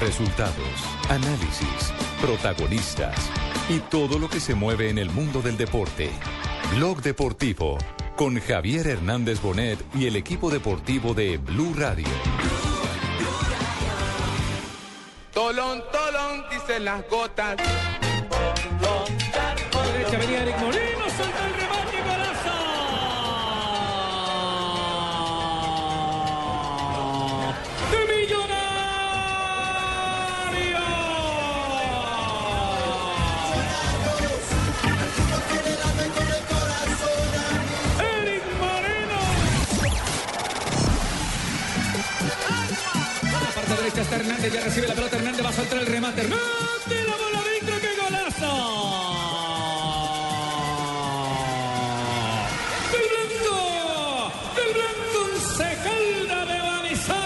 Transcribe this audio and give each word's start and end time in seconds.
Resultados, 0.00 0.56
análisis, 1.08 1.92
protagonistas 2.20 3.16
y 3.68 3.78
todo 3.78 4.18
lo 4.18 4.28
que 4.28 4.40
se 4.40 4.54
mueve 4.54 4.90
en 4.90 4.98
el 4.98 5.10
mundo 5.10 5.42
del 5.42 5.56
deporte. 5.56 6.10
Blog 6.74 7.02
Deportivo 7.02 7.78
con 8.16 8.40
Javier 8.40 8.86
Hernández 8.86 9.40
Bonet 9.40 9.78
y 9.94 10.06
el 10.06 10.16
equipo 10.16 10.50
deportivo 10.50 11.14
de 11.14 11.38
Blue 11.38 11.74
Radio. 11.76 12.06
Tolón, 15.32 15.82
tolón, 15.90 16.44
dicen 16.50 16.84
las 16.84 17.08
gotas. 17.08 17.56
derecha 19.92 20.18
venía 20.18 20.42
Eric 20.42 20.58
Moreno, 20.58 20.83
está 44.04 44.48
ya 44.48 44.60
recibe 44.60 44.86
la 44.86 44.94
pelota 44.94 45.16
Hernández, 45.16 45.44
va 45.44 45.48
a 45.48 45.52
soltar 45.52 45.78
el 45.78 45.86
remate. 45.86 46.20
Hernández, 46.20 47.06
la 47.08 47.16
bola 47.16 47.38
adentro, 47.38 47.74
qué 47.80 47.88
golazo. 48.02 48.52
Del 52.92 53.06
blanco, 53.12 53.56
del 54.56 54.70
blanco 54.74 55.20
se 55.56 55.70
calda 55.84 56.38
de 56.44 56.58
Manizales. 56.58 57.24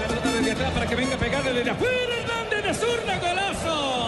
La 0.00 0.06
pelota 0.08 0.28
desde 0.32 0.50
atrás 0.52 0.72
para 0.72 0.86
que 0.86 0.94
venga 0.96 1.14
a 1.14 1.18
pegarle 1.18 1.52
desde 1.52 1.70
afuera. 1.70 2.14
Hernández 2.20 2.62
de 2.64 2.74
zurda, 2.74 3.18
golazo. 3.18 4.01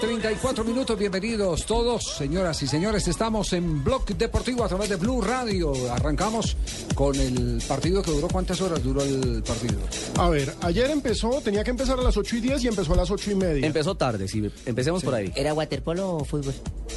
34 0.00 0.64
minutos. 0.64 0.96
Bienvenidos 0.96 1.66
todos, 1.66 2.04
señoras 2.16 2.62
y 2.62 2.68
señores. 2.68 3.08
Estamos 3.08 3.52
en 3.52 3.82
Blog 3.82 4.06
Deportivo 4.06 4.64
a 4.64 4.68
través 4.68 4.88
de 4.88 4.96
Blue 4.96 5.20
Radio. 5.20 5.72
Arrancamos 5.92 6.56
con 6.94 7.16
el 7.16 7.60
partido 7.66 8.00
que 8.02 8.12
duró. 8.12 8.28
¿Cuántas 8.28 8.60
horas 8.60 8.82
duró 8.82 9.02
el 9.02 9.42
partido? 9.42 9.78
A 10.18 10.28
ver, 10.28 10.54
ayer 10.62 10.90
empezó, 10.90 11.40
tenía 11.40 11.64
que 11.64 11.70
empezar 11.70 11.98
a 11.98 12.02
las 12.02 12.16
8 12.16 12.36
y 12.36 12.40
10 12.40 12.64
y 12.64 12.68
empezó 12.68 12.92
a 12.92 12.96
las 12.96 13.10
8 13.10 13.32
y 13.32 13.34
media. 13.34 13.66
Empezó 13.66 13.96
tarde, 13.96 14.28
sí. 14.28 14.48
Empecemos 14.66 15.02
por 15.02 15.14
ahí. 15.14 15.32
¿Era 15.34 15.52
waterpolo 15.52 16.16
o 16.16 16.24
fútbol? 16.24 16.54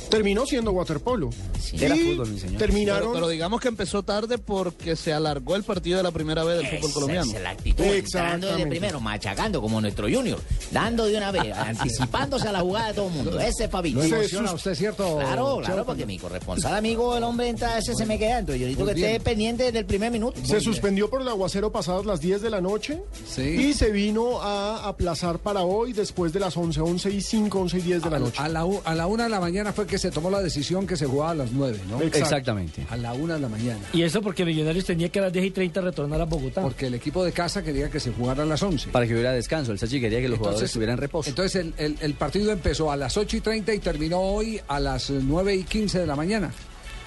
Terminó 0.09 0.45
siendo 0.45 0.71
waterpolo. 0.71 1.29
Era 1.73 1.95
fútbol, 1.95 2.29
mi 2.29 2.39
señor. 2.39 2.59
Terminaron. 2.59 3.01
Pero, 3.01 3.13
pero 3.13 3.27
digamos 3.29 3.61
que 3.61 3.69
empezó 3.69 4.03
tarde 4.03 4.37
porque 4.37 4.95
se 4.95 5.11
alargó 5.11 5.55
el 5.55 5.63
partido 5.63 5.97
de 5.97 6.03
la 6.03 6.11
primera 6.11 6.43
vez 6.43 6.57
del 6.57 6.79
fútbol 6.79 6.93
colombiano. 6.93 7.29
Esa 7.29 7.37
es 7.37 7.43
la 7.43 7.49
actitud. 7.49 7.83
Entrando 7.83 8.47
desde 8.47 8.67
primero, 8.67 8.99
machacando 8.99 9.61
como 9.61 9.81
nuestro 9.81 10.07
Junior. 10.07 10.39
Dando 10.71 11.05
de 11.05 11.17
una 11.17 11.31
vez, 11.31 11.55
anticipándose 11.57 12.47
a 12.47 12.51
la 12.51 12.61
jugada 12.61 12.90
de 12.91 12.95
todo 12.95 13.07
el 13.07 13.13
mundo. 13.13 13.39
Ese 13.39 13.65
es 13.65 13.69
Fabito. 13.71 13.99
¿Lo 13.99 14.03
emociona 14.05 14.51
usted, 14.53 14.75
cierto? 14.75 15.17
Claro, 15.17 15.59
claro, 15.63 15.85
porque 15.85 16.05
mi 16.05 16.17
corresponsal 16.17 16.75
amigo, 16.75 17.17
el 17.17 17.23
hombre 17.23 17.49
entra, 17.49 17.77
ese 17.77 17.95
se 17.95 18.05
me 18.05 18.17
queda. 18.17 18.39
Entonces 18.39 18.61
yo 18.61 18.67
necesito 18.67 18.85
que 18.93 19.01
esté 19.13 19.19
pendiente 19.19 19.63
desde 19.65 19.79
el 19.79 19.85
primer 19.85 20.11
minuto. 20.11 20.39
Se 20.43 20.59
suspendió 20.61 21.09
por 21.09 21.21
el 21.21 21.27
aguacero 21.27 21.71
pasadas 21.71 22.05
las 22.05 22.21
10 22.21 22.41
de 22.41 22.49
la 22.49 22.61
noche 22.61 23.01
Sí. 23.27 23.41
y 23.41 23.73
se 23.73 23.91
vino 23.91 24.41
a 24.41 24.87
aplazar 24.87 25.39
para 25.39 25.61
hoy 25.61 25.93
después 25.93 26.33
de 26.33 26.39
las 26.39 26.55
11, 26.57 26.81
11 26.81 27.09
y 27.09 27.21
5, 27.21 27.59
11 27.59 27.77
y 27.77 27.81
10 27.81 28.03
de 28.03 28.09
la 28.09 28.19
noche. 28.19 28.41
A 28.41 28.47
la, 28.49 28.65
a 28.83 28.95
la 28.95 29.07
una 29.07 29.23
de 29.25 29.29
la 29.29 29.39
mañana 29.39 29.73
fue 29.73 29.85
que 29.87 29.97
se 29.97 30.11
tomó 30.11 30.29
la 30.29 30.41
decisión 30.41 30.87
que 30.87 30.97
se 30.97 31.05
jugaba 31.05 31.31
a 31.31 31.35
las 31.35 31.51
nueve, 31.51 31.79
¿no? 31.89 31.97
Exacto. 32.01 32.17
Exactamente. 32.19 32.85
A 32.89 32.97
la 32.97 33.13
una 33.13 33.35
de 33.35 33.39
la 33.41 33.49
mañana. 33.49 33.79
Y 33.93 34.01
eso 34.03 34.21
porque 34.21 34.45
Millonarios 34.45 34.85
tenía 34.85 35.09
que 35.09 35.19
a 35.19 35.23
las 35.23 35.33
10 35.33 35.45
y 35.45 35.51
30 35.51 35.81
retornar 35.81 36.21
a 36.21 36.25
Bogotá. 36.25 36.61
Porque 36.61 36.87
el 36.87 36.93
equipo 36.95 37.23
de 37.23 37.31
casa 37.31 37.61
quería 37.63 37.89
que 37.89 37.99
se 37.99 38.11
jugara 38.11 38.43
a 38.43 38.45
las 38.45 38.61
11. 38.63 38.89
Para 38.89 39.05
que 39.05 39.13
hubiera 39.13 39.31
descanso. 39.33 39.71
El 39.71 39.79
Sachi 39.79 39.99
quería 40.01 40.19
que 40.21 40.29
los 40.29 40.37
jugadores 40.39 40.65
estuvieran 40.65 40.93
en 40.95 40.99
reposo. 41.01 41.29
Entonces 41.29 41.55
el, 41.55 41.73
el- 41.77 41.97
el 42.01 42.13
partido 42.15 42.51
empezó 42.51 42.80
a 42.89 42.95
las 42.95 43.17
8 43.17 43.37
y 43.37 43.41
30 43.41 43.73
y 43.73 43.79
terminó 43.79 44.21
hoy 44.21 44.61
a 44.69 44.79
las 44.79 45.09
9 45.09 45.55
y 45.55 45.63
15 45.65 45.99
de 45.99 46.07
la 46.07 46.15
mañana. 46.15 46.51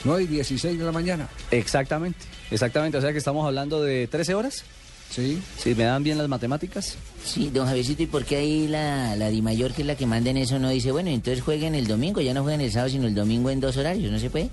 9 0.04 0.24
y 0.24 0.26
16 0.26 0.78
de 0.78 0.84
la 0.84 0.92
mañana. 0.92 1.26
Exactamente. 1.50 2.18
Exactamente. 2.50 2.98
O 2.98 3.00
sea 3.00 3.12
que 3.12 3.18
estamos 3.18 3.46
hablando 3.46 3.82
de 3.82 4.06
13 4.06 4.34
horas. 4.34 4.64
Sí. 5.10 5.40
Si 5.58 5.74
me 5.74 5.84
dan 5.84 6.02
bien 6.02 6.18
las 6.18 6.28
matemáticas. 6.28 6.96
Sí, 7.24 7.50
don 7.50 7.66
Javiercito, 7.66 8.02
¿y 8.02 8.06
por 8.06 8.24
qué 8.24 8.36
ahí 8.36 8.68
la, 8.68 9.16
la 9.16 9.28
Di 9.28 9.42
Mayor, 9.42 9.72
que 9.72 9.82
es 9.82 9.86
la 9.86 9.96
que 9.96 10.06
manda 10.06 10.30
en 10.30 10.36
eso, 10.36 10.58
no 10.58 10.70
dice, 10.70 10.90
bueno, 10.92 11.10
entonces 11.10 11.42
jueguen 11.42 11.74
el 11.74 11.86
domingo, 11.86 12.20
ya 12.20 12.34
no 12.34 12.42
jueguen 12.42 12.60
el 12.60 12.72
sábado, 12.72 12.90
sino 12.90 13.06
el 13.06 13.14
domingo 13.14 13.48
en 13.50 13.60
dos 13.60 13.76
horarios, 13.76 14.10
¿no 14.10 14.18
se 14.18 14.28
puede? 14.28 14.50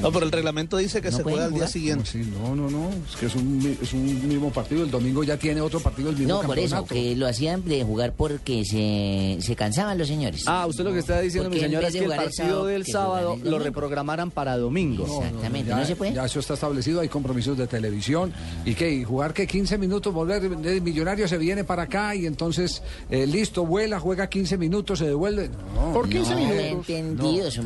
No, 0.00 0.10
pero 0.12 0.26
el 0.26 0.32
reglamento 0.32 0.76
dice 0.76 1.00
que 1.00 1.10
No 1.10 1.16
se 1.18 1.22
juega 1.22 1.44
al 1.46 1.54
día 1.54 1.66
siguiente. 1.68 2.04
Sí, 2.10 2.22
no, 2.42 2.54
no, 2.54 2.68
no. 2.70 2.90
Es 3.08 3.16
que 3.16 3.26
es 3.26 3.34
un, 3.34 3.58
mi- 3.58 3.76
es 3.80 3.92
un 3.92 4.28
mismo 4.28 4.50
partido. 4.50 4.82
El 4.84 4.90
domingo 4.90 5.22
ya 5.24 5.36
tiene 5.36 5.60
otro 5.60 5.80
partido 5.80 6.10
el 6.10 6.16
mismo 6.16 6.34
No, 6.34 6.42
por 6.42 6.58
eso, 6.58 6.84
que 6.84 7.14
lo 7.16 7.26
hacían 7.26 7.64
de 7.64 7.84
jugar 7.84 8.12
porque 8.14 8.64
se, 8.64 9.38
se 9.40 9.54
cansaban 9.56 9.96
los 9.98 10.08
señores. 10.08 10.44
Ah, 10.46 10.66
usted 10.66 10.84
lo 10.84 10.92
que 10.92 10.98
está 10.98 11.20
diciendo, 11.20 11.48
mi 11.50 11.60
señora, 11.60 11.88
es 11.88 11.94
que 11.94 12.00
el 12.04 12.08
partido 12.10 12.30
sábado, 12.32 12.66
del 12.66 12.86
sábado 12.86 13.38
lo 13.42 13.58
reprogramaran 13.58 14.30
para 14.30 14.56
domingo. 14.56 15.06
No, 15.06 15.12
no, 15.14 15.20
no, 15.20 15.26
Exactamente, 15.26 15.68
ya, 15.70 15.76
¿no 15.76 15.84
se 15.84 15.96
puede? 15.96 16.12
Ya 16.14 16.24
eso 16.24 16.40
está 16.40 16.54
establecido, 16.54 17.00
hay 17.00 17.08
compromisos 17.08 17.56
de 17.56 17.66
televisión. 17.66 18.32
¿Y 18.64 18.74
qué? 18.74 18.92
¿Y 18.92 19.04
jugar 19.04 19.32
que 19.32 19.46
15 19.46 19.78
minutos, 19.78 20.12
volver 20.12 20.42
el 20.44 20.82
millonario 20.82 21.28
se 21.28 21.38
viene 21.38 21.64
para 21.64 21.84
acá 21.84 22.14
y 22.14 22.26
entonces 22.26 22.82
eh, 23.10 23.26
listo, 23.26 23.64
vuela, 23.64 24.00
juega 24.00 24.28
15 24.28 24.58
minutos, 24.58 24.98
se 24.98 25.06
devuelve. 25.06 25.50
No, 25.74 25.92
Por 25.92 26.08
15 26.08 26.30
no, 26.34 26.40
no 26.40 26.44
he 26.44 26.46
minutos. 26.68 26.88
entendido, 26.90 27.50
su 27.50 27.64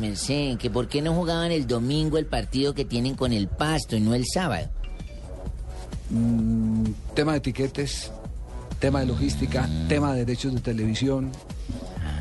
que 0.59 0.69
por 0.69 0.87
qué 0.87 1.01
no 1.01 1.13
jugaban 1.13 1.51
el 1.51 1.67
domingo 1.67 2.18
el 2.19 2.25
partido 2.27 2.73
que 2.75 2.85
tienen 2.85 3.15
con 3.15 3.33
el 3.33 3.47
Pasto 3.47 3.95
y 3.95 4.01
no 4.01 4.13
el 4.13 4.25
sábado. 4.31 4.67
Mm, 6.09 6.85
tema 7.13 7.33
de 7.33 7.37
etiquetes, 7.39 8.11
tema 8.79 9.01
de 9.01 9.05
logística, 9.07 9.67
Mm. 9.67 9.87
tema 9.87 10.13
de 10.13 10.25
derechos 10.25 10.53
de 10.53 10.61
televisión, 10.61 11.31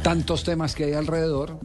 tantos 0.03 0.45
temas 0.45 0.75
que 0.75 0.85
hay 0.85 0.93
alrededor. 0.95 1.59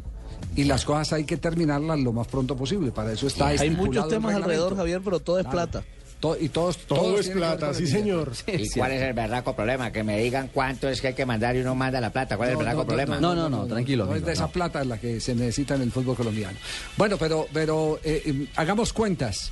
Y 0.55 0.65
las 0.65 0.85
cosas 0.85 1.13
hay 1.13 1.23
que 1.23 1.37
terminarlas 1.37 1.99
lo 1.99 2.13
más 2.13 2.27
pronto 2.27 2.55
posible. 2.55 2.91
Para 2.91 3.11
eso 3.11 3.25
está 3.25 3.47
Hay 3.47 3.55
estipulado 3.55 3.85
muchos 3.87 4.03
el 4.03 4.09
temas 4.11 4.35
alrededor, 4.35 4.75
Javier, 4.75 5.01
pero 5.03 5.19
todo 5.19 5.39
es 5.39 5.47
Claro. 5.47 5.71
plata. 5.71 5.83
To- 6.23 6.37
y 6.39 6.47
todos, 6.47 6.77
Todo 6.77 6.99
todos 7.01 7.27
es 7.27 7.31
plata, 7.31 7.73
sí 7.73 7.85
señor. 7.85 8.31
¿Y 8.47 8.69
cuál 8.69 8.93
es 8.93 9.01
el 9.01 9.11
berraco 9.11 9.53
problema? 9.53 9.91
Que 9.91 10.05
me 10.05 10.17
digan 10.19 10.49
cuánto 10.53 10.87
es 10.87 11.01
que 11.01 11.07
hay 11.09 11.13
que 11.15 11.25
mandar 11.25 11.53
y 11.57 11.59
uno 11.59 11.75
manda 11.75 11.99
la 11.99 12.11
plata. 12.11 12.37
¿Cuál 12.37 12.47
es 12.47 12.53
el 12.53 12.59
berraco 12.59 12.85
problema? 12.85 13.19
no, 13.19 13.35
no, 13.35 13.49
no, 13.49 13.65
tranquilo, 13.65 14.05
No 14.05 14.15
es 14.15 14.23
de 14.23 14.31
esa 14.31 14.43
no. 14.43 14.49
plata 14.53 14.85
la 14.85 14.97
que 14.97 15.19
se 15.19 15.35
necesita 15.35 15.75
en 15.75 15.81
el 15.81 15.91
fútbol 15.91 16.15
colombiano. 16.15 16.57
Bueno, 16.95 17.17
pero, 17.17 17.45
pero 17.51 17.99
eh, 18.05 18.21
eh, 18.25 18.45
hagamos 18.55 18.93
cuentas. 18.93 19.51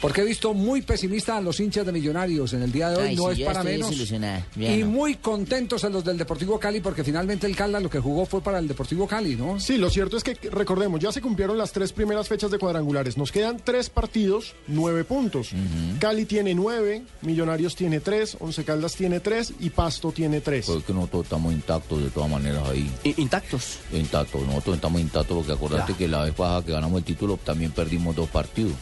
Porque 0.00 0.20
he 0.20 0.24
visto 0.24 0.54
muy 0.54 0.82
pesimista 0.82 1.36
a 1.36 1.40
los 1.40 1.58
hinchas 1.58 1.84
de 1.84 1.92
Millonarios 1.92 2.52
en 2.52 2.62
el 2.62 2.70
día 2.70 2.90
de 2.90 2.96
hoy, 2.96 3.08
Ay, 3.08 3.16
no 3.16 3.30
es 3.30 3.40
para 3.40 3.64
menos. 3.64 3.90
ya 4.08 4.38
Y 4.56 4.78
no. 4.78 4.86
muy 4.86 5.16
contentos 5.16 5.82
a 5.84 5.88
los 5.88 6.04
del 6.04 6.16
Deportivo 6.16 6.58
Cali, 6.60 6.80
porque 6.80 7.02
finalmente 7.02 7.46
el 7.46 7.56
Cala 7.56 7.80
lo 7.80 7.90
que 7.90 7.98
jugó 7.98 8.24
fue 8.24 8.40
para 8.40 8.58
el 8.60 8.68
Deportivo 8.68 9.06
Cali, 9.08 9.34
¿no? 9.34 9.58
Sí, 9.58 9.76
lo 9.76 9.90
cierto 9.90 10.16
es 10.16 10.22
que 10.22 10.34
recordemos, 10.50 11.00
ya 11.00 11.10
se 11.10 11.20
cumplieron 11.20 11.58
las 11.58 11.72
tres 11.72 11.92
primeras 11.92 12.28
fechas 12.28 12.50
de 12.50 12.58
cuadrangulares. 12.58 13.16
Nos 13.16 13.32
quedan 13.32 13.60
tres 13.62 13.90
partidos, 13.90 14.54
nueve 14.68 15.04
puntos. 15.04 15.50
Cali 15.98 16.24
tiene 16.26 16.54
nueve, 16.54 17.02
Millonarios 17.22 17.74
tiene 17.74 18.00
tres, 18.00 18.36
Once 18.40 18.62
Caldas 18.64 18.94
tiene 18.94 19.20
tres 19.20 19.52
y 19.58 19.70
Pasto 19.70 20.12
tiene 20.12 20.40
tres. 20.40 20.66
Pues 20.66 20.84
que 20.84 20.92
nosotros 20.92 21.24
estamos 21.24 21.52
intactos 21.52 22.02
de 22.02 22.10
todas 22.10 22.30
maneras 22.30 22.62
ahí. 22.68 22.88
Intactos. 23.16 23.78
Intactos, 23.92 24.46
nosotros 24.46 24.76
estamos 24.76 25.00
intactos 25.00 25.36
porque 25.38 25.52
acordate 25.52 25.94
que 25.94 26.06
la 26.06 26.22
vez 26.24 26.34
pasada 26.34 26.64
que 26.64 26.72
ganamos 26.72 26.98
el 26.98 27.04
título 27.04 27.36
también 27.42 27.72
perdimos 27.72 28.14
dos 28.14 28.28
partidos. 28.28 28.74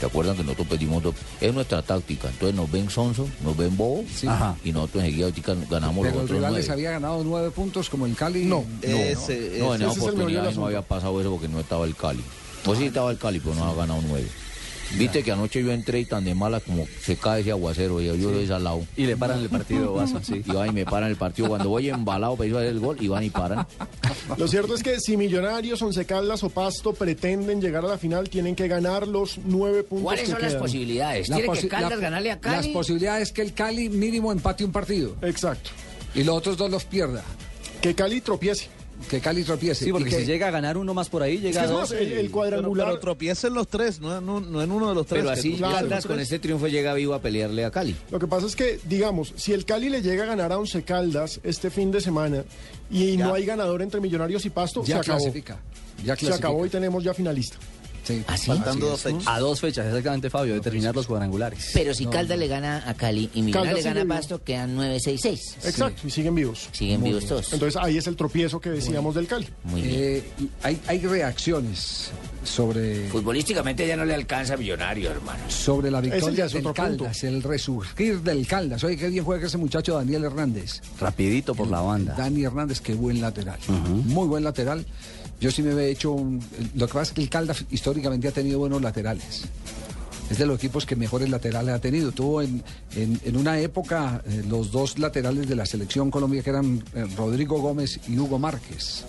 ¿Te 0.00 0.06
acuerdan 0.06 0.36
que 0.36 0.42
nosotros 0.42 0.66
pedimos 0.68 1.02
dos? 1.02 1.14
Es 1.40 1.52
nuestra 1.54 1.82
táctica. 1.82 2.28
Entonces 2.28 2.56
nos 2.56 2.70
ven 2.70 2.88
sonso, 2.90 3.28
nos 3.44 3.56
ven 3.56 3.76
bobo 3.76 4.04
y 4.64 4.72
nosotros 4.72 5.04
enseguida 5.04 5.30
ganamos 5.70 6.02
Pero 6.02 6.14
los 6.14 6.20
el 6.20 6.24
otros 6.24 6.30
rival 6.30 6.50
nueve. 6.52 6.58
les 6.62 6.70
había 6.70 6.90
ganado 6.92 7.22
nueve 7.22 7.50
puntos 7.50 7.88
como 7.90 8.06
el 8.06 8.16
Cali. 8.16 8.44
No. 8.44 8.64
Ese, 8.82 9.58
No, 9.60 9.74
en 9.74 9.82
esa 9.82 9.90
ese 9.92 10.00
el 10.00 10.08
oportunidad 10.08 10.52
no 10.54 10.66
había 10.66 10.82
pasado 10.82 11.20
eso 11.20 11.30
porque 11.30 11.48
no 11.48 11.60
estaba 11.60 11.84
el 11.84 11.94
Cali. 11.94 12.24
Pues 12.64 12.78
sí 12.78 12.86
estaba 12.86 13.10
el 13.10 13.18
Cali, 13.18 13.40
pero 13.40 13.54
no 13.54 13.64
ha 13.64 13.74
ganado 13.74 14.00
nueve. 14.06 14.28
Viste 14.96 15.22
que 15.22 15.30
anoche 15.32 15.62
yo 15.62 15.72
entré 15.72 16.00
y 16.00 16.04
tan 16.04 16.24
de 16.24 16.34
mala 16.34 16.60
como 16.60 16.86
se 17.02 17.16
cae 17.16 17.42
ese 17.42 17.50
aguacero 17.52 18.00
y 18.00 18.06
yo 18.06 18.30
lo 18.30 18.38
desalado. 18.38 18.82
Y 18.96 19.06
le 19.06 19.16
paran 19.16 19.40
el 19.40 19.48
partido, 19.48 19.96
sí. 20.22 20.42
Y 20.44 20.52
van 20.52 20.68
y 20.70 20.72
me 20.72 20.84
paran 20.84 21.10
el 21.10 21.16
partido. 21.16 21.48
Cuando 21.48 21.68
voy 21.68 21.88
embalado 21.90 22.36
para 22.36 22.48
ir 22.48 22.54
a 22.56 22.58
hacer 22.58 22.70
el 22.70 22.80
gol, 22.80 22.96
y 23.00 23.08
van 23.08 23.22
y 23.24 23.30
paran. 23.30 23.66
Lo 24.36 24.48
cierto 24.48 24.74
es 24.74 24.82
que 24.82 24.98
si 25.00 25.16
Millonarios, 25.16 25.80
Once 25.82 26.04
Caldas 26.04 26.42
o 26.42 26.50
Pasto 26.50 26.92
pretenden 26.92 27.60
llegar 27.60 27.84
a 27.84 27.88
la 27.88 27.98
final, 27.98 28.28
tienen 28.28 28.54
que 28.56 28.66
ganar 28.68 29.06
los 29.06 29.38
nueve 29.44 29.82
puntos 29.84 30.04
¿Cuáles 30.04 30.24
que 30.24 30.30
son 30.32 30.42
las 30.42 30.54
posibilidades? 30.54 31.28
La 31.28 31.36
¿Tiene 31.36 31.52
que 31.52 31.60
posi- 31.62 31.68
Caldas 31.68 31.90
la- 31.92 31.96
ganarle 31.96 32.30
a 32.32 32.34
Las 32.34 32.42
Cali? 32.42 32.72
posibilidades 32.72 33.28
es 33.28 33.32
que 33.32 33.42
el 33.42 33.52
Cali 33.54 33.88
mínimo 33.88 34.32
empate 34.32 34.64
un 34.64 34.72
partido 34.72 35.16
Exacto. 35.22 35.70
y 36.14 36.24
los 36.24 36.36
otros 36.36 36.56
dos 36.56 36.70
los 36.70 36.84
pierda. 36.84 37.22
Que 37.80 37.94
Cali 37.94 38.20
tropiece. 38.20 38.68
Que 39.08 39.20
Cali 39.20 39.42
tropiece. 39.44 39.84
Sí, 39.84 39.90
porque 39.92 40.08
y 40.08 40.12
que- 40.12 40.18
si 40.20 40.24
llega 40.26 40.48
a 40.48 40.50
ganar 40.50 40.76
uno 40.76 40.94
más 40.94 41.08
por 41.08 41.22
ahí, 41.22 41.36
Es 41.36 41.42
llega 41.42 41.60
que 41.60 41.64
es 41.66 41.70
a 41.70 41.74
más, 41.74 41.88
dos. 41.90 41.98
el, 41.98 42.12
el 42.12 42.30
cuadrangular... 42.30 42.88
Pero, 42.88 43.00
tropiecen 43.00 43.54
los 43.54 43.66
tres, 43.68 44.00
no, 44.00 44.16
en 44.18 44.28
un- 44.28 44.52
no 44.52 44.62
en 44.62 44.70
uno 44.70 44.88
de 44.90 44.94
los 44.94 45.06
tres. 45.06 45.22
Pero 45.22 45.30
así 45.32 45.54
Claro, 45.56 45.74
Caldas 45.76 46.06
con 46.06 46.20
este 46.20 46.38
triunfo 46.38 46.68
llega 46.68 46.94
vivo 46.94 47.14
a 47.14 47.20
pelearle 47.20 47.64
a 47.64 47.70
Cali. 47.70 47.96
Lo 48.10 48.18
que 48.18 48.26
pasa 48.26 48.46
es 48.46 48.54
que, 48.54 48.78
digamos, 48.84 49.32
si 49.36 49.52
el 49.52 49.64
Cali 49.64 49.88
le 49.88 50.02
llega 50.02 50.24
a 50.24 50.26
ganar 50.26 50.52
a 50.52 50.58
Once 50.58 50.82
Caldas 50.82 51.40
este 51.42 51.70
fin 51.70 51.90
de 51.90 52.00
semana 52.00 52.44
y 52.90 53.16
no 53.16 53.34
hay 53.34 53.44
ganador 53.46 53.82
entre 53.82 54.00
Millonarios 54.00 54.44
y 54.46 54.50
Pasto, 54.50 54.82
ya 54.84 54.96
se 54.96 55.00
acabó. 55.00 55.18
clasifica. 55.18 55.58
Ya 56.04 56.14
Se 56.14 56.20
clasifica. 56.20 56.34
acabó 56.36 56.64
y 56.66 56.68
tenemos 56.68 57.02
ya 57.04 57.12
finalista. 57.14 57.56
Sí. 58.04 58.22
¿Ah, 58.26 58.36
sí? 58.36 58.52
Dos 58.78 59.02
fechas. 59.02 59.22
A 59.26 59.38
dos 59.38 59.60
fechas, 59.60 59.86
exactamente, 59.86 60.30
Fabio, 60.30 60.54
de 60.54 60.60
terminar 60.60 60.94
los 60.94 61.06
cuadrangulares. 61.06 61.70
Pero 61.74 61.94
si 61.94 62.06
Caldas 62.06 62.38
le 62.38 62.48
gana 62.48 62.82
a 62.86 62.94
Cali 62.94 63.30
y 63.34 63.42
Millonarios 63.42 63.76
le 63.76 63.82
gana 63.82 64.02
a 64.02 64.16
Pasto, 64.16 64.42
quedan 64.42 64.76
9-6-6. 64.76 65.56
Exacto, 65.64 66.06
y 66.06 66.10
siguen 66.10 66.34
vivos. 66.34 66.68
Siguen 66.72 67.02
vivos 67.02 67.26
todos. 67.26 67.52
Entonces 67.52 67.80
ahí 67.82 67.98
es 67.98 68.06
el 68.06 68.16
tropiezo 68.16 68.60
que 68.60 68.70
decíamos 68.70 69.14
del 69.14 69.26
Cali. 69.26 69.48
Muy 69.64 69.82
bien. 69.82 69.94
Eh, 69.98 70.24
hay, 70.62 70.80
hay 70.86 70.98
reacciones 71.00 72.10
sobre, 72.44 73.08
Futbolísticamente 73.08 73.86
ya 73.86 73.96
no 73.96 74.04
le 74.04 74.14
alcanza 74.14 74.54
a 74.54 74.56
Millonarios, 74.56 75.12
hermano. 75.12 75.42
sobre 75.48 75.90
la 75.90 76.00
victoria 76.00 76.46
del 76.46 76.66
otro 76.66 76.74
punto. 76.74 77.04
Caldas, 77.04 77.24
el 77.24 77.42
resurgir 77.42 78.20
del 78.22 78.46
Caldas. 78.46 78.82
Oye, 78.84 78.96
qué 78.96 79.08
bien 79.08 79.24
juega 79.24 79.46
ese 79.46 79.58
muchacho 79.58 79.94
Daniel 79.96 80.24
Hernández. 80.24 80.80
Rapidito 80.98 81.54
por 81.54 81.68
la 81.68 81.80
banda. 81.80 82.14
Dani 82.16 82.44
Hernández, 82.44 82.80
qué 82.80 82.94
buen 82.94 83.20
lateral. 83.20 83.58
Muy 84.06 84.26
buen 84.26 84.44
lateral. 84.44 84.84
Yo 85.40 85.50
sí 85.50 85.62
me 85.62 85.72
he 85.72 85.90
hecho 85.90 86.12
un... 86.12 86.40
Lo 86.74 86.86
que 86.86 86.92
pasa 86.92 87.10
es 87.10 87.12
que 87.12 87.22
el 87.22 87.30
Caldas 87.30 87.64
históricamente 87.70 88.28
ha 88.28 88.32
tenido 88.32 88.58
buenos 88.58 88.82
laterales. 88.82 89.42
Es 90.30 90.38
de 90.38 90.46
los 90.46 90.58
equipos 90.58 90.84
que 90.86 90.94
mejores 90.96 91.28
laterales 91.30 91.74
ha 91.74 91.78
tenido. 91.80 92.12
Tuvo 92.12 92.42
en, 92.42 92.62
en- 92.94 93.18
en 93.24 93.36
una 93.36 93.58
época 93.58 94.22
eh, 94.26 94.44
los 94.48 94.70
dos 94.70 94.98
laterales 94.98 95.48
de 95.48 95.56
la 95.56 95.64
selección 95.66 96.10
Colombia 96.10 96.42
que 96.42 96.50
eran 96.50 96.84
eh, 96.94 97.06
Rodrigo 97.16 97.58
Gómez 97.60 97.98
y 98.06 98.18
Hugo 98.18 98.38
Márquez. 98.38 99.04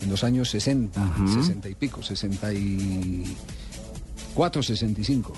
En 0.00 0.08
los 0.10 0.24
años 0.24 0.48
60, 0.50 1.00
60 1.42 1.68
y 1.68 1.74
pico, 1.76 2.02
64, 2.02 4.62
65. 4.62 5.32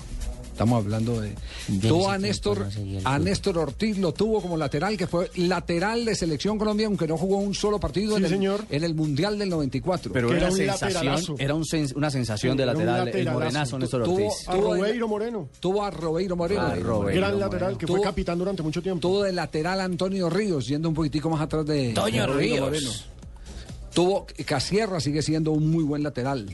Estamos 0.55 0.85
hablando 0.85 1.19
de... 1.19 1.35
Yo 1.67 1.89
Tuvo 1.89 2.09
a 2.09 2.17
Néstor, 2.17 2.65
a. 3.03 3.19
Néstor 3.19 3.57
Ortiz 3.57 3.97
lo 3.97 4.13
tuvo 4.13 4.41
como 4.41 4.55
lateral, 4.55 4.95
que 4.95 5.05
fue 5.05 5.29
lateral 5.35 6.05
de 6.05 6.15
selección 6.15 6.57
Colombia, 6.57 6.87
aunque 6.87 7.05
no 7.07 7.17
jugó 7.17 7.39
un 7.39 7.53
solo 7.53 7.77
partido 7.77 8.11
Sí, 8.11 8.19
en, 8.19 8.23
el, 8.23 8.29
señor. 8.29 8.65
en 8.69 8.83
el 8.85 8.95
Mundial 8.95 9.37
del 9.37 9.49
94. 9.49 10.13
Pero 10.13 10.29
era, 10.29 10.37
era 10.37 10.49
un 10.49 10.55
sensación, 10.55 11.35
era 11.39 11.55
un 11.55 11.63
sens- 11.65 11.93
una 11.93 12.09
sensación 12.09 12.55
de 12.55 12.65
lateral, 12.67 13.09
el 13.09 13.29
morenazo 13.29 13.77
Néstor 13.77 14.03
Tuvo- 14.05 14.13
Ortiz. 14.27 14.47
A 14.47 14.53
Tuvo 14.53 14.75
en- 14.75 14.81
Robeiro 14.81 15.07
Moreno, 15.09 15.49
Tuvo 15.59 15.83
a 15.83 15.91
Robeiro 15.91 16.37
Moreno. 16.37 16.61
Ah, 16.61 16.75
Robeiro 16.75 17.19
gran 17.19 17.33
Moreno. 17.33 17.37
lateral 17.51 17.77
que 17.77 17.85
Tuvo- 17.85 17.97
fue 17.97 18.05
capitán 18.05 18.37
durante 18.39 18.63
mucho 18.63 18.81
tiempo. 18.81 19.01
Tuvo 19.01 19.23
de 19.23 19.33
lateral 19.33 19.81
Antonio 19.81 20.29
Ríos, 20.29 20.67
yendo 20.67 20.87
un 20.87 20.95
poquitico 20.95 21.29
más 21.29 21.41
atrás 21.41 21.65
de 21.65 21.93
Robeiro 21.93 22.69
Ríos. 22.69 23.07
Tuvo 23.93 24.25
Casierra, 24.45 24.99
sigue 24.99 25.21
siendo 25.21 25.51
un 25.51 25.69
muy 25.69 25.83
buen 25.83 26.03
lateral. 26.03 26.47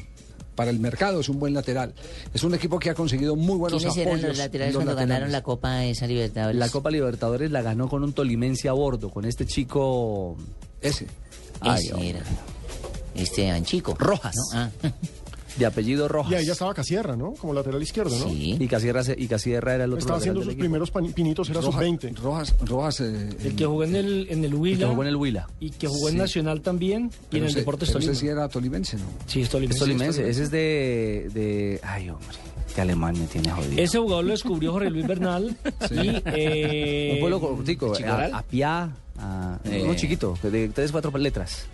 Para 0.55 0.69
el 0.69 0.79
mercado 0.79 1.21
es 1.21 1.29
un 1.29 1.39
buen 1.39 1.53
lateral. 1.53 1.93
Es 2.33 2.43
un 2.43 2.53
equipo 2.53 2.77
que 2.77 2.89
ha 2.89 2.93
conseguido 2.93 3.35
muy 3.35 3.57
buenos 3.57 3.81
¿Quiénes 3.81 3.97
apoyos. 3.97 4.19
eran 4.19 4.29
los 4.29 4.37
laterales 4.37 4.73
los 4.73 4.83
cuando 4.83 4.99
ganaron 4.99 5.31
la 5.31 5.41
Copa 5.41 5.85
esa 5.85 6.07
Libertadores? 6.07 6.59
La 6.59 6.69
Copa 6.69 6.91
Libertadores 6.91 7.51
la 7.51 7.61
ganó 7.61 7.87
con 7.89 8.03
un 8.03 8.13
tolimense 8.13 8.67
a 8.67 8.73
bordo, 8.73 9.09
con 9.09 9.25
este 9.25 9.45
chico... 9.45 10.35
Ese. 10.81 11.07
Ay, 11.61 11.85
Ese 11.85 12.09
era. 12.09 12.21
Este 13.15 13.49
Anchico. 13.49 13.95
Rojas. 13.97 14.35
¿no? 14.35 14.59
Ah, 14.59 14.69
de 15.57 15.65
apellido 15.65 16.07
Rojas. 16.07 16.31
Y 16.31 16.35
ahí 16.35 16.45
ya 16.45 16.53
estaba 16.53 16.73
Casierra, 16.73 17.15
¿no? 17.15 17.33
Como 17.33 17.53
lateral 17.53 17.81
izquierdo, 17.83 18.17
¿no? 18.17 18.29
sí. 18.29 18.55
Y 18.59 18.67
Casierra, 18.67 19.01
y 19.17 19.27
Casierra 19.27 19.75
era 19.75 19.83
el 19.83 19.91
otro 19.91 19.99
Estaba 19.99 20.17
haciendo 20.19 20.39
del 20.39 20.45
sus 20.45 20.53
equipo. 20.53 20.61
primeros 20.63 20.91
pinitos, 21.13 21.49
era 21.49 21.61
Rojas, 21.61 21.73
sub-20. 21.85 22.15
Rojas, 22.17 22.55
Rojas, 22.65 23.01
eh, 23.01 23.29
El 23.43 23.55
que 23.55 23.65
jugó 23.65 23.83
en 23.83 23.95
el, 23.95 24.27
en 24.29 24.43
el 24.45 24.51
Y 24.53 24.55
Huila. 24.55 24.77
que 24.79 24.85
jugó 24.85 25.01
en 25.03 25.09
el 25.09 25.15
Huila. 25.15 25.47
Y 25.59 25.69
que 25.71 25.87
jugó 25.87 26.07
en 26.09 26.13
Sí. 26.13 26.19
Nacional 26.19 26.61
también. 26.61 27.11
Y 27.31 27.37
en 27.37 27.43
el 27.43 27.49
ese- 27.49 27.59
Deportes 27.59 27.89
pero 27.89 27.99
Tolima. 27.99 28.11
ese 28.13 28.21
sí 28.21 28.27
era 28.27 28.47
tolimense, 28.49 28.97
¿no? 28.97 29.03
Sí, 29.27 29.39
es 29.41 29.45
Es 29.47 29.51
Tolimense. 29.51 29.79
tolimense, 29.79 30.29
ese 30.29 30.43
es 30.43 30.51
de, 30.51 31.29
de... 31.33 31.79
Ay, 31.83 32.09
hombre, 32.09 32.27
este 32.67 32.81
alemán 32.81 33.19
me 33.19 33.25
tiene 33.27 33.49
jodido. 33.51 33.81
Ese 33.83 33.97
jugador 33.99 34.23
lo 34.25 34.31
descubrió 34.31 34.71
Jorge 34.71 34.89
Luis 34.89 35.05
Bernal. 35.07 35.55
Y. 35.91 36.21
Eh, 36.25 37.11
un 37.15 37.19
pueblo 37.19 37.39
cortico, 37.41 37.93
Chicoral. 37.95 38.33
a, 38.33 38.37
a 38.37 38.43
Piá, 38.43 38.89
a, 39.19 39.59
Eh. 39.65 39.81
uno 39.83 39.95
chiquito, 39.95 40.37
de 40.41 40.69
tres, 40.69 40.91
cuatro 40.91 41.15
letras. 41.17 41.65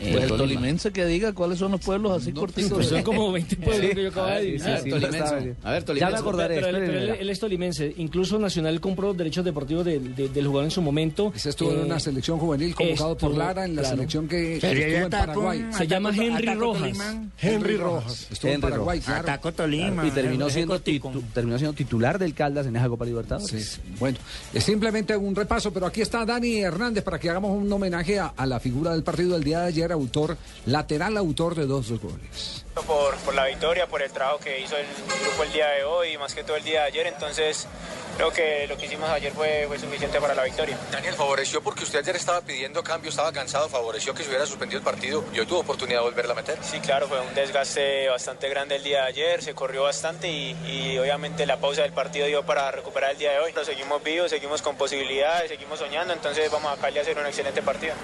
Eh, 0.00 0.10
Pues 0.12 0.22
el 0.24 0.28
Tolima. 0.28 0.36
tolimense 0.38 0.92
que 0.92 1.04
diga 1.06 1.32
cuáles 1.32 1.58
son 1.58 1.72
los 1.72 1.80
pueblos 1.80 2.20
así 2.20 2.32
corticos. 2.32 2.72
Pues 2.72 2.88
son 2.88 3.02
como 3.02 3.30
20 3.32 3.56
pueblos 3.56 3.90
que 3.94 4.02
yo 4.02 4.08
acabo 4.08 4.26
de 4.28 4.34
decir. 4.52 4.60
sí, 4.60 4.66
sí. 4.84 4.90
A 4.92 5.70
ver, 5.70 5.80
Ya 5.80 5.84
tolimense. 5.84 6.12
me 6.12 6.16
acordaré. 6.18 6.54
Pero 6.56 6.66
él, 6.68 6.72
pero 6.74 6.84
espérenme, 6.86 7.12
él- 7.14 7.18
él 7.20 7.30
es 7.30 7.38
tolimense. 7.40 7.94
Incluso 7.98 8.38
Nacional 8.38 8.80
compró 8.80 9.08
los 9.08 9.16
derechos 9.16 9.44
deportivos 9.44 9.84
de- 9.84 9.98
de- 10.00 10.28
del 10.28 10.46
jugador 10.46 10.64
en 10.64 10.70
su 10.70 10.82
momento. 10.82 11.32
Ese 11.34 11.50
estuvo 11.50 11.72
en 11.72 11.80
Eh, 11.80 11.84
una 11.84 12.00
selección 12.00 12.38
juvenil 12.38 12.74
convocado 12.74 13.16
por 13.16 13.36
Lara 13.36 13.64
en 13.64 13.76
la 13.76 13.82
claro. 13.82 13.96
selección 13.96 14.28
que 14.28 14.54
estuvo 14.56 14.72
ya 14.72 15.02
en 15.04 15.10
Paraguay. 15.10 15.60
con- 15.62 15.72
Se 15.74 15.86
llama 15.86 16.10
Henry 16.10 16.48
Ataco 16.48 16.60
Rojas. 16.60 16.80
Tolima. 16.82 17.24
Henry 17.40 17.76
Rojas. 17.76 18.28
Estuvo 18.30 18.50
en 18.52 18.60
Paraguay, 18.60 18.98
Rojas. 18.98 19.04
claro. 19.14 19.22
Ataco 19.22 19.52
Tolima. 19.52 20.06
Y 20.06 20.10
terminó 20.10 20.50
siendo, 20.50 20.80
titu- 20.82 21.22
terminó 21.32 21.58
siendo 21.58 21.74
titular 21.74 22.18
del 22.18 22.34
Caldas 22.34 22.66
en 22.66 22.76
esa 22.76 22.88
Copa 22.88 23.04
Libertadores. 23.04 23.64
Sí, 23.74 23.80
bueno, 23.98 24.18
es 24.52 24.64
simplemente 24.64 25.16
un 25.16 25.34
repaso, 25.34 25.72
pero 25.72 25.86
aquí 25.86 26.00
está 26.00 26.24
Dani 26.24 26.60
Hernández 26.60 27.04
para 27.04 27.18
que 27.18 27.30
hagamos 27.30 27.50
un 27.56 27.72
homenaje 27.72 28.18
a, 28.18 28.28
a 28.36 28.46
la 28.46 28.60
figura 28.60 28.92
del 28.92 29.02
partido 29.02 29.32
del 29.34 29.44
día 29.44 29.60
de 29.60 29.66
ayer, 29.68 29.83
autor, 29.92 30.36
lateral 30.66 31.16
autor 31.16 31.54
de 31.54 31.66
dos 31.66 31.90
goles. 32.00 32.64
por, 32.86 33.16
por 33.16 33.34
la 33.34 33.46
victoria, 33.46 33.86
por 33.86 34.02
el 34.02 34.10
trabajo 34.10 34.38
que 34.38 34.60
hizo 34.60 34.76
el 34.76 34.86
grupo 35.22 35.42
el 35.44 35.52
día 35.52 35.68
de 35.68 35.84
hoy 35.84 36.16
más 36.18 36.34
que 36.34 36.44
todo 36.44 36.56
el 36.56 36.64
día 36.64 36.82
de 36.82 36.86
ayer. 36.88 37.06
Entonces, 37.06 37.66
creo 38.16 38.32
que 38.32 38.66
lo 38.66 38.76
que 38.76 38.86
hicimos 38.86 39.08
ayer 39.10 39.32
fue, 39.32 39.64
fue 39.66 39.78
suficiente 39.78 40.20
para 40.20 40.34
la 40.34 40.44
victoria. 40.44 40.78
Daniel, 40.90 41.14
favoreció 41.14 41.62
porque 41.62 41.84
usted 41.84 42.00
ayer 42.00 42.16
estaba 42.16 42.40
pidiendo 42.40 42.82
cambio, 42.82 43.10
estaba 43.10 43.32
cansado, 43.32 43.68
favoreció 43.68 44.14
que 44.14 44.22
se 44.22 44.28
hubiera 44.28 44.46
suspendido 44.46 44.78
el 44.78 44.84
partido 44.84 45.24
y 45.32 45.40
hoy 45.40 45.46
tuvo 45.46 45.60
oportunidad 45.60 46.00
de 46.00 46.04
volverla 46.04 46.32
a 46.32 46.36
meter. 46.36 46.58
Sí, 46.62 46.80
claro, 46.80 47.08
fue 47.08 47.20
un 47.20 47.34
desgaste 47.34 48.08
bastante 48.08 48.48
grande 48.48 48.76
el 48.76 48.84
día 48.84 49.02
de 49.02 49.08
ayer, 49.08 49.42
se 49.42 49.54
corrió 49.54 49.82
bastante 49.84 50.28
y, 50.28 50.56
y 50.66 50.98
obviamente 50.98 51.46
la 51.46 51.58
pausa 51.58 51.82
del 51.82 51.92
partido 51.92 52.26
dio 52.26 52.44
para 52.44 52.70
recuperar 52.70 53.12
el 53.12 53.18
día 53.18 53.32
de 53.32 53.38
hoy. 53.38 53.52
Pero 53.52 53.64
seguimos 53.66 54.02
vivos, 54.02 54.30
seguimos 54.30 54.62
con 54.62 54.76
posibilidades, 54.76 55.48
seguimos 55.48 55.78
soñando, 55.78 56.12
entonces 56.12 56.50
vamos 56.50 56.72
a 56.72 56.80
Cali 56.80 56.98
a 56.98 57.02
hacer 57.02 57.18
un 57.18 57.26
excelente 57.26 57.62
partido. 57.62 57.94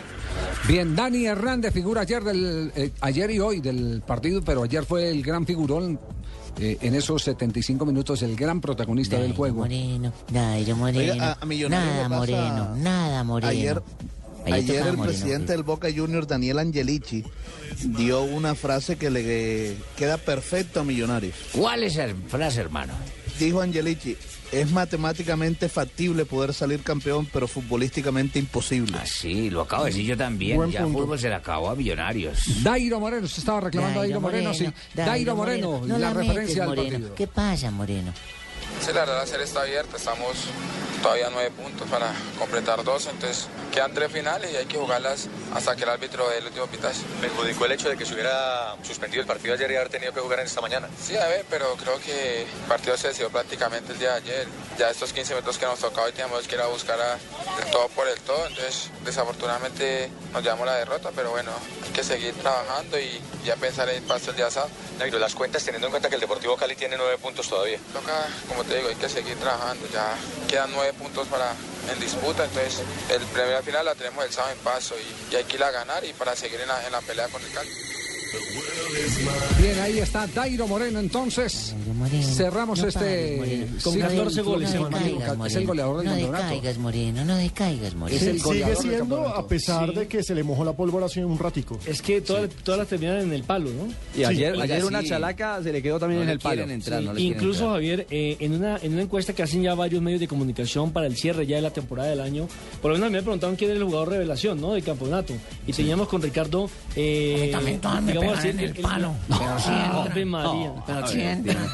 Bien, 0.71 0.95
Dani 0.95 1.27
Hernández, 1.27 1.73
figura 1.75 2.03
ayer 2.03 2.23
del 2.23 2.71
eh, 2.77 2.93
ayer 3.00 3.29
y 3.33 3.41
hoy 3.41 3.61
del 3.61 4.03
partido, 4.07 4.41
pero 4.41 4.62
ayer 4.62 4.85
fue 4.85 5.11
el 5.11 5.21
gran 5.21 5.45
figurón 5.45 5.99
eh, 6.61 6.79
en 6.81 6.95
esos 6.95 7.25
75 7.25 7.85
minutos, 7.85 8.23
el 8.23 8.37
gran 8.37 8.61
protagonista 8.61 9.19
del 9.19 9.35
juego. 9.35 9.62
Moreno, 9.62 10.12
Dairo 10.31 10.77
Moreno. 10.77 11.12
Oiga, 11.12 11.39
a- 11.41 11.69
nada 11.69 12.09
Moreno, 12.09 12.77
nada 12.77 13.25
Moreno. 13.25 13.49
Ayer, 13.50 13.83
Ayer 14.47 14.77
el 14.87 14.97
Moreno, 14.97 15.03
presidente 15.03 15.53
del 15.55 15.65
Boca 15.65 15.89
Juniors, 15.93 16.29
Daniel 16.29 16.61
Angelici, 16.61 17.25
dio 17.85 18.23
una 18.23 18.55
frase 18.55 18.95
que 18.97 19.11
le 19.11 19.75
queda 19.97 20.19
perfecto 20.19 20.81
a 20.81 20.85
Millonarios. 20.85 21.35
¿Cuál 21.53 21.83
es 21.83 21.97
la 21.97 22.15
frase, 22.29 22.61
hermano? 22.61 22.93
Dijo 23.41 23.61
Angelici, 23.61 24.17
es 24.52 24.71
matemáticamente 24.73 25.69
factible 25.69 26.25
poder 26.25 26.52
salir 26.54 26.80
campeón, 26.83 27.26
pero 27.33 27.47
futbolísticamente 27.47 28.38
imposible. 28.38 28.99
Ah, 29.00 29.07
sí, 29.07 29.50
lo 29.50 29.62
acabo 29.62 29.85
de 29.85 29.90
decir 29.90 30.07
yo 30.07 30.16
también. 30.16 30.57
Buen 30.57 30.71
ya 30.71 30.83
punto. 30.83 30.99
fútbol 31.00 31.19
se 31.19 31.28
le 31.28 31.35
acabó 31.35 31.71
a 31.71 31.76
Millonarios. 31.76 32.62
Dairo 32.62 32.99
Moreno, 33.00 33.26
se 33.28 33.40
estaba 33.40 33.61
reclamando 33.61 34.00
Dairo 34.00 34.21
Moreno, 34.21 34.52
sí. 34.54 34.66
Dairo 34.95 35.37
Moreno, 35.37 35.83
No 35.87 35.99
la 35.99 36.11
metes, 36.14 36.26
referencia 36.28 36.62
al 36.64 36.69
Moreno. 36.71 36.90
partido. 36.90 37.14
¿Qué 37.14 37.26
pasa, 37.26 37.71
Moreno? 37.71 38.12
Sí, 38.81 38.93
la 38.93 39.00
verdad, 39.00 39.19
la 39.19 39.27
serie 39.27 39.45
está 39.45 39.62
abierta, 39.62 39.97
estamos 39.97 40.47
todavía 41.03 41.29
nueve 41.31 41.50
puntos 41.50 41.89
para 41.89 42.12
completar 42.39 42.85
dos, 42.85 43.07
entonces 43.07 43.49
quedan 43.73 43.95
tres 43.95 44.12
finales 44.12 44.53
y 44.53 44.57
hay 44.57 44.67
que 44.67 44.77
jugarlas 44.77 45.29
hasta 45.55 45.75
que 45.75 45.85
el 45.85 45.91
árbitro 45.91 46.29
dé 46.29 46.39
el 46.39 46.47
último 46.47 46.67
pitazo. 46.67 47.03
¿Perjudicó 47.21 47.65
el 47.67 47.73
hecho 47.73 47.89
de 47.89 47.97
que 47.97 48.05
se 48.05 48.15
hubiera 48.15 48.77
suspendido 48.83 49.23
el 49.23 49.27
partido 49.27 49.55
ayer 49.55 49.71
y 49.71 49.77
haber 49.77 49.89
tenido 49.89 50.12
que 50.12 50.21
jugar 50.21 50.41
en 50.41 50.47
esta 50.47 50.61
mañana? 50.61 50.89
Sí, 51.00 51.17
a 51.17 51.27
ver, 51.27 51.45
pero 51.49 51.75
creo 51.77 51.99
que 52.00 52.43
el 52.43 52.49
partido 52.69 52.97
se 52.97 53.09
decidió 53.09 53.31
prácticamente 53.31 53.93
el 53.93 53.99
día 53.99 54.12
de 54.12 54.17
ayer. 54.17 54.49
Ya 54.79 54.91
estos 54.91 55.12
15 55.12 55.35
minutos 55.35 55.59
que 55.59 55.67
nos 55.67 55.79
tocaba 55.79 56.07
hoy 56.07 56.12
teníamos 56.12 56.47
que 56.47 56.55
ir 56.55 56.61
a 56.61 56.67
buscar 56.67 57.00
a, 57.00 57.15
el 57.15 57.71
todo 57.71 57.89
por 57.89 58.09
el 58.09 58.19
todo, 58.21 58.47
entonces 58.47 58.91
desafortunadamente 59.05 60.11
nos 60.33 60.43
llevamos 60.43 60.67
la 60.67 60.77
derrota, 60.77 61.11
pero 61.15 61.31
bueno, 61.31 61.50
hay 61.85 61.93
que 61.93 62.05
seguir 62.05 62.35
trabajando 62.35 62.99
y 62.99 63.21
ya 63.45 63.57
pensar 63.57 63.89
en 63.89 63.97
el 63.97 64.03
paso 64.03 64.31
el 64.31 64.37
día 64.37 64.50
sábado. 64.50 64.73
Negro, 64.99 65.19
las 65.19 65.35
cuentas 65.35 65.65
teniendo 65.65 65.87
en 65.87 65.93
cuenta 65.93 66.09
que 66.09 66.17
el 66.17 66.21
Deportivo 66.21 66.57
Cali 66.57 66.77
tiene 66.77 66.97
nueve 66.97 67.17
puntos 67.19 67.49
todavía. 67.49 67.79
Toca, 67.93 68.29
como 68.49 68.60
te 68.64 68.76
digo, 68.76 68.88
hay 68.88 68.97
que 68.97 69.09
seguir 69.09 69.37
trabajando, 69.37 69.87
ya 69.93 70.17
quedan 70.49 70.71
nueve 70.73 70.93
puntos 70.95 71.26
para 71.29 71.55
en 71.93 72.00
disputa, 72.00 72.45
entonces 72.45 72.83
el 73.09 73.21
primera 73.26 73.62
final 73.62 73.85
la 73.85 73.95
tenemos 73.95 74.25
el 74.25 74.33
sábado 74.33 74.52
en 74.52 74.59
paso 74.61 74.95
y, 74.99 75.33
y 75.33 75.37
hay 75.37 75.45
que 75.45 75.57
ir 75.57 75.64
a 75.64 75.71
ganar 75.71 76.05
y 76.05 76.12
para 76.12 76.37
seguir 76.37 76.61
en 76.61 76.69
la, 76.69 76.87
en 76.87 76.93
la 76.93 77.00
pelea 77.00 77.29
con 77.29 77.43
el 77.43 77.50
Cali. 77.52 77.71
Bien, 79.60 79.78
ahí 79.80 79.99
está 79.99 80.26
Dairo 80.26 80.66
Moreno. 80.66 80.99
Entonces, 81.00 81.75
cerramos 82.34 82.80
no 82.80 82.88
este. 82.88 83.37
pares, 83.38 83.60
No, 83.70 83.76
no 83.76 83.82
torneo. 83.82 84.25
decaigas, 84.30 85.46
Es 85.46 85.56
el 85.56 85.66
goleador 85.66 85.96
del 85.99 86.04
No 86.06 86.10
campeonato. 86.12 86.44
decaigas, 86.44 86.78
Moreno, 86.78 87.25
no 87.25 87.37
decaigas, 87.37 87.94
Moreno. 87.94 88.16
Es 88.20 88.26
el 88.26 88.40
Sigue 88.40 88.76
siendo, 88.76 89.28
a 89.28 89.46
pesar 89.46 89.92
de 89.92 90.06
que 90.08 90.22
se 90.22 90.34
le 90.34 90.42
mojó 90.42 90.64
la 90.64 90.72
pólvora 90.72 91.06
hace 91.06 91.25
un 91.25 91.38
ratico. 91.38 91.78
Es 91.87 92.02
que 92.02 92.20
todas, 92.20 92.49
todas 92.64 92.78
las 92.78 92.88
terminan 92.88 93.20
en 93.20 93.32
el 93.32 93.42
palo, 93.44 93.70
¿no? 93.70 93.88
Y 94.18 94.25
ayer, 94.25 94.52
Oiga, 94.52 94.64
ayer 94.64 94.84
una 94.84 95.02
sí. 95.02 95.08
chalaca 95.08 95.62
se 95.62 95.72
le 95.72 95.82
quedó 95.82 95.99
también 95.99 96.18
No 96.18 96.22
en 96.22 96.28
le 96.28 96.32
el 96.34 96.38
palo. 96.40 96.62
entrar, 96.62 97.00
Sí, 97.00 97.06
no 97.06 97.18
incluso 97.18 97.60
entrar. 97.64 97.70
Javier, 97.75 98.06
eh, 98.10 98.37
en, 98.40 98.54
una, 98.54 98.78
en 98.82 98.92
una 98.94 99.02
encuesta 99.02 99.32
que 99.34 99.42
hacen 99.42 99.62
ya 99.62 99.75
varios 99.75 100.02
medios 100.02 100.20
de 100.20 100.28
comunicación 100.28 100.92
para 100.92 101.06
el 101.06 101.16
cierre 101.16 101.46
ya 101.46 101.56
de 101.56 101.62
la 101.62 101.70
temporada 101.72 102.08
del 102.10 102.20
año, 102.20 102.49
por 102.80 102.90
lo 102.92 102.96
menos 102.99 103.10
me 103.12 103.22
preguntaban 103.22 103.56
quién 103.56 103.70
era 103.70 103.78
el 103.78 103.84
jugador 103.84 104.08
revelación 104.10 104.60
¿no? 104.60 104.72
del 104.72 104.82
campeonato. 104.84 105.34
Y 105.66 105.72
teníamos 105.72 106.08
con 106.08 106.22
Ricardo, 106.22 106.68
eh, 106.96 107.50
en 108.23 108.61
el 108.61 108.75
palo. 108.75 109.15
Pero 109.29 109.59
sí. 109.61 109.71
Ave 109.71 110.25
María. 110.25 110.50
No, 110.69 110.85
pero 110.87 111.07
sí 111.07 111.21
entran. 111.21 111.69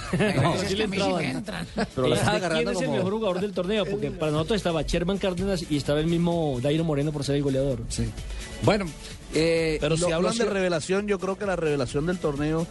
Pero 1.94 2.08
la 2.08 2.16
Eh, 2.16 2.18
estaba 2.18 2.38
¿de 2.38 2.46
agarrando 2.46 2.72
¿Quién 2.72 2.76
es 2.76 2.82
el 2.82 2.90
mejor 2.90 3.12
jugador 3.12 3.40
del 3.40 3.52
torneo? 3.52 3.84
Porque 3.86 4.10
para 4.10 4.32
nosotros 4.32 4.56
estaba 4.56 4.82
Sherman 4.82 5.18
Cárdenas 5.18 5.64
y 5.70 5.76
estaba 5.76 6.00
el 6.00 6.06
mismo 6.06 6.58
Dairo 6.62 6.84
Moreno 6.84 7.12
por 7.12 7.24
ser 7.24 7.36
el 7.36 7.42
goleador. 7.42 7.80
Sí. 7.88 8.06
Bueno, 8.62 8.86
eh, 9.34 9.78
Pero 9.80 9.96
lo- 9.96 10.06
si 10.06 10.12
hablan 10.12 10.36
de 10.36 10.44
revelación, 10.44 11.06
yo 11.06 11.18
creo 11.18 11.36
que 11.38 11.46
la 11.46 11.56
revelación 11.56 12.06
del 12.06 12.18
torneo. 12.18 12.66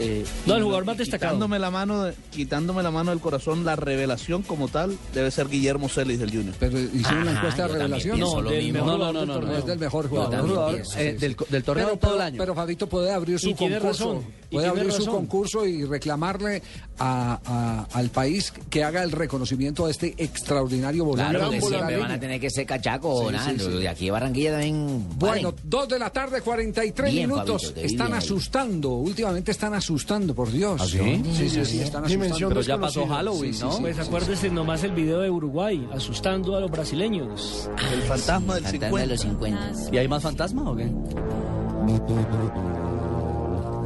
Eh, 0.00 0.24
No, 0.46 0.54
el 0.54 0.60
y- 0.60 0.62
jugador 0.64 0.84
más 0.84 0.96
destacado. 0.98 1.32
Quitándome 1.34 1.58
la, 1.58 1.70
mano 1.70 2.08
quitándome 2.30 2.82
la 2.82 2.90
mano 2.90 3.10
del 3.10 3.20
corazón, 3.20 3.64
la 3.64 3.76
revelación 3.76 4.42
como 4.42 4.68
tal 4.68 4.96
debe 5.14 5.30
ser 5.30 5.48
Guillermo 5.48 5.88
Celis 5.88 6.18
del 6.18 6.30
Junior. 6.30 6.54
Pero 6.58 6.78
hicieron 6.78 7.22
una 7.22 7.30
Ajá, 7.32 7.40
encuesta 7.40 7.66
de 7.68 7.72
revelación. 7.74 8.18
No, 8.20 8.40
lo 8.40 8.50
del 8.50 8.64
mismo. 8.64 8.84
mejor 8.84 8.98
No, 8.98 9.12
no, 9.12 9.26
no, 9.26 9.40
no, 9.40 9.56
es 9.56 9.66
del 9.66 9.78
mejor 9.78 10.08
jugador. 10.08 10.30
también 10.30 10.54
jugador, 10.54 10.74
pienso, 10.74 10.98
eh, 10.98 11.16
sí, 11.20 11.26
del, 11.50 11.64
torneo 11.64 11.86
pero, 11.86 11.98
todo 11.98 12.14
el 12.16 12.20
año. 12.22 12.36
pero 12.38 12.54
Fabito 12.54 12.88
puede 12.88 13.12
abrir 13.12 13.38
su 13.38 13.48
Y 13.50 13.54
tiene 13.54 13.78
concurso. 13.78 14.04
razón, 14.14 14.24
y 14.50 14.54
Puede 14.54 14.66
abrir 14.68 14.92
su 14.92 15.06
concurso 15.06 15.66
y 15.66 15.84
reclamarle 15.84 16.62
a- 16.98 17.38
a- 17.44 17.98
al 17.98 18.08
país 18.10 18.52
que 18.68 18.82
haga 18.84 19.02
el 19.02 19.12
reconocimiento 19.12 19.86
a 19.86 19.90
este 19.90 20.14
extraordinario 20.18 21.04
volante. 21.04 21.38
Claro, 21.38 21.70
la 21.88 21.98
van 21.98 22.10
a 22.12 22.20
tener 22.20 22.40
que 22.40 22.50
ser 22.50 22.66
cachaco, 22.66 23.26
Sí, 23.26 23.32
nada, 23.32 23.50
sí, 23.50 23.56
sí. 23.58 23.68
De 23.78 23.88
aquí 23.88 24.08
a 24.08 24.12
Barranquilla 24.12 24.52
también. 24.52 25.06
Bueno, 25.16 25.54
dos 25.62 25.88
de 25.88 25.98
la 25.98 26.10
tarde, 26.10 26.40
43 26.42 27.12
Bien, 27.12 27.28
minutos. 27.28 27.72
Están 27.76 28.12
asustando. 28.14 28.90
Últimamente 28.90 29.50
están 29.52 29.74
asustando, 29.74 29.89
por 30.34 30.50
Dios. 30.50 30.80
¿Ah, 30.80 30.86
sí? 30.86 31.22
Sí, 31.32 31.50
sí, 31.50 31.64
sí, 31.64 31.80
están 31.80 32.04
asustando. 32.04 32.48
Pero 32.48 32.60
ya 32.60 32.78
pasó. 32.78 33.06
Halloween, 33.06 33.54
¿no? 33.60 33.72
sí. 33.72 33.78
Pues 33.80 33.98
acuérdese 33.98 34.50
nomás 34.50 34.84
el 34.84 34.92
video 34.92 35.20
de 35.20 35.30
Uruguay, 35.30 35.88
asustando 35.92 36.56
a 36.56 36.60
los 36.60 36.70
brasileños. 36.70 37.70
El 37.92 38.02
fantasma 38.02 38.54
del 38.54 38.64
Fantasma 38.64 39.00
de 39.00 39.06
50. 39.06 39.06
los 39.06 39.20
50. 39.20 39.94
¿Y 39.94 39.98
hay 39.98 40.08
más 40.08 40.22
fantasmas 40.22 40.66
o 40.66 40.76
qué? 40.76 40.90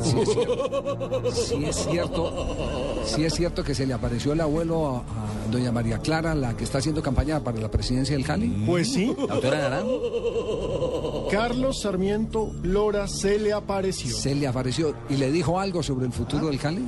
Sí 0.04 0.20
es 0.20 0.28
cierto. 0.34 1.32
Sí 1.32 1.64
es 1.64 1.76
cierto. 1.76 3.02
Sí 3.04 3.24
es 3.24 3.34
cierto 3.34 3.64
que 3.64 3.74
se 3.74 3.86
le 3.86 3.94
apareció 3.94 4.32
el 4.32 4.40
abuelo 4.40 4.86
a, 4.88 4.98
a 4.98 5.50
doña 5.50 5.72
María 5.72 5.98
Clara, 5.98 6.34
la 6.34 6.56
que 6.56 6.64
está 6.64 6.78
haciendo 6.78 7.02
campaña 7.02 7.40
para 7.40 7.58
la 7.60 7.70
presidencia 7.70 8.16
del 8.16 8.24
Cali. 8.24 8.48
Pues 8.66 8.92
sí, 8.92 9.14
¿La 9.28 9.34
autora 9.34 9.58
Naranjo? 9.58 11.28
Carlos 11.30 11.80
Sarmiento 11.80 12.52
Lora 12.62 13.08
se 13.08 13.38
le 13.38 13.52
apareció. 13.52 14.14
Se 14.14 14.34
le 14.34 14.46
apareció 14.46 14.94
y 15.08 15.16
le 15.16 15.30
dijo 15.30 15.58
algo 15.58 15.82
sobre 15.82 16.06
el 16.06 16.12
futuro 16.12 16.46
del 16.48 16.58
Cali, 16.58 16.84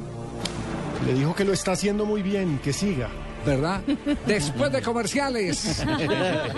Le 1.06 1.14
dijo 1.14 1.35
que 1.35 1.44
lo 1.44 1.52
está 1.52 1.73
haciendo 1.73 2.04
muy 2.04 2.23
bien, 2.23 2.61
que 2.62 2.73
siga. 2.73 3.08
¿verdad? 3.44 3.80
Después 4.26 4.73
de 4.73 4.82
comerciales, 4.82 5.85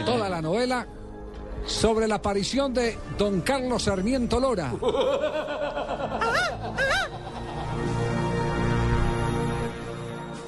toda 0.07 0.31
la 0.31 0.41
novela 0.41 0.87
sobre 1.67 2.09
la 2.09 2.15
aparición 2.15 2.73
de 2.73 2.97
don 3.19 3.43
Carlos 3.43 3.83
Sarmiento 3.83 4.41
Lora. 4.41 4.73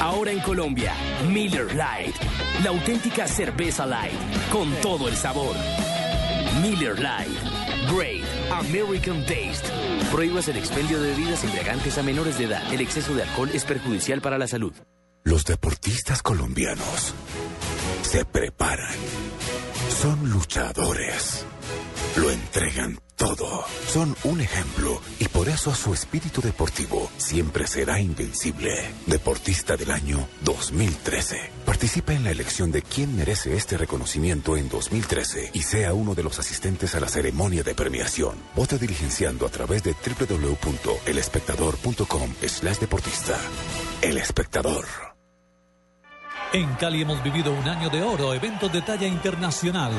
Ahora 0.00 0.32
en 0.32 0.40
Colombia, 0.40 0.92
Miller 1.28 1.74
Light, 1.74 2.14
la 2.62 2.70
auténtica 2.70 3.26
cerveza 3.26 3.86
light, 3.86 4.12
con 4.52 4.70
todo 4.82 5.08
el 5.08 5.16
sabor. 5.16 5.54
Miller 6.60 6.98
Light, 6.98 7.30
Great 7.94 8.24
American 8.52 9.24
Taste. 9.24 9.68
Prohíbas 10.10 10.48
el 10.48 10.56
expendio 10.56 11.00
de 11.00 11.10
bebidas 11.10 11.44
embriagantes 11.44 11.96
a 11.98 12.02
menores 12.02 12.38
de 12.38 12.44
edad. 12.44 12.72
El 12.72 12.80
exceso 12.80 13.14
de 13.14 13.22
alcohol 13.22 13.50
es 13.52 13.64
perjudicial 13.64 14.20
para 14.20 14.38
la 14.38 14.46
salud. 14.46 14.72
Los 15.22 15.44
deportistas 15.44 16.22
colombianos 16.22 17.14
se 18.02 18.24
preparan. 18.24 18.94
Son 20.04 20.28
luchadores. 20.28 21.46
Lo 22.16 22.30
entregan 22.30 22.98
todo. 23.16 23.64
Son 23.88 24.14
un 24.24 24.42
ejemplo 24.42 25.00
y 25.18 25.28
por 25.28 25.48
eso 25.48 25.74
su 25.74 25.94
espíritu 25.94 26.42
deportivo 26.42 27.10
siempre 27.16 27.66
será 27.66 27.98
invencible. 27.98 28.84
Deportista 29.06 29.78
del 29.78 29.90
año 29.90 30.28
2013. 30.42 31.38
Participa 31.64 32.12
en 32.12 32.24
la 32.24 32.32
elección 32.32 32.70
de 32.70 32.82
quién 32.82 33.16
merece 33.16 33.56
este 33.56 33.78
reconocimiento 33.78 34.58
en 34.58 34.68
2013 34.68 35.52
y 35.54 35.62
sea 35.62 35.94
uno 35.94 36.14
de 36.14 36.22
los 36.22 36.38
asistentes 36.38 36.94
a 36.94 37.00
la 37.00 37.08
ceremonia 37.08 37.62
de 37.62 37.74
premiación. 37.74 38.36
Vote 38.54 38.78
diligenciando 38.78 39.46
a 39.46 39.48
través 39.48 39.82
de 39.84 39.94
www.elespectador.com 39.94 42.34
slash 42.46 42.76
deportista. 42.76 43.40
El 44.02 44.18
espectador. 44.18 45.13
En 46.54 46.72
Cali 46.74 47.02
hemos 47.02 47.20
vivido 47.20 47.52
un 47.52 47.68
año 47.68 47.90
de 47.90 48.00
oro, 48.00 48.32
eventos 48.32 48.72
de 48.72 48.80
talla 48.80 49.08
internacional. 49.08 49.90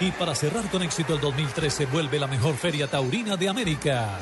Y 0.00 0.10
para 0.10 0.34
cerrar 0.34 0.68
con 0.68 0.82
éxito 0.82 1.14
el 1.14 1.20
2013 1.20 1.86
vuelve 1.86 2.18
la 2.18 2.26
mejor 2.26 2.56
feria 2.56 2.88
taurina 2.88 3.36
de 3.36 3.48
América. 3.48 4.18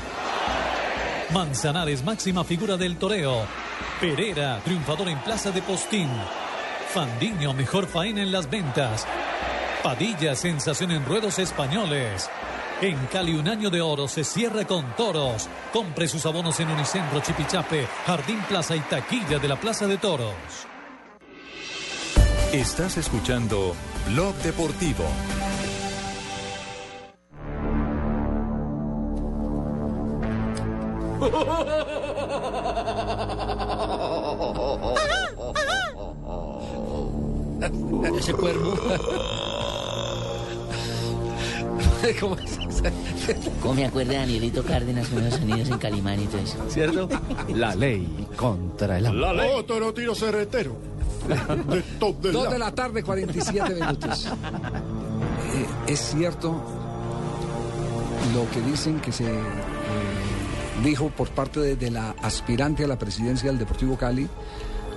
Manzanares, 1.33 2.05
máxima 2.05 2.45
figura 2.45 2.77
del 2.77 2.99
toreo. 2.99 3.47
Pereira, 3.99 4.61
triunfador 4.63 5.09
en 5.09 5.19
Plaza 5.21 5.51
de 5.53 5.63
Postín. 5.63 6.11
Fandiño, 6.93 7.55
mejor 7.55 7.87
faena 7.87 8.21
en 8.21 8.31
las 8.31 8.51
ventas. 8.51 9.07
Padilla, 9.83 10.35
sensación 10.35 10.91
en 10.91 11.07
ruedos 11.07 11.39
españoles. 11.39 12.29
En 12.83 12.99
Cali 13.07 13.33
un 13.33 13.49
año 13.49 13.71
de 13.71 13.81
oro 13.81 14.07
se 14.07 14.23
cierra 14.23 14.67
con 14.67 14.95
toros. 14.97 15.49
Compre 15.73 16.09
sus 16.09 16.27
abonos 16.27 16.61
en 16.61 16.69
Unicentro, 16.69 17.21
Chipichape, 17.21 17.89
Jardín 18.05 18.41
Plaza 18.47 18.77
y 18.77 18.81
Taquilla 18.81 19.39
de 19.39 19.49
la 19.49 19.57
Plaza 19.57 19.87
de 19.87 19.97
Toros. 19.97 20.67
Estás 22.53 22.97
escuchando 22.97 23.75
Blog 24.09 24.35
Deportivo. 24.37 25.05
Ese 38.17 38.33
cuervo. 38.33 38.75
¿Cómo 42.21 42.37
es? 42.37 42.59
¿Cómo 43.61 43.75
me 43.75 43.85
acuerda 43.87 44.15
Danielito 44.15 44.63
Cárdenas 44.63 45.09
con 45.09 45.25
los 45.25 45.35
sonidos 45.35 45.69
en 45.69 45.79
Calimán 45.79 46.23
y 46.23 46.27
todo 46.27 46.41
eso? 46.41 46.57
¿Cierto? 46.69 47.09
La 47.49 47.75
ley 47.75 48.29
contra 48.37 48.99
el 48.99 49.07
amor. 49.07 49.21
La 49.21 49.33
ley. 49.33 49.51
Otro 49.53 49.93
tiro 49.93 50.15
cerretero. 50.15 50.96
De 51.27 51.83
top 51.99 52.21
de 52.23 52.33
Dos 52.33 52.45
la- 52.45 52.51
de 52.51 52.59
la 52.59 52.71
tarde, 52.75 53.03
47 53.03 53.75
minutos. 53.75 54.27
Eh, 54.27 55.67
es 55.93 56.01
cierto 56.01 56.61
lo 58.35 58.51
que 58.51 58.61
dicen 58.71 59.01
que 59.01 59.13
se 59.13 59.25
eh, 59.25 59.39
dijo 60.85 61.09
por 61.11 61.29
parte 61.31 61.61
de, 61.61 61.77
de 61.77 61.91
la 61.91 62.11
aspirante 62.23 62.85
a 62.85 62.89
la 62.89 62.99
presidencia 62.99 63.49
del 63.51 63.59
Deportivo 63.59 63.97
Cali, 63.97 64.29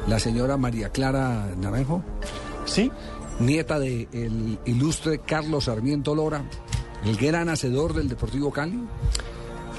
la 0.08 0.20
señora 0.20 0.58
María 0.58 0.90
Clara 0.90 1.48
Naranjo. 1.58 2.04
Sí. 2.66 2.92
Nieta 3.40 3.80
del 3.80 4.60
ilustre 4.66 5.20
Carlos 5.20 5.66
Sarmiento 5.66 6.14
Lora, 6.14 6.44
el 7.06 7.16
gran 7.16 7.48
hacedor 7.50 7.94
del 7.94 8.10
Deportivo 8.10 8.52
Cali. 8.52 8.80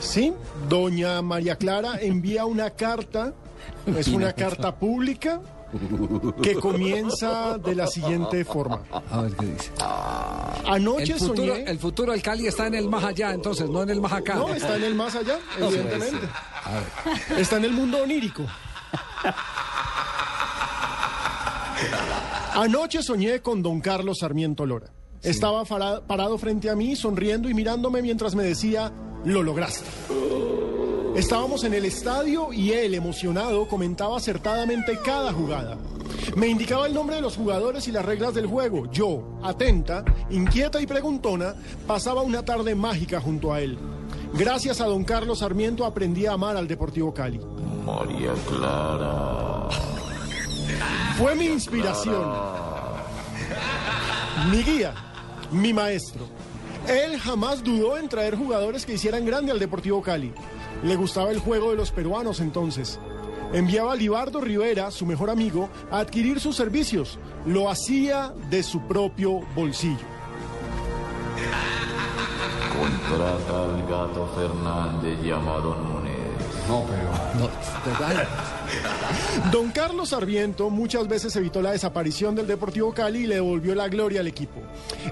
Sí, 0.01 0.33
doña 0.69 1.21
María 1.21 1.57
Clara 1.57 1.99
envía 2.01 2.47
una 2.47 2.71
carta, 2.71 3.35
es 3.87 4.09
una 4.09 4.33
carta 4.33 4.77
pública 4.77 5.41
que 6.43 6.55
comienza 6.55 7.59
de 7.59 7.75
la 7.75 7.87
siguiente 7.87 8.45
forma. 8.45 8.83
A 9.11 9.23
ver 9.23 9.33
qué 9.37 9.47
dice. 9.47 9.71
Anoche 10.67 11.13
el 11.13 11.19
futuro, 11.19 11.55
soñé... 11.55 11.71
el 11.71 11.79
futuro 11.79 12.13
del 12.13 12.23
Cali 12.23 12.47
está 12.47 12.67
en 12.67 12.75
el 12.75 12.89
más 12.89 13.05
allá, 13.05 13.33
entonces, 13.33 13.69
no 13.69 13.83
en 13.83 13.91
el 13.91 14.01
más 14.01 14.13
acá. 14.13 14.35
No, 14.35 14.55
está 14.55 14.77
en 14.77 14.85
el 14.85 14.95
más 14.95 15.15
allá, 15.15 15.39
evidentemente. 15.59 16.29
A 16.65 16.73
ver. 16.73 17.41
Está 17.41 17.57
en 17.57 17.65
el 17.65 17.73
mundo 17.73 18.03
onírico. 18.03 18.45
Anoche 22.55 23.03
soñé 23.03 23.41
con 23.41 23.63
don 23.63 23.81
Carlos 23.81 24.19
Sarmiento 24.21 24.67
Lora. 24.67 24.91
Estaba 25.23 25.65
parado 25.65 26.39
frente 26.39 26.71
a 26.71 26.77
mí, 26.77 26.97
sonriendo 26.97 27.49
y 27.49 27.55
mirándome 27.55 28.03
mientras 28.03 28.35
me 28.35 28.43
decía, 28.43 28.93
lo 29.25 29.43
lograste. 29.43 29.85
Estábamos 31.17 31.65
en 31.65 31.75
el 31.75 31.85
estadio 31.85 32.53
y 32.53 32.73
él, 32.73 32.95
emocionado, 32.95 33.67
comentaba 33.67 34.17
acertadamente 34.17 34.99
cada 35.05 35.33
jugada. 35.33 35.77
Me 36.37 36.47
indicaba 36.47 36.87
el 36.87 36.95
nombre 36.95 37.17
de 37.17 37.23
los 37.23 37.37
jugadores 37.37 37.89
y 37.89 37.93
las 37.93 38.05
reglas 38.05 38.33
del 38.35 38.47
juego. 38.47 38.91
Yo, 38.91 39.39
atenta, 39.43 40.05
inquieta 40.31 40.81
y 40.81 40.87
preguntona, 40.87 41.55
pasaba 41.87 42.23
una 42.23 42.45
tarde 42.45 42.75
mágica 42.75 43.21
junto 43.21 43.53
a 43.53 43.61
él. 43.61 43.77
Gracias 44.35 44.81
a 44.81 44.87
don 44.87 45.03
Carlos 45.05 45.41
Sarmiento 45.41 45.85
aprendí 45.85 46.27
a 46.27 46.33
amar 46.33 46.57
al 46.57 46.69
Deportivo 46.69 47.13
Cali. 47.13 47.41
María 47.85 48.33
Clara. 48.47 49.69
Fue 51.19 51.35
mi 51.35 51.47
inspiración, 51.47 52.33
mi 54.51 54.63
guía, 54.63 54.95
mi 55.51 55.73
maestro. 55.73 56.27
Él 56.89 57.19
jamás 57.19 57.63
dudó 57.63 57.99
en 57.99 58.09
traer 58.09 58.37
jugadores 58.37 58.87
que 58.87 58.95
hicieran 58.95 59.27
grande 59.27 59.53
al 59.53 59.59
Deportivo 59.59 60.01
Cali. 60.01 60.33
Le 60.83 60.97
gustaba 60.97 61.31
el 61.31 61.39
juego 61.39 61.71
de 61.71 61.77
los 61.77 61.93
peruanos 61.93 62.41
entonces. 62.41 62.99
Enviaba 63.53 63.93
a 63.93 63.97
Libardo 63.97 64.41
Rivera, 64.41 64.91
su 64.91 65.05
mejor 65.07 65.29
amigo, 65.29 65.69
a 65.91 65.99
adquirir 65.99 66.41
sus 66.41 66.57
servicios. 66.57 67.19
Lo 67.47 67.69
hacía 67.69 68.33
de 68.49 68.63
su 68.63 68.81
propio 68.83 69.41
bolsillo. 69.55 70.07
Contrata 72.79 73.65
al 73.65 73.83
gato 73.83 74.29
Fernández 74.37 75.21
llamado 75.23 75.77
Núñez. 75.77 76.21
No, 76.69 76.85
pero. 76.89 77.11
Don 79.51 79.71
Carlos 79.73 80.11
Sarmiento 80.11 80.71
muchas 80.71 81.09
veces 81.09 81.35
evitó 81.35 81.61
la 81.61 81.73
desaparición 81.73 82.35
del 82.35 82.47
Deportivo 82.47 82.93
Cali 82.93 83.21
y 83.21 83.27
le 83.27 83.37
devolvió 83.37 83.75
la 83.75 83.89
gloria 83.89 84.21
al 84.21 84.29
equipo. 84.29 84.61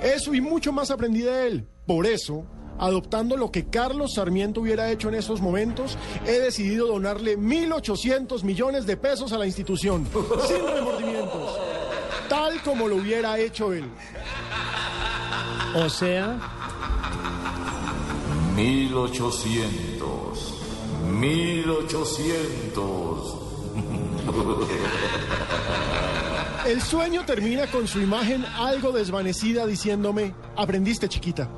Eso 0.02 0.34
y 0.34 0.40
mucho 0.40 0.72
más 0.72 0.90
aprendí 0.90 1.22
de 1.22 1.46
él. 1.46 1.68
Por 1.86 2.06
eso, 2.06 2.44
adoptando 2.78 3.36
lo 3.36 3.50
que 3.50 3.66
Carlos 3.66 4.14
Sarmiento 4.14 4.60
hubiera 4.60 4.88
hecho 4.90 5.08
en 5.08 5.16
esos 5.16 5.40
momentos, 5.40 5.98
he 6.26 6.38
decidido 6.38 6.86
donarle 6.86 7.36
1.800 7.38 8.44
millones 8.44 8.86
de 8.86 8.96
pesos 8.96 9.32
a 9.32 9.38
la 9.38 9.46
institución, 9.46 10.06
sin 10.46 10.64
remordimientos, 10.66 11.58
tal 12.28 12.62
como 12.62 12.86
lo 12.88 12.96
hubiera 12.96 13.38
hecho 13.38 13.72
él. 13.72 13.84
O 15.74 15.88
sea, 15.88 16.38
1800. 18.56 20.54
1800. 21.12 23.34
El 26.66 26.82
sueño 26.82 27.24
termina 27.24 27.66
con 27.66 27.88
su 27.88 28.00
imagen 28.00 28.44
algo 28.44 28.92
desvanecida 28.92 29.66
diciéndome, 29.66 30.34
aprendiste 30.56 31.08
chiquita. 31.08 31.48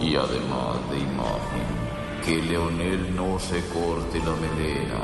Y 0.00 0.14
además 0.14 0.76
de 0.90 0.98
imagen, 0.98 1.86
que 2.24 2.42
Leonel 2.42 3.14
no 3.14 3.38
se 3.38 3.60
corte 3.68 4.18
la 4.18 4.34
melena. 4.34 5.00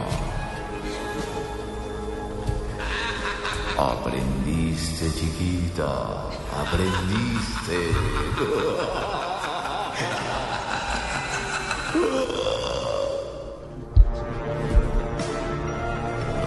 Aprendiste, 3.79 5.11
chiquita. 5.19 6.29
Aprendiste. 6.63 7.93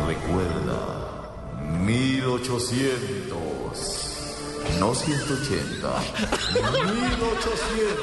Recuerda, 0.08 0.80
1800. 1.84 3.55
No 4.80 4.94
180. 4.94 5.88
1800. 6.94 7.96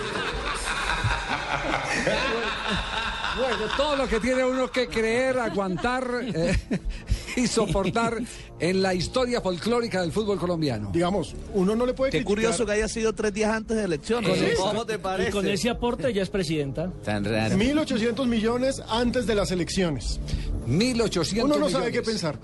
Bueno, 3.36 3.56
todo 3.76 3.96
lo 3.96 4.06
que 4.08 4.20
tiene 4.20 4.44
uno 4.44 4.70
que 4.70 4.88
creer, 4.88 5.38
aguantar 5.38 6.06
eh, 6.34 6.54
y 7.36 7.46
soportar 7.46 8.18
en 8.58 8.82
la 8.82 8.92
historia 8.94 9.40
folclórica 9.40 10.02
del 10.02 10.12
fútbol 10.12 10.38
colombiano. 10.38 10.90
Digamos, 10.92 11.34
uno 11.54 11.74
no 11.74 11.86
le 11.86 11.94
puede 11.94 12.12
Qué 12.12 12.24
curioso 12.24 12.66
que 12.66 12.72
haya 12.72 12.88
sido 12.88 13.14
tres 13.14 13.32
días 13.32 13.50
antes 13.54 13.76
de 13.76 13.84
elecciones. 13.84 14.28
con 14.30 14.38
ese- 14.38 14.54
¿Cómo 14.56 14.84
te 14.84 14.98
parece? 14.98 15.30
Y 15.30 15.32
con 15.32 15.46
ese 15.46 15.70
aporte 15.70 16.12
ya 16.12 16.22
es 16.22 16.28
presidenta. 16.28 16.90
Tan 17.04 17.24
raro. 17.24 17.56
1.800 17.56 18.26
millones 18.26 18.82
antes 18.88 19.26
de 19.26 19.34
las 19.34 19.50
elecciones. 19.50 20.20
1.800 20.66 21.44
Uno 21.44 21.56
no 21.56 21.68
sabe 21.70 21.86
millones. 21.86 21.92
qué 21.92 22.02
pensar. 22.02 22.38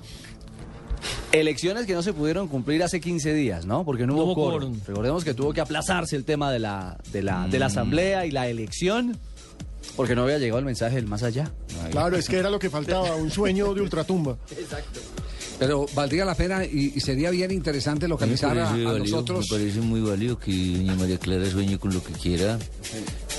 Elecciones 1.33 1.85
que 1.87 1.93
no 1.95 2.03
se 2.03 2.13
pudieron 2.15 2.49
cumplir 2.49 2.83
hace 2.83 3.01
15 3.01 3.35
días, 3.35 3.67
¿no? 3.67 3.85
Porque 3.85 4.07
no, 4.07 4.15
No 4.15 4.23
hubo 4.23 4.33
hubo 4.33 4.35
quórum. 4.35 4.61
quórum. 4.71 4.81
Recordemos 4.87 5.25
que 5.25 5.35
tuvo 5.35 5.53
que 5.53 5.61
aplazarse 5.61 6.17
el 6.17 6.25
tema 6.25 6.51
de 6.51 6.59
la, 6.59 6.97
de 7.13 7.23
la, 7.23 7.47
de 7.49 7.59
la 7.59 7.67
asamblea 7.67 8.25
y 8.27 8.31
la 8.31 8.49
elección 8.49 9.19
porque 9.97 10.15
no 10.15 10.23
había 10.23 10.39
llegado 10.39 10.59
el 10.61 10.65
mensaje 10.65 10.97
del 10.97 11.07
más 11.07 11.23
allá. 11.25 11.51
Claro, 11.91 12.17
es 12.17 12.29
que 12.29 12.37
era 12.39 12.51
lo 12.51 12.59
que 12.59 12.71
faltaba, 12.71 13.17
un 13.17 13.31
sueño 13.31 13.75
de 13.75 13.81
ultratumba. 13.83 14.37
Pero 15.59 15.87
valdría 15.93 16.25
la 16.25 16.37
pena 16.37 16.65
y, 16.65 16.93
y 16.95 17.01
sería 17.01 17.31
bien 17.31 17.51
interesante 17.51 18.07
localizar 18.07 18.57
a, 18.59 18.71
a 18.71 18.77
nosotros. 18.77 19.47
Me 19.51 19.59
parece 19.59 19.81
muy 19.81 20.01
válido 20.01 20.39
que 20.39 20.53
doña 20.53 20.95
María 20.95 21.19
Clara 21.19 21.51
sueñe 21.51 21.79
con 21.79 21.93
lo 21.93 22.01
que 22.03 22.13
quiera. 22.13 22.59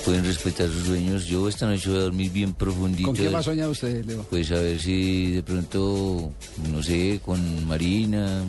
Pueden 0.06 0.26
respetar 0.26 0.68
sus 0.70 0.88
sueños. 0.88 1.26
Yo 1.28 1.48
esta 1.48 1.68
noche 1.68 1.90
voy 1.90 2.00
a 2.00 2.02
dormir 2.04 2.32
bien 2.32 2.54
profundito. 2.54 3.12
¿Con 3.14 3.34
va 3.36 3.40
a 3.40 3.44
soñar 3.44 3.70
usted, 3.70 4.04
Leo? 4.06 4.24
Pues 4.30 4.50
a 4.52 4.56
ver 4.56 4.80
si 4.80 5.32
de 5.34 5.44
pronto, 5.44 6.32
no 6.72 6.82
sé, 6.82 7.20
con 7.24 7.68
Marina, 7.68 8.44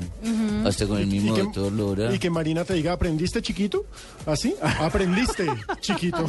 hasta 0.65 0.87
con 0.87 0.99
el 0.99 1.07
mismo 1.07 1.33
¿Y 1.33 1.37
que- 1.37 1.43
doctor 1.43 1.73
Lora. 1.73 2.15
Y 2.15 2.19
que 2.19 2.31
Marina 2.31 2.65
te 2.65 2.75
diga, 2.75 2.93
¿aprendiste 2.93 3.43
chiquito? 3.43 3.85
¿Así? 4.27 4.55
Aprendiste 4.81 5.47
chiquito. 5.81 6.25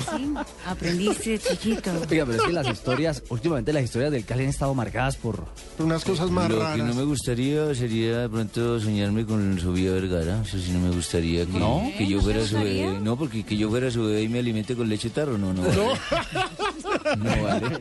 Aprendiste, 0.65 1.39
chiquito. 1.39 1.91
Oiga, 2.09 2.25
pero 2.25 2.33
es 2.33 2.41
que 2.43 2.51
las 2.53 2.67
historias, 2.67 3.23
últimamente 3.29 3.71
las 3.71 3.83
historias 3.83 4.11
del 4.11 4.25
Cali 4.25 4.43
han 4.43 4.49
estado 4.49 4.73
marcadas 4.73 5.15
por... 5.17 5.45
unas 5.79 6.03
cosas 6.03 6.29
más 6.29 6.49
Lo 6.49 6.59
raras. 6.59 6.77
que 6.77 6.83
no 6.83 6.93
me 6.93 7.03
gustaría 7.03 7.73
sería 7.75 8.19
de 8.21 8.29
pronto 8.29 8.79
soñarme 8.79 9.25
con 9.25 9.59
Sofía 9.59 9.91
Vergara. 9.91 10.41
Eso 10.45 10.57
sí 10.59 10.71
no 10.71 10.79
me 10.79 10.89
gustaría 10.93 11.45
que, 11.45 11.59
¿No? 11.59 11.89
que 11.97 12.05
yo 12.07 12.17
¿No 12.17 12.23
te 12.27 12.33
fuera 12.33 12.47
su 12.47 12.55
bebé. 12.55 12.99
No, 13.01 13.17
porque 13.17 13.43
que 13.43 13.55
yo 13.55 13.69
fuera 13.69 13.89
su 13.91 14.03
bebé 14.03 14.23
y 14.23 14.29
me 14.29 14.39
alimente 14.39 14.75
con 14.75 14.89
leche 14.89 15.09
tarro, 15.11 15.37
no, 15.37 15.53
no. 15.53 15.63
No. 15.63 15.93
No 17.17 17.43
vale. 17.43 17.79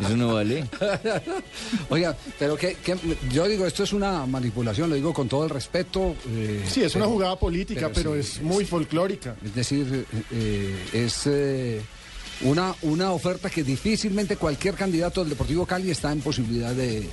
Eso 0.00 0.16
no 0.16 0.34
vale. 0.34 0.64
Oiga, 1.90 2.16
pero 2.38 2.56
que, 2.56 2.74
que- 2.76 2.96
yo 3.30 3.46
digo, 3.46 3.66
esto 3.66 3.82
es 3.84 3.92
una 3.92 4.26
manipulación, 4.26 4.88
lo 4.90 4.96
digo 4.96 5.12
con 5.12 5.28
todo 5.28 5.44
el 5.44 5.50
respeto. 5.50 6.14
eh, 6.28 6.64
Sí, 6.68 6.82
es 6.82 6.94
una 6.94 7.04
pero- 7.04 7.14
jugada 7.14 7.36
política, 7.38 7.90
pero, 7.94 8.14
sí, 8.14 8.20
es 8.20 8.42
muy 8.42 8.64
folclórica. 8.64 9.36
Es 9.44 9.54
decir, 9.54 10.06
eh, 10.32 10.76
es 10.92 11.22
eh, 11.26 11.80
una, 12.42 12.74
una 12.82 13.12
oferta 13.12 13.50
que 13.50 13.62
difícilmente 13.64 14.36
cualquier 14.36 14.74
candidato 14.74 15.20
del 15.20 15.30
Deportivo 15.30 15.66
Cali 15.66 15.90
está 15.90 16.12
en 16.12 16.20
posibilidad 16.20 16.74
de... 16.74 17.00
de 17.00 17.08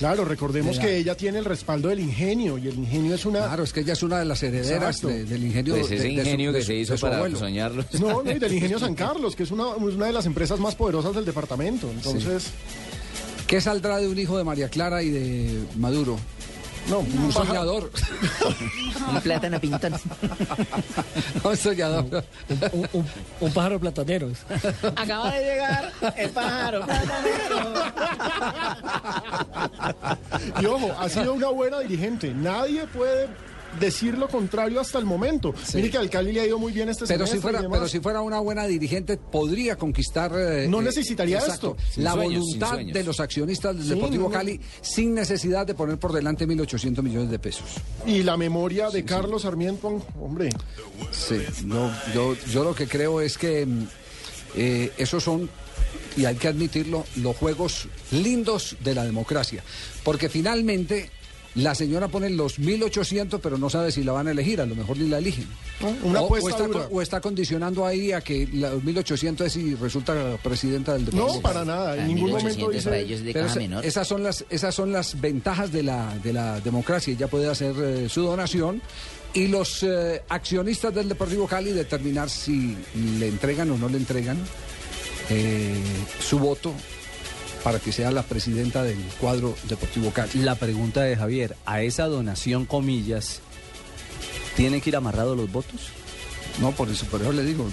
Claro. 0.00 0.24
Recordemos 0.24 0.78
que 0.80 0.96
ella 0.96 1.14
tiene 1.16 1.38
el 1.38 1.44
respaldo 1.44 1.88
del 1.88 2.00
ingenio 2.00 2.58
y 2.58 2.66
el 2.66 2.74
ingenio 2.74 3.14
es 3.14 3.24
una... 3.24 3.40
Claro, 3.40 3.62
es 3.62 3.72
que 3.72 3.80
ella 3.80 3.92
es 3.92 4.02
una 4.02 4.18
de 4.18 4.24
las 4.24 4.42
herederas 4.42 5.00
de- 5.02 5.24
del 5.26 5.44
ingenio. 5.44 5.74
Pues 5.76 5.88
de- 5.88 5.94
ese 5.96 6.04
de 6.08 6.10
su- 6.14 6.18
ingenio 6.18 6.52
de 6.52 6.58
que 6.58 6.64
su- 6.64 6.66
se 6.68 6.74
hizo 6.76 6.96
para 6.96 7.16
abuelo. 7.18 7.38
soñarlo. 7.38 7.84
No, 8.00 8.22
no, 8.24 8.32
y 8.32 8.38
del 8.40 8.52
ingenio 8.54 8.78
San 8.80 8.94
Carlos, 8.96 9.36
que 9.36 9.44
es 9.44 9.50
una, 9.52 9.68
una 9.68 10.06
de 10.06 10.12
las 10.12 10.26
empresas 10.26 10.58
más 10.58 10.74
poderosas 10.74 11.14
del 11.14 11.24
departamento. 11.24 11.88
Entonces, 11.90 12.46
¿Qué 13.46 13.60
saldrá 13.60 13.98
de 13.98 14.06
un 14.08 14.16
hijo 14.18 14.38
de 14.38 14.44
María 14.44 14.68
Clara 14.68 15.02
y 15.02 15.10
de 15.10 15.58
Maduro? 15.76 16.18
No, 16.88 17.00
un 17.00 17.32
soñador. 17.32 17.90
Un 19.08 19.20
plátano 19.20 19.60
pintón. 19.60 19.94
un 21.44 21.56
soñador. 21.56 22.24
Un, 22.72 22.88
un- 22.92 23.06
un 23.40 23.52
pájaro 23.52 23.78
platanero. 23.78 24.28
Acaba 24.96 25.30
de 25.32 25.44
llegar 25.44 25.92
el 26.16 26.30
pájaro 26.30 26.84
y 30.60 30.66
ojo, 30.66 30.92
ha 30.98 31.08
sido 31.08 31.34
una 31.34 31.48
buena 31.48 31.80
dirigente. 31.80 32.32
Nadie 32.34 32.86
puede 32.88 33.28
decir 33.78 34.18
lo 34.18 34.28
contrario 34.28 34.80
hasta 34.80 34.98
el 34.98 35.04
momento. 35.04 35.54
Mire 35.74 35.90
que 35.90 35.98
al 35.98 36.10
Cali 36.10 36.32
le 36.32 36.40
ha 36.40 36.46
ido 36.46 36.58
muy 36.58 36.72
bien 36.72 36.88
este 36.88 37.06
Pero 37.06 37.24
si, 37.26 37.32
semestre 37.32 37.52
fuera, 37.58 37.70
pero 37.70 37.88
si 37.88 38.00
fuera 38.00 38.20
una 38.22 38.40
buena 38.40 38.66
dirigente, 38.66 39.16
podría 39.16 39.76
conquistar. 39.76 40.32
eh, 40.36 40.66
No 40.68 40.80
eh, 40.80 40.84
necesitaría 40.84 41.38
exacto, 41.38 41.76
esto. 41.78 41.92
Sin 41.94 42.04
La 42.04 42.12
sueños, 42.14 42.44
voluntad 42.44 42.78
de 42.78 43.04
los 43.04 43.20
accionistas 43.20 43.76
del 43.76 43.84
Sí, 43.84 43.90
Deportivo 43.94 44.24
no. 44.24 44.30
Cali 44.30 44.60
sin 44.80 45.14
necesidad 45.14 45.66
de 45.66 45.74
poner 45.74 45.98
por 45.98 46.12
delante 46.12 46.46
1.800 46.46 47.02
millones 47.02 47.30
de 47.30 47.38
pesos. 47.38 47.66
Y 48.06 48.22
la 48.22 48.36
memoria 48.36 48.90
de 48.90 49.04
Carlos 49.04 49.42
Sarmiento, 49.42 50.02
hombre. 50.20 50.50
Sí, 51.12 51.36
no, 51.64 51.90
yo, 52.14 52.34
yo 52.50 52.64
lo 52.64 52.74
que 52.74 52.86
creo 52.88 53.20
es 53.20 53.38
que 53.38 53.66
mm, 53.66 53.86
eh, 54.56 54.92
esos 54.98 55.22
son, 55.22 55.48
y 56.16 56.24
hay 56.24 56.34
que 56.36 56.48
admitirlo, 56.48 57.04
los 57.16 57.36
juegos 57.36 57.88
lindos 58.10 58.76
de 58.82 58.94
la 58.94 59.04
democracia. 59.04 59.62
Porque 60.02 60.28
finalmente 60.28 61.10
la 61.56 61.74
señora 61.74 62.08
pone 62.08 62.30
los 62.30 62.58
1.800, 62.60 63.40
pero 63.42 63.58
no 63.58 63.68
sabe 63.70 63.90
si 63.90 64.04
la 64.04 64.12
van 64.12 64.28
a 64.28 64.30
elegir, 64.30 64.60
a 64.60 64.66
lo 64.66 64.74
mejor 64.76 64.96
ni 64.98 65.08
la 65.08 65.18
eligen. 65.18 65.46
Una 66.04 66.20
o, 66.22 66.48
está, 66.48 66.66
dura. 66.66 66.86
co- 66.88 66.94
o 66.96 67.02
está 67.02 67.20
condicionando 67.20 67.84
ahí 67.86 68.12
a 68.12 68.20
que 68.20 68.48
la- 68.52 68.70
los 68.70 68.82
1.800 68.84 69.46
es 69.46 69.52
si 69.52 69.74
resulta 69.74 70.36
presidenta 70.42 70.92
del 70.92 71.06
Deportivo. 71.06 71.34
No, 71.36 71.40
para 71.40 71.64
nada. 71.64 71.96
En 71.96 72.08
ningún 72.08 72.30
momento 72.44 72.66
dice. 72.70 72.90
Pero 73.32 73.46
esa- 73.46 73.54
esas 73.86 74.06
son 74.08 74.22
las 74.22 74.44
esas 74.48 74.74
son 74.74 74.92
las 74.92 75.20
ventajas 75.20 75.72
de 75.72 75.82
la 75.82 76.16
de 76.22 76.32
la 76.32 76.60
democracia. 76.60 77.12
Ella 77.14 77.26
puede 77.28 77.48
hacer 77.48 77.74
eh, 77.82 78.08
su 78.08 78.22
donación 78.22 78.80
y 79.34 79.48
los 79.48 79.82
eh, 79.82 80.22
accionistas 80.28 80.94
del 80.94 81.08
Deportivo 81.08 81.46
Cali 81.46 81.72
determinar 81.72 82.30
si 82.30 82.76
le 83.18 83.28
entregan 83.28 83.70
o 83.70 83.76
no 83.78 83.88
le 83.88 83.96
entregan 83.96 84.38
eh, 85.30 85.74
su 86.20 86.38
voto 86.38 86.72
para 87.64 87.78
que 87.78 87.92
sea 87.92 88.10
la 88.10 88.22
presidenta 88.22 88.82
del 88.82 88.98
cuadro 89.20 89.54
Deportivo 89.68 90.10
Cali. 90.12 90.30
La 90.42 90.54
pregunta 90.54 91.02
de 91.02 91.16
Javier, 91.16 91.56
a 91.66 91.82
esa 91.82 92.06
donación, 92.06 92.64
comillas, 92.66 93.40
¿tienen 94.56 94.80
que 94.80 94.90
ir 94.90 94.96
amarrados 94.96 95.36
los 95.36 95.50
votos? 95.52 95.80
No, 96.58 96.72
por 96.72 96.88
eso, 96.90 97.06
por 97.06 97.22
eso 97.22 97.32
le 97.32 97.44
digo, 97.44 97.66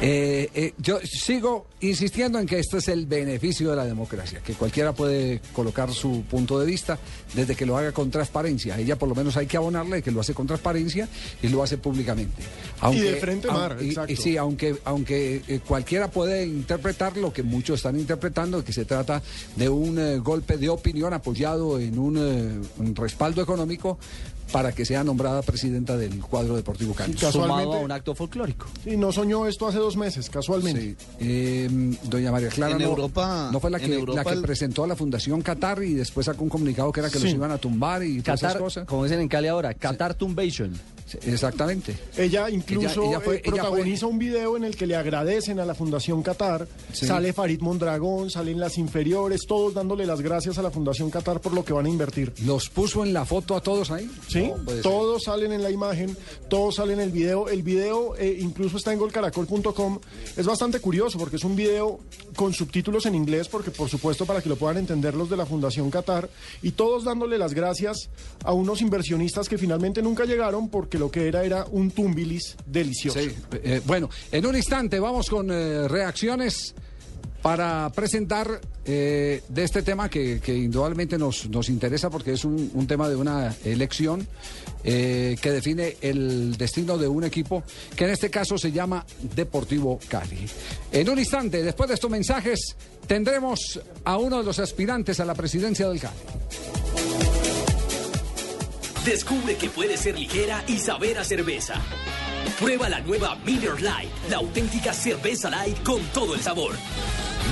eh, 0.00 0.50
eh, 0.54 0.74
yo 0.78 0.98
sigo 1.04 1.66
insistiendo 1.80 2.38
en 2.38 2.46
que 2.46 2.58
este 2.58 2.78
es 2.78 2.88
el 2.88 3.06
beneficio 3.06 3.70
de 3.70 3.76
la 3.76 3.84
democracia, 3.86 4.40
que 4.40 4.52
cualquiera 4.54 4.92
puede 4.92 5.40
colocar 5.54 5.90
su 5.92 6.22
punto 6.28 6.58
de 6.60 6.66
vista 6.66 6.98
desde 7.34 7.54
que 7.54 7.64
lo 7.64 7.78
haga 7.78 7.92
con 7.92 8.10
transparencia. 8.10 8.78
Ella 8.78 8.96
por 8.96 9.08
lo 9.08 9.14
menos 9.14 9.36
hay 9.36 9.46
que 9.46 9.56
abonarle 9.56 10.02
que 10.02 10.10
lo 10.10 10.20
hace 10.20 10.34
con 10.34 10.46
transparencia 10.46 11.08
y 11.42 11.48
lo 11.48 11.62
hace 11.62 11.78
públicamente. 11.78 12.42
Y 12.92 12.98
de 13.00 13.16
frente 13.16 13.48
mar, 13.48 13.78
y- 13.80 13.88
exacto. 13.88 14.12
y 14.12 14.16
sí, 14.16 14.36
aunque, 14.36 14.76
aunque 14.84 15.42
eh, 15.48 15.60
cualquiera 15.66 16.10
puede 16.10 16.44
interpretar 16.46 17.16
lo 17.16 17.32
que 17.32 17.42
muchos 17.42 17.76
están 17.78 17.98
interpretando, 17.98 18.62
que 18.64 18.72
se 18.74 18.84
trata 18.84 19.22
de 19.56 19.68
un 19.68 20.22
golpe 20.22 20.58
de 20.58 20.68
opinión 20.68 21.14
apoyado 21.14 21.78
en 21.80 21.98
un, 21.98 22.16
un 22.78 22.94
respaldo 22.96 23.40
económico 23.42 23.98
para 24.52 24.72
que 24.72 24.84
sea 24.84 25.02
nombrada 25.04 25.42
presidenta 25.42 25.96
del 25.96 26.20
cuadro 26.20 26.56
deportivo 26.56 26.94
Cali. 26.94 27.14
Casualmente- 27.14 27.62
Sumado 27.64 27.72
a 27.80 27.84
un 27.84 27.92
acto 27.92 28.14
folclórico. 28.14 28.66
Y 28.84 28.96
no 28.96 29.12
soñó 29.12 29.46
esto 29.46 29.66
hace 29.66 29.78
dos 29.78 29.96
meses, 29.96 30.30
casualmente. 30.30 30.96
Eh, 31.20 31.68
doña 32.04 32.30
María 32.32 32.48
Clara 32.48 32.72
En 32.72 32.78
no, 32.78 32.84
Europa- 32.88 33.50
no 33.52 33.60
fue 33.60 33.70
la 33.70 33.78
que, 33.78 33.92
Europa 33.94 34.22
la 34.22 34.24
que 34.24 34.36
el- 34.38 34.42
presentó 34.42 34.84
a 34.84 34.86
la 34.86 34.96
Fundación 34.96 35.42
Qatar 35.42 35.82
y 35.82 35.94
después 35.94 36.26
sacó 36.26 36.44
un 36.44 36.50
comunicado 36.50 36.92
que 36.92 37.00
era 37.00 37.10
que 37.10 37.18
Sí. 37.18 37.24
los 37.24 37.34
iban 37.34 37.50
a 37.50 37.58
tumbar 37.58 38.02
y 38.02 38.20
todas 38.22 38.40
esas 38.40 38.52
Qatar, 38.52 38.62
cosas. 38.62 38.86
como 38.86 39.04
dicen 39.04 39.20
en 39.20 39.28
Cali 39.28 39.48
ahora, 39.48 39.74
Qatar 39.74 40.14
Tumbation. 40.14 40.72
Exactamente. 41.22 41.96
Ella 42.16 42.50
incluso 42.50 43.02
Ella- 43.02 43.10
ella 43.10 43.20
fue- 43.20 43.36
eh, 43.36 43.42
protagoniza 43.44 44.06
un 44.06 44.18
video 44.18 44.56
en 44.56 44.64
el 44.64 44.76
que 44.76 44.86
le 44.86 44.96
agradecen 44.96 45.60
a 45.60 45.64
la 45.64 45.74
Fundación 45.74 46.22
Qatar. 46.22 46.66
Sí. 46.92 47.06
Sale 47.06 47.32
Farid 47.32 47.60
Mondragón, 47.60 48.30
salen 48.30 48.58
las 48.58 48.78
inferiores, 48.78 49.42
todos 49.46 49.74
dándole 49.74 50.06
las 50.06 50.20
gracias 50.20 50.58
a 50.58 50.62
la 50.62 50.70
Fundación 50.70 51.10
Qatar 51.10 51.40
por 51.40 51.52
lo 51.52 51.64
que 51.64 51.72
van 51.72 51.86
a 51.86 51.88
invertir. 51.88 52.32
¿Los 52.44 52.68
puso 52.68 53.04
en 53.04 53.12
la 53.12 53.24
foto 53.24 53.54
a 53.56 53.60
todos 53.60 53.90
ahí? 53.90 54.10
Sí, 54.28 54.48
No, 54.48 54.54
puede 54.64 54.82
ser. 54.82 54.82
todos 54.82 55.22
salen 55.24 55.52
en 55.52 55.62
la 55.62 55.70
imagen, 55.70 56.16
todos 56.48 56.76
salen 56.76 56.98
en 57.00 57.04
el 57.06 57.10
video. 57.12 57.48
El 57.48 57.62
video 57.62 58.16
eh, 58.16 58.38
incluso 58.40 58.76
está 58.76 58.92
en 58.92 58.98
golcaracol.com. 58.98 59.98
Es 60.36 60.46
bastante 60.46 60.80
curioso 60.80 61.18
porque 61.18 61.36
es 61.36 61.44
un 61.44 61.56
video 61.56 62.00
con 62.34 62.52
subtítulos 62.52 63.06
en 63.06 63.14
inglés, 63.14 63.48
porque 63.48 63.70
por 63.70 63.88
supuesto 63.88 64.26
para 64.26 64.42
que 64.42 64.48
lo 64.48 64.56
puedan 64.56 64.76
entender 64.78 65.14
los 65.14 65.30
de 65.30 65.36
la 65.36 65.46
Fundación 65.46 65.90
Qatar, 65.90 66.28
y 66.62 66.72
todos 66.72 67.04
dándole 67.04 67.38
las 67.38 67.54
gracias 67.54 68.08
a 68.44 68.52
unos 68.52 68.80
inversionistas 68.82 69.48
que 69.48 69.58
finalmente 69.58 70.02
nunca 70.02 70.24
llegaron 70.24 70.68
porque 70.68 70.95
lo 70.98 71.10
que 71.10 71.28
era 71.28 71.44
era 71.44 71.64
un 71.70 71.90
tumbilis 71.90 72.56
delicioso. 72.66 73.18
Eh, 73.18 73.80
bueno, 73.84 74.10
en 74.30 74.46
un 74.46 74.56
instante 74.56 74.98
vamos 75.00 75.28
con 75.28 75.50
eh, 75.50 75.88
reacciones 75.88 76.74
para 77.42 77.90
presentar 77.94 78.60
eh, 78.84 79.42
de 79.48 79.64
este 79.64 79.82
tema 79.82 80.08
que, 80.08 80.40
indudablemente 80.48 81.16
nos, 81.16 81.48
nos 81.48 81.68
interesa 81.68 82.10
porque 82.10 82.32
es 82.32 82.44
un, 82.44 82.86
tema 82.88 83.08
de 83.08 83.14
una 83.14 83.54
elección 83.64 84.26
que 84.82 85.38
define 85.42 85.96
el 86.00 86.56
destino 86.56 86.96
de 86.96 87.08
un 87.08 87.24
equipo 87.24 87.64
que 87.96 88.04
en 88.04 88.10
este 88.10 88.30
caso 88.30 88.56
se 88.56 88.70
llama 88.70 89.04
Deportivo 89.34 89.98
Cali. 90.08 90.46
En 90.92 91.08
un 91.08 91.18
instante, 91.18 91.62
después 91.62 91.88
de 91.88 91.94
estos 91.94 92.10
mensajes, 92.10 92.76
tendremos 93.06 93.80
a 94.04 94.16
uno 94.16 94.38
de 94.38 94.44
los 94.44 94.58
aspirantes 94.60 95.18
a 95.18 95.24
la 95.24 95.34
presidencia 95.34 95.88
del 95.88 96.00
Cali. 96.00 96.16
Descubre 99.06 99.56
que 99.56 99.70
puede 99.70 99.96
ser 99.96 100.18
ligera 100.18 100.64
y 100.66 100.78
saber 100.78 101.16
a 101.18 101.24
cerveza. 101.24 101.74
Prueba 102.58 102.88
la 102.88 103.00
nueva 103.02 103.36
Miller 103.44 103.76
Lite, 103.76 104.10
la 104.28 104.38
auténtica 104.38 104.92
cerveza 104.92 105.48
light 105.48 105.80
con 105.84 106.02
todo 106.06 106.34
el 106.34 106.40
sabor. 106.40 106.74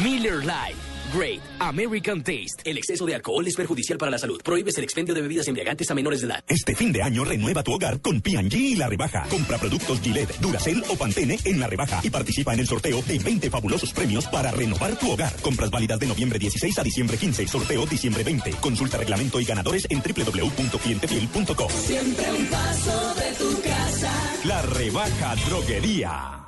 Miller 0.03 0.41
Lite. 0.41 0.84
Great 1.15 1.41
American 1.61 2.23
Taste. 2.23 2.63
El 2.65 2.77
exceso 2.77 3.07
de 3.07 3.15
alcohol 3.15 3.47
es 3.47 3.55
perjudicial 3.55 3.99
para 3.99 4.11
la 4.11 4.19
salud. 4.19 4.41
Prohíbes 4.43 4.77
el 4.79 4.85
expendio 4.85 5.15
de 5.15 5.23
bebidas 5.23 5.47
embriagantes 5.47 5.91
a 5.91 5.95
menores 5.95 6.21
de 6.21 6.27
edad. 6.27 6.45
Este 6.49 6.75
fin 6.75 6.93
de 6.93 7.03
año 7.03 7.25
renueva 7.25 7.63
tu 7.63 7.73
hogar 7.73 8.01
con 8.01 8.21
P&G 8.21 8.55
y 8.55 8.77
la 8.77 8.89
rebaja. 8.89 9.27
Compra 9.29 9.59
productos 9.59 10.01
Gillette, 10.01 10.39
Duracell 10.41 10.83
o 10.89 10.97
Pantene 10.97 11.39
en 11.45 11.61
la 11.61 11.67
rebaja 11.67 12.01
y 12.03 12.11
participa 12.11 12.55
en 12.55 12.61
el 12.61 12.67
sorteo 12.67 13.03
de 13.03 13.19
20 13.19 13.51
fabulosos 13.51 13.93
premios 13.93 14.27
para 14.27 14.51
renovar 14.51 14.99
tu 14.99 15.11
hogar. 15.13 15.35
Compras 15.43 15.71
válidas 15.71 16.01
de 16.01 16.07
noviembre 16.07 16.39
16 16.39 16.79
a 16.79 16.83
diciembre 16.83 17.17
15, 17.17 17.47
sorteo 17.47 17.87
diciembre 17.87 18.25
20. 18.25 18.51
Consulta 18.61 18.99
reglamento 18.99 19.41
y 19.41 19.45
ganadores 19.45 19.87
en 19.91 20.03
www.clientefiel.com. 20.03 21.71
Siempre 21.71 22.33
un 22.33 22.47
paso 22.47 23.15
de 23.15 23.33
tu 23.35 23.63
casa. 23.63 24.13
La 24.45 24.63
rebaja 24.63 25.37
droguería. 25.47 26.44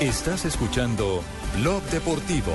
Estás 0.00 0.44
escuchando 0.44 1.22
Blog 1.58 1.82
Deportivo. 1.84 2.52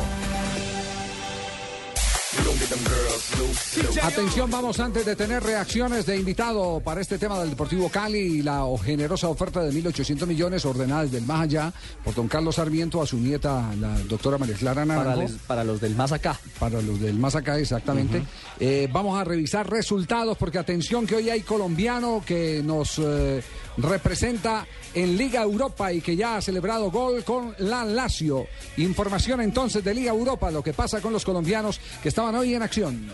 Atención, 4.03 4.49
vamos 4.49 4.79
antes 4.79 5.05
de 5.05 5.15
tener 5.15 5.43
reacciones 5.43 6.05
de 6.05 6.17
invitado 6.17 6.79
para 6.83 7.01
este 7.01 7.17
tema 7.17 7.39
del 7.39 7.49
Deportivo 7.49 7.89
Cali 7.89 8.19
y 8.19 8.41
la 8.41 8.63
generosa 8.83 9.27
oferta 9.27 9.61
de 9.61 9.71
1.800 9.71 10.25
millones 10.27 10.65
ordenada 10.65 11.03
desde 11.03 11.17
el 11.17 11.25
más 11.25 11.41
allá 11.41 11.73
por 12.03 12.13
don 12.15 12.27
Carlos 12.27 12.55
Sarmiento 12.55 13.01
a 13.01 13.07
su 13.07 13.17
nieta, 13.17 13.69
la 13.79 13.97
doctora 14.07 14.37
María 14.37 14.55
Clara 14.55 14.85
Para, 14.85 14.99
Naranjo. 15.03 15.21
les- 15.23 15.31
para 15.41 15.63
los 15.63 15.81
del 15.81 15.95
más 15.95 16.11
acá. 16.11 16.39
Para 16.59 16.81
los 16.81 16.99
del 17.01 17.15
más 17.15 17.35
acá, 17.35 17.57
exactamente. 17.59 18.23
Eh, 18.59 18.87
vamos 18.91 19.19
a 19.19 19.23
revisar 19.23 19.69
resultados 19.69 20.37
porque 20.37 20.57
atención 20.59 21.05
que 21.05 21.15
hoy 21.15 21.29
hay 21.29 21.41
colombiano 21.41 22.23
que 22.25 22.61
nos 22.63 22.97
eh, 22.99 23.43
representa 23.81 24.65
en 24.93 25.17
Liga 25.17 25.41
Europa 25.41 25.91
y 25.91 26.01
que 26.01 26.15
ya 26.15 26.37
ha 26.37 26.41
celebrado 26.41 26.91
gol 26.91 27.23
con 27.23 27.55
la 27.59 27.83
Lazio. 27.85 28.47
Información 28.77 29.41
entonces 29.41 29.83
de 29.83 29.93
Liga 29.93 30.11
Europa, 30.11 30.51
lo 30.51 30.63
que 30.63 30.73
pasa 30.73 31.01
con 31.01 31.13
los 31.13 31.25
colombianos 31.25 31.79
que 32.01 32.09
estaban 32.09 32.35
hoy 32.35 32.53
en 32.53 32.63
acción. 32.63 33.07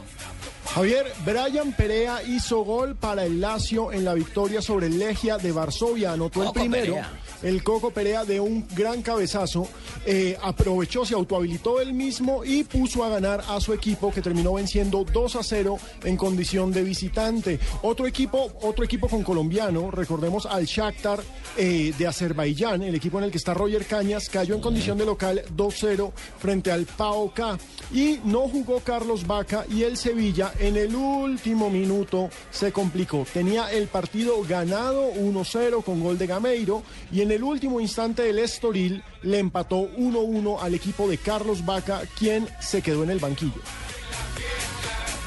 Javier, 0.74 1.12
Brian 1.26 1.72
Perea 1.74 2.22
hizo 2.24 2.60
gol 2.60 2.96
para 2.96 3.26
el 3.26 3.40
Lazio 3.40 3.92
en 3.92 4.04
la 4.04 4.14
victoria 4.14 4.62
sobre 4.62 4.88
el 4.88 5.00
Legia 5.00 5.38
de 5.38 5.52
Varsovia. 5.52 6.12
Anotó 6.12 6.44
el 6.44 6.52
primero. 6.52 6.96
Perea. 6.96 7.12
El 7.44 7.64
Coco 7.64 7.92
Perea 7.92 8.26
de 8.26 8.40
un 8.40 8.68
gran 8.76 9.02
cabezazo. 9.02 9.68
eh, 10.06 10.38
aprovechó, 10.42 11.06
se 11.06 11.14
autohabilitó 11.14 11.82
él 11.82 11.94
mismo 11.94 12.46
y 12.46 12.64
puso 12.64 13.04
a 13.04 13.10
ganar 13.10 13.44
a 13.48 13.60
su 13.60 13.74
equipo 13.74 14.12
que 14.12 14.22
terminó 14.22 14.54
venciendo 14.54 15.06
2 15.12 15.36
a 15.36 15.44
0 15.44 15.78
en 16.04 16.16
condición 16.18 16.72
de 16.72 16.84
visitante. 16.84 17.60
Otro 17.82 18.08
equipo, 18.08 18.52
otro 18.62 18.86
equipo 18.86 19.08
con 19.08 19.24
colombiano, 19.24 19.92
recordemos 19.92 20.46
al 20.46 20.66
Shakhtar 20.66 21.22
eh, 21.58 21.94
de 21.98 22.08
Azerbaiyán, 22.08 22.84
el 22.84 22.96
equipo 22.96 23.18
en 23.18 23.26
el 23.26 23.32
que 23.32 23.38
está 23.38 23.54
Roger 23.54 23.86
Cañas, 23.86 24.30
cayó 24.30 24.56
en 24.56 24.62
condición 24.62 24.98
de 24.98 25.06
local 25.06 25.44
2-0 25.56 26.12
frente 26.40 26.72
al 26.72 26.86
PAOK. 26.86 27.40
Y 27.94 28.20
no 28.24 28.48
jugó 28.48 28.80
Carlos 28.80 29.26
Vaca 29.26 29.66
y 29.70 29.84
el 29.84 29.98
Sevilla 29.98 30.54
en 30.60 30.78
el 30.78 30.96
último 30.96 31.70
minuto 31.70 32.30
se 32.52 32.72
complicó. 32.72 33.26
Tenía 33.34 33.72
el 33.72 33.88
partido 33.88 34.42
ganado 34.48 35.12
1-0 35.14 35.84
con 35.84 36.02
gol 36.02 36.18
de 36.18 36.28
Gameiro 36.28 36.84
y 37.12 37.22
en 37.22 37.27
el 37.32 37.44
último 37.44 37.80
instante 37.80 38.30
el 38.30 38.40
Estoril 38.40 39.04
le 39.24 39.40
empató 39.40 39.90
1-1 39.98 40.60
al 40.62 40.74
equipo 40.74 41.08
de 41.08 41.18
Carlos 41.18 41.66
Vaca, 41.66 42.02
quien 42.18 42.48
se 42.60 42.82
quedó 42.82 43.04
en 43.04 43.10
el 43.10 43.20
banquillo. 43.20 43.62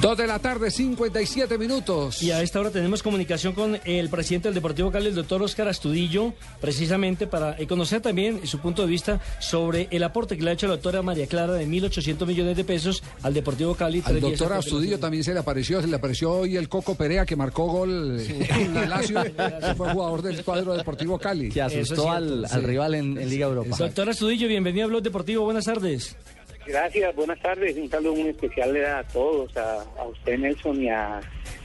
Dos 0.00 0.16
de 0.16 0.26
la 0.26 0.38
tarde, 0.38 0.70
57 0.70 1.58
minutos. 1.58 2.22
Y 2.22 2.30
a 2.30 2.40
esta 2.40 2.58
hora 2.58 2.70
tenemos 2.70 3.02
comunicación 3.02 3.52
con 3.52 3.78
el 3.84 4.08
presidente 4.08 4.48
del 4.48 4.54
Deportivo 4.54 4.90
Cali, 4.90 5.08
el 5.08 5.14
doctor 5.14 5.42
Oscar 5.42 5.68
Astudillo, 5.68 6.32
precisamente 6.58 7.26
para 7.26 7.54
eh, 7.58 7.66
conocer 7.66 8.00
también 8.00 8.46
su 8.46 8.60
punto 8.60 8.80
de 8.80 8.88
vista 8.88 9.20
sobre 9.40 9.88
el 9.90 10.02
aporte 10.02 10.38
que 10.38 10.42
le 10.42 10.50
ha 10.50 10.52
hecho 10.54 10.68
la 10.68 10.74
doctora 10.74 11.02
María 11.02 11.26
Clara 11.26 11.52
de 11.52 11.66
1.800 11.68 12.26
millones 12.26 12.56
de 12.56 12.64
pesos 12.64 13.02
al 13.22 13.34
Deportivo 13.34 13.74
Cali. 13.74 14.02
Al 14.06 14.22
doctor 14.22 14.54
Astudillo 14.54 14.98
también 14.98 15.22
se 15.22 15.34
le 15.34 15.40
apareció, 15.40 15.82
se 15.82 15.86
le 15.86 15.96
apareció 15.96 16.32
hoy 16.32 16.56
el 16.56 16.70
Coco 16.70 16.94
Perea 16.94 17.26
que 17.26 17.36
marcó 17.36 17.66
gol 17.66 18.18
eh, 18.20 18.48
en 18.58 18.72
la 18.72 18.86
Lazio, 18.86 19.22
que 19.22 19.74
fue 19.76 19.92
jugador 19.92 20.22
del 20.22 20.42
cuadro 20.42 20.78
deportivo 20.78 21.18
Cali. 21.18 21.50
Que 21.50 21.60
asustó 21.60 22.10
al, 22.10 22.46
al 22.50 22.62
rival 22.62 22.94
en, 22.94 23.18
en 23.18 23.28
Liga 23.28 23.46
Europa. 23.48 23.76
Doctor 23.78 24.08
Astudillo, 24.08 24.48
bienvenido 24.48 24.86
a 24.86 24.88
Blog 24.88 25.02
Deportivo, 25.02 25.44
buenas 25.44 25.66
tardes. 25.66 26.16
Gracias, 26.70 27.16
buenas 27.16 27.40
tardes. 27.40 27.76
Un 27.76 27.90
saludo 27.90 28.14
muy 28.14 28.28
especial 28.28 28.76
a 28.84 29.02
todos, 29.08 29.56
a, 29.56 29.82
a 29.98 30.04
usted 30.06 30.38
Nelson 30.38 30.80
y 30.82 30.88
a 30.88 31.20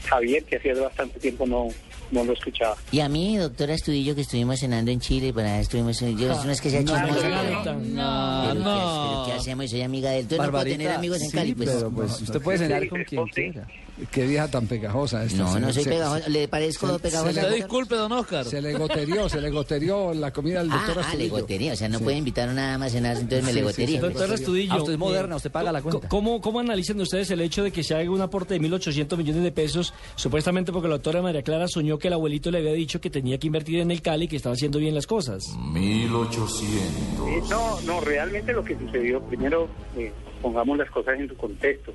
Javier, 0.07 0.43
que 0.43 0.57
hacía 0.57 0.73
bastante 0.73 1.19
tiempo 1.19 1.45
no, 1.45 1.67
no 2.11 2.23
lo 2.23 2.33
escuchaba. 2.33 2.75
Y 2.91 3.01
a 3.01 3.07
mí, 3.09 3.37
doctora 3.37 3.75
Estudillo, 3.75 4.15
que 4.15 4.21
estuvimos 4.21 4.59
cenando 4.59 4.89
en 4.91 4.99
Chile, 4.99 5.31
para 5.31 5.59
estuvimos, 5.59 5.99
yo 5.99 6.43
no 6.43 6.51
es 6.51 6.59
que 6.59 6.69
sea 6.71 6.81
No, 6.81 6.87
chismosa, 6.93 7.29
no, 7.29 7.63
pero- 7.63 7.73
no, 7.79 8.41
pero 8.47 8.53
no. 8.55 8.63
¿qué- 8.63 9.09
pero 9.11 9.25
¿qué 9.27 9.31
hacemos? 9.33 9.69
Soy 9.69 9.81
amiga 9.83 10.09
de 10.09 10.15
él. 10.17 10.21
Entonces 10.23 10.45
no 10.47 10.51
puedo 10.51 10.63
tener 10.65 10.89
amigos 10.91 11.21
en 11.21 11.29
sí, 11.29 11.37
Cali, 11.37 11.53
pues. 11.53 11.69
pero, 11.71 11.91
pues, 11.91 12.21
usted 12.21 12.41
puede 12.41 12.57
cenar 12.57 12.87
con 12.87 13.03
quien 13.03 13.25
quiera. 13.27 13.67
Qué 14.11 14.27
vieja 14.27 14.49
tan 14.49 14.67
pegajosa 14.67 15.23
esta. 15.23 15.37
No, 15.43 15.57
no 15.57 15.71
soy 15.71 15.83
se- 15.83 15.89
pegajosa. 15.89 16.27
¿Le 16.27 16.47
parezco 16.49 16.87
se- 16.91 16.99
pegajosa? 16.99 17.31
se 17.33 17.49
le-? 17.49 17.55
Disculpe, 17.55 17.95
don 17.95 18.11
Oscar. 18.11 18.43
Se 18.45 18.61
le 18.61 18.73
goterió, 18.73 19.29
se 19.29 19.39
le 19.39 19.49
goterió 19.49 20.13
la 20.13 20.31
comida 20.33 20.59
del 20.59 20.69
doctor 20.69 20.97
Ah, 20.99 21.07
ah, 21.11 21.15
le 21.15 21.29
gotería, 21.29 21.73
o 21.73 21.75
sea, 21.77 21.87
no 21.87 21.99
Sí. 21.99 22.03
puede 22.03 22.17
invitar 22.17 22.49
a 22.49 22.53
nada 22.53 22.77
más 22.77 22.87
a 22.89 22.95
cenar, 22.95 23.15
entonces 23.15 23.43
me 23.45 23.53
le 23.53 23.63
gotería. 23.63 23.95
sí. 23.95 24.01
Doctor 24.01 24.33
Astudillo. 24.33 24.73
Ah, 24.73 24.77
usted 24.79 24.93
es 24.93 24.99
moderna, 24.99 25.35
eh, 25.35 25.37
usted 25.37 25.49
paga 25.51 25.71
la 25.71 25.81
cuenta. 25.81 26.09
¿Cómo, 26.09 26.41
¿Cómo 26.41 26.59
analizan 26.59 26.99
ustedes 26.99 27.31
el 27.31 27.39
hecho 27.39 27.63
de 27.63 27.71
que 27.71 27.83
se 27.83 27.95
haga 27.95 28.11
un 28.11 28.19
aporte 28.21 28.53
de 28.55 28.59
1.800 28.59 29.17
millones 29.17 29.43
de 29.43 29.51
pesos, 29.53 29.93
supuestamente 30.15 30.73
porque 30.73 30.89
la 30.89 30.95
doctora 30.95 31.21
María 31.21 31.41
Clara 31.41 31.67
soñó 31.69 31.97
que 31.97 32.09
el 32.09 32.15
abuelito 32.15 32.51
le 32.51 32.57
había 32.57 32.73
dicho 32.73 32.99
que 32.99 33.09
tenía 33.09 33.37
que 33.37 33.47
invertir 33.47 33.79
en 33.79 33.91
el 33.91 34.01
Cali 34.01 34.25
y 34.25 34.27
que 34.27 34.35
estaba 34.35 34.55
haciendo 34.55 34.77
bien 34.79 34.93
las 34.93 35.07
cosas? 35.07 35.41
1800. 35.57 37.27
Eh, 37.29 37.41
no, 37.49 37.79
no, 37.81 38.01
realmente 38.01 38.51
lo 38.53 38.63
que 38.63 38.77
sucedió, 38.77 39.21
primero 39.21 39.69
eh, 39.97 40.11
pongamos 40.45 40.77
las 40.77 40.91
cosas 40.91 41.19
en 41.19 41.27
su 41.27 41.35
contexto. 41.35 41.91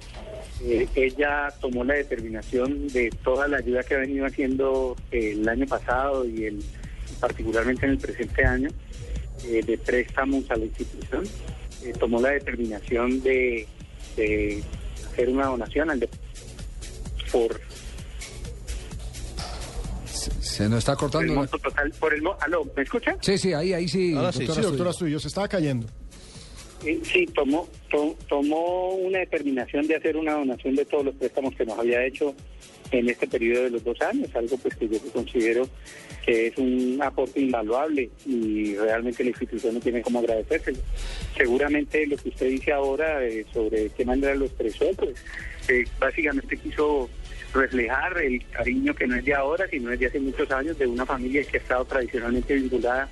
Eh, 0.64 0.88
ella 0.96 1.54
tomó 1.60 1.84
la 1.84 1.94
determinación 1.94 2.88
de 2.88 3.08
toda 3.22 3.46
la 3.46 3.58
ayuda 3.58 3.84
que 3.84 3.94
ha 3.94 3.98
venido 3.98 4.26
haciendo 4.26 4.96
eh, 5.12 5.34
el 5.38 5.48
año 5.48 5.66
pasado 5.66 6.26
y 6.28 6.46
el, 6.46 6.64
particularmente 7.20 7.86
en 7.86 7.92
el 7.92 7.98
presente 7.98 8.44
año, 8.44 8.68
eh, 9.44 9.62
de 9.64 9.78
préstamos 9.78 10.50
a 10.50 10.56
la 10.56 10.64
institución. 10.64 11.22
Eh, 11.84 11.92
tomó 12.00 12.20
la 12.20 12.30
determinación 12.30 13.22
de, 13.22 13.68
de 14.16 14.64
hacer 15.12 15.28
una 15.28 15.46
donación 15.46 15.88
al 15.88 16.00
de- 16.00 16.08
por 17.30 17.60
Se 20.40 20.68
nos 20.68 20.80
está 20.80 20.92
el 20.92 20.98
cortando. 20.98 21.34
monto 21.34 21.56
total, 21.60 21.92
por 22.00 22.12
el 22.12 22.20
¿Aló, 22.40 22.66
¿me 22.76 22.82
escucha? 22.82 23.16
Sí, 23.20 23.38
sí, 23.38 23.52
ahí, 23.52 23.72
ahí 23.74 23.86
sí. 23.86 24.12
Ahora 24.16 24.32
sí, 24.32 24.40
sí, 24.40 24.46
doctor 24.46 24.64
Astudillo. 24.66 24.90
Astudillo, 24.90 25.20
se 25.20 25.28
estaba 25.28 25.46
cayendo. 25.46 25.86
Eh, 26.84 26.98
Sí, 27.04 27.26
tomó, 27.26 27.68
to- 27.90 28.16
tomó 28.28 28.94
una 28.94 29.18
determinación 29.20 29.86
de 29.86 29.96
hacer 29.96 30.16
una 30.16 30.32
donación 30.34 30.74
de 30.76 30.84
todos 30.84 31.04
los 31.06 31.14
préstamos 31.14 31.54
que 31.54 31.64
nos 31.66 31.78
había 31.78 32.04
hecho 32.06 32.34
en 32.90 33.08
este 33.08 33.26
periodo 33.28 33.64
de 33.64 33.70
los 33.70 33.84
dos 33.84 34.00
años, 34.00 34.28
algo 34.34 34.56
pues 34.58 34.74
que 34.74 34.88
yo 34.88 34.98
considero 35.12 35.68
que 36.24 36.48
es 36.48 36.58
un 36.58 36.98
aporte 37.02 37.40
invaluable 37.40 38.10
y 38.26 38.74
realmente 38.76 39.22
la 39.22 39.30
institución 39.30 39.74
no 39.74 39.80
tiene 39.80 40.02
cómo 40.02 40.18
agradecérselo. 40.18 40.78
Seguramente 41.36 42.06
lo 42.06 42.16
que 42.16 42.30
usted 42.30 42.48
dice 42.48 42.72
ahora 42.72 43.24
eh, 43.24 43.44
sobre 43.52 43.90
qué 43.90 44.04
manera 44.04 44.34
lo 44.34 44.46
expresó, 44.46 44.90
pues 44.96 45.14
eh, 45.68 45.84
básicamente 46.00 46.56
quiso 46.56 47.08
reflejar 47.54 48.18
el 48.22 48.44
cariño 48.50 48.94
que 48.94 49.06
no 49.06 49.16
es 49.16 49.24
de 49.24 49.34
ahora, 49.34 49.68
sino 49.68 49.92
es 49.92 50.00
de 50.00 50.06
hace 50.06 50.18
muchos 50.20 50.50
años, 50.50 50.78
de 50.78 50.86
una 50.86 51.06
familia 51.06 51.44
que 51.44 51.58
ha 51.58 51.60
estado 51.60 51.84
tradicionalmente 51.84 52.54
vinculada 52.54 53.08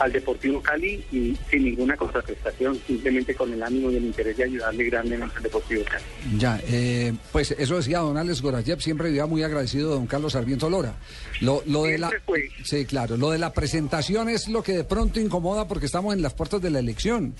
al 0.00 0.10
Deportivo 0.12 0.60
Cali 0.62 1.04
y 1.12 1.36
sin 1.50 1.64
ninguna 1.64 1.96
contraprestación, 1.96 2.80
simplemente 2.86 3.34
con 3.34 3.52
el 3.52 3.62
ánimo 3.62 3.90
y 3.90 3.96
el 3.96 4.04
interés 4.06 4.36
de 4.36 4.44
ayudarle 4.44 4.84
grandemente 4.84 5.36
al 5.36 5.42
Deportivo 5.42 5.82
Cali. 5.84 6.04
Ya, 6.38 6.60
eh, 6.66 7.12
pues 7.30 7.52
eso 7.52 7.76
decía 7.76 7.98
don 8.00 8.16
Alex 8.16 8.42
Gorayev, 8.42 8.80
siempre 8.80 9.08
vivía 9.08 9.26
muy 9.26 9.42
agradecido 9.42 9.90
de 9.90 9.94
don 9.96 10.06
Carlos 10.06 10.32
Sarmiento 10.32 10.68
Lora. 10.68 10.94
Lo, 11.40 11.62
lo 11.66 11.84
de 11.84 11.98
la, 11.98 12.10
sí, 12.64 12.84
claro, 12.86 13.16
lo 13.16 13.30
de 13.30 13.38
la 13.38 13.52
presentación 13.52 14.28
es 14.28 14.48
lo 14.48 14.62
que 14.62 14.72
de 14.72 14.84
pronto 14.84 15.20
incomoda 15.20 15.68
porque 15.68 15.86
estamos 15.86 16.14
en 16.14 16.22
las 16.22 16.34
puertas 16.34 16.60
de 16.62 16.70
la 16.70 16.78
elección. 16.80 17.34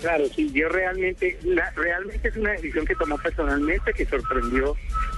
Claro, 0.00 0.24
sí, 0.36 0.48
yo 0.52 0.68
realmente, 0.68 1.38
la- 1.42 1.70
realmente 1.72 2.28
es 2.28 2.36
una 2.36 2.52
decisión 2.52 2.84
que 2.86 2.94
tomó 2.94 3.18
personalmente, 3.18 3.92
que 3.92 4.06
sorprendió 4.06 4.74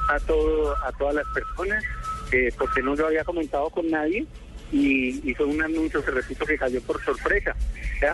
a 0.08 0.18
todo, 0.20 0.74
a 0.84 0.90
todas 0.92 1.16
las 1.16 1.26
personas, 1.34 1.84
eh, 2.32 2.50
porque 2.56 2.82
no 2.82 2.94
lo 2.94 3.08
había 3.08 3.22
comentado 3.24 3.68
con 3.68 3.90
nadie 3.90 4.24
y, 4.72 5.28
y 5.28 5.34
fue 5.34 5.46
un 5.46 5.62
anuncio, 5.62 6.04
que 6.04 6.10
repito, 6.10 6.46
que 6.46 6.58
cayó 6.58 6.80
por 6.82 7.02
sorpresa. 7.04 7.54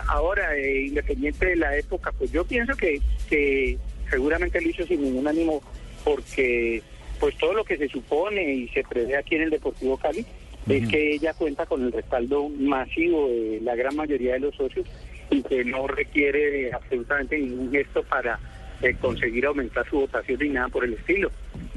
Ahora, 0.07 0.55
eh, 0.57 0.87
independiente 0.87 1.45
de 1.45 1.55
la 1.55 1.77
época, 1.77 2.11
pues 2.11 2.31
yo 2.31 2.43
pienso 2.45 2.75
que, 2.75 2.99
que 3.29 3.77
seguramente 4.09 4.61
lo 4.61 4.69
hizo 4.69 4.85
sin 4.85 5.01
ningún 5.01 5.27
ánimo, 5.27 5.61
porque 6.03 6.81
pues 7.19 7.35
todo 7.37 7.53
lo 7.53 7.63
que 7.63 7.77
se 7.77 7.87
supone 7.87 8.53
y 8.53 8.67
se 8.69 8.83
prevé 8.83 9.17
aquí 9.17 9.35
en 9.35 9.43
el 9.43 9.49
Deportivo 9.49 9.97
Cali 9.97 10.25
es 10.69 10.87
que 10.89 11.13
ella 11.13 11.33
cuenta 11.33 11.65
con 11.65 11.81
el 11.81 11.91
respaldo 11.91 12.49
masivo 12.49 13.29
de 13.29 13.59
la 13.61 13.75
gran 13.75 13.95
mayoría 13.95 14.33
de 14.33 14.39
los 14.39 14.55
socios 14.55 14.85
y 15.29 15.41
que 15.43 15.63
no 15.63 15.87
requiere 15.87 16.73
absolutamente 16.73 17.37
ningún 17.37 17.71
gesto 17.71 18.03
para 18.03 18.37
eh, 18.81 18.93
conseguir 18.99 19.45
aumentar 19.45 19.89
su 19.89 20.01
votación 20.01 20.39
ni 20.41 20.49
nada 20.49 20.67
por 20.67 20.83
el 20.83 20.93
estilo. 20.93 21.31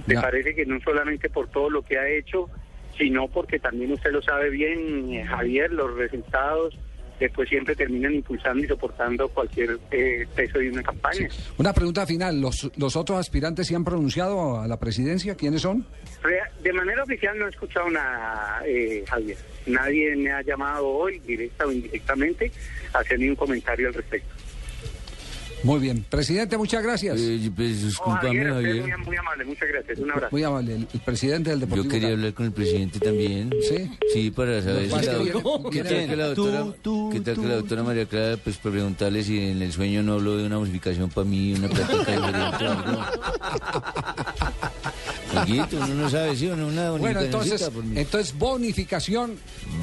Me 0.06 0.16
parece 0.16 0.54
que 0.54 0.66
no 0.66 0.80
solamente 0.80 1.30
por 1.30 1.48
todo 1.48 1.70
lo 1.70 1.82
que 1.82 1.98
ha 1.98 2.08
hecho, 2.08 2.50
sino 3.00 3.28
porque 3.28 3.58
también 3.58 3.92
usted 3.92 4.12
lo 4.12 4.20
sabe 4.20 4.50
bien, 4.50 5.14
eh, 5.14 5.24
Javier, 5.24 5.72
los 5.72 5.94
resultados 5.94 6.78
después 7.18 7.48
siempre 7.48 7.74
terminan 7.74 8.14
impulsando 8.14 8.64
y 8.64 8.68
soportando 8.68 9.28
cualquier 9.28 9.78
eh, 9.90 10.26
peso 10.34 10.58
de 10.58 10.70
una 10.70 10.82
campaña. 10.82 11.28
Una 11.58 11.72
pregunta 11.72 12.06
final, 12.06 12.40
¿los, 12.40 12.70
los 12.76 12.96
otros 12.96 13.18
aspirantes 13.18 13.66
se 13.66 13.74
han 13.74 13.84
pronunciado 13.84 14.60
a 14.60 14.66
la 14.66 14.78
presidencia? 14.78 15.34
¿Quiénes 15.34 15.62
son? 15.62 15.86
De 16.62 16.72
manera 16.72 17.02
oficial 17.02 17.38
no 17.38 17.46
he 17.46 17.50
escuchado 17.50 17.90
nada, 17.90 18.62
eh, 18.66 19.04
Javier. 19.06 19.36
Nadie 19.66 20.16
me 20.16 20.32
ha 20.32 20.42
llamado 20.42 20.88
hoy, 20.88 21.18
directa 21.20 21.66
o 21.66 21.72
indirectamente, 21.72 22.52
a 22.92 22.98
hacer 22.98 23.18
ningún 23.18 23.36
comentario 23.36 23.88
al 23.88 23.94
respecto. 23.94 24.34
Muy 25.62 25.78
bien. 25.78 26.04
Presidente, 26.08 26.56
muchas 26.56 26.82
gracias. 26.82 27.20
pues, 27.54 27.98
Oh, 28.04 28.10
Javier, 28.12 28.46
es 28.46 28.54
muy, 28.54 29.04
muy 29.06 29.16
amable, 29.16 29.44
muchas 29.44 29.68
gracias. 29.68 29.98
Un 29.98 30.10
abrazo. 30.10 30.28
Muy 30.32 30.42
amable, 30.42 30.74
el, 30.76 30.88
el 30.92 31.00
presidente 31.00 31.50
del 31.50 31.60
Yo 31.60 31.66
Deportivo. 31.66 31.90
quería 31.92 32.08
Cali. 32.08 32.14
hablar 32.18 32.34
con 32.34 32.46
el 32.46 32.52
presidente 32.52 32.98
también. 32.98 33.50
¿Sí? 33.68 33.90
Sí, 34.14 34.30
para 34.30 34.62
saber 34.62 34.84
si 34.90 35.06
la, 35.06 35.18
viene- 35.18 35.32
¿qué 35.70 35.82
tal 35.84 36.06
que 36.08 36.16
la 36.16 36.26
doctora, 36.28 36.64
qué 37.12 37.20
tal 37.20 37.34
que 37.36 37.46
la 37.46 37.54
doctora 37.56 37.82
María 37.82 38.06
Clara, 38.06 38.36
pues 38.42 38.56
para 38.56 38.72
preguntarle 38.72 39.22
si 39.22 39.38
en 39.38 39.60
el 39.60 39.72
sueño 39.72 40.02
no 40.02 40.14
habló 40.14 40.36
de 40.38 40.46
una 40.46 40.56
bonificación 40.56 41.10
para 41.10 41.26
mí, 41.26 41.52
una 41.54 41.68
plática 41.68 41.98
diferente 41.98 42.64
o 45.34 45.38
algo. 45.40 45.52
Amiguito, 45.52 45.76
uno 45.76 45.86
no 45.94 46.10
sabe 46.10 46.36
si 46.36 46.46
uno 46.46 46.66
una 46.66 46.90
Bueno, 46.92 47.20
entonces, 47.20 47.70
entonces 47.94 48.38
bonificación. 48.38 49.32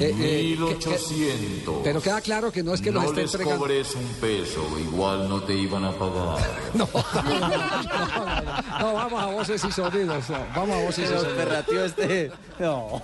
eh, 0.00 0.56
que- 0.58 0.78
que- 0.78 0.88
1800. 0.88 1.76
pero 1.84 2.00
queda 2.02 2.20
claro 2.20 2.50
que 2.52 2.62
no 2.62 2.74
es 2.74 2.80
que 2.80 2.90
no 2.90 3.00
los 3.00 3.10
esté 3.10 3.22
les 3.22 3.34
entregando. 3.34 3.58
cobres 3.60 3.94
un 3.94 4.06
peso, 4.20 4.66
igual 4.80 5.28
no 5.28 5.40
te 5.42 5.54
iban 5.54 5.84
a 5.84 5.92
pagar. 5.92 6.38
No, 8.80 8.92
vamos 8.94 9.22
a 9.22 9.26
voces 9.26 9.64
y 9.64 9.72
sonidos. 9.72 10.28
no, 10.30 10.38
vamos 10.54 10.76
a 10.76 10.82
voces 10.84 11.10
y 11.10 11.14
sonidos. 11.14 11.94
este. 11.98 12.30
No. 12.60 13.02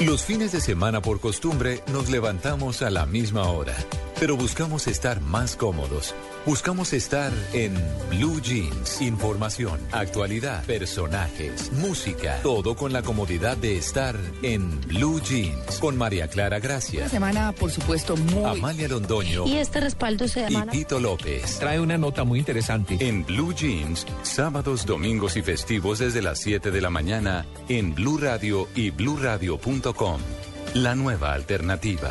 Los 0.00 0.24
fines 0.24 0.50
de 0.52 0.62
semana 0.62 1.02
por 1.02 1.20
costumbre 1.20 1.82
nos 1.92 2.08
levantamos 2.08 2.80
a 2.80 2.88
la 2.88 3.04
misma 3.04 3.42
hora, 3.50 3.76
pero 4.20 4.36
buscamos 4.36 4.86
estar 4.86 5.22
más 5.22 5.56
cómodos. 5.56 6.14
Buscamos 6.44 6.92
estar 6.92 7.32
en 7.54 7.72
Blue 8.10 8.38
Jeans. 8.42 9.00
Información, 9.00 9.80
actualidad, 9.92 10.62
personajes, 10.66 11.72
música, 11.72 12.38
todo 12.42 12.76
con 12.76 12.92
la 12.92 13.00
comodidad 13.00 13.56
de 13.56 13.78
estar 13.78 14.14
en 14.42 14.78
Blue 14.82 15.22
Jeans. 15.22 15.78
Con 15.80 15.96
María 15.96 16.28
Clara 16.28 16.60
Gracia, 16.60 17.00
Una 17.00 17.08
semana, 17.08 17.52
por 17.52 17.70
supuesto, 17.70 18.14
muy... 18.14 18.44
Amalia 18.44 18.88
Londoño 18.88 19.46
Y 19.46 19.56
este 19.56 19.80
respaldo 19.80 20.28
se 20.28 20.40
y 20.40 20.52
llama... 20.52 20.70
Tito 20.70 21.00
López. 21.00 21.58
Trae 21.58 21.80
una 21.80 21.96
nota 21.96 22.22
muy 22.24 22.40
interesante. 22.40 22.98
En 23.00 23.24
Blue 23.24 23.54
Jeans, 23.54 24.06
sábados, 24.22 24.84
domingos 24.84 25.38
y 25.38 25.42
festivos 25.42 25.98
desde 25.98 26.20
las 26.20 26.38
7 26.40 26.70
de 26.70 26.80
la 26.82 26.90
mañana 26.90 27.46
en 27.70 27.94
Blue 27.94 28.18
Radio 28.18 28.68
y 28.74 28.90
bluradio.com. 28.90 30.20
La 30.74 30.94
nueva 30.94 31.32
alternativa. 31.32 32.10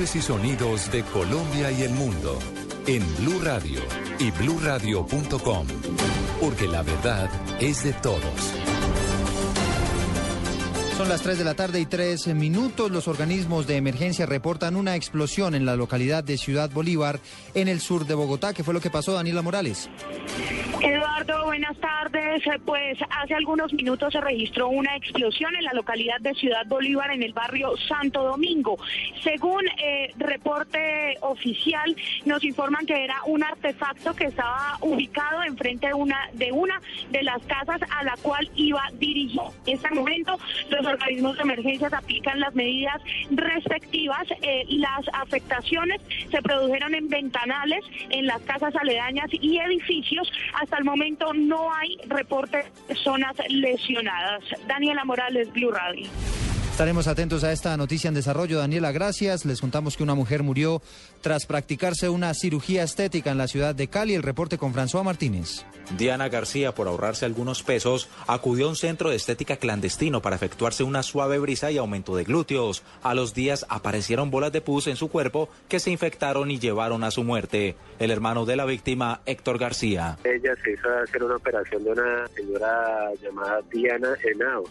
Y 0.00 0.22
sonidos 0.22 0.90
de 0.90 1.02
Colombia 1.02 1.70
y 1.70 1.82
el 1.82 1.90
mundo 1.90 2.38
en 2.86 3.02
Blue 3.18 3.38
Radio 3.42 3.78
y 4.18 4.30
bluradio.com, 4.30 5.66
porque 6.40 6.66
la 6.66 6.82
verdad 6.82 7.28
es 7.60 7.84
de 7.84 7.92
todos. 7.92 8.22
Son 10.96 11.10
las 11.10 11.20
3 11.20 11.36
de 11.36 11.44
la 11.44 11.52
tarde 11.52 11.78
y 11.78 11.84
3 11.84 12.28
minutos. 12.28 12.90
Los 12.90 13.06
organismos 13.06 13.66
de 13.66 13.76
emergencia 13.76 14.24
reportan 14.24 14.76
una 14.76 14.96
explosión 14.96 15.54
en 15.54 15.66
la 15.66 15.76
localidad 15.76 16.24
de 16.24 16.38
Ciudad 16.38 16.70
Bolívar, 16.70 17.20
en 17.52 17.68
el 17.68 17.80
sur 17.82 18.06
de 18.06 18.14
Bogotá. 18.14 18.54
¿Qué 18.54 18.64
fue 18.64 18.72
lo 18.72 18.80
que 18.80 18.90
pasó, 18.90 19.12
Daniela 19.12 19.42
Morales? 19.42 19.90
Eduardo, 20.82 21.44
buenas 21.44 21.76
tardes. 21.78 22.44
Eh, 22.44 22.58
Pues 22.64 22.98
hace 23.08 23.34
algunos 23.34 23.72
minutos 23.72 24.12
se 24.12 24.20
registró 24.20 24.68
una 24.68 24.96
explosión 24.96 25.54
en 25.54 25.62
la 25.62 25.72
localidad 25.74 26.20
de 26.20 26.34
Ciudad 26.34 26.66
Bolívar, 26.66 27.12
en 27.12 27.22
el 27.22 27.32
barrio 27.32 27.76
Santo 27.88 28.24
Domingo. 28.24 28.76
Según 29.22 29.62
eh, 29.78 30.12
reporte 30.16 31.16
oficial, 31.20 31.94
nos 32.24 32.42
informan 32.42 32.84
que 32.84 33.04
era 33.04 33.16
un 33.26 33.44
artefacto 33.44 34.14
que 34.16 34.24
estaba 34.24 34.76
ubicado 34.80 35.44
enfrente 35.44 35.86
de 35.86 35.94
una 35.94 36.18
de 36.32 36.50
una 36.50 36.80
de 37.10 37.22
las 37.22 37.40
casas 37.44 37.80
a 37.88 38.02
la 38.02 38.16
cual 38.20 38.50
iba 38.56 38.82
dirigido. 38.94 39.52
En 39.66 39.74
este 39.76 39.90
momento, 39.90 40.36
los 40.68 40.84
organismos 40.84 41.36
de 41.36 41.42
emergencias 41.42 41.92
aplican 41.92 42.40
las 42.40 42.54
medidas 42.56 43.00
respectivas. 43.30 44.26
Eh, 44.42 44.64
las 44.68 45.06
afectaciones 45.12 46.00
se 46.28 46.42
produjeron 46.42 46.94
en 46.96 47.08
ventanales, 47.08 47.84
en 48.10 48.26
las 48.26 48.42
casas 48.42 48.74
aledañas 48.74 49.28
y 49.30 49.58
edificios. 49.58 50.28
El 50.78 50.84
momento 50.84 51.32
no 51.34 51.72
hay 51.74 51.98
reporte 52.06 52.58
de 52.58 52.64
personas 52.88 53.34
lesionadas. 53.48 54.42
Daniela 54.66 55.04
Morales, 55.04 55.52
Blue 55.52 55.70
Radio. 55.70 56.08
Estaremos 56.72 57.06
atentos 57.06 57.44
a 57.44 57.52
esta 57.52 57.76
noticia 57.76 58.08
en 58.08 58.14
desarrollo. 58.14 58.58
Daniela, 58.58 58.92
gracias. 58.92 59.44
Les 59.44 59.60
contamos 59.60 59.94
que 59.94 60.02
una 60.02 60.14
mujer 60.14 60.42
murió 60.42 60.80
tras 61.20 61.44
practicarse 61.44 62.08
una 62.08 62.32
cirugía 62.32 62.82
estética 62.82 63.30
en 63.30 63.36
la 63.36 63.46
ciudad 63.46 63.74
de 63.74 63.88
Cali. 63.88 64.14
El 64.14 64.22
reporte 64.22 64.56
con 64.56 64.72
François 64.72 65.04
Martínez. 65.04 65.66
Diana 65.98 66.30
García, 66.30 66.74
por 66.74 66.88
ahorrarse 66.88 67.26
algunos 67.26 67.62
pesos, 67.62 68.08
acudió 68.26 68.66
a 68.66 68.68
un 68.70 68.76
centro 68.76 69.10
de 69.10 69.16
estética 69.16 69.56
clandestino 69.58 70.22
para 70.22 70.36
efectuarse 70.36 70.82
una 70.82 71.02
suave 71.02 71.38
brisa 71.38 71.70
y 71.70 71.76
aumento 71.76 72.16
de 72.16 72.24
glúteos. 72.24 72.82
A 73.02 73.12
los 73.12 73.34
días 73.34 73.66
aparecieron 73.68 74.30
bolas 74.30 74.52
de 74.52 74.62
pus 74.62 74.86
en 74.86 74.96
su 74.96 75.08
cuerpo 75.08 75.50
que 75.68 75.78
se 75.78 75.90
infectaron 75.90 76.50
y 76.50 76.58
llevaron 76.58 77.04
a 77.04 77.10
su 77.10 77.22
muerte. 77.22 77.76
El 77.98 78.10
hermano 78.10 78.46
de 78.46 78.56
la 78.56 78.64
víctima, 78.64 79.20
Héctor 79.26 79.58
García. 79.58 80.16
Ella 80.24 80.54
se 80.64 80.72
hizo 80.72 80.88
hacer 80.88 81.22
una 81.22 81.36
operación 81.36 81.84
de 81.84 81.90
una 81.90 82.26
señora 82.28 83.10
llamada 83.22 83.60
Diana 83.70 84.14
Henao, 84.24 84.64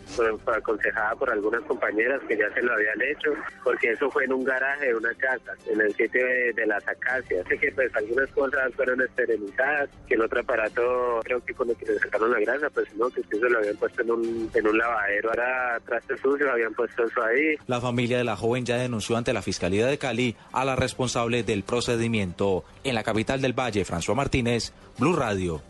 aconsejada 0.47 1.15
por 1.15 1.29
algunas 1.29 1.61
compañeras 1.61 1.90
que 2.27 2.37
ya 2.37 2.51
se 2.53 2.61
lo 2.61 2.73
habían 2.73 3.01
hecho, 3.01 3.33
porque 3.63 3.91
eso 3.91 4.09
fue 4.11 4.25
en 4.25 4.33
un 4.33 4.43
garaje 4.43 4.87
de 4.87 4.95
una 4.95 5.13
casa, 5.15 5.53
en 5.67 5.81
el 5.81 5.93
sitio 5.93 6.25
de, 6.25 6.53
de 6.53 6.65
las 6.65 6.85
acacias. 6.87 7.45
Así 7.45 7.57
que 7.57 7.71
pues 7.71 7.95
algunas 7.95 8.29
cosas 8.31 8.73
fueron 8.75 9.01
esterilizadas, 9.01 9.89
que 10.07 10.15
el 10.15 10.21
otro 10.21 10.41
aparato, 10.41 11.19
creo 11.23 11.43
que 11.43 11.53
con 11.53 11.69
el 11.69 11.75
que 11.75 11.85
le 11.85 11.99
sacaron 11.99 12.31
la 12.31 12.39
grasa, 12.39 12.69
pues 12.69 12.93
no, 12.95 13.09
que 13.09 13.21
se 13.23 13.37
lo 13.37 13.57
habían 13.57 13.75
puesto 13.77 14.01
en 14.01 14.11
un, 14.11 14.51
en 14.53 14.67
un 14.67 14.77
lavadero, 14.77 15.29
ahora 15.29 15.79
traste 15.85 16.17
sucio, 16.17 16.51
habían 16.51 16.73
puesto 16.73 17.05
eso 17.05 17.23
ahí. 17.23 17.55
La 17.67 17.81
familia 17.81 18.17
de 18.17 18.23
la 18.23 18.35
joven 18.35 18.65
ya 18.65 18.77
denunció 18.77 19.17
ante 19.17 19.33
la 19.33 19.41
Fiscalía 19.41 19.85
de 19.87 19.97
Cali 19.97 20.35
a 20.51 20.65
la 20.65 20.75
responsable 20.75 21.43
del 21.43 21.63
procedimiento. 21.63 22.63
En 22.83 22.95
la 22.95 23.03
capital 23.03 23.41
del 23.41 23.57
Valle, 23.57 23.85
François 23.85 24.15
Martínez, 24.15 24.73
Blue 24.97 25.15
Radio. 25.15 25.61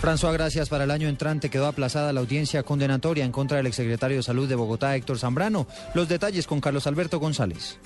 François, 0.00 0.32
gracias. 0.32 0.68
Para 0.68 0.84
el 0.84 0.90
año 0.90 1.08
entrante 1.08 1.50
quedó 1.50 1.66
aplazada 1.66 2.12
la 2.12 2.20
audiencia 2.20 2.62
condenatoria 2.62 3.24
en 3.24 3.32
contra 3.32 3.56
del 3.56 3.66
exsecretario 3.66 4.18
de 4.18 4.22
Salud 4.22 4.48
de 4.48 4.54
Bogotá, 4.54 4.94
Héctor 4.94 5.18
Zambrano. 5.18 5.66
Los 5.94 6.08
detalles 6.08 6.46
con 6.46 6.60
Carlos 6.60 6.86
Alberto 6.86 7.18
González. 7.18 7.78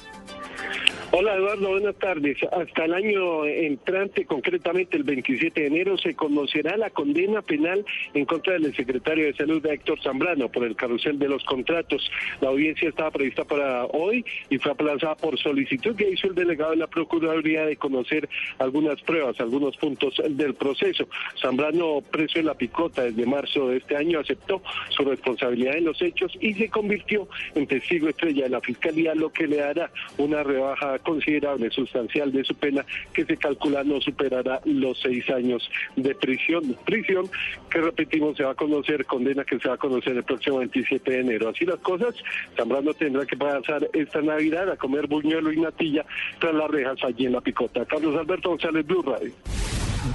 Hola 1.12 1.35
Eduardo, 1.35 1.70
buenas 1.70 1.96
tardes. 1.96 2.38
Hasta 2.53 2.85
el 2.85 2.94
año 2.94 3.44
entrante, 3.44 4.25
concretamente 4.27 4.96
el 4.96 5.03
27 5.03 5.61
de 5.61 5.66
enero, 5.66 5.99
se 5.99 6.14
conocerá 6.14 6.77
la 6.77 6.90
condena 6.90 7.42
penal 7.42 7.85
en 8.14 8.25
contra 8.27 8.53
del 8.53 8.73
secretario 8.77 9.27
de 9.27 9.35
Salud 9.35 9.66
Héctor 9.66 10.01
Zambrano 10.05 10.49
por 10.49 10.64
el 10.64 10.77
carrusel 10.77 11.18
de 11.18 11.29
los 11.29 11.42
contratos. 11.42 12.09
La 12.40 12.51
audiencia 12.51 12.88
estaba 12.88 13.11
prevista 13.11 13.42
para 13.42 13.87
hoy 13.87 14.25
y 14.51 14.59
fue 14.59 14.70
aplazada 14.70 15.16
por 15.16 15.37
solicitud 15.37 15.96
que 15.96 16.11
hizo 16.11 16.29
el 16.29 16.37
delegado 16.37 16.70
de 16.70 16.77
la 16.77 16.87
Procuraduría 16.87 17.66
de 17.66 17.75
conocer 17.75 18.29
algunas 18.59 19.03
pruebas, 19.03 19.40
algunos 19.40 19.77
puntos 19.79 20.14
del 20.31 20.55
proceso. 20.55 21.09
Zambrano, 21.42 22.03
preso 22.09 22.38
en 22.38 22.46
la 22.46 22.55
picota 22.55 23.03
desde 23.03 23.27
marzo 23.27 23.66
de 23.66 23.79
este 23.79 23.96
año, 23.96 24.20
aceptó 24.20 24.62
su 24.90 25.03
responsabilidad 25.03 25.77
en 25.77 25.87
los 25.87 26.01
hechos 26.01 26.38
y 26.40 26.55
se 26.55 26.68
convirtió 26.68 27.27
en 27.57 27.66
testigo 27.66 28.09
estrella 28.09 28.44
de 28.44 28.51
la 28.51 28.61
Fiscalía, 28.61 29.12
lo 29.16 29.33
que 29.33 29.49
le 29.49 29.57
dará 29.57 29.90
una 30.16 30.44
rebaja 30.44 31.00
considerable, 31.01 31.71
sustancial 31.71 32.33
de 32.33 32.45
su 32.45 32.55
pena, 32.55 32.85
que 33.13 33.25
se 33.25 33.37
calcula 33.37 33.85
no 33.85 34.01
superará 34.01 34.61
los 34.65 35.01
seis 35.01 35.29
años 35.31 35.69
de 35.97 36.15
prisión. 36.15 36.77
Prisión 36.85 37.29
que, 37.71 37.81
repetimos, 37.81 38.37
se 38.37 38.45
va 38.45 38.53
a 38.53 38.55
conocer, 38.55 39.05
condena 39.07 39.45
que 39.45 39.59
se 39.59 39.69
va 39.69 39.75
a 39.75 39.79
conocer 39.79 40.17
el 40.17 40.25
próximo 40.25 40.59
27 40.59 41.11
de 41.11 41.21
enero. 41.21 41.49
Así 41.49 41.65
las 41.65 41.81
cosas, 41.81 42.15
Zambrano 42.57 42.95
tendrá 42.95 43.27
que 43.27 43.37
pasar 43.37 43.89
esta 43.93 44.23
Navidad 44.23 44.71
a 44.71 44.77
comer 44.77 45.07
buñuelo 45.07 45.53
y 45.53 45.61
natilla 45.61 46.05
tras 46.39 46.55
las 46.55 46.71
rejas 46.71 47.03
allí 47.05 47.27
en 47.27 47.33
la 47.33 47.41
picota. 47.41 47.85
Carlos 47.85 48.17
Alberto 48.17 48.51
González, 48.51 48.87
Blue 48.87 49.03
Radio. 49.03 49.33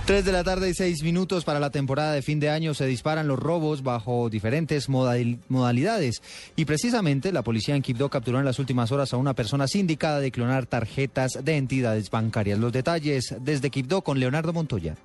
3 0.05 0.25
de 0.25 0.31
la 0.31 0.43
tarde 0.43 0.69
y 0.69 0.73
6 0.73 1.03
minutos 1.03 1.43
para 1.45 1.59
la 1.59 1.69
temporada 1.69 2.13
de 2.13 2.21
fin 2.23 2.39
de 2.39 2.49
año 2.49 2.73
se 2.73 2.85
disparan 2.87 3.27
los 3.27 3.37
robos 3.37 3.83
bajo 3.83 4.29
diferentes 4.29 4.89
modal- 4.89 5.37
modalidades 5.47 6.21
y 6.55 6.65
precisamente 6.65 7.31
la 7.31 7.43
policía 7.43 7.75
en 7.75 7.81
Quibdó 7.83 8.09
capturó 8.09 8.39
en 8.39 8.45
las 8.45 8.57
últimas 8.57 8.91
horas 8.91 9.13
a 9.13 9.17
una 9.17 9.33
persona 9.35 9.67
sindicada 9.67 10.19
de 10.19 10.31
clonar 10.31 10.65
tarjetas 10.65 11.33
de 11.43 11.57
entidades 11.57 12.09
bancarias. 12.09 12.57
Los 12.59 12.73
detalles 12.73 13.35
desde 13.41 13.69
Quibdó 13.69 14.01
con 14.01 14.19
Leonardo 14.19 14.53
Montoya. 14.53 14.95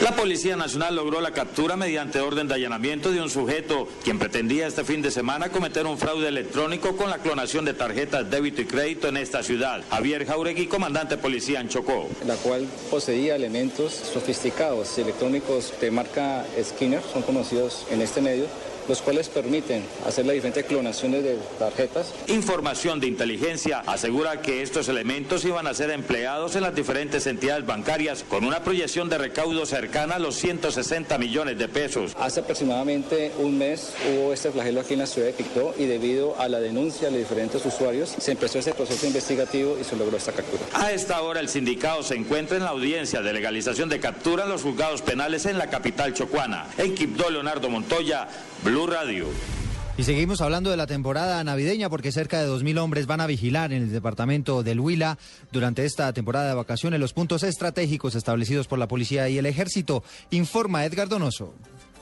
La 0.00 0.16
Policía 0.16 0.56
Nacional 0.56 0.96
logró 0.96 1.20
la 1.20 1.32
captura 1.32 1.76
mediante 1.76 2.20
orden 2.20 2.48
de 2.48 2.54
allanamiento 2.54 3.12
de 3.12 3.20
un 3.20 3.30
sujeto 3.30 3.88
quien 4.02 4.18
pretendía 4.18 4.66
este 4.66 4.84
fin 4.84 5.02
de 5.02 5.10
semana 5.10 5.50
cometer 5.50 5.86
un 5.86 5.98
fraude 5.98 6.28
electrónico 6.28 6.96
con 6.96 7.10
la 7.10 7.18
clonación 7.18 7.64
de 7.64 7.74
tarjetas 7.74 8.28
débito 8.28 8.62
y 8.62 8.64
crédito 8.64 9.08
en 9.08 9.16
esta 9.16 9.42
ciudad. 9.42 9.82
Javier 9.90 10.26
Jauregui, 10.26 10.66
comandante 10.66 11.18
policía 11.18 11.60
en 11.60 11.68
Chocó. 11.68 12.08
la 12.26 12.34
cual 12.36 12.66
poseía 12.90 13.36
elementos 13.36 13.92
sofisticados 13.92 14.98
electrónicos 14.98 15.72
de 15.80 15.90
marca 15.90 16.44
Skinner, 16.62 17.02
son 17.12 17.22
conocidos 17.22 17.86
en 17.90 18.00
este 18.02 18.20
medio, 18.20 18.46
los 18.88 19.02
cuales 19.02 19.28
permiten 19.28 19.82
hacer 20.06 20.26
las 20.26 20.34
diferentes 20.34 20.64
clonaciones 20.64 21.22
de 21.22 21.38
tarjetas. 21.58 22.12
Información 22.28 23.00
de 23.00 23.06
inteligencia 23.06 23.82
asegura 23.86 24.40
que 24.40 24.62
estos 24.62 24.88
elementos 24.88 25.44
iban 25.44 25.66
a 25.66 25.74
ser 25.74 25.90
empleados 25.90 26.56
en 26.56 26.62
las 26.62 26.74
diferentes 26.74 27.26
entidades 27.26 27.66
bancarias 27.66 28.24
con 28.28 28.44
una 28.44 28.62
proyección 28.62 29.08
de 29.08 29.18
recaudo 29.18 29.66
cercana 29.66 30.16
a 30.16 30.18
los 30.18 30.36
160 30.36 31.18
millones 31.18 31.58
de 31.58 31.68
pesos. 31.68 32.12
Hace 32.18 32.40
aproximadamente 32.40 33.32
un 33.38 33.58
mes 33.58 33.92
hubo 34.10 34.32
este 34.32 34.50
flagelo 34.50 34.80
aquí 34.80 34.94
en 34.94 35.00
la 35.00 35.06
ciudad 35.06 35.28
de 35.28 35.34
Quito 35.34 35.74
y 35.78 35.86
debido 35.86 36.38
a 36.40 36.48
la 36.48 36.60
denuncia 36.60 37.10
de 37.10 37.18
diferentes 37.18 37.64
usuarios 37.64 38.14
se 38.18 38.32
empezó 38.32 38.58
ese 38.58 38.74
proceso 38.74 39.06
investigativo 39.06 39.76
y 39.80 39.84
se 39.84 39.96
logró 39.96 40.16
esta 40.16 40.32
captura. 40.32 40.62
A 40.74 40.92
esta 40.92 41.20
hora 41.22 41.40
el 41.40 41.48
sindicato 41.48 42.02
se 42.02 42.14
encuentra 42.14 42.56
en 42.56 42.64
la 42.64 42.70
audiencia 42.70 43.22
de 43.22 43.32
legalización 43.32 43.88
de 43.88 44.00
captura 44.00 44.44
en 44.44 44.50
los 44.50 44.62
juzgados 44.62 45.02
penales 45.02 45.46
en 45.46 45.58
la 45.58 45.68
capital 45.68 46.14
chocuana. 46.14 46.66
En 46.78 46.94
Quibdó, 46.94 47.30
Leonardo 47.30 47.68
Montoya, 47.68 48.28
Blue 48.64 48.86
Radio. 48.86 49.26
Y 49.98 50.04
seguimos 50.04 50.40
hablando 50.40 50.70
de 50.70 50.76
la 50.76 50.86
temporada 50.86 51.42
navideña 51.42 51.90
porque 51.90 52.12
cerca 52.12 52.40
de 52.40 52.48
2.000 52.48 52.78
hombres 52.78 53.06
van 53.06 53.20
a 53.20 53.26
vigilar 53.26 53.72
en 53.72 53.82
el 53.82 53.92
departamento 53.92 54.62
del 54.62 54.78
Huila 54.78 55.18
durante 55.50 55.84
esta 55.84 56.12
temporada 56.12 56.48
de 56.48 56.54
vacaciones 56.54 57.00
los 57.00 57.12
puntos 57.12 57.42
estratégicos 57.42 58.14
establecidos 58.14 58.68
por 58.68 58.78
la 58.78 58.86
policía 58.86 59.28
y 59.28 59.36
el 59.36 59.46
ejército, 59.46 60.04
informa 60.30 60.84
Edgar 60.84 61.08
Donoso. 61.08 61.54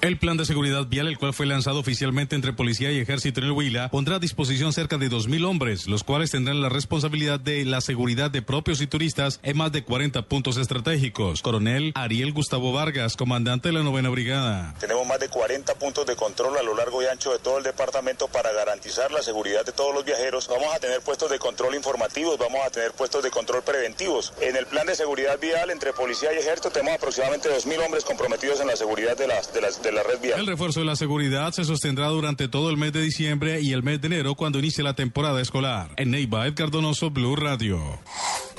El 0.03 0.17
plan 0.17 0.39
de 0.39 0.47
seguridad 0.47 0.87
vial, 0.87 1.09
el 1.09 1.19
cual 1.19 1.35
fue 1.35 1.45
lanzado 1.45 1.79
oficialmente 1.79 2.35
entre 2.35 2.55
policía 2.55 2.91
y 2.91 2.99
ejército 2.99 3.41
en 3.41 3.47
el 3.47 3.53
Huila, 3.53 3.91
pondrá 3.91 4.17
a 4.17 4.19
disposición 4.19 4.73
cerca 4.73 4.97
de 4.97 5.11
2.000 5.11 5.45
hombres, 5.47 5.89
los 5.89 6.05
cuales 6.05 6.31
tendrán 6.31 6.63
la 6.63 6.71
responsabilidad 6.71 7.39
de 7.39 7.67
la 7.67 7.83
seguridad 7.83 8.31
de 8.31 8.41
propios 8.41 8.81
y 8.81 8.87
turistas 8.87 9.41
en 9.43 9.59
más 9.59 9.73
de 9.73 9.85
40 9.85 10.23
puntos 10.23 10.57
estratégicos. 10.57 11.43
Coronel 11.43 11.93
Ariel 11.95 12.33
Gustavo 12.33 12.73
Vargas, 12.73 13.15
comandante 13.15 13.69
de 13.69 13.75
la 13.75 13.83
novena 13.83 14.09
brigada. 14.09 14.75
Tenemos 14.81 15.07
más 15.07 15.21
de 15.21 15.29
40 15.29 15.75
puntos 15.75 16.07
de 16.07 16.17
control 16.17 16.57
a 16.57 16.63
lo 16.63 16.75
largo 16.75 17.03
y 17.03 17.05
ancho 17.05 17.33
de 17.33 17.39
todo 17.39 17.59
el 17.59 17.65
departamento 17.65 18.27
para 18.29 18.53
garantizar 18.53 19.13
la 19.13 19.21
seguridad 19.21 19.67
de 19.67 19.73
todos 19.73 19.95
los 19.95 20.07
viajeros. 20.07 20.49
Vamos 20.49 20.75
a 20.75 20.79
tener 20.79 21.03
puestos 21.03 21.31
de 21.31 21.39
control 21.39 21.75
informativos, 21.75 22.39
vamos 22.39 22.63
a 22.65 22.71
tener 22.71 22.93
puestos 22.93 23.23
de 23.23 23.31
control 23.31 23.63
preventivos. 23.63 24.33
En 24.41 24.57
el 24.57 24.65
plan 24.65 24.87
de 24.87 24.95
seguridad 24.95 25.39
vial 25.39 25.69
entre 25.69 25.93
policía 25.93 26.33
y 26.33 26.39
ejército 26.39 26.71
tenemos 26.71 26.95
aproximadamente 26.95 27.51
2.000 27.51 27.85
hombres 27.85 28.05
comprometidos 28.05 28.61
en 28.61 28.69
la 28.69 28.77
seguridad 28.77 29.15
de 29.15 29.27
las, 29.27 29.53
de 29.53 29.61
las, 29.61 29.83
de 29.83 29.90
la 29.93 30.03
red 30.03 30.21
vial. 30.21 30.41
El 30.41 30.47
refuerzo 30.47 30.81
de 30.81 30.87
la 30.87 30.97
seguridad 30.97 31.53
se 31.53 31.65
sostendrá 31.65 32.09
durante 32.09 32.49
todo 32.49 32.71
el 32.71 32.77
mes 32.77 32.93
de 32.93 33.03
diciembre 33.03 33.61
y 33.61 33.73
el 33.73 33.83
mes 33.83 34.01
de 34.01 34.09
enero 34.09 34.35
cuando 34.35 34.59
inicie 34.59 34.85
la 34.85 34.95
temporada 34.95 35.41
escolar. 35.41 35.91
En 35.97 36.11
Neiva, 36.11 36.47
Edgar 36.47 36.71
Donoso, 36.71 37.11
Blue 37.11 37.37
Radio. 37.37 38.01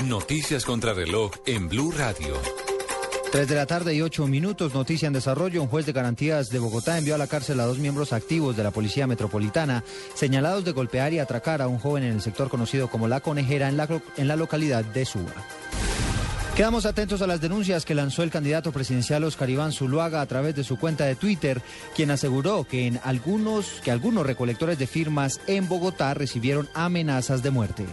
Noticias 0.06 0.66
contra 0.66 0.94
reloj 0.94 1.32
en 1.46 1.70
Blue 1.70 1.92
Radio. 1.92 2.36
3 3.32 3.48
de 3.48 3.56
la 3.56 3.66
tarde 3.66 3.96
y 3.96 4.02
8 4.02 4.28
minutos, 4.28 4.74
noticia 4.74 5.08
en 5.08 5.14
desarrollo. 5.14 5.62
Un 5.62 5.70
juez 5.70 5.86
de 5.86 5.94
garantías 5.94 6.50
de 6.50 6.60
Bogotá 6.60 6.98
envió 6.98 7.16
a 7.16 7.18
la 7.18 7.28
cárcel 7.28 7.62
a 7.62 7.66
dos 7.66 7.78
miembros 7.78 8.12
activos 8.12 8.58
de 8.58 8.64
la 8.64 8.72
Policía 8.72 9.08
Metropolitana, 9.08 9.86
señalados 10.16 10.66
de 10.66 10.74
golpear 10.74 11.14
y 11.14 11.20
atracar 11.20 11.62
a 11.62 11.70
un 11.70 11.80
joven 11.80 12.04
en 12.04 12.12
el 12.12 12.22
sector 12.22 12.50
conocido 12.50 12.90
como 12.90 13.08
La 13.08 13.22
Conejera 13.22 13.70
en 13.70 13.78
la, 13.78 13.88
en 14.18 14.28
la 14.28 14.36
localidad 14.36 14.84
de 14.84 15.06
Suba. 15.06 15.34
Quedamos 16.56 16.86
atentos 16.86 17.22
a 17.22 17.28
las 17.28 17.40
denuncias 17.40 17.86
que 17.86 17.96
lanzó 17.96 18.24
el 18.24 18.30
candidato 18.30 18.74
presidencial 18.74 19.24
Oscar 19.24 19.50
Iván 19.50 19.72
Zuluaga 19.72 20.22
a 20.22 20.26
través 20.26 20.54
de 20.54 20.66
su 20.66 20.78
cuenta 20.78 21.06
de 21.06 21.16
Twitter, 21.16 21.62
quien 21.96 22.12
aseguró 22.12 22.66
que 22.66 22.88
en 22.88 23.00
algunos 23.04 23.80
que 23.84 23.90
algunos 23.90 24.26
recolectores 24.26 24.78
de 24.78 24.86
firmas 24.86 25.40
en 25.48 25.70
Bogotá 25.70 26.14
recibieron 26.14 26.68
amenazas 26.74 27.42
de 27.42 27.52
muerte. 27.52 27.86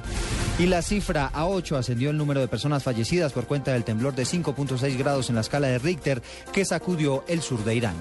Y 0.58 0.66
la 0.66 0.82
cifra 0.82 1.26
a 1.26 1.46
8 1.46 1.76
ascendió 1.76 2.10
el 2.10 2.16
número 2.16 2.40
de 2.40 2.48
personas 2.48 2.82
fallecidas 2.82 3.32
por 3.32 3.46
cuenta 3.46 3.72
del 3.72 3.84
temblor 3.84 4.16
de 4.16 4.24
5.6 4.24 4.98
grados 4.98 5.28
en 5.28 5.36
la 5.36 5.42
escala 5.42 5.68
de 5.68 5.78
Richter 5.78 6.20
que 6.52 6.64
sacudió 6.64 7.24
el 7.28 7.42
sur 7.42 7.62
de 7.64 7.76
Irán. 7.76 7.94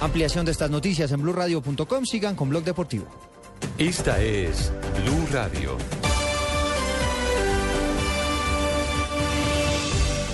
Ampliación 0.00 0.46
de 0.46 0.52
estas 0.52 0.70
noticias 0.70 1.12
en 1.12 1.20
blurradio.com. 1.20 2.06
Sigan 2.06 2.34
con 2.34 2.48
Blog 2.48 2.64
Deportivo. 2.64 3.06
Esta 3.76 4.22
es 4.22 4.72
Blue 5.04 5.26
Radio. 5.30 5.76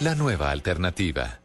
la 0.00 0.14
nueva 0.14 0.50
alternativa. 0.50 1.40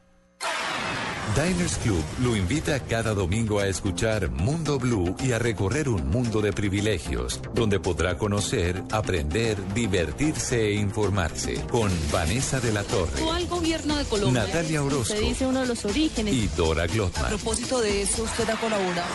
Diners 1.36 1.78
Club 1.78 2.04
lo 2.22 2.36
invita 2.36 2.80
cada 2.82 3.14
domingo 3.14 3.60
a 3.60 3.68
escuchar 3.68 4.30
Mundo 4.30 4.78
Blue 4.78 5.16
y 5.24 5.32
a 5.32 5.40
recorrer 5.40 5.90
un 5.90 6.08
mundo 6.10 6.42
de 6.42 6.52
privilegios, 6.54 7.40
donde 7.56 7.80
podrá 7.80 8.18
conocer, 8.18 8.84
aprender, 8.92 9.58
divertirse 9.74 10.62
e 10.68 10.74
informarse 10.74 11.62
con 11.72 11.90
Vanessa 12.12 12.60
de 12.60 12.72
la 12.74 12.84
Torre, 12.84 13.14
Actual 13.14 13.48
gobierno 13.48 13.96
de 13.96 14.04
Colombia. 14.06 14.44
Natalia 14.44 14.84
Orozco 14.84 15.14
Se 15.16 15.22
dice 15.22 15.48
uno 15.48 15.62
de 15.62 15.68
los 15.68 15.86
orígenes. 15.86 16.34
y 16.36 16.48
Dora 16.50 16.84
A 16.84 16.88
Glotman. 16.88 17.30
propósito 17.30 17.82
de 17.82 18.04
eso, 18.04 18.24
usted 18.24 18.48
ha 18.50 18.58
colaborado. 18.58 19.08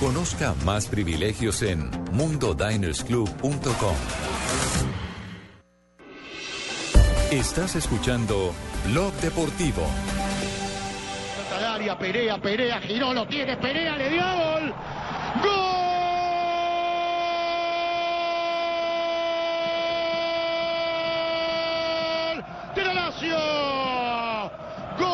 Conozca 0.00 0.54
más 0.64 0.86
privilegios 0.86 1.62
en 1.62 1.90
mundodinersclub.com. 2.12 3.96
Estás 7.32 7.74
escuchando 7.76 8.54
Blog 8.84 9.12
Deportivo. 9.20 9.86
área, 11.74 11.98
Perea, 11.98 12.38
Perea, 12.38 12.80
giró, 12.80 13.12
lo 13.12 13.26
tiene, 13.26 13.56
Perea, 13.56 13.96
le 13.96 14.10
dio 14.10 14.22
gol. 14.22 14.72
¡Gol! 15.42 15.58
¡De 22.74 22.84
la 22.84 22.94
Lazio! 22.94 23.38
¡Gol! 24.98 25.08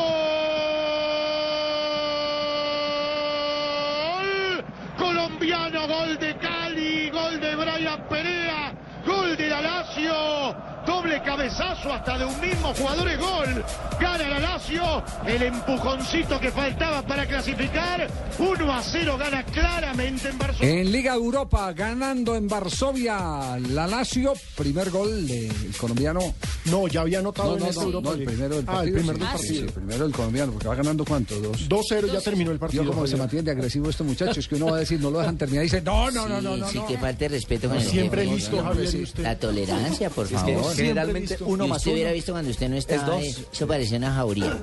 Colombiano, 4.99 5.89
gol 5.89 6.19
de 6.19 6.37
Cali, 6.37 7.11
gol 7.11 7.41
de 7.41 7.57
Brian 7.57 8.09
Perea, 8.09 8.73
gol 9.07 9.37
de 9.37 9.49
la 9.49 9.61
Lazio. 9.61 10.74
Doble 11.05 11.23
cabezazo 11.23 11.93
hasta 11.93 12.17
de 12.17 12.25
un 12.25 12.41
mismo 12.41 12.73
jugador 12.73 13.07
es 13.11 13.19
gol. 13.19 13.63
Gana 14.01 14.27
la 14.27 14.39
Lazio. 14.39 15.05
El 15.27 15.43
empujoncito 15.43 16.41
que 16.41 16.51
faltaba 16.51 17.03
para 17.03 17.27
clasificar. 17.27 18.09
1 18.39 18.73
a 18.73 18.83
0 18.83 19.17
gana 19.19 19.45
claramente 19.45 20.31
en 20.31 20.39
Varsovia. 20.39 20.71
En 20.81 20.91
Liga 20.91 21.13
Europa, 21.15 21.71
ganando 21.75 22.35
en 22.37 22.49
Varsovia, 22.49 23.59
la 23.59 23.87
Lazio, 23.87 24.33
primer 24.57 24.89
gol 24.91 25.29
del 25.29 25.53
colombiano. 25.79 26.21
No, 26.65 26.89
ya 26.89 27.03
había 27.03 27.19
anotado 27.19 27.51
No, 27.51 27.57
en 27.57 27.61
no, 27.65 27.69
esta 27.69 27.81
no, 27.83 27.87
Europa 27.89 28.09
no, 28.09 28.15
el 28.17 28.25
primero 28.25 28.57
del 28.57 28.65
Ah, 28.67 28.73
partido. 28.73 28.97
el 28.97 29.05
primer 29.05 29.17
sí, 29.17 29.21
del 29.21 29.29
sí, 29.29 29.35
partido. 29.37 29.55
sí, 29.55 29.59
el 29.67 29.73
primero 29.73 30.05
del 30.05 30.13
colombiano, 30.15 30.53
porque 30.53 30.69
va 30.69 30.75
ganando 30.75 31.05
cuánto, 31.05 31.39
dos. 31.39 31.69
2-0 31.69 32.07
ya 32.15 32.21
terminó 32.23 32.51
el 32.51 32.59
partido. 32.59 32.83
Yo 32.83 32.93
como 32.93 33.07
se 33.07 33.17
mantiene 33.17 33.51
agresivo 33.51 33.91
este 33.91 34.05
muchacho, 34.05 34.41
es 34.41 34.49
que 34.49 34.55
uno 34.55 34.67
va 34.71 34.77
a 34.77 34.81
decir, 34.81 34.99
no 35.01 35.11
lo 35.11 35.19
dejan 35.19 35.37
terminar 35.37 35.65
y 35.65 35.67
dice, 35.67 35.83
no, 35.83 36.11
no, 36.11 36.27
no, 36.27 36.41
no, 36.41 36.57
no. 36.57 36.67
Sí, 36.71 36.79
no. 36.79 36.87
que 36.87 36.97
falta 36.97 37.19
de 37.19 37.29
respeto 37.29 37.69
con 37.69 37.77
el 37.77 37.85
Siempre 37.85 38.23
jefe. 38.25 38.35
listo, 38.37 38.63
Javier. 38.65 39.09
La 39.19 39.37
tolerancia, 39.39 40.09
por 40.09 40.25
Es 40.25 40.33
que 40.43 40.55
favor. 40.55 40.75
Generalmente 40.95 41.37
realmente 41.37 41.53
uno 41.53 41.69
más 41.69 41.79
usted 41.79 41.93
hubiera 41.93 42.13
visto 42.13 42.33
cuando 42.33 42.51
usted 42.51 42.69
no 42.69 42.77
estaba, 42.77 43.05
dos. 43.05 43.23
eso, 43.23 43.43
eso 43.53 43.67
parecía 43.67 43.99
una 43.99 44.15
jauría. 44.15 44.59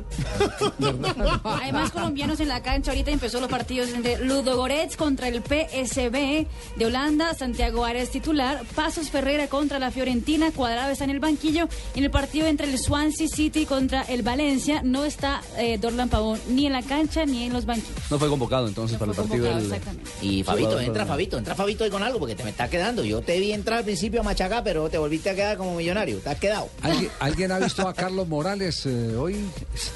Hay 1.43 1.71
más 1.71 1.91
colombianos 1.91 2.39
en 2.39 2.47
la 2.47 2.61
cancha. 2.61 2.91
Ahorita 2.91 3.11
empezó 3.11 3.39
los 3.39 3.49
partidos 3.49 3.89
entre 3.89 4.23
Ludo 4.25 4.57
Goretz 4.57 4.95
contra 4.95 5.27
el 5.27 5.41
PSB 5.41 6.47
de 6.77 6.85
Holanda, 6.85 7.33
Santiago 7.33 7.85
Ares 7.85 8.11
titular, 8.11 8.61
Pasos 8.75 9.09
Ferreira 9.09 9.47
contra 9.47 9.79
la 9.79 9.91
Fiorentina, 9.91 10.51
Cuadrado 10.51 10.91
está 10.91 11.03
en 11.03 11.11
el 11.11 11.19
banquillo. 11.19 11.67
En 11.95 12.03
el 12.03 12.11
partido 12.11 12.47
entre 12.47 12.67
el 12.69 12.77
Swansea 12.79 13.27
City 13.27 13.65
contra 13.65 14.01
el 14.03 14.21
Valencia 14.23 14.81
no 14.83 15.05
está 15.05 15.41
eh, 15.57 15.77
Dorlan 15.77 16.09
Pavón 16.09 16.39
ni 16.49 16.67
en 16.67 16.73
la 16.73 16.81
cancha 16.81 17.25
ni 17.25 17.43
en 17.43 17.53
los 17.53 17.65
banquillos. 17.65 17.91
No 18.09 18.19
fue 18.19 18.29
convocado 18.29 18.67
entonces 18.67 18.97
para 18.97 19.11
el 19.11 19.17
partido 19.17 19.45
del... 19.45 19.65
exactamente. 19.65 20.09
Y 20.21 20.43
Fabito, 20.43 20.79
entra. 20.79 21.05
Fabito, 21.05 21.37
entra 21.37 21.55
Fabito 21.55 21.83
hoy 21.83 21.89
con 21.89 22.03
algo 22.03 22.19
porque 22.19 22.35
te 22.35 22.43
me 22.43 22.51
está 22.51 22.69
quedando. 22.69 23.03
Yo 23.03 23.21
te 23.21 23.39
vi 23.39 23.51
entrar 23.51 23.79
al 23.79 23.83
principio 23.83 24.21
a 24.21 24.23
machacar, 24.23 24.63
pero 24.63 24.89
te 24.89 24.97
volviste 24.97 25.29
a 25.29 25.35
quedar 25.35 25.57
como 25.57 25.75
millonario. 25.75 26.20
Te 26.23 26.29
has 26.29 26.39
quedado. 26.39 26.69
¿Alguien, 26.83 27.09
alguien 27.19 27.51
ha 27.51 27.57
visto 27.59 27.87
a 27.87 27.93
Carlos 27.95 28.27
Morales 28.27 28.85
eh, 28.85 29.15
hoy? 29.15 29.35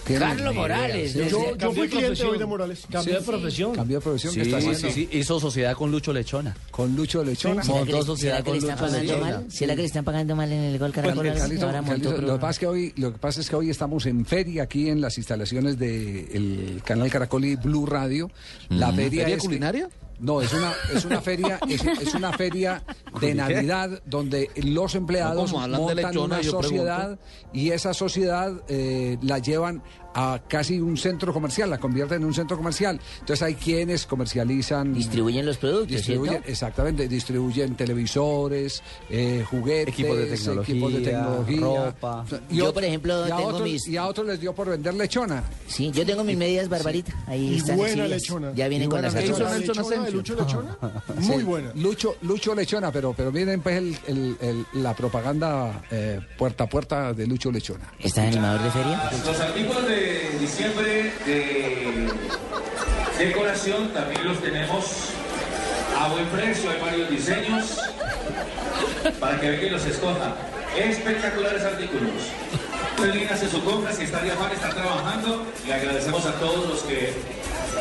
¿Tiene 0.06 0.26
Carlos? 0.26 0.56
Morales, 0.56 1.12
Sí. 1.12 1.20
desde- 1.20 1.30
Yo, 1.32 1.56
yo 1.56 1.72
fui 1.72 1.88
cliente 1.88 2.24
hoy 2.24 2.38
de 2.40 2.46
Morales. 2.48 2.82
Cambió 2.92 3.20
de 3.20 3.22
profesión. 3.26 3.76
Cambió 3.76 3.98
de 4.00 4.04
profesión. 4.04 4.34
Sí, 4.34 4.40
¿qué 4.40 4.46
está 4.48 4.62
sí, 4.62 4.68
haciendo? 4.70 4.96
sí, 4.96 5.10
hizo 5.12 5.40
sociedad 5.40 5.74
con 5.76 5.92
Lucho 5.92 6.12
Lechona. 6.14 6.58
Con 6.72 6.96
Lucho 6.96 7.24
Lechona. 7.24 7.62
¿Será 7.64 7.74
que, 7.78 7.80
Montó 7.92 7.98
le, 8.00 8.06
sociedad 8.06 8.34
será 8.38 8.44
que 8.44 8.50
con 8.50 8.54
le 8.54 8.58
están 8.60 8.76
Lucho 8.78 8.86
pagando 8.92 9.14
Lechona. 9.14 9.38
mal? 9.42 9.52
¿Será 9.52 9.76
que 9.76 9.82
le 9.82 9.88
están 9.88 10.04
pagando 10.06 10.36
mal 10.36 10.52
en 10.52 10.60
el 10.64 10.80
gol? 10.80 10.92
Pues, 10.92 11.06
Carlito, 11.06 11.66
Ahora 11.68 11.82
montó 11.84 11.92
Carlito, 11.92 12.10
lo, 12.10 12.16
que 12.16 12.18
programa. 12.18 12.40
pasa 12.40 12.52
es 12.52 12.60
que 12.60 12.68
hoy, 12.68 12.94
lo 12.98 13.12
que 13.12 13.18
pasa 13.20 13.42
es 13.42 13.50
que 13.50 13.56
hoy 13.56 13.70
estamos 13.70 14.06
en 14.08 14.26
feria 14.26 14.64
aquí 14.64 14.90
en 14.90 15.02
las 15.02 15.18
instalaciones 15.20 15.78
del 15.78 16.82
canal 16.84 17.12
Caracol 17.12 17.46
y 17.46 17.56
Blue 17.56 17.86
Radio. 17.86 18.32
La 18.70 18.92
Mm. 18.92 18.96
feria 18.96 19.22
¿Feria 19.22 19.36
es- 19.36 19.44
culinaria? 19.44 19.90
No, 20.20 20.42
es 20.42 20.54
una, 20.54 20.74
es 20.94 21.06
una 21.06 21.22
feria, 21.22 21.60
es, 21.68 21.84
es 21.84 22.14
una 22.14 22.32
feria 22.34 22.84
de. 23.20 23.36
Navidad 23.36 24.02
donde 24.06 24.50
los 24.56 24.96
empleados 24.96 25.52
No, 25.52 25.68
montan 25.68 25.96
lechona, 25.96 26.36
una 26.38 26.44
sociedad 26.44 27.20
y 27.54 27.72
esa 27.72 27.94
sociedad 27.94 28.54
eh, 28.68 29.18
la 29.22 29.40
llevan 29.40 29.84
a 30.16 30.42
casi 30.48 30.80
un 30.80 30.98
centro 30.98 31.34
comercial, 31.34 31.70
la 31.70 31.78
convierten 31.78 32.22
en 32.22 32.26
un 32.26 32.34
centro 32.34 32.56
comercial. 32.58 33.00
Entonces 33.20 33.42
hay 33.44 33.56
quienes 33.56 34.06
comercializan. 34.06 34.94
Distribuyen 34.94 35.46
los 35.46 35.58
productos, 35.58 35.90
Distribuyen, 35.90 36.36
¿cierto? 36.36 36.50
exactamente, 36.52 37.08
distribuyen 37.08 37.76
televisores, 37.76 38.82
eh, 39.10 39.44
juguetes, 39.50 39.94
Equipos 39.94 40.18
de 40.18 40.26
tecnología, 40.26 40.74
equipos 40.74 40.94
de 40.94 41.00
tecnología. 41.02 41.60
ropa. 41.62 42.26
Y 42.50 42.56
Yo, 42.58 42.74
por 42.74 42.84
ejemplo, 42.86 43.28
y 43.28 43.32
a 43.32 43.36
tengo 43.36 43.50
otros, 43.50 43.62
mis- 43.64 43.88
y 43.88 43.98
a 43.98 44.08
otros 44.08 44.26
les 44.28 44.40
dio 44.40 44.54
por 44.56 44.70
vender 44.70 44.94
lechona. 44.94 45.44
Sí, 45.68 45.92
yo 45.94 46.06
tengo 46.06 46.24
mis 46.24 46.38
medias 46.38 46.70
Barbarita. 46.70 47.14
Ahí 47.28 47.54
Y 47.54 47.58
están 47.58 47.78
buena 47.78 48.08
lechona. 48.08 48.54
Ya 48.56 48.68
vienen 48.68 48.88
Y 48.88 48.90
con 48.92 49.02
las 49.02 49.14
lechona. 49.14 49.34
achuras. 49.36 49.52
¿La 49.52 49.58
lechona 49.60 50.10
Lucho 50.10 50.36
Lechona? 50.36 50.78
Muy 51.20 51.38
Sí, 51.40 51.44
buena. 51.44 51.72
Lucho, 51.76 52.16
Lucho 52.22 52.56
Lechona, 52.56 52.92
pero, 52.92 53.14
pero 53.14 53.32
miren 53.32 53.62
pues 53.62 53.78
el- 53.78 53.98
el- 54.08 54.38
el- 54.42 54.66
la 54.82 54.96
propaganda 54.96 55.84
eh, 55.92 56.20
puerta 56.38 56.64
a 56.64 56.70
puerta 56.70 57.14
de 57.14 57.28
Lucho 57.28 57.52
Lechona. 57.52 57.92
¿Estás 58.00 58.28
animador 58.28 58.62
de 58.64 58.72
feria? 58.72 59.12
Los 59.26 59.40
artículos 59.40 59.88
de 59.88 60.05
diciembre 60.40 61.14
de 61.26 62.08
decoración 63.18 63.94
también 63.94 64.26
los 64.26 64.42
tenemos 64.42 65.10
a 66.00 66.08
buen 66.10 66.26
precio, 66.28 66.70
hay 66.70 66.80
varios 66.82 67.10
diseños 67.10 67.80
para 69.20 69.40
que 69.40 69.50
vean 69.50 69.62
que 69.62 69.70
los 69.70 69.86
escoja. 69.86 70.36
Espectaculares 70.78 71.64
artículos. 71.64 72.12
Usted 72.98 73.32
hace 73.32 73.50
su 73.50 73.64
compra, 73.64 73.94
si 73.94 74.04
está 74.04 74.22
de 74.22 74.32
afán, 74.32 74.52
está 74.52 74.70
trabajando. 74.70 75.46
Le 75.66 75.74
agradecemos 75.74 76.26
a 76.26 76.34
todos 76.34 76.68
los 76.68 76.82
que 76.84 77.14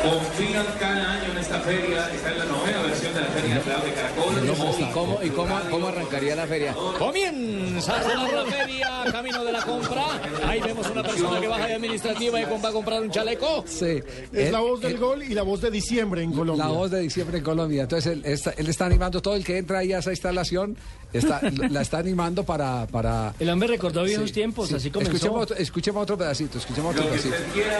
confían 0.01 0.65
cada 0.79 1.11
año 1.13 1.31
en 1.31 1.37
esta 1.37 1.59
feria. 1.61 2.09
Está 2.13 2.31
en 2.31 2.39
la 2.39 2.45
novena 2.45 2.81
versión 2.81 3.13
de 3.13 3.21
la 3.21 3.27
Feria 3.27 3.55
de 3.55 3.93
Caracol. 3.93 4.33
¿Y 4.79 4.91
cómo, 4.91 5.19
y 5.23 5.29
cómo, 5.29 5.59
cómo 5.69 5.87
arrancaría 5.87 6.35
la 6.35 6.47
feria? 6.47 6.73
Comienza 6.97 7.95
a 7.97 8.03
sonar 8.03 8.33
la 8.33 8.45
feria, 8.45 8.89
camino 9.11 9.43
de 9.43 9.51
la 9.51 9.61
compra. 9.61 10.05
Ahí 10.47 10.59
vemos 10.61 10.87
una 10.89 11.03
persona 11.03 11.39
que 11.39 11.47
baja 11.47 11.67
de 11.67 11.73
administrativa 11.75 12.39
y 12.41 12.45
va 12.45 12.69
a 12.69 12.71
comprar 12.71 13.01
un 13.01 13.11
chaleco. 13.11 13.63
Sí. 13.67 13.85
Es 13.85 14.47
Él- 14.47 14.51
la 14.51 14.59
voz 14.59 14.81
del 14.81 14.97
gol 14.97 15.23
y 15.23 15.33
la 15.33 15.43
voz 15.43 15.61
de 15.61 15.71
diciembre 15.71 16.23
en 16.23 16.31
Colombia. 16.33 16.65
La 16.65 16.71
voz 16.71 16.91
de 16.91 16.99
diciembre 16.99 17.37
en 17.39 17.43
Colombia. 17.43 17.83
Entonces 17.83 18.13
él 18.13 18.21
está, 18.25 18.51
él 18.57 18.67
está 18.67 18.85
animando 18.85 19.21
todo 19.21 19.35
el 19.35 19.43
que 19.43 19.57
entra 19.57 19.79
ahí 19.79 19.93
a 19.93 19.99
esa 19.99 20.11
instalación, 20.11 20.77
está, 21.13 21.41
la 21.69 21.81
está 21.81 21.97
animando 21.99 22.43
para... 22.43 22.85
para 22.87 23.33
El 23.39 23.49
hombre 23.49 23.67
recordó 23.67 24.03
viejos 24.03 24.27
Sí, 24.29 24.33
tiempos, 24.33 24.69
sí. 24.69 24.75
así 24.75 24.91
comenzó. 24.91 25.13
Escuchemos, 25.13 25.41
otro- 25.43 25.57
escuchemos 25.57 26.03
otro 26.03 26.17
pedacito, 26.17 26.57
escuchemos 26.57 26.91
otro 26.95 27.05
Lo 27.05 27.11
que 27.11 27.17
pedacito. 27.17 27.35
usted 27.35 27.53
quiera 27.53 27.77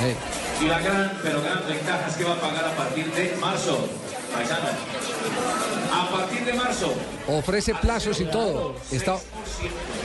Eh, 0.00 0.14
y 0.62 0.66
la 0.66 0.80
gran, 0.80 1.12
pero 1.22 1.42
gran 1.42 1.51
ventaja 1.60 2.08
es 2.08 2.16
que 2.16 2.24
va 2.24 2.32
a 2.32 2.40
pagar 2.40 2.64
a 2.64 2.76
partir 2.76 3.06
de 3.12 3.36
marzo. 3.40 3.88
Paisano. 4.34 4.68
A 5.92 6.08
partir 6.10 6.44
de 6.44 6.52
marzo. 6.54 6.92
ofrece 7.28 7.74
plazos 7.74 8.20
y 8.20 8.24
todo. 8.24 8.74
Está, 8.90 9.16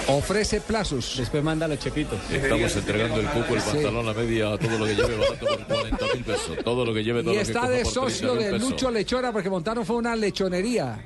ofrece 0.07 0.61
plazos. 0.61 1.15
Después 1.17 1.43
manda 1.43 1.67
los 1.67 1.79
chepitos. 1.79 2.19
Estamos 2.29 2.75
entregando 2.75 3.19
el 3.19 3.27
cupo, 3.27 3.55
el 3.55 3.61
Sí. 3.61 3.69
pantalón, 3.73 4.05
la 4.05 4.13
media, 4.13 4.57
todo 4.57 4.77
lo 4.77 4.85
que 4.85 4.95
lleve 4.95 5.15
barato 5.17 5.45
por 5.45 5.65
40 5.65 6.05
mil 6.13 6.23
pesos. 6.23 6.57
Todo 6.63 6.85
lo 6.85 6.93
que 6.93 7.03
lleve, 7.03 7.23
todo 7.23 7.33
Y 7.33 7.37
lo 7.37 7.43
que 7.43 7.51
está 7.51 7.67
de 7.69 7.85
socio 7.85 8.35
30.000 8.35 8.37
de 8.37 8.51
pesos. 8.51 8.69
Lucho 8.69 8.91
Lechona 8.91 9.31
porque 9.31 9.49
montaron 9.49 9.85
fue 9.85 9.95
una 9.95 10.15
lechonería. 10.15 10.99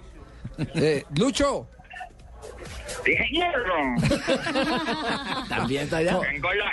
Eh, 0.76 1.04
Lucho. 1.18 1.68
También 5.50 5.84
está 5.84 5.98
allá. 5.98 6.20
Tengo 6.20 6.54
la 6.54 6.66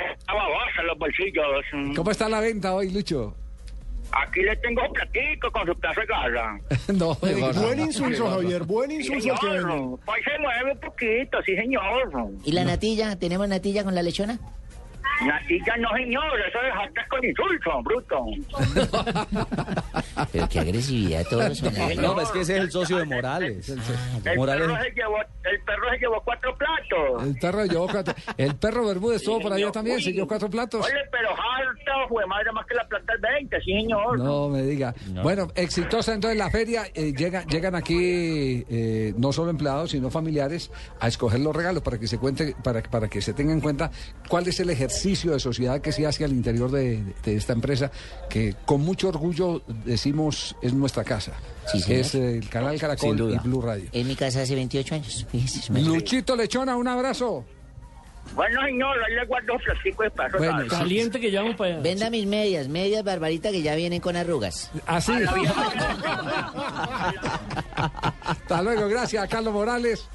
en 0.80 0.86
los 0.86 0.98
bolsillos. 0.98 1.44
¿Cómo 1.96 2.10
está 2.10 2.28
la 2.28 2.40
venta 2.40 2.74
hoy, 2.74 2.90
Lucho? 2.90 3.34
Aquí 4.12 4.40
le 4.42 4.56
tengo 4.56 4.82
un 4.86 4.92
platico 4.92 5.50
con 5.52 5.66
su 5.66 5.74
plaza 5.74 6.00
de 6.00 6.06
casa. 6.06 6.58
no, 6.94 7.16
me 7.22 7.34
diga. 7.34 7.52
Buen 7.52 7.80
insulso, 7.80 8.30
Javier. 8.30 8.64
Buen 8.64 8.90
Sí, 8.90 8.96
insulso 8.96 9.32
al 9.32 9.38
que 9.38 9.46
señor. 9.46 10.00
Pues 10.04 10.24
se 10.24 10.38
mueve 10.40 10.72
un 10.72 10.80
poquito, 10.80 11.38
sí, 11.44 11.54
señor. 11.56 11.82
¿Y 12.44 12.52
la 12.52 12.64
natilla? 12.64 13.16
¿Tenemos 13.16 13.48
natilla 13.48 13.84
con 13.84 13.94
la 13.94 14.02
lechona? 14.02 14.38
Natilla 15.26 15.76
no, 15.78 15.88
señor. 15.96 16.40
Eso 16.48 16.58
es 16.62 16.74
hasta 16.86 17.08
con 17.08 17.24
insulto, 17.24 17.82
bruto. 17.82 18.26
Pero 20.32 20.48
qué 20.48 20.60
agresividad 20.60 21.24
todos. 21.28 21.62
No, 21.96 22.14
pues 22.14 22.26
es 22.26 22.32
que 22.32 22.40
ese 22.40 22.56
es 22.56 22.60
el 22.64 22.70
socio 22.70 22.96
de 22.98 23.04
Morales. 23.04 23.68
El 24.24 24.36
Morales. 24.36 24.66
perro, 24.68 24.82
se 24.82 24.90
llevó, 24.90 25.16
el 25.18 25.60
perro 25.64 25.90
se 25.90 25.98
llevó 25.98 26.22
cuatro 26.24 26.56
platos. 26.56 27.22
El 27.24 27.34
perro 27.38 27.64
llevó 27.64 27.88
cuatro. 27.88 28.14
El 28.36 28.54
perro 28.56 28.86
Bermúdez 28.86 29.16
estuvo 29.16 29.40
por 29.40 29.52
allá 29.52 29.70
también, 29.72 29.96
Uy. 29.96 30.02
se 30.02 30.12
llevó 30.12 30.26
cuatro 30.28 30.48
platos. 30.50 30.84
Oye, 30.84 30.94
pero 31.10 31.30
harta, 31.30 32.08
fue 32.08 32.26
madre 32.26 32.52
más 32.52 32.66
que 32.66 32.74
la 32.74 32.86
plata 32.86 33.12
del 33.12 33.20
20, 33.20 33.60
sí, 33.60 33.72
señor. 33.80 34.18
No 34.18 34.48
me 34.48 34.62
diga. 34.62 34.94
Bueno, 35.22 35.48
exitosa 35.54 36.14
entonces 36.14 36.38
la 36.38 36.50
feria. 36.50 36.84
eh, 36.94 37.12
llega- 37.16 37.44
llegan 37.46 37.74
aquí 37.74 38.64
eh, 38.68 39.14
no 39.16 39.32
solo 39.32 39.50
empleados, 39.50 39.90
sino 39.90 40.10
familiares 40.10 40.70
a 41.00 41.08
escoger 41.08 41.40
los 41.40 41.54
regalos 41.54 41.82
para 41.82 41.98
que 41.98 42.06
se 42.06 42.18
cuente, 42.18 42.54
para, 42.62 42.82
para 42.82 43.08
que 43.08 43.20
se 43.20 43.32
tenga 43.32 43.52
en 43.52 43.60
cuenta 43.60 43.90
cuál 44.28 44.46
es 44.48 44.58
el 44.60 44.70
ejercicio 44.70 45.07
de 45.32 45.40
sociedad 45.40 45.80
que 45.80 45.92
se 45.92 46.06
hace 46.06 46.24
al 46.24 46.32
interior 46.32 46.70
de, 46.70 47.02
de 47.24 47.36
esta 47.36 47.52
empresa, 47.52 47.90
que 48.28 48.54
con 48.64 48.80
mucho 48.82 49.08
orgullo 49.08 49.62
decimos 49.84 50.56
es 50.62 50.72
nuestra 50.72 51.04
casa. 51.04 51.32
Sí, 51.66 51.78
que 51.78 52.04
señor. 52.04 52.28
es 52.30 52.44
el 52.44 52.48
canal 52.48 52.78
Caracol 52.78 53.32
y 53.32 53.38
Blue 53.38 53.60
Radio. 53.60 53.88
En 53.92 54.06
mi 54.06 54.16
casa 54.16 54.42
hace 54.42 54.54
28 54.54 54.94
años. 54.94 55.26
Fíjese. 55.30 55.72
Luchito 55.80 56.34
Lechona, 56.36 56.76
un 56.76 56.88
abrazo. 56.88 57.44
Bueno, 58.34 58.60
señor, 58.62 58.96
ahí 59.06 59.14
le 59.14 59.24
guardo 59.26 59.54
un 59.54 59.60
de 59.96 60.10
perro. 60.10 60.38
Bueno, 60.38 60.56
¿sabes? 60.58 60.72
Caliente 60.72 61.20
que 61.20 61.30
llamo 61.30 61.56
para 61.56 61.74
allá. 61.74 61.82
Venda 61.82 62.10
mis 62.10 62.26
medias, 62.26 62.68
medias 62.68 63.02
Barbarita 63.02 63.50
que 63.50 63.62
ya 63.62 63.74
vienen 63.74 64.00
con 64.00 64.16
arrugas. 64.16 64.70
Así. 64.86 65.12
Hasta 68.22 68.62
luego, 68.62 68.88
gracias 68.88 69.24
a 69.24 69.28
Carlos 69.28 69.54
Morales. 69.54 70.08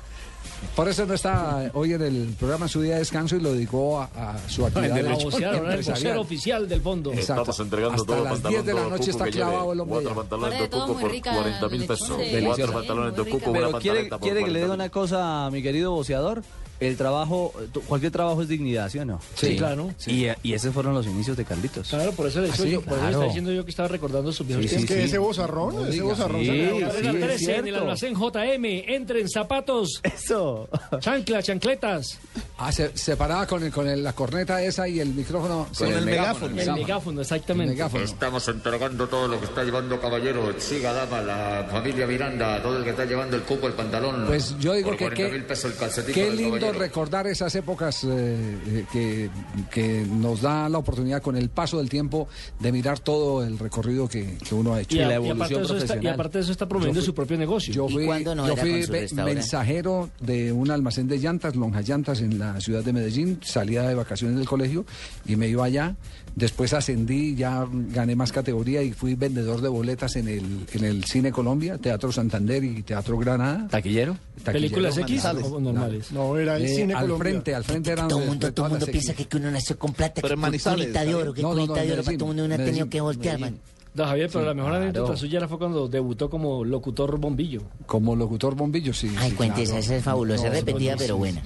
Por 0.76 0.88
eso 0.88 1.05
no 1.05 1.14
está 1.14 1.72
hoy 1.74 1.93
en 1.93 2.01
el 2.01 2.36
programa 2.39 2.66
en 2.66 2.70
su 2.70 2.82
día 2.82 2.93
de 2.93 2.99
descanso 2.99 3.36
y 3.36 3.41
lo 3.41 3.53
dedicó 3.53 4.01
a, 4.01 4.09
a 4.16 4.49
su 4.49 4.66
actividad 4.66 4.97
ahora 4.97 5.76
el 5.76 5.84
vocero 5.84 6.22
oficial 6.22 6.68
del 6.68 6.82
fondo. 6.82 7.11
Exacto. 7.14 7.41
Estamos 7.41 7.59
entregando 7.59 7.95
Hasta 8.01 8.14
todo 8.14 8.24
las 8.24 8.34
pantalón, 8.34 8.64
10 8.64 8.66
de 8.66 8.74
la 8.82 8.89
noche 8.89 9.11
está 9.11 9.26
clavado 9.28 9.74
el 9.74 9.80
hombre. 9.80 9.99
Cuatro 10.01 10.16
pantalones 10.16 10.59
de 10.59 10.68
de 10.68 10.93
muy 10.93 11.01
por 11.01 11.11
rica 11.11 11.34
40 11.36 11.70
mil 11.70 11.86
pesos. 11.86 12.09
Cuatro 12.45 12.74
pantalones 12.74 13.16
de 13.16 13.24
rica. 13.24 13.38
una 13.49 13.59
Pero 13.59 13.80
quiere, 13.80 13.97
pantaleta 13.97 14.18
por 14.18 14.28
quiere 14.28 14.39
que 14.43 14.51
le 14.51 14.59
40 14.59 14.59
diga 14.59 14.74
una 14.74 14.89
cosa 14.89 15.45
a 15.45 15.51
mi 15.51 15.61
querido 15.61 15.91
boceador. 15.91 16.43
El 16.80 16.97
trabajo, 16.97 17.53
cualquier 17.88 18.11
trabajo 18.11 18.41
es 18.41 18.47
dignidad, 18.49 18.89
¿sí 18.89 18.99
o 18.99 19.05
no? 19.05 19.19
Sí, 19.36 19.55
claro. 19.55 19.93
Y, 20.07 20.26
y 20.43 20.53
esos 20.53 20.74
fueron 20.74 20.93
los 20.93 21.05
inicios 21.07 21.38
de 21.38 21.45
Carlitos. 21.45 21.88
Claro, 21.88 22.11
por 22.11 22.28
eso 22.28 22.41
le 22.41 22.49
¿Ah, 22.49 22.55
sí? 22.55 22.69
yo, 22.71 22.82
por 22.82 22.93
eso 22.93 22.95
Claro. 22.97 23.09
estaba 23.09 23.26
diciendo 23.26 23.51
yo 23.53 23.63
que 23.63 23.69
estaba 23.71 23.88
recordando 23.88 24.34
sus 24.34 24.45
viejos 24.45 24.65
Sí, 24.65 24.69
sí, 24.69 24.76
Es 24.78 24.86
que 24.86 24.93
sí. 24.95 25.01
ese 25.01 25.17
bozarrón, 25.17 25.76
No 25.76 25.86
ese 25.86 26.01
bozarrón. 26.01 26.41
Sí, 26.41 26.47
se 26.47 26.53
le 26.53 26.71
va 26.71 26.78
a- 26.78 26.82
Carrera 26.91 27.11
sí, 27.11 27.15
es 27.17 27.21
13 27.24 27.55
en 27.57 27.67
el 27.67 27.76
almacén 27.76 28.15
JM. 28.15 28.65
Entren 28.93 29.30
zapatos, 29.30 30.01
Eso. 30.03 30.67
chanclas, 30.99 31.45
chancletas. 31.45 32.19
Ah, 32.57 32.71
se, 32.71 32.95
se 32.97 33.15
paraba 33.17 33.47
con, 33.47 33.63
el, 33.63 33.71
con 33.71 33.88
el- 33.88 34.03
la 34.03 34.13
corneta 34.13 34.61
esa 34.61 34.88
y 34.88 34.99
el 34.99 35.09
micrófono. 35.13 35.67
Con 35.78 35.88
el 35.91 36.03
megáfono. 36.05 36.59
El 36.59 36.74
megáfono, 36.74 37.21
exactamente. 37.21 37.71
El 37.71 37.78
megáfono. 37.78 38.03
Estamos 38.03 38.47
entregando 38.47 39.07
todo 39.07 39.28
lo 39.28 39.39
que 39.39 39.45
está 39.45 39.63
llevando 39.63 39.99
caballero, 40.01 40.53
siga 40.59 40.91
dama, 40.93 41.21
la 41.21 41.67
familia 41.71 42.05
Miranda, 42.07 42.61
todo 42.61 42.78
el 42.78 42.84
que 42.84 42.89
está 42.91 43.05
llevando 43.05 43.38
el 43.38 43.43
cupo, 43.43 43.67
el 43.67 43.74
pantalón. 43.74 44.26
Pues 44.28 44.55
yo 44.59 44.74
digo 44.74 44.89
Por 44.89 44.97
que 44.97 45.05
40 45.05 45.28
qué- 45.30 45.32
mil 45.38 45.45
pesos 45.45 45.71
el 45.71 45.78
calcetín 45.78 46.13
Qué 46.13 46.26
del 46.26 46.36
lindo 46.66 46.80
recordar 46.80 47.28
esas 47.28 47.53
épocas 47.55 48.03
eh, 48.03 48.57
eh, 48.68 48.86
que, 48.91 49.30
que 49.72 50.05
nos 50.09 50.41
da 50.41 50.68
la 50.70 50.78
oportunidad 50.78 51.22
con 51.22 51.36
el 51.36 51.49
paso 51.49 51.78
del 51.78 51.89
tiempo 51.89 52.28
de 52.59 52.72
mirar 52.72 52.99
todo 52.99 53.43
el 53.43 53.57
recorrido 53.59 54.07
que, 54.07 54.38
que 54.38 54.55
uno 54.55 54.74
ha 54.74 54.82
hecho. 54.82 54.95
Y, 54.95 54.99
a- 55.01 55.07
y 55.28 55.30
aparte 55.32 55.53
de 55.55 55.61
eso 55.66 55.74
está, 55.78 55.93
y 55.95 55.97
aparte 56.14 56.38
de 56.38 56.43
eso 56.43 56.51
está 56.51 56.68
promoviendo 56.68 56.99
fui- 57.01 57.05
su 57.05 57.14
propio 57.14 57.38
negocio. 57.38 57.74
Yo 57.74 57.88
fui, 57.89 58.05
yo 58.47 58.55
fui 58.61 58.72
ve- 58.91 58.99
mensajero 59.36 60.09
de 60.20 60.51
un 60.51 60.72
almacén 60.72 61.07
de 61.07 61.18
llantas, 61.18 61.55
Lonja 61.55 61.82
Llantas, 61.82 62.22
en 62.22 62.39
la 62.39 62.59
ciudad 62.61 62.84
de 62.84 62.93
Medellín. 62.93 63.39
Salía 63.43 63.84
de 63.84 63.95
vacaciones 63.95 64.38
del 64.38 64.47
colegio 64.47 64.86
y 65.26 65.36
me 65.36 65.47
iba 65.47 65.66
allá. 65.66 65.95
Después 66.36 66.73
ascendí, 66.73 67.36
ya 67.36 67.67
gané 67.71 68.15
más 68.15 68.31
categoría 68.31 68.81
y 68.81 68.91
fui 68.91 69.13
vendedor 69.13 69.61
de 69.61 69.69
boletas 69.69 70.15
en 70.15 70.27
el, 70.27 70.65
en 70.73 70.84
el 70.84 71.03
Cine 71.03 71.31
Colombia, 71.31 71.77
Teatro 71.77 72.11
Santander 72.11 72.63
y 72.63 72.81
Teatro 72.81 73.17
Granada. 73.19 73.67
¿Taquillero? 73.69 74.17
¿Películas 74.43 74.97
X 74.97 75.25
o 75.25 75.59
normales? 75.59 76.11
No, 76.11 76.36
era 76.38 76.57
el 76.57 76.63
Eh, 76.65 76.75
Cine 76.75 76.93
al 76.95 77.01
Colombia. 77.01 77.31
frente, 77.31 77.53
al 77.55 77.63
frente 77.63 77.91
eran 77.91 78.07
Todo 78.07 78.21
el 78.23 78.29
mundo, 78.29 78.51
todo 78.51 78.69
mundo 78.69 78.86
piensa 78.88 79.11
X. 79.11 79.27
que 79.27 79.38
uno 79.38 79.51
nació 79.51 79.77
con 79.77 79.93
plata, 79.93 80.21
Pero 80.21 80.36
que 80.36 80.59
culita 80.59 81.05
de 81.05 81.13
oro, 81.15 81.34
que 81.34 81.41
No, 81.43 81.53
no, 81.53 81.67
no, 81.67 81.73
de 81.75 81.93
oro, 81.93 82.03
para 82.03 82.17
todo 82.17 82.31
el 82.31 82.36
mundo 82.36 82.45
uno 82.45 82.55
ha 82.55 82.65
tenido 82.65 82.89
que 82.89 82.99
voltear, 83.01 83.39
man. 83.39 83.59
No, 83.95 84.05
Javier, 84.05 84.27
pero 84.33 84.43
la 84.45 84.53
mejor 84.55 84.71
Claro. 84.71 84.83
anécdota 84.85 85.15
suya 85.15 85.47
fue 85.47 85.59
cuando 85.59 85.87
debutó 85.87 86.27
como 86.27 86.63
locutor 86.65 87.15
bombillo. 87.19 87.61
Como 87.85 88.15
locutor 88.15 88.55
bombillo, 88.55 88.91
sí. 88.91 89.11
Ay, 89.19 89.29
sí, 89.29 89.35
cuente 89.35 89.61
esa, 89.61 89.73
claro. 89.73 89.85
esa 89.85 89.95
es 89.97 90.03
fabulosa, 90.03 90.47
No, 90.47 90.51
repetida, 90.53 90.91
no, 90.93 90.97
pero 90.97 91.13
sí, 91.13 91.19
buena. 91.19 91.41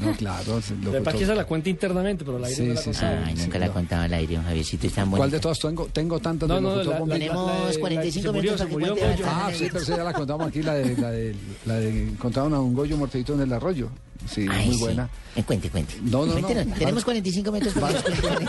No, 0.00 0.12
claro. 0.14 0.60
locutor. 0.82 1.12
que 1.14 1.22
esa 1.24 1.34
la 1.36 1.44
cuenta 1.46 1.68
internamente, 1.70 2.24
pero 2.24 2.38
la 2.40 2.48
aire 2.48 2.56
Sí, 2.56 2.66
no 2.68 2.74
la 2.74 2.80
sí, 2.80 2.92
sí. 2.94 3.00
contaba. 3.00 3.26
Ay, 3.26 3.34
nunca 3.34 3.58
la 3.60 3.68
contaba 3.72 4.02
al 4.04 4.14
aire, 4.14 4.34
don 4.34 4.44
Javiercito, 4.44 4.86
es 4.88 4.92
tan 4.92 5.08
¿Cuál 5.10 5.20
bonita. 5.20 5.36
de 5.36 5.40
todas 5.40 5.58
tengo? 5.60 5.86
Tengo 5.92 6.18
tantas 6.18 6.48
No, 6.48 6.54
de 6.56 6.60
no, 6.62 6.68
locutor 6.70 6.92
la- 6.94 6.98
bombillo. 6.98 7.18
Tenemos 7.20 7.46
la 7.60 7.70
de- 7.70 7.78
45 7.78 8.26
la 8.26 8.32
que 8.32 8.38
se 8.38 8.42
minutos 8.42 8.58
para 8.58 8.68
que 8.68 8.72
murió 8.74 8.96
cuente 8.96 9.22
Ah, 9.26 9.50
sí, 9.54 9.66
pero 9.70 9.78
esa 9.84 9.96
ya 9.96 10.04
la 10.04 10.12
contamos 10.12 10.46
aquí, 10.48 10.62
la 10.62 10.74
de, 10.74 10.96
la 10.96 11.10
de, 11.12 11.36
la 11.64 11.74
de 11.74 12.08
encontraron 12.08 12.54
a 12.54 12.60
un 12.60 12.74
Goyo 12.74 12.96
muertito 12.96 13.34
en 13.34 13.40
el 13.42 13.52
arroyo. 13.52 13.88
Sí, 14.28 14.46
Ay, 14.50 14.66
muy 14.66 14.74
sí. 14.76 14.80
buena. 14.80 15.08
Eh, 15.36 15.42
cuente, 15.42 15.68
cuente. 15.68 15.94
No, 16.02 16.24
no, 16.26 16.34
Tenemos 16.78 17.04
45 17.04 17.50
minutos 17.52 17.74
para 17.74 18.00
que 18.02 18.10
nos 18.10 18.20
cuente. 18.20 18.46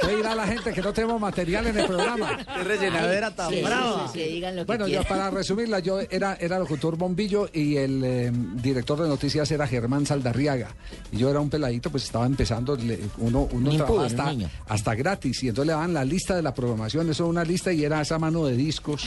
¿Qué 0.00 0.16
dirá 0.16 0.34
la 0.34 0.46
gente 0.46 0.72
que 0.72 0.80
no 0.80 0.92
tenemos 0.92 1.20
material 1.20 1.66
en 1.66 1.78
el 1.78 1.86
programa? 1.86 2.36
Qué 2.38 2.62
rellenadera 2.64 3.34
tan 3.34 3.50
Sí, 3.50 3.62
brava. 3.62 4.08
sí, 4.12 4.18
que 4.18 4.28
digan 4.28 4.54
lo 4.56 4.62
que 4.62 4.66
Bueno, 4.66 4.86
yo 4.86 5.02
para 5.04 5.30
resumirla, 5.30 5.80
yo 5.80 5.98
era, 6.00 6.36
era 6.40 6.58
locutor 6.58 6.96
bombillo 6.96 7.48
y 7.52 7.76
el 7.76 8.02
eh, 8.04 8.30
director 8.32 9.00
de 9.02 9.08
noticias 9.08 9.50
era 9.50 9.66
Germán 9.66 10.06
Saldarriaga. 10.06 10.68
Y 11.10 11.18
yo 11.18 11.30
era 11.30 11.40
un 11.40 11.50
peladito, 11.50 11.90
pues 11.90 12.04
estaba 12.04 12.26
empezando, 12.26 12.76
le- 12.76 13.00
uno, 13.18 13.48
uno 13.50 13.70
Un 13.70 13.80
un 13.82 14.00
hasta, 14.04 14.32
hasta 14.68 14.94
gratis 14.94 15.42
y 15.42 15.48
entonces 15.48 15.66
le 15.66 15.72
daban 15.72 15.92
la 15.94 16.04
lista 16.04 16.36
de 16.36 16.42
la 16.42 16.54
programación, 16.54 17.10
eso 17.10 17.24
era 17.24 17.30
una 17.30 17.44
lista 17.44 17.72
y 17.72 17.84
era 17.84 18.00
esa 18.00 18.18
mano 18.18 18.44
de 18.46 18.56
discos 18.56 19.04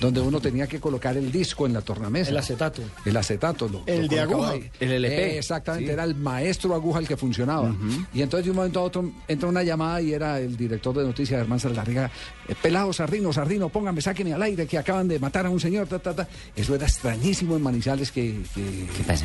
donde 0.00 0.20
uno 0.20 0.40
tenía 0.40 0.66
que 0.66 0.78
colocar 0.80 1.16
el 1.16 1.32
disco 1.32 1.66
en 1.66 1.72
la 1.72 1.80
tornamesa. 1.82 2.30
El 2.30 2.36
acetato. 2.36 2.82
El 3.04 3.16
acetato. 3.16 3.68
Lo, 3.68 3.82
El 3.86 4.02
lo 4.02 4.08
de 4.08 4.20
aguja. 4.20 4.50
ahí. 4.50 4.70
El 4.80 4.92
LP. 4.92 5.14
Eh, 5.34 5.38
exactamente, 5.38 5.86
Sí. 5.86 5.92
era 5.92 6.04
el 6.04 6.14
maestro 6.14 6.74
aguja 6.74 7.00
el 7.00 7.08
que 7.08 7.16
funcionaba. 7.16 7.74
Y 8.14 8.22
entonces 8.22 8.44
de 8.44 8.50
un 8.50 8.56
momento 8.56 8.80
a 8.80 8.82
otro 8.84 9.10
entra 9.26 9.48
una 9.48 9.62
llamada 9.62 10.00
y 10.00 10.12
era 10.12 10.38
el 10.40 10.56
director 10.56 10.96
de 10.96 11.04
noticias, 11.04 11.40
Germán 11.40 11.58
Saldarriga, 11.60 12.10
eh, 12.48 12.54
pelado 12.62 12.92
Sardino, 12.92 13.32
Sardino, 13.32 13.68
póngame, 13.68 14.00
sáqueme 14.00 14.32
al 14.32 14.42
aire 14.42 14.66
que 14.66 14.78
acaban 14.78 15.08
de 15.08 15.18
matar 15.18 15.46
a 15.46 15.50
un 15.50 15.60
señor, 15.60 15.88
ta, 15.88 15.98
ta, 15.98 16.14
ta. 16.14 16.28
Eso 16.54 16.74
era 16.74 16.86
extrañísimo 16.86 17.56
en 17.56 17.62
Manizales 17.62 18.12
que, 18.12 18.40
que, 18.54 19.02
pasa 19.06 19.24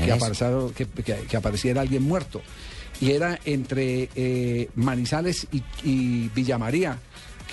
que 0.76 0.86
que, 0.86 1.04
que- 1.04 1.22
que 1.28 1.38
apareciera 1.38 1.82
alguien 1.82 2.04
muerto. 2.04 2.42
Y 3.02 3.12
era 3.12 3.40
entre 3.44 4.10
eh, 4.16 4.70
Manizales 4.76 5.48
y, 5.52 5.64
y 5.84 6.30
Villa 6.30 6.58
María, 6.58 6.98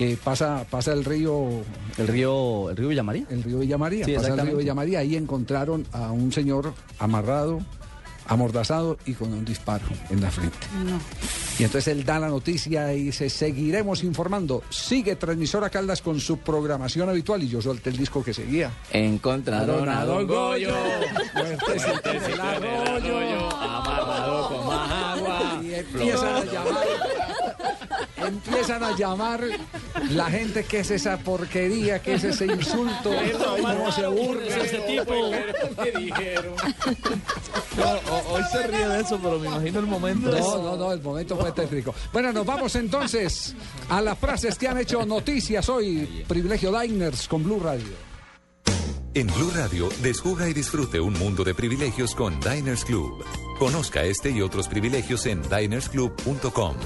que 0.01 0.17
pasa, 0.17 0.65
pasa 0.71 0.95
el 0.95 1.05
río 1.05 1.63
El 1.99 2.09
río, 2.09 2.71
el 2.71 2.77
río 2.79 2.89
Villamaría. 2.89 3.27
el 3.29 3.43
río 3.43 3.59
Villa 3.59 3.77
María, 3.77 4.07
Sí, 4.07 4.15
pasa 4.15 4.29
el 4.29 4.33
río 4.33 4.33
exactamente. 4.33 4.57
Villa 4.63 4.75
María, 4.75 4.99
ahí 5.01 5.15
encontraron 5.15 5.87
a 5.93 6.11
un 6.11 6.33
señor 6.33 6.73
amarrado, 6.99 7.61
amordazado 8.27 8.97
y 9.05 9.13
con 9.13 9.31
un 9.35 9.45
disparo 9.45 9.85
en 10.09 10.23
la 10.23 10.31
frente. 10.31 10.57
Y 11.59 11.65
entonces 11.65 11.89
él 11.89 12.07
da 12.07 12.19
la 12.19 12.29
noticia 12.29 12.95
y 12.95 13.03
dice, 13.05 13.29
seguiremos 13.29 14.03
informando. 14.03 14.63
Sigue 14.71 15.17
Transmisora 15.17 15.69
Caldas 15.69 16.01
con 16.01 16.19
su 16.19 16.39
programación 16.39 17.11
habitual 17.11 17.43
y 17.43 17.49
yo 17.49 17.61
solté 17.61 17.91
el 17.91 17.99
disco 17.99 18.25
que 18.25 18.33
seguía. 18.33 18.71
Encontraron 18.93 19.87
a 19.87 20.07
Don 20.07 20.27
Goyo. 20.27 20.75
El 21.35 22.41
arroyo. 22.41 23.51
Amarrado 23.55 24.49
con 24.49 24.67
más 24.67 24.91
agua. 24.91 25.61
Y 25.63 25.75
empiezan 25.75 26.37
a 26.37 26.45
llamar. 26.47 27.20
Empiezan 28.31 28.83
a 28.83 28.97
llamar 28.97 29.43
la 30.11 30.31
gente 30.31 30.65
que 30.65 30.81
es 30.81 30.91
esa 30.91 31.19
porquería, 31.19 32.01
que 32.01 32.15
es 32.15 32.25
ese 32.25 32.47
insulto, 32.47 33.11
cómo 33.43 33.93
se 33.93 34.07
burla. 34.07 34.57
Ese 34.57 34.79
tipo. 34.79 35.13
hoy 38.31 38.43
se 38.53 38.67
ríe 38.67 38.89
de 38.89 39.01
eso, 39.01 39.19
pero 39.23 39.39
me 39.39 39.49
imagino 39.49 39.81
el 39.81 39.87
momento. 39.87 40.31
No, 40.31 40.63
no, 40.63 40.77
no, 40.77 40.93
el 40.93 41.03
momento 41.03 41.37
fue 41.37 41.53
tétrico. 41.53 41.95
Bueno, 42.13 42.33
nos 42.33 42.47
vamos 42.47 42.75
entonces 42.77 43.55
a 43.89 44.01
las 44.01 44.19
frases 44.19 44.57
que 44.57 44.69
han 44.69 44.79
hecho 44.79 45.05
noticias 45.05 45.69
hoy. 45.69 46.25
Privilegio 46.29 46.79
Diners 46.79 47.27
con 47.27 47.43
Blue 47.43 47.61
Radio. 47.61 48.11
En 49.13 49.27
Blue 49.27 49.51
Radio, 49.53 49.89
descubra 50.03 50.49
y 50.49 50.55
disfrute 50.55 51.01
un 51.01 51.15
mundo 51.15 51.43
de 51.43 51.53
privilegios 51.53 52.15
con 52.15 52.39
Diners 52.39 52.85
Club. 52.85 53.25
Conozca 53.59 54.05
este 54.05 54.31
y 54.31 54.41
otros 54.41 54.69
privilegios 54.69 55.27
en 55.27 55.43
dinersclub.com. 55.43 56.77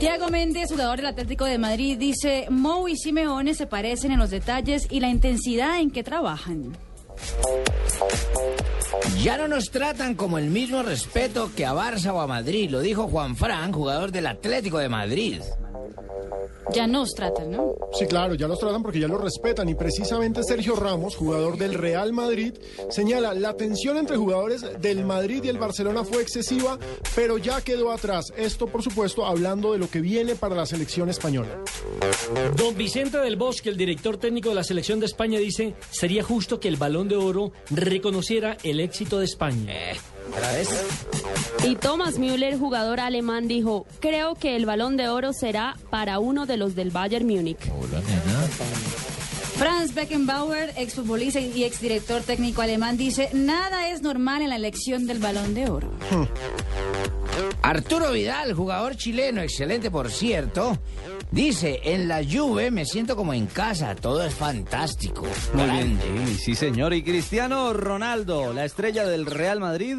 Tiago 0.00 0.28
Méndez, 0.28 0.70
jugador 0.70 0.98
del 0.98 1.06
Atlético 1.06 1.44
de 1.44 1.58
Madrid, 1.58 1.98
dice, 1.98 2.46
Mou 2.50 2.86
y 2.86 2.96
Simeone 2.96 3.54
se 3.54 3.66
parecen 3.66 4.12
en 4.12 4.20
los 4.20 4.30
detalles 4.30 4.86
y 4.90 5.00
la 5.00 5.08
intensidad 5.08 5.80
en 5.80 5.90
que 5.90 6.04
trabajan. 6.04 6.76
Ya 9.20 9.36
no 9.36 9.48
nos 9.48 9.70
tratan 9.72 10.14
como 10.14 10.38
el 10.38 10.50
mismo 10.50 10.84
respeto 10.84 11.50
que 11.56 11.66
a 11.66 11.74
Barça 11.74 12.12
o 12.12 12.20
a 12.20 12.28
Madrid, 12.28 12.70
lo 12.70 12.80
dijo 12.80 13.08
Juan 13.08 13.34
Fran, 13.34 13.72
jugador 13.72 14.12
del 14.12 14.28
Atlético 14.28 14.78
de 14.78 14.88
Madrid. 14.88 15.40
Ya 16.72 16.86
nos 16.86 17.14
tratan, 17.14 17.50
¿no? 17.50 17.74
Sí, 17.92 18.06
claro, 18.06 18.34
ya 18.34 18.46
los 18.46 18.58
tratan 18.58 18.82
porque 18.82 19.00
ya 19.00 19.08
los 19.08 19.20
respetan 19.20 19.68
y 19.68 19.74
precisamente 19.74 20.42
Sergio 20.42 20.76
Ramos, 20.76 21.16
jugador 21.16 21.56
del 21.56 21.74
Real 21.74 22.12
Madrid, 22.12 22.54
señala 22.90 23.32
la 23.34 23.54
tensión 23.54 23.96
entre 23.96 24.16
jugadores 24.16 24.64
del 24.80 25.04
Madrid 25.04 25.42
y 25.44 25.48
el 25.48 25.58
Barcelona 25.58 26.04
fue 26.04 26.22
excesiva, 26.22 26.78
pero 27.14 27.38
ya 27.38 27.60
quedó 27.62 27.90
atrás. 27.90 28.32
Esto, 28.36 28.66
por 28.66 28.82
supuesto, 28.82 29.24
hablando 29.24 29.72
de 29.72 29.78
lo 29.78 29.88
que 29.88 30.00
viene 30.00 30.34
para 30.34 30.54
la 30.54 30.66
selección 30.66 31.08
española. 31.08 31.62
Don 32.56 32.76
Vicente 32.76 33.18
del 33.18 33.36
Bosque, 33.36 33.70
el 33.70 33.76
director 33.76 34.18
técnico 34.18 34.50
de 34.50 34.54
la 34.56 34.64
selección 34.64 35.00
de 35.00 35.06
España, 35.06 35.38
dice, 35.38 35.74
sería 35.90 36.22
justo 36.22 36.60
que 36.60 36.68
el 36.68 36.76
Balón 36.76 37.08
de 37.08 37.16
Oro 37.16 37.52
reconociera 37.70 38.56
el 38.62 38.80
éxito 38.80 39.18
de 39.18 39.24
España. 39.24 39.74
Y 41.64 41.76
Thomas 41.76 42.18
Müller, 42.18 42.58
jugador 42.58 43.00
alemán, 43.00 43.48
dijo, 43.48 43.86
creo 44.00 44.34
que 44.34 44.56
el 44.56 44.66
balón 44.66 44.96
de 44.96 45.08
oro 45.08 45.32
será 45.32 45.76
para 45.90 46.18
uno 46.18 46.46
de 46.46 46.56
los 46.56 46.74
del 46.74 46.90
Bayern 46.90 47.26
Múnich. 47.26 47.58
Franz 49.58 49.92
Beckenbauer, 49.92 50.72
exfutbolista 50.76 51.40
y 51.40 51.64
exdirector 51.64 52.22
técnico 52.22 52.62
alemán, 52.62 52.96
dice, 52.96 53.28
nada 53.32 53.88
es 53.88 54.02
normal 54.02 54.42
en 54.42 54.50
la 54.50 54.56
elección 54.56 55.08
del 55.08 55.18
balón 55.18 55.52
de 55.52 55.68
oro. 55.68 55.90
Arturo 57.62 58.12
Vidal, 58.12 58.54
jugador 58.54 58.96
chileno, 58.96 59.42
excelente 59.42 59.90
por 59.90 60.10
cierto, 60.10 60.78
dice, 61.32 61.80
en 61.82 62.06
la 62.06 62.22
Juve 62.24 62.70
me 62.70 62.84
siento 62.84 63.16
como 63.16 63.34
en 63.34 63.46
casa, 63.46 63.96
todo 63.96 64.24
es 64.24 64.32
fantástico. 64.32 65.26
Muy 65.54 65.64
bien, 65.64 65.98
Grande. 65.98 66.34
sí, 66.36 66.54
señor. 66.54 66.94
Y 66.94 67.02
Cristiano 67.02 67.72
Ronaldo, 67.72 68.52
la 68.52 68.64
estrella 68.64 69.06
del 69.08 69.26
Real 69.26 69.58
Madrid, 69.58 69.96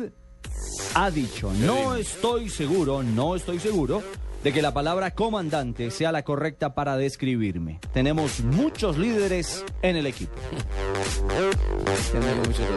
ha 0.95 1.11
dicho, 1.11 1.51
no 1.51 1.95
estoy 1.95 2.49
seguro, 2.49 3.03
no 3.03 3.35
estoy 3.35 3.59
seguro 3.59 4.03
de 4.43 4.53
que 4.53 4.61
la 4.61 4.73
palabra 4.73 5.11
comandante 5.11 5.91
sea 5.91 6.11
la 6.11 6.23
correcta 6.23 6.73
para 6.73 6.97
describirme. 6.97 7.79
Tenemos 7.93 8.41
muchos 8.41 8.97
líderes 8.97 9.65
en 9.81 9.97
el 9.97 10.07
equipo. 10.07 10.33
Tenemos 12.11 12.47
muchos. 12.47 12.67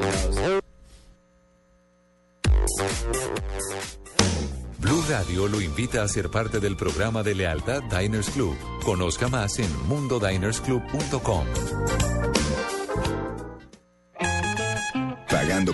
Blue 4.79 5.05
Radio 5.09 5.49
lo 5.49 5.61
invita 5.61 6.03
a 6.03 6.09
ser 6.09 6.29
parte 6.29 6.59
del 6.59 6.77
programa 6.77 7.23
de 7.23 7.35
lealtad 7.35 7.83
Diners 7.85 8.31
Club. 8.31 8.57
Conozca 8.85 9.29
más 9.29 9.59
en 9.59 9.71
mundodinersclub.com. 9.87 12.12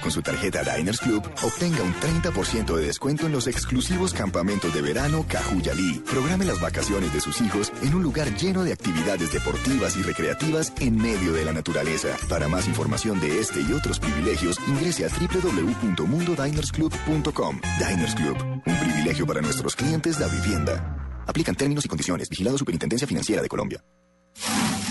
Con 0.01 0.13
su 0.13 0.23
tarjeta 0.23 0.63
Diners 0.63 1.01
Club, 1.01 1.23
obtenga 1.43 1.83
un 1.83 1.93
30% 1.95 2.77
de 2.77 2.87
descuento 2.87 3.27
en 3.27 3.33
los 3.33 3.47
exclusivos 3.47 4.15
campamentos 4.15 4.73
de 4.73 4.81
verano 4.81 5.27
Cajuyalí. 5.29 6.03
Programe 6.07 6.45
las 6.45 6.61
vacaciones 6.61 7.13
de 7.13 7.21
sus 7.21 7.41
hijos 7.41 7.73
en 7.83 7.95
un 7.95 8.03
lugar 8.03 8.35
lleno 8.37 8.65
de 8.65 8.73
actividades 8.73 9.33
deportivas 9.33 9.97
y 9.97 10.03
recreativas 10.03 10.73
en 10.81 10.97
medio 10.97 11.33
de 11.33 11.45
la 11.45 11.53
naturaleza. 11.53 12.17
Para 12.29 12.49
más 12.49 12.69
información 12.69 13.21
de 13.21 13.41
este 13.41 13.61
y 13.61 13.73
otros 13.73 13.99
privilegios, 13.99 14.59
ingrese 14.69 15.05
a 15.05 15.09
www.mundodinersclub.com. 15.09 17.61
Diners 17.79 18.15
Club, 18.15 18.37
un 18.67 18.79
privilegio 18.79 19.27
para 19.27 19.41
nuestros 19.41 19.75
clientes 19.75 20.19
da 20.19 20.29
vivienda. 20.29 21.25
Aplican 21.27 21.55
términos 21.55 21.85
y 21.85 21.89
condiciones. 21.89 22.29
Vigilado 22.29 22.57
Superintendencia 22.57 23.07
Financiera 23.07 23.43
de 23.43 23.49
Colombia. 23.49 23.83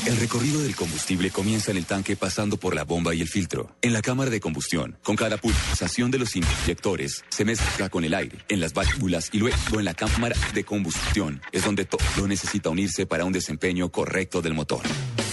El 0.08 0.16
recorrido 0.16 0.62
del 0.62 0.74
combustible 0.74 1.32
comienza 1.32 1.72
en 1.72 1.76
el 1.76 1.86
tanque 1.86 2.16
pasando 2.16 2.56
por 2.56 2.74
la 2.74 2.86
bomba 2.86 3.14
y 3.14 3.20
el 3.20 3.28
filtro, 3.28 3.76
en 3.82 3.92
la 3.92 4.02
cámara 4.02 4.32
de 4.32 4.40
combustión. 4.40 4.98
Con 5.04 5.18
cada 5.18 5.36
pulsación 5.36 6.12
de 6.12 6.18
los 6.18 6.34
inyectores 6.34 7.26
se 7.28 7.44
mezcla 7.44 7.90
con 7.90 8.06
el 8.06 8.14
aire, 8.14 8.38
en 8.48 8.62
las 8.62 8.74
válvulas 8.74 9.28
y 9.34 9.40
luego 9.40 9.80
en 9.80 9.84
la 9.84 9.94
cámara 9.94 10.38
de 10.54 10.64
combustión. 10.64 11.42
Es 11.52 11.66
donde 11.66 11.84
todo 11.84 12.26
necesita 12.26 12.70
unirse 12.70 13.06
para 13.06 13.26
un 13.26 13.34
desempeño 13.34 13.92
correcto 13.92 14.42
del 14.42 14.54
motor. 14.54 14.80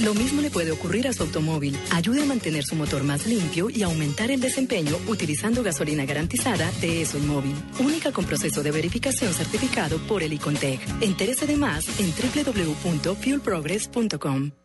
Lo 0.00 0.12
mismo 0.12 0.42
le 0.42 0.50
puede 0.50 0.72
ocurrir 0.72 1.06
a 1.06 1.12
su 1.12 1.22
automóvil. 1.22 1.78
Ayude 1.92 2.22
a 2.22 2.26
mantener 2.26 2.64
su 2.64 2.74
motor 2.74 3.04
más 3.04 3.28
limpio 3.28 3.70
y 3.70 3.84
aumentar 3.84 4.32
el 4.32 4.40
desempeño 4.40 4.98
utilizando 5.06 5.62
gasolina 5.62 6.04
garantizada 6.04 6.68
de 6.80 7.02
ESOL 7.02 7.22
Móvil. 7.22 7.54
Única 7.78 8.10
con 8.10 8.24
proceso 8.24 8.64
de 8.64 8.72
verificación 8.72 9.32
certificado 9.34 9.98
por 10.08 10.24
el 10.24 10.32
Icontec. 10.32 10.80
Entérese 11.00 11.46
de 11.46 11.54
más 11.54 11.86
en 12.00 12.10
www.fuelprogress.com. 12.10 14.63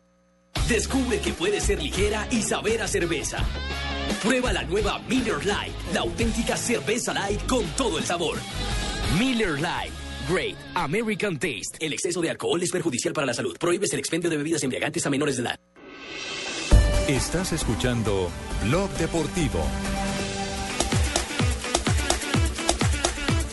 Descubre 0.68 1.18
que 1.20 1.32
puede 1.32 1.60
ser 1.60 1.82
ligera 1.82 2.26
y 2.30 2.42
saber 2.42 2.82
a 2.82 2.88
cerveza. 2.88 3.38
Prueba 4.22 4.52
la 4.52 4.62
nueva 4.64 4.98
Miller 5.08 5.38
Lite, 5.38 5.72
la 5.94 6.00
auténtica 6.00 6.56
cerveza 6.56 7.14
light 7.14 7.44
con 7.46 7.64
todo 7.76 7.98
el 7.98 8.04
sabor. 8.04 8.38
Miller 9.18 9.56
Lite. 9.56 9.92
Great 10.28 10.56
American 10.74 11.38
Taste. 11.38 11.78
El 11.80 11.92
exceso 11.92 12.20
de 12.20 12.30
alcohol 12.30 12.62
es 12.62 12.70
perjudicial 12.70 13.12
para 13.12 13.26
la 13.26 13.34
salud. 13.34 13.56
Prohíbes 13.58 13.92
el 13.92 13.98
expendio 13.98 14.30
de 14.30 14.36
bebidas 14.36 14.62
embriagantes 14.62 15.04
a 15.06 15.10
menores 15.10 15.36
de 15.36 15.42
edad. 15.42 15.58
Estás 17.08 17.52
escuchando 17.52 18.30
Blog 18.64 18.88
Deportivo. 18.90 19.64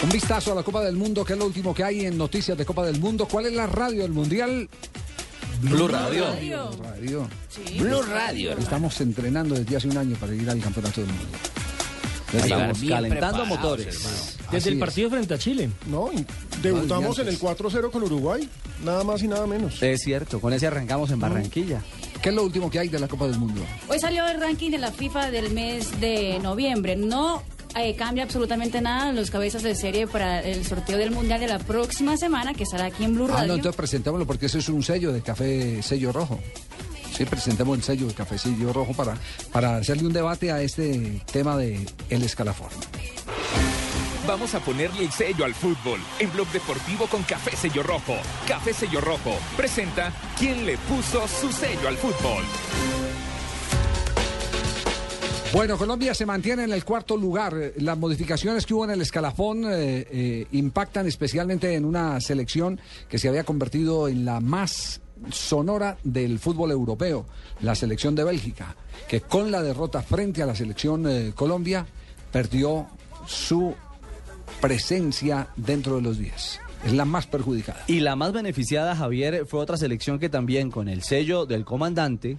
Un 0.04 0.10
vistazo 0.10 0.52
a 0.52 0.56
la 0.56 0.64
Copa 0.64 0.84
del 0.84 0.96
Mundo, 0.96 1.26
que 1.26 1.34
es 1.34 1.40
lo 1.40 1.48
último 1.48 1.74
que 1.74 1.84
hay 1.84 2.06
en 2.06 2.18
noticias 2.18 2.56
de 2.58 2.66
Copa 2.66 2.86
del 2.86 3.00
Mundo. 3.00 3.28
¿Cuál 3.28 3.48
es 3.48 3.54
la 3.54 3.66
radio 3.66 4.04
del 4.04 4.12
Mundial? 4.12 4.70
Blue 5.62 5.88
Radio. 5.88 6.26
Blue 6.36 6.84
Radio. 6.84 7.28
Blue 7.80 8.02
Radio. 8.04 8.52
Estamos 8.58 9.00
entrenando 9.02 9.56
desde 9.56 9.78
hace 9.78 9.88
un 9.88 9.98
año 9.98 10.16
para 10.18 10.34
ir 10.34 10.50
al 10.50 10.60
Campeonato 10.60 11.02
del 11.02 11.10
Mundo. 11.10 11.38
Estamos 12.34 12.80
calentando 12.88 13.46
motores. 13.46 13.86
Desde 14.52 14.58
Así 14.58 14.70
el 14.70 14.76
es. 14.76 14.80
partido 14.80 15.10
frente 15.10 15.34
a 15.34 15.38
Chile. 15.38 15.70
No, 15.88 16.10
debutamos 16.62 17.18
en 17.20 17.28
el 17.30 17.40
4-0 17.40 17.90
con 17.90 18.04
Uruguay. 18.04 18.48
Nada 18.84 19.04
más 19.04 19.24
y 19.24 19.28
nada 19.28 19.48
menos. 19.48 19.82
Es 19.82 20.02
cierto, 20.02 20.40
con 20.40 20.54
ese 20.54 20.68
arrancamos 20.68 21.10
en 21.12 21.20
Barranquilla. 21.20 21.82
¿Qué 22.22 22.30
es 22.30 22.36
lo 22.36 22.44
último 22.44 22.70
que 22.70 22.80
hay 22.80 22.90
de 22.90 23.00
la 23.00 23.08
Copa 23.08 23.28
del 23.28 23.40
Mundo? 23.40 23.62
Hoy 23.88 24.00
salió 24.00 24.28
el 24.28 24.40
ranking 24.40 24.72
de 24.72 24.78
la 24.78 24.92
FIFA 24.92 25.32
del 25.32 25.52
mes 25.52 26.00
de 26.00 26.40
noviembre. 26.42 26.96
No 26.96 27.42
eh, 27.84 27.96
cambia 27.96 28.24
absolutamente 28.24 28.82
nada 28.82 29.12
los 29.14 29.30
cabezas 29.32 29.64
de 29.64 29.76
serie 29.76 30.08
para 30.08 30.42
el 30.42 30.66
sorteo 30.66 30.98
del 30.98 31.12
Mundial 31.12 31.40
de 31.40 31.48
la 31.48 31.60
próxima 31.60 32.18
semana, 32.18 32.54
que 32.54 32.64
estará 32.64 32.86
aquí 32.86 33.04
en 33.04 33.16
Blue 33.16 33.26
Ah, 33.30 33.38
Radio. 33.38 33.48
no, 33.50 33.54
entonces 33.56 33.76
presentémoslo 33.76 34.26
porque 34.26 34.48
ese 34.48 34.60
es 34.60 34.70
un 34.70 34.84
sello 34.84 35.12
de 35.12 35.22
café 35.22 35.82
sello 35.84 36.12
rojo. 36.12 36.40
Sí, 37.16 37.26
presentemos 37.26 37.76
el 37.78 37.84
sello 37.84 38.06
de 38.08 38.14
cafecillo 38.14 38.72
rojo 38.74 38.94
para, 38.94 39.18
para 39.52 39.78
hacerle 39.78 40.06
un 40.06 40.14
debate 40.14 40.52
a 40.52 40.62
este 40.62 41.22
tema 41.32 41.58
de 41.58 41.84
el 42.10 42.22
escalafón. 42.24 42.70
Vamos 44.28 44.54
a 44.56 44.60
ponerle 44.60 45.06
el 45.06 45.12
sello 45.12 45.46
al 45.46 45.56
fútbol 45.56 46.00
en 46.20 46.32
Blog 46.34 46.48
Deportivo 46.52 47.08
con 47.08 47.24
Café 47.24 47.56
Sello 47.56 47.82
Rojo. 47.82 48.16
Café 48.48 48.74
Sello 48.74 49.00
Rojo 49.02 49.34
presenta 49.56 50.12
quién 50.38 50.66
le 50.66 50.78
puso 50.80 51.26
su 51.28 51.52
sello 51.52 51.88
al 51.88 51.96
fútbol. 51.98 52.44
Bueno, 55.54 55.78
Colombia 55.78 56.14
se 56.14 56.26
mantiene 56.26 56.66
en 56.66 56.74
el 56.74 56.84
cuarto 56.84 57.16
lugar. 57.16 57.56
Eh, 57.58 57.74
Las 57.78 57.98
modificaciones 57.98 58.66
que 58.66 58.74
hubo 58.74 58.84
en 58.84 58.92
el 58.92 59.02
escalafón 59.02 59.64
eh, 59.66 60.06
eh, 60.12 60.48
impactan 60.52 61.08
especialmente 61.08 61.74
en 61.74 61.86
una 61.86 62.20
selección 62.22 62.80
que 63.08 63.18
se 63.18 63.30
había 63.30 63.44
convertido 63.44 64.08
en 64.08 64.26
la 64.26 64.40
más 64.40 65.02
sonora 65.32 65.98
del 66.04 66.38
fútbol 66.38 66.72
europeo, 66.72 67.26
la 67.62 67.76
selección 67.76 68.14
de 68.14 68.24
Bélgica, 68.24 68.76
que 69.08 69.22
con 69.22 69.50
la 69.50 69.64
derrota 69.64 70.02
frente 70.04 70.44
a 70.44 70.46
la 70.46 70.56
selección 70.56 71.08
eh, 71.10 71.32
Colombia 71.34 71.88
perdió 72.32 72.88
su 73.26 73.74
presencia 74.62 75.48
dentro 75.56 75.96
de 75.96 76.02
los 76.02 76.20
10. 76.20 76.60
Es 76.86 76.94
la 76.94 77.06
más 77.06 77.26
perjudicada. 77.26 77.84
Y 77.88 78.02
la 78.02 78.16
más 78.16 78.32
beneficiada, 78.34 78.96
Javier, 78.96 79.46
fue 79.48 79.60
otra 79.62 79.78
selección 79.78 80.20
que 80.20 80.30
también 80.30 80.70
con 80.70 80.88
el 80.88 81.02
sello 81.04 81.46
del 81.46 81.66
comandante, 81.66 82.38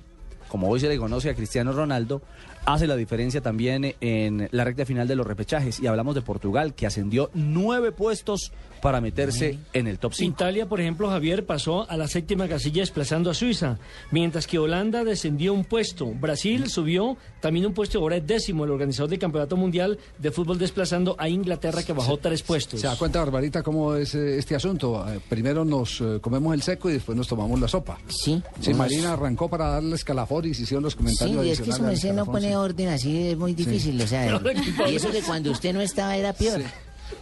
como 0.49 0.69
hoy 0.69 0.79
se 0.81 0.89
le 0.89 0.97
conoce 0.99 1.31
a 1.31 1.35
Cristiano 1.35 1.73
Ronaldo, 1.73 2.23
hace 2.65 2.87
la 2.87 2.97
diferencia 2.97 3.41
también 3.41 3.95
en 4.01 4.49
la 4.53 4.65
recta 4.65 4.85
final 4.85 5.09
de 5.09 5.17
los 5.17 5.27
repechajes. 5.27 5.81
Y 5.81 5.87
hablamos 5.87 6.15
de 6.15 6.23
Portugal, 6.23 6.75
que 6.75 6.87
ascendió 6.87 7.31
nueve 7.35 7.93
puestos 7.93 8.53
para 8.83 9.01
meterse 9.01 9.59
en 9.73 9.87
el 9.87 9.99
top 9.99 10.15
5. 10.15 10.33
Italia, 10.35 10.67
por 10.67 10.81
ejemplo, 10.81 11.09
Javier 11.09 11.45
pasó 11.45 11.89
a 11.91 11.97
la 11.97 12.07
séptima 12.07 12.49
casilla 12.49 12.83
desplazando 12.83 13.31
a 13.31 13.35
Suiza, 13.35 13.79
mientras 14.11 14.47
que 14.47 14.59
Holanda 14.59 15.05
descendió 15.05 15.53
un 15.53 15.65
puesto. 15.65 16.07
Brasil 16.07 16.69
subió 16.69 17.17
también 17.41 17.67
un 17.67 17.75
puesto, 17.75 17.99
ahora 17.99 18.17
es 18.17 18.27
décimo 18.27 18.65
el 18.65 18.71
organizador 18.71 19.11
del 19.11 19.19
Campeonato 19.19 19.57
Mundial 19.57 19.99
de 20.19 20.31
Fútbol 20.31 20.59
desplazando 20.59 21.17
a 21.19 21.29
Inglaterra 21.29 21.83
que 21.83 21.93
bajó 21.93 22.19
tres 22.19 22.43
puestos. 22.43 22.81
¿Se 22.81 22.87
da 22.87 22.97
cuenta, 22.97 23.19
Barbarita, 23.19 23.63
cómo 23.63 23.95
es 23.95 24.15
eh, 24.15 24.39
este 24.39 24.55
asunto? 24.55 25.05
Eh, 25.09 25.21
primero 25.29 25.65
nos 25.65 26.01
eh, 26.01 26.19
comemos 26.21 26.55
el 26.55 26.63
seco 26.63 26.89
y 26.89 26.95
después 26.95 27.17
nos 27.17 27.27
tomamos 27.27 27.61
la 27.61 27.67
sopa. 27.67 27.99
Sí. 28.09 28.41
Sí, 28.61 28.75
Marina 28.75 29.15
arrancó 29.15 29.49
para 29.49 29.69
darle 29.69 29.97
se 29.99 30.63
hicieron 30.63 30.83
los 30.83 30.93
Sí, 30.93 30.99
comentarios 30.99 31.47
y 31.47 31.51
es 31.51 31.61
que 31.61 31.67
no 31.69 31.91
escalafón, 31.91 32.27
pone 32.27 32.48
orden 32.57 32.89
así, 32.89 33.29
es 33.29 33.37
muy 33.37 33.55
difícil, 33.55 34.01
o 34.01 34.07
sea. 34.07 34.41
y 34.89 34.97
eso 34.97 35.11
que 35.11 35.23
cuando 35.23 35.51
usted 35.51 35.73
no 35.73 35.81
estaba 35.81 36.17
era 36.17 36.33
peor. 36.33 36.63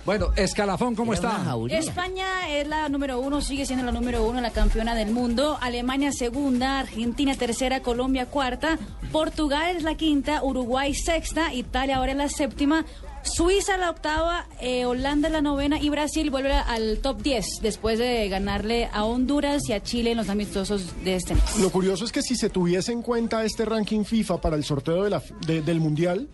Bueno, 0.05 0.29
Escalafón, 0.37 0.95
¿cómo 0.95 1.15
está? 1.15 1.45
España 1.71 2.49
es 2.49 2.67
la 2.69 2.89
número 2.89 3.21
uno, 3.21 3.41
sigue 3.41 3.67
siendo 3.67 3.85
la 3.85 3.93
número 3.93 4.25
uno, 4.25 4.41
la 4.41 4.51
campeona 4.51 4.95
del 4.95 5.11
mundo. 5.11 5.59
Alemania 5.61 6.13
segunda, 6.13 6.79
Argentina 6.81 7.35
tercera, 7.35 7.81
Colombia 7.81 8.27
cuarta, 8.27 8.79
Portugal 9.11 9.77
es 9.77 9.83
la 9.83 9.97
quinta, 9.97 10.43
Uruguay 10.43 10.95
sexta, 10.95 11.53
Italia 11.53 11.97
ahora 11.97 12.13
es 12.13 12.19
la 12.19 12.29
séptima. 12.29 12.85
Suiza 13.27 13.77
la 13.77 13.91
octava, 13.91 14.47
eh, 14.61 14.87
Holanda 14.87 15.29
la 15.29 15.43
novena 15.43 15.81
y 15.81 15.91
Brasil 15.91 16.31
vuelve 16.31 16.53
al 16.55 16.99
top 16.99 17.21
10 17.23 17.45
después 17.61 17.99
de 17.99 18.29
ganarle 18.29 18.89
a 18.93 19.05
Honduras 19.05 19.69
y 19.69 19.73
a 19.73 19.83
Chile 19.83 20.13
en 20.13 20.17
los 20.17 20.29
amistosos 20.29 20.93
de 21.05 21.17
este 21.17 21.35
mes. 21.35 21.59
Lo 21.61 21.71
curioso 21.71 22.05
es 22.05 22.13
que 22.13 22.23
si 22.23 22.37
se 22.37 22.49
tuviese 22.49 22.93
en 22.93 23.03
cuenta 23.03 23.45
este 23.45 23.65
ranking 23.65 24.05
FIFA 24.05 24.41
para 24.41 24.57
el 24.57 24.65
sorteo 24.65 25.05
de 25.05 25.11
la, 25.11 25.23
de- 25.47 25.61
del 25.63 25.81
Mundial, 25.81 26.29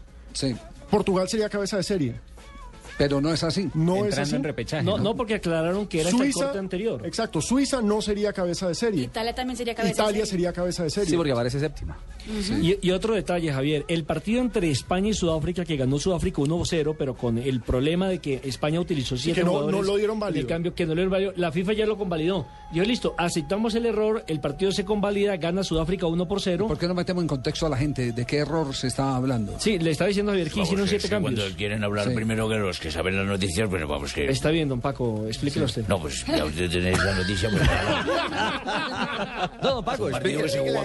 Portugal 0.90 1.28
sería 1.28 1.48
cabeza 1.48 1.76
de 1.78 1.82
serie. 1.82 2.14
Pero 2.98 3.22
no 3.22 3.32
es 3.32 3.42
así. 3.42 3.70
No 3.74 4.04
es 4.04 4.18
así. 4.18 4.36
No, 4.84 4.98
no, 4.98 5.16
porque 5.16 5.36
aclararon 5.36 5.86
que 5.86 6.00
era 6.02 6.10
hasta 6.10 6.22
el 6.24 6.30
Suiza, 6.32 6.44
corte 6.46 6.58
anterior. 6.58 7.06
Exacto, 7.06 7.40
Suiza 7.40 7.80
no 7.80 8.02
sería 8.02 8.34
cabeza 8.34 8.68
de 8.68 8.74
serie. 8.74 9.04
Italia 9.04 9.34
también 9.34 9.56
sería 9.56 9.74
cabeza 9.74 9.88
de 9.88 9.94
Italia 9.94 10.12
serie. 10.26 10.30
sería 10.30 10.52
cabeza 10.52 10.82
de 10.84 10.90
serie. 10.90 11.10
Sí, 11.10 11.16
porque 11.16 11.32
aparece 11.32 11.58
séptima. 11.58 11.96
Y, 12.62 12.76
y 12.80 12.90
otro 12.92 13.14
detalle, 13.14 13.52
Javier, 13.52 13.84
el 13.88 14.04
partido 14.04 14.40
entre 14.40 14.70
España 14.70 15.08
y 15.10 15.14
Sudáfrica, 15.14 15.64
que 15.64 15.76
ganó 15.76 15.98
Sudáfrica 15.98 16.40
1-0, 16.42 16.94
pero 16.98 17.14
con 17.14 17.38
el 17.38 17.60
problema 17.60 18.08
de 18.08 18.18
que 18.20 18.40
España 18.44 18.80
utilizó 18.80 19.16
siete 19.16 19.40
que 19.40 19.44
no- 19.44 19.52
jugadores 19.52 19.80
no 19.80 19.86
lo 19.86 19.96
dieron 19.96 20.20
válido. 20.20 20.38
del 20.38 20.46
cambio, 20.46 20.74
que 20.74 20.84
no 20.84 20.90
lo 20.90 20.94
dieron 20.96 21.10
válido, 21.12 21.32
la 21.36 21.50
FIFA 21.52 21.72
ya 21.72 21.86
lo 21.86 21.98
convalidó. 21.98 22.46
Dijo, 22.72 22.84
listo, 22.86 23.14
aceptamos 23.18 23.74
el 23.74 23.86
error, 23.86 24.24
el 24.28 24.40
partido 24.40 24.72
se 24.72 24.84
convalida, 24.84 25.36
gana 25.36 25.62
Sudáfrica 25.64 26.06
1 26.06 26.28
por 26.28 26.40
0. 26.40 26.66
¿Por 26.68 26.78
qué 26.78 26.86
no 26.88 26.94
metemos 26.94 27.22
en 27.22 27.28
contexto 27.28 27.66
a 27.66 27.68
la 27.68 27.76
gente 27.76 28.12
de 28.12 28.24
qué 28.24 28.38
error 28.38 28.74
se 28.74 28.86
está 28.86 29.16
hablando? 29.16 29.54
Sí, 29.58 29.78
le 29.78 29.90
estaba 29.90 30.08
diciendo 30.08 30.32
a 30.32 30.34
Javier 30.34 30.48
que 30.48 30.54
Vamos, 30.54 30.68
hicieron 30.68 30.84
que 30.86 30.90
siete 30.90 31.04
si 31.06 31.10
cambios. 31.10 31.34
Cuando 31.34 31.56
quieren 31.56 31.84
hablar 31.84 32.08
Sí. 32.08 32.14
primero 32.14 32.48
que 32.48 32.56
los 32.56 32.78
que 32.80 32.90
saben 32.90 33.16
las 33.16 33.26
noticias, 33.26 33.68
pues 33.68 33.86
vamos 33.86 34.12
que... 34.12 34.26
Está 34.30 34.50
bien, 34.50 34.68
don 34.68 34.80
Paco, 34.80 35.24
explíquelo 35.26 35.66
usted. 35.66 35.86
No, 35.88 36.00
pues 36.00 36.24
ya 36.26 36.44
usted 36.44 36.70
tenéis 36.70 36.98
la 37.04 37.14
noticia. 37.14 37.50
Pues, 37.50 37.62
No, 39.62 39.74
don 39.74 39.84
Paco, 39.84 40.04
jugó 40.04 40.10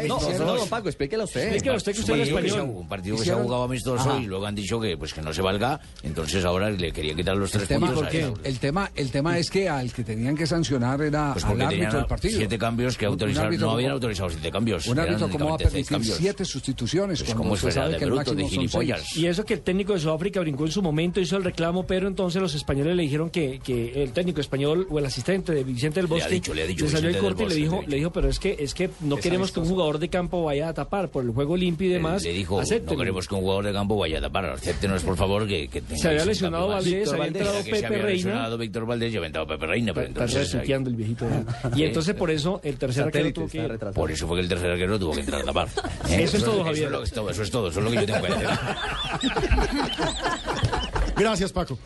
no, 0.07 0.45
no, 0.45 0.55
don 0.55 0.69
Paco, 0.69 0.87
explíquelo 0.89 1.26
usted. 1.27 1.41
Explíquelo 1.43 1.75
usted 1.77 1.91
que 1.93 1.97
Un 1.97 2.01
usted 2.03 2.13
es 2.13 2.19
partido 2.19 2.37
que 2.41 2.49
se- 2.49 2.55
español. 2.57 2.75
Un 2.77 2.87
partido 2.87 3.17
que 3.17 3.23
se 3.25 3.31
ha 3.31 3.35
jugado 3.35 3.63
amistoso 3.63 4.09
Ajá. 4.09 4.19
y 4.21 4.25
luego 4.25 4.45
han 4.45 4.55
dicho 4.55 4.79
que 4.79 4.97
pues 4.97 5.13
que 5.13 5.21
no 5.21 5.33
se 5.33 5.41
valga, 5.41 5.79
entonces 6.03 6.43
ahora 6.45 6.69
le 6.71 6.91
querían 6.91 7.15
quitar 7.15 7.37
los 7.37 7.51
tres 7.51 7.63
El 7.63 7.67
tema, 7.67 7.87
puntos. 7.87 8.05
a 8.05 8.09
él. 8.17 8.33
el, 8.43 8.59
tema, 8.59 8.91
el 8.95 9.11
tema 9.11 9.37
es 9.37 9.49
que 9.49 9.69
al 9.69 9.91
que 9.93 10.03
tenían 10.03 10.35
que 10.35 10.47
sancionar 10.47 11.01
era 11.01 11.33
Pues 11.33 11.45
al 11.45 11.51
porque 11.51 11.63
árbitro 11.65 11.97
del 11.99 12.07
partido. 12.07 12.37
siete 12.37 12.57
cambios 12.57 12.97
que 12.97 13.05
Un- 13.05 13.09
un 13.09 13.13
autorizaron, 13.13 13.47
árbitro 13.47 13.67
no 13.67 13.73
habían 13.73 13.89
como- 13.89 13.93
autorizado 13.95 14.29
siete 14.29 14.51
cambios. 14.51 14.87
Un 14.87 14.93
eran 14.97 15.07
árbitro, 15.07 15.29
¿cómo 15.29 15.45
va 15.45 15.51
a 15.51 15.53
únicamente 15.55 15.71
permitir 15.71 15.91
cambios. 15.91 16.17
siete 16.17 16.45
sustituciones? 16.45 17.19
Pues 17.19 17.29
cuando 17.29 17.43
cómo 17.43 17.55
se 17.57 17.71
sabe 17.71 17.91
de 17.93 17.97
que 17.97 18.03
el 18.05 18.11
bruto, 18.11 18.31
de 18.35 18.43
máximo 18.43 18.49
son 18.49 18.71
gilipollas. 18.81 19.17
Y 19.17 19.25
eso 19.27 19.45
que 19.45 19.53
el 19.55 19.61
técnico 19.61 19.93
de 19.93 19.99
Sudáfrica 19.99 20.39
brincó 20.39 20.65
en 20.65 20.71
su 20.71 20.81
momento, 20.81 21.19
hizo 21.19 21.37
el 21.37 21.43
reclamo 21.43 21.85
pero 21.85 22.07
entonces 22.07 22.41
los 22.41 22.55
españoles 22.55 22.95
le 22.95 23.03
dijeron 23.03 23.29
que, 23.29 23.59
que 23.59 24.03
el 24.03 24.11
técnico 24.13 24.41
español 24.41 24.87
o 24.89 24.99
el 24.99 25.05
asistente 25.05 25.53
de 25.53 25.63
Vicente 25.63 25.99
del 26.01 26.09
Le 26.09 26.15
ha 26.15 26.17
Bosque 26.19 26.33
dicho, 26.33 26.53
le 26.53 26.63
ha 26.63 26.67
dicho 26.67 26.85
salió 26.87 27.09
Vicente 27.09 27.13
del 27.13 27.21
corte 27.21 27.43
y 27.43 27.45
le 27.45 27.49
Bosque, 27.49 27.61
dijo, 27.61 27.71
le 27.73 27.77
ha 27.77 27.81
dicho. 27.81 27.89
le 27.91 27.97
dijo, 27.97 28.11
pero 28.11 28.29
es 28.29 28.39
que 28.39 28.55
es 28.59 28.73
que 28.73 28.89
no 29.01 29.15
queremos 29.17 29.51
que 29.51 29.59
un 29.59 29.67
jugador 29.67 29.99
de 29.99 30.09
campo 30.09 30.43
vaya 30.43 30.69
a 30.69 30.73
tapar 30.73 31.09
por 31.17 31.25
el 31.25 31.31
juego 31.31 31.57
limpio 31.57 31.87
y 31.87 31.93
demás. 31.93 32.21
Le 32.21 32.31
dijo, 32.31 32.59
acéptenlo". 32.59 32.93
no 32.93 32.99
queremos 32.99 33.27
que 33.27 33.33
un 33.33 33.41
jugador 33.41 33.65
de 33.65 33.73
campo 33.73 33.97
vaya 33.97 34.19
a 34.19 34.21
tapar. 34.21 34.45
Acéptenos, 34.45 35.01
por 35.03 35.17
favor, 35.17 35.47
que, 35.47 35.67
que 35.67 35.81
Se 35.97 36.09
había 36.09 36.25
lesionado. 36.25 36.67
Valdés, 36.67 37.09
había 37.09 37.19
Valdés, 37.23 37.41
entrado 37.41 37.57
que 37.57 37.63
se 37.63 37.71
Pepe 37.71 37.85
había 37.87 37.97
Reina. 37.97 38.09
lesionado 38.13 38.57
Víctor 38.59 38.85
Valdés 38.85 39.13
y 39.13 39.17
había 39.17 39.27
entrado 39.27 39.47
Pepe 39.47 39.65
Reina, 39.65 39.93
pero 39.95 40.07
Está 40.09 40.23
entonces... 40.25 40.53
retuiteando 40.53 40.89
el 40.91 40.95
viejito. 40.95 41.25
Y 41.75 41.83
entonces 41.83 42.13
por 42.15 42.29
eso 42.29 42.61
el 42.63 42.77
tercer 42.77 43.05
arquero 43.05 43.33
tuvo 43.33 43.47
que 43.47 43.57
ir. 43.57 43.79
Por 43.95 44.11
eso 44.11 44.27
fue 44.27 44.37
que 44.37 44.43
el 44.43 44.49
tercer 44.49 44.69
arquero 44.71 44.99
tuvo 44.99 45.13
que 45.13 45.21
entrar 45.21 45.41
a 45.41 45.45
tapar. 45.45 45.67
Eso 46.07 46.37
es 46.37 46.43
todo, 46.43 46.55
Eso 46.57 46.63
Javier. 46.65 46.85
es, 46.85 46.91
lo 46.91 46.97
que 46.99 47.05
es 47.05 47.11
todo, 47.11 47.29
eso 47.31 47.41
es 47.43 47.51
todo, 47.51 47.67
eso 47.69 47.79
es 47.79 47.85
lo 47.85 47.91
que 47.91 47.97
yo 47.97 48.05
tengo 48.05 48.21
que 48.21 48.27
decir. 48.33 48.47
Gracias, 51.17 51.51
Paco. 51.51 51.79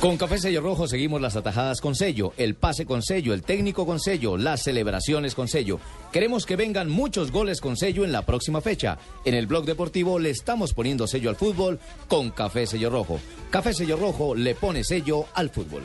Con 0.00 0.18
Café 0.18 0.38
Sello 0.38 0.60
Rojo 0.60 0.86
seguimos 0.86 1.22
las 1.22 1.36
atajadas 1.36 1.80
con 1.80 1.94
sello, 1.94 2.34
el 2.36 2.54
pase 2.54 2.84
con 2.84 3.02
sello, 3.02 3.32
el 3.32 3.42
técnico 3.42 3.86
con 3.86 3.98
sello, 3.98 4.36
las 4.36 4.62
celebraciones 4.62 5.34
con 5.34 5.48
sello. 5.48 5.80
Queremos 6.12 6.44
que 6.44 6.54
vengan 6.54 6.90
muchos 6.90 7.32
goles 7.32 7.62
con 7.62 7.78
sello 7.78 8.04
en 8.04 8.12
la 8.12 8.22
próxima 8.22 8.60
fecha. 8.60 8.98
En 9.24 9.32
el 9.32 9.46
blog 9.46 9.64
deportivo 9.64 10.18
le 10.18 10.30
estamos 10.30 10.74
poniendo 10.74 11.06
sello 11.06 11.30
al 11.30 11.36
fútbol 11.36 11.80
con 12.08 12.30
Café 12.30 12.66
Sello 12.66 12.90
Rojo. 12.90 13.18
Café 13.50 13.72
Sello 13.72 13.96
Rojo 13.96 14.34
le 14.34 14.54
pone 14.54 14.84
sello 14.84 15.24
al 15.34 15.48
fútbol. 15.48 15.82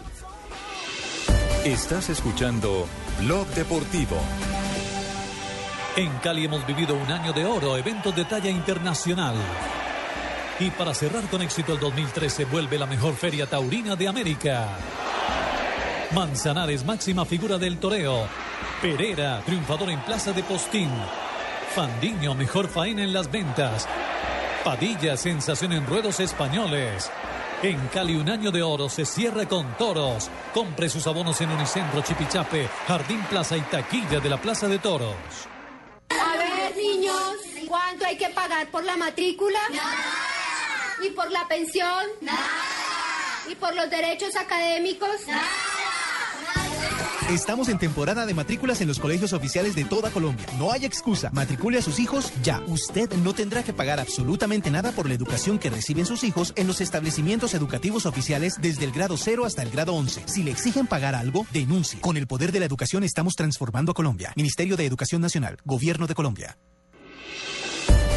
Estás 1.64 2.09
escuchando 2.09 2.88
Blog 3.22 3.47
Deportivo. 3.55 4.18
En 5.95 6.09
Cali 6.18 6.45
hemos 6.45 6.68
vivido 6.68 6.95
un 6.95 7.12
año 7.12 7.32
de 7.32 7.45
oro, 7.45 7.78
eventos 7.78 8.14
de 8.16 8.26
talla 8.26 8.49
internacional. 8.49 9.36
Y 10.60 10.70
para 10.72 10.93
cerrar 10.93 11.24
con 11.30 11.41
éxito 11.41 11.74
el 11.74 11.80
2013 11.80 12.45
vuelve 12.45 12.78
la 12.78 12.86
mejor 12.86 13.16
feria 13.16 13.47
taurina 13.47 13.95
de 13.95 14.08
América. 14.08 14.68
Manzanares, 16.14 16.86
máxima 16.86 17.26
figura 17.26 17.58
del 17.58 17.78
toreo. 17.78 18.28
Pereira, 18.82 19.41
triunfador 19.45 19.89
en 19.89 20.02
Plaza 20.02 20.34
de 20.34 20.43
Postín. 20.43 20.91
Fandiño, 21.74 22.36
mejor 22.36 22.68
faena 22.68 23.04
en 23.04 23.14
las 23.14 23.32
ventas. 23.32 23.88
Padilla, 24.64 25.18
sensación 25.18 25.72
en 25.72 25.88
ruedos 25.88 26.20
españoles. 26.20 27.10
En 27.64 27.78
Cali 27.88 28.16
un 28.16 28.30
año 28.30 28.52
de 28.52 28.62
oro 28.64 28.89
se 28.89 29.06
cierra 29.06 29.47
con 29.47 29.78
toros. 29.78 30.30
Compre 30.54 30.89
sus 30.89 31.06
abonos 31.08 31.39
en 31.41 31.52
Unicentro 31.52 32.02
Chipichape, 32.02 32.68
Jardín 32.88 33.22
Plaza 33.30 33.56
y 33.56 33.62
Taquilla 33.62 34.20
de 34.20 34.30
la 34.30 34.41
Plaza 34.41 34.68
de 34.68 34.80
Toros. 34.80 35.16
A 36.10 36.38
ver, 36.38 36.76
niños, 36.76 37.38
¿cuánto 37.68 38.06
hay 38.06 38.18
que 38.18 38.30
pagar 38.30 38.68
por 38.70 38.84
la 38.84 38.97
matrícula? 38.97 39.60
¿Y 41.04 41.10
por 41.12 41.32
la 41.32 41.47
pensión? 41.47 42.06
¿Y 43.49 43.56
por 43.56 43.76
los 43.76 43.89
derechos 43.89 44.36
académicos? 44.36 45.10
Estamos 47.30 47.70
en 47.70 47.80
temporada 47.80 48.26
de 48.26 48.34
matrículas 48.34 48.82
en 48.82 48.89
los 48.89 48.99
colegios 48.99 49.32
oficiales 49.32 49.74
de 49.74 49.86
toda 49.86 50.12
Colombia. 50.12 50.45
No 50.58 50.72
hay 50.72 50.86
excusa. 50.86 51.30
Matricule 51.32 51.78
a 51.78 51.82
sus 51.82 51.99
hijos 51.99 52.34
ya. 52.43 52.62
Usted 52.68 53.10
no 53.24 53.34
tendrá 53.34 53.64
que 53.64 53.72
pagar 53.72 53.99
absolutamente 53.99 54.70
nada 54.70 54.91
por 54.91 55.08
la 55.08 55.14
educación 55.14 55.58
que 55.58 55.70
reciben 55.70 56.06
sus 56.06 56.24
hijos 56.24 56.52
en 56.58 56.68
los 56.68 56.82
establecimientos 56.82 57.54
educativos 57.54 58.06
oficiales 58.06 58.60
desde 58.62 58.84
el 58.84 58.91
grado 58.91 59.16
0 59.16 59.45
hasta 59.45 59.64
el 59.64 59.72
grado 59.72 59.93
11. 59.93 60.24
Si 60.28 60.43
le 60.43 60.52
exigen 60.52 60.88
pagar 60.88 61.16
algo, 61.16 61.45
denuncie. 61.54 62.02
Con 62.02 62.18
el 62.18 62.28
poder 62.28 62.52
de 62.52 62.60
la 62.60 62.66
educación 62.66 63.04
estamos 63.04 63.36
transformando 63.36 63.93
a 63.93 63.95
Colombia. 63.95 64.34
Ministerio 64.36 64.76
de 64.76 64.86
Educación 64.86 65.22
Nacional. 65.22 65.58
Gobierno 65.64 66.08
de 66.08 66.16
Colombia. 66.16 66.58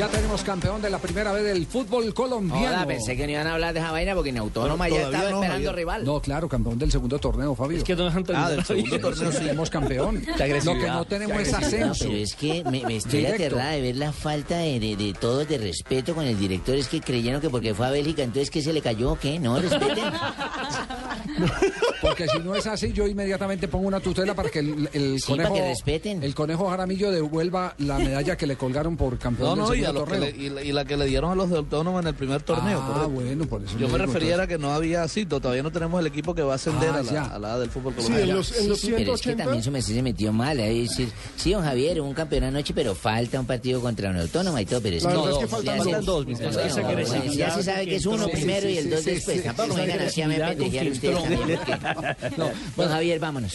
Ya 0.00 0.08
tenemos 0.08 0.42
campeón 0.42 0.80
de 0.80 0.88
la 0.88 0.98
primera 0.98 1.30
vez 1.30 1.44
del 1.44 1.66
fútbol 1.66 2.14
colombiano. 2.14 2.68
Hola, 2.68 2.86
pensé 2.86 3.18
que 3.18 3.26
no 3.26 3.32
iban 3.32 3.46
a 3.46 3.52
hablar 3.52 3.74
de 3.74 3.80
esa 3.80 3.92
vaina 3.92 4.14
porque 4.14 4.30
en 4.30 4.38
Autónoma 4.38 4.88
ya 4.88 5.02
estaba 5.02 5.28
esperando 5.28 5.72
rival. 5.74 6.04
No, 6.06 6.20
claro, 6.22 6.48
campeón 6.48 6.78
del 6.78 6.90
segundo 6.90 7.18
torneo, 7.18 7.54
Fabio. 7.54 7.76
Es 7.76 7.84
que 7.84 7.94
no 7.94 8.06
dejan 8.06 8.24
terminar. 8.24 8.50
Ah, 8.50 8.54
del 8.56 8.64
segundo 8.64 8.98
torneo 8.98 9.30
tenemos 9.30 9.68
campeón. 9.68 10.22
Lo 10.26 10.34
que 10.74 10.86
no 10.86 11.04
tenemos 11.04 11.42
es 11.42 11.52
No, 11.52 11.58
ascenso. 11.58 12.04
pero 12.06 12.16
es 12.16 12.34
que 12.34 12.64
me, 12.64 12.82
me 12.86 12.96
estoy 12.96 13.18
Directo. 13.18 13.44
aterrada 13.44 13.72
de 13.72 13.82
ver 13.82 13.96
la 13.96 14.12
falta 14.12 14.56
de, 14.56 14.80
de, 14.80 14.96
de 14.96 15.12
todos 15.12 15.46
de 15.46 15.58
respeto 15.58 16.14
con 16.14 16.24
el 16.24 16.38
director. 16.38 16.76
Es 16.76 16.88
que 16.88 17.02
creyeron 17.02 17.42
que 17.42 17.50
porque 17.50 17.74
fue 17.74 17.86
a 17.86 17.90
Bélgica, 17.90 18.22
entonces 18.22 18.48
que 18.50 18.62
se 18.62 18.72
le 18.72 18.80
cayó 18.80 19.12
o 19.12 19.18
qué. 19.18 19.38
No, 19.38 19.60
respeten. 19.60 20.04
Porque 22.00 22.26
si 22.28 22.38
no 22.38 22.54
es 22.54 22.66
así, 22.66 22.92
yo 22.94 23.06
inmediatamente 23.06 23.68
pongo 23.68 23.86
una 23.86 24.00
tutela 24.00 24.34
para 24.34 24.48
que 24.48 24.60
el, 24.60 24.88
el 24.94 25.20
Sí, 25.20 25.26
conejo, 25.26 25.50
para 25.50 25.62
que 25.62 25.68
respeten. 25.68 26.22
el 26.22 26.34
conejo 26.34 26.68
Jaramillo 26.70 27.10
devuelva 27.10 27.74
la 27.78 27.98
medalla 27.98 28.36
que 28.38 28.46
le 28.46 28.56
colgaron 28.56 28.96
por 28.96 29.18
campeón 29.18 29.58
No, 29.58 29.68
del 29.68 29.82
no, 29.82 29.89
y, 29.89 29.89
a 29.90 29.92
los 29.92 30.08
que 30.08 30.18
le- 30.18 30.30
y 30.30 30.48
la, 30.50 30.62
y 30.62 30.72
la 30.72 30.84
que 30.84 30.96
le 30.96 31.06
dieron 31.06 31.30
a 31.30 31.34
los 31.34 31.50
de 31.50 31.56
Autónoma 31.58 32.00
en 32.00 32.06
el 32.08 32.14
primer 32.14 32.42
torneo. 32.42 32.80
Ah, 32.82 32.86
correcto. 32.86 33.10
bueno, 33.10 33.46
por 33.46 33.62
eso 33.62 33.78
Yo 33.78 33.88
me 33.88 33.98
refería 33.98 34.30
entonces. 34.34 34.44
a 34.44 34.46
que 34.48 34.58
no 34.58 34.72
había 34.72 35.06
cito, 35.08 35.40
todavía 35.40 35.62
no 35.62 35.70
tenemos 35.70 36.00
el 36.00 36.06
equipo 36.06 36.34
que 36.34 36.42
va 36.42 36.52
a 36.52 36.56
ascender 36.56 36.90
Ah, 36.90 36.98
a, 36.98 37.02
la, 37.02 37.24
a 37.24 37.38
la 37.38 37.58
del 37.58 37.70
fútbol 37.70 37.94
colombiano. 37.94 38.42
Sí, 38.42 38.74
sí, 38.76 38.92
pero 38.96 39.14
es 39.14 39.20
que 39.22 39.34
también 39.34 39.62
su 39.62 39.70
merced 39.70 39.94
se 39.94 40.02
metió 40.02 40.32
mal. 40.32 40.58
Es 40.60 40.88
decir, 40.90 41.12
sí, 41.36 41.52
don 41.52 41.62
Javier, 41.62 42.00
un 42.00 42.14
campeón 42.14 42.44
anoche, 42.44 42.72
pero 42.74 42.94
falta 42.94 43.38
un 43.40 43.46
partido 43.46 43.80
contra 43.80 44.10
una 44.10 44.22
autónoma 44.22 44.60
y 44.62 44.66
todo. 44.66 44.80
Pero 44.80 44.96
es 44.96 45.02
que 45.02 45.08
verdad 45.08 45.30
es 45.30 45.36
que 45.38 45.44
ya 45.44 45.48
faltan- 45.76 46.04
dos, 46.04 46.24
bueno, 46.24 46.88
agresividad 46.88 47.48
ya 47.48 47.54
se 47.54 47.62
sabe 47.62 47.86
que 47.86 47.96
es 47.96 48.06
uno 48.06 48.28
primero 48.28 48.68
y 48.68 48.78
el 48.78 48.90
dos 48.90 49.04
después. 49.04 49.42
Tampoco 49.44 49.74
me 49.74 49.82
digan 49.86 50.00
así 50.00 50.22
a 50.22 50.28
me 50.28 50.38
pendejear 50.38 50.88
ustedes 50.88 51.22
también. 51.22 51.58
Don 52.76 52.88
Javier, 52.88 53.18
vámonos. 53.18 53.54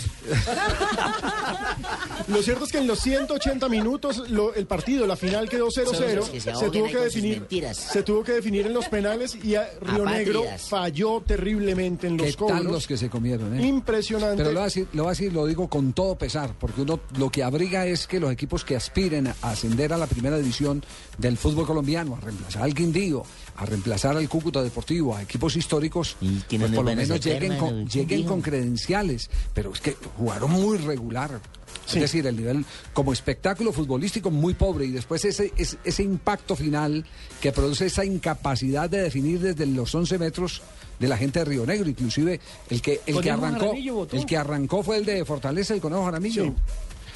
Lo 2.27 2.41
cierto 2.41 2.65
es 2.65 2.71
que 2.71 2.77
en 2.79 2.87
los 2.87 2.99
180 2.99 3.69
minutos 3.69 4.29
lo- 4.29 4.53
el 4.53 4.65
partido, 4.65 5.05
la 5.05 5.15
final 5.15 5.47
quedó 5.49 5.67
0-0. 5.69 6.24
Que 6.29 6.41
se 6.41 6.51
tuvo 6.51 6.87
que 6.87 6.97
definir, 6.97 7.39
mentiras. 7.39 7.77
se 7.77 8.03
tuvo 8.03 8.23
que 8.23 8.31
definir 8.33 8.65
en 8.67 8.73
los 8.73 8.87
penales 8.87 9.37
y 9.43 9.55
a 9.55 9.69
Río 9.81 10.05
Negro 10.05 10.43
falló 10.69 11.21
terriblemente 11.25 12.07
en 12.07 12.17
¿Qué 12.17 12.25
los 12.25 12.37
tal 12.37 12.47
cobros. 12.47 12.65
los 12.71 12.87
que 12.87 12.97
se 12.97 13.09
comieron? 13.09 13.57
eh? 13.59 13.65
Impresionante. 13.67 14.37
Pero 14.37 14.49
lo 14.51 14.55
voy, 14.59 14.61
a 14.61 14.65
decir, 14.65 14.87
lo 14.93 15.03
voy 15.03 15.09
a 15.09 15.13
decir, 15.13 15.33
lo 15.33 15.45
digo 15.45 15.67
con 15.69 15.93
todo 15.93 16.15
pesar, 16.15 16.51
porque 16.59 16.81
uno 16.81 16.99
lo 17.17 17.29
que 17.29 17.43
abriga 17.43 17.85
es 17.85 18.07
que 18.07 18.19
los 18.19 18.31
equipos 18.31 18.63
que 18.65 18.75
aspiren 18.75 19.27
a 19.27 19.35
ascender 19.41 19.93
a 19.93 19.97
la 19.97 20.07
primera 20.07 20.37
división 20.37 20.83
del 21.17 21.37
fútbol 21.37 21.65
colombiano, 21.65 22.15
a 22.15 22.19
reemplazar 22.21 22.63
al 22.63 22.73
Quindío, 22.73 23.23
a 23.57 23.65
reemplazar 23.65 24.17
al 24.17 24.27
Cúcuta 24.29 24.61
Deportivo, 24.63 25.15
a 25.15 25.21
equipos 25.21 25.55
históricos, 25.55 26.17
que 26.49 26.57
no 26.57 26.65
pues 26.65 26.75
por 26.75 26.85
lo 26.85 26.95
menos 26.95 27.19
lleguen, 27.19 27.57
con, 27.57 27.85
¿Quién 27.85 28.07
lleguen 28.07 28.27
con 28.27 28.41
credenciales. 28.41 29.29
Pero 29.53 29.71
es 29.73 29.79
que 29.81 29.95
jugaron 30.17 30.51
muy 30.51 30.77
regular. 30.77 31.39
Sí. 31.85 31.97
Es 31.97 32.01
decir, 32.03 32.25
el 32.25 32.35
nivel 32.35 32.65
como 32.93 33.13
espectáculo 33.13 33.71
futbolístico 33.71 34.31
muy 34.31 34.53
pobre 34.55 34.85
y 34.85 34.91
después 34.91 35.23
ese, 35.25 35.51
ese, 35.57 35.77
ese 35.83 36.03
impacto 36.03 36.55
final 36.55 37.05
que 37.41 37.51
produce 37.51 37.85
esa 37.85 38.03
incapacidad 38.05 38.89
de 38.89 39.01
definir 39.03 39.39
desde 39.39 39.65
los 39.67 39.93
11 39.93 40.17
metros 40.17 40.61
de 40.99 41.07
la 41.07 41.17
gente 41.17 41.39
de 41.39 41.45
Río 41.45 41.65
Negro, 41.65 41.87
inclusive 41.89 42.39
el 42.69 42.81
que 42.81 43.01
el 43.05 43.19
que 43.21 43.29
arrancó 43.29 43.73
el 44.11 44.25
que 44.25 44.37
arrancó 44.37 44.81
fue 44.81 44.97
el 44.97 45.05
de 45.05 45.25
Fortaleza, 45.25 45.73
el 45.73 45.81
Conejo 45.81 46.05
Jaramillo. 46.05 46.53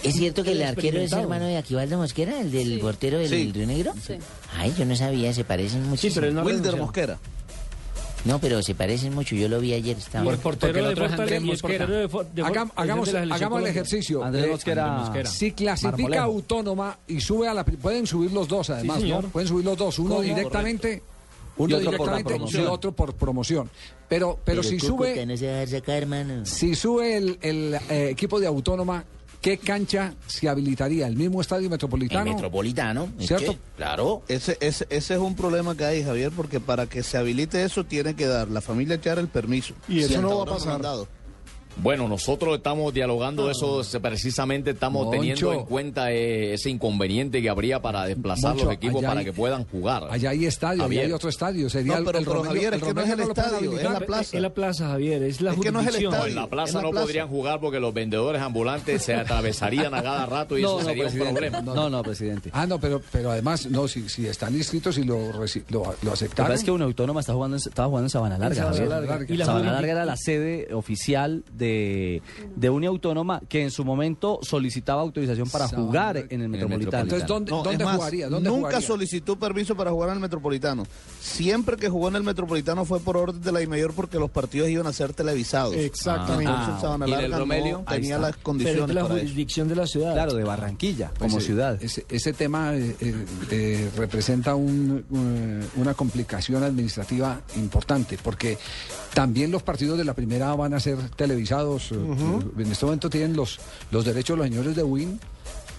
¿Es 0.03 0.15
cierto 0.15 0.43
que 0.43 0.51
el 0.51 0.61
El 0.61 0.67
arquero 0.67 0.99
es 1.01 1.11
hermano 1.11 1.45
de 1.45 1.57
Aquivaldo 1.57 1.97
Mosquera, 1.97 2.39
el 2.39 2.51
del 2.51 2.79
portero 2.79 3.17
del 3.17 3.29
Sí. 3.29 3.51
Río 3.51 3.67
Negro? 3.67 3.93
Ay, 4.55 4.73
yo 4.77 4.85
no 4.85 4.95
sabía, 4.95 5.33
se 5.33 5.43
parecen 5.43 5.83
muchísimo. 5.89 6.21
pero 6.21 6.33
no 6.33 6.43
Wilder. 6.43 6.75
Mosquera. 6.77 7.19
No, 8.25 8.39
pero 8.39 8.61
se 8.61 8.75
parecen 8.75 9.13
mucho, 9.13 9.35
yo 9.35 9.47
lo 9.47 9.59
vi 9.59 9.73
ayer. 9.73 9.97
Estaba... 9.97 10.29
El 10.31 10.37
portero 10.39 10.89
de 10.89 10.95
Fortaleza 10.95 11.45
y 11.45 11.51
el 11.51 11.57
portero 11.57 11.87
de, 11.87 12.01
de 12.33 12.43
Hagam- 12.43 12.71
hagamos, 12.75 13.11
de 13.11 13.17
hagamos 13.19 13.61
el 13.61 13.67
ejercicio. 13.67 14.23
Andrés 14.23 14.45
Eh, 14.45 14.49
Mosquera. 14.51 15.25
Si 15.25 15.51
clasifica 15.53 15.91
Marmolejo. 15.97 16.23
autónoma 16.23 16.99
y 17.07 17.21
sube 17.21 17.47
a 17.47 17.53
la... 17.53 17.63
Pueden 17.63 18.05
subir 18.05 18.31
los 18.31 18.47
dos, 18.47 18.69
además, 18.69 19.01
Sí, 19.01 19.09
¿no? 19.09 19.21
Pueden 19.21 19.47
subir 19.47 19.65
los 19.65 19.77
dos. 19.77 19.97
Uno 19.99 20.09
¿Cómo? 20.15 20.21
directamente... 20.21 21.01
Uno 21.57 21.77
Y 21.77 21.83
por 21.83 21.91
directamente 21.91 22.37
y 22.57 22.65
otro 22.65 22.93
por 22.93 23.13
promoción. 23.15 23.69
Pero, 24.07 24.39
pero, 24.45 24.63
si 24.63 24.77
Cúcuta 24.77 25.09
sube... 25.11 25.25
no 25.25 25.35
se 25.35 25.67
sacar, 25.67 25.95
hermano. 25.97 26.45
Si 26.45 26.73
sube 26.73 27.17
el, 27.17 27.37
el, 27.41 27.75
eh, 27.89 28.09
equipo 28.11 28.39
de 28.39 28.47
Autónoma, 28.47 29.03
¿qué 29.41 29.57
cancha 29.57 30.13
se 30.27 30.49
habilitaría? 30.49 31.07
¿El 31.07 31.15
mismo 31.15 31.41
estadio 31.41 31.69
metropolitano? 31.69 32.29
El 32.29 32.35
Metropolitano. 32.35 33.09
¿es 33.19 33.27
¿Cierto? 33.27 33.55
Claro. 33.77 34.23
Ese, 34.27 34.57
ese, 34.61 34.85
ese 34.89 35.13
es 35.13 35.19
un 35.19 35.35
problema 35.35 35.75
que 35.75 35.85
hay, 35.85 36.03
Javier, 36.03 36.31
porque 36.35 36.59
para 36.59 36.87
que 36.87 37.03
se 37.03 37.17
habilite 37.17 37.63
eso 37.63 37.85
tiene 37.85 38.15
que 38.15 38.27
dar 38.27 38.49
la 38.49 38.61
familia 38.61 38.99
Char 38.99 39.19
el 39.19 39.27
permiso. 39.27 39.73
Y 39.87 39.99
eso 39.99 40.21
no 40.21 40.37
va 40.37 40.43
a 40.43 40.55
pasar. 40.57 40.73
han 40.73 40.81
dado. 40.81 41.07
Bueno, 41.81 42.07
nosotros 42.07 42.57
estamos 42.57 42.93
dialogando 42.93 43.49
eso, 43.49 43.83
se- 43.83 43.99
precisamente 43.99 44.71
estamos 44.71 45.05
Moncho. 45.05 45.19
teniendo 45.19 45.53
en 45.53 45.65
cuenta 45.65 46.11
eh, 46.11 46.53
ese 46.53 46.69
inconveniente 46.69 47.41
que 47.41 47.49
habría 47.49 47.81
para 47.81 48.05
desplazar 48.05 48.51
Moncho, 48.51 48.65
los 48.65 48.73
equipos 48.75 49.01
para 49.03 49.19
hay- 49.19 49.25
que 49.25 49.33
puedan 49.33 49.65
jugar. 49.65 50.07
Allá 50.09 50.31
hay 50.31 50.45
estadio, 50.45 50.83
allá 50.83 51.01
hay 51.01 51.11
otro 51.11 51.29
estadio. 51.29 51.69
Sería 51.69 51.93
No, 51.93 51.99
el- 51.99 52.05
pero- 52.05 52.19
el, 52.19 52.25
pero, 52.25 52.35
Romelio- 52.43 52.47
Javier, 52.47 52.73
el 52.73 52.79
es 52.79 52.87
que 52.87 52.93
no 52.93 53.01
es 53.01 53.09
Romelio 53.09 53.23
el 53.25 53.29
estadio, 53.29 53.77
es 53.77 53.83
la 53.83 53.99
plaza. 53.99 54.35
Es 54.37 54.41
la 54.41 54.49
plaza, 54.53 54.87
Javier, 54.89 55.23
es 55.23 55.41
la 55.41 55.51
Es 55.53 55.59
que 55.59 55.71
no 55.71 55.79
es 55.79 55.87
el 55.87 55.93
jurisdicción. 55.93 56.11
No, 56.11 56.17
estadio. 56.17 56.29
en 56.31 56.35
la 56.41 56.47
plaza 56.47 56.69
en 56.71 56.75
la 56.77 56.81
no 56.83 56.91
plaza. 56.91 57.05
podrían 57.05 57.27
jugar 57.29 57.59
porque 57.59 57.79
los 57.79 57.93
vendedores 57.93 58.41
ambulantes 58.41 59.01
se 59.03 59.13
atravesarían 59.15 59.93
a 59.93 60.03
cada 60.03 60.25
rato 60.25 60.57
y 60.57 60.61
eso 60.63 60.81
sería 60.81 61.07
un 61.07 61.13
problema. 61.33 61.61
No, 61.61 61.89
no, 61.89 62.03
presidente. 62.03 62.49
Ah, 62.53 62.65
no, 62.67 62.79
pero, 62.79 63.01
pero 63.11 63.31
además, 63.31 63.65
no, 63.67 63.87
si, 63.87 64.09
si 64.09 64.27
están 64.27 64.55
inscritos 64.55 64.97
y 64.97 65.03
lo, 65.03 65.17
lo, 65.69 65.95
lo 66.01 66.11
aceptaron. 66.13 66.51
es 66.53 66.63
que 66.63 66.71
una 66.71 66.85
autónoma 66.85 67.19
está 67.21 67.33
jugando, 67.33 67.57
estaba 67.57 67.87
jugando 67.87 68.05
en 68.05 68.09
Sabana 68.09 68.37
Larga. 68.37 68.73
Sabana. 68.73 69.71
Larga 69.71 69.91
era 69.91 70.05
la 70.05 70.17
sede 70.17 70.73
oficial 70.73 71.43
de, 71.53 71.68
de 72.55 72.69
Unia 72.69 72.89
Autónoma 72.89 73.41
que 73.47 73.63
en 73.63 73.71
su 73.71 73.83
momento 73.85 74.39
solicitaba 74.41 75.01
autorización 75.01 75.49
para 75.49 75.67
jugar 75.67 76.25
en 76.29 76.41
el 76.41 76.49
Metropolitano. 76.49 77.03
Entonces, 77.03 77.27
¿dónde, 77.27 77.51
No, 77.51 77.63
dónde 77.63 77.83
es 77.83 77.85
más, 77.85 77.95
jugaría? 77.97 78.29
¿Dónde 78.29 78.49
nunca 78.49 78.67
jugaría? 78.67 78.87
solicitó 78.87 79.35
permiso 79.37 79.75
para 79.75 79.91
jugar 79.91 80.09
en 80.09 80.15
el 80.15 80.21
Metropolitano. 80.21 80.85
Siempre 81.21 81.77
que 81.77 81.89
jugó 81.89 82.07
en 82.09 82.15
el 82.15 82.23
Metropolitano 82.23 82.85
fue 82.85 82.99
por 82.99 83.17
orden 83.17 83.41
de 83.41 83.51
la 83.51 83.59
DIMAYOR 83.59 83.93
porque 83.93 84.17
los 84.17 84.29
partidos 84.31 84.69
iban 84.69 84.87
a 84.87 84.93
ser 84.93 85.13
televisados. 85.13 85.75
Exactamente. 85.75 86.51
Entonces, 86.51 86.89
Ah, 86.89 86.97
¿y 87.25 87.29
no 87.29 87.37
Romelio? 87.39 87.83
Tenía 87.87 88.17
las 88.17 88.31
Pero 88.31 88.37
es 88.37 88.43
condiciones 88.43 88.87
de 88.87 88.93
la 88.93 89.01
para 89.01 89.13
eso. 89.15 89.21
jurisdicción 89.23 89.67
de 89.67 89.75
la 89.75 89.87
ciudad. 89.87 90.13
Claro, 90.13 90.33
de 90.33 90.43
Barranquilla, 90.43 91.11
como 91.17 91.31
Pues, 91.33 91.43
eh, 91.43 91.47
ciudad. 91.47 91.83
Ese, 91.83 92.05
ese 92.09 92.33
tema 92.33 92.73
eh, 92.75 92.95
eh, 92.99 93.25
eh, 93.51 93.89
representa 93.95 94.55
un, 94.55 95.03
una 95.75 95.93
complicación 95.93 96.63
administrativa 96.63 97.41
importante, 97.57 98.17
porque 98.21 98.57
también 99.13 99.51
los 99.51 99.63
partidos 99.63 99.97
de 99.97 100.03
la 100.05 100.13
primera 100.13 100.53
van 100.55 100.73
a 100.73 100.79
ser 100.79 100.97
televisados. 101.15 101.91
eh, 101.91 101.95
En 102.57 102.71
este 102.71 102.85
momento 102.85 103.09
tienen 103.09 103.35
los, 103.35 103.59
los 103.91 104.05
derechos 104.05 104.37
los 104.37 104.47
señores 104.47 104.75
de 104.75 104.83
Win 104.83 105.19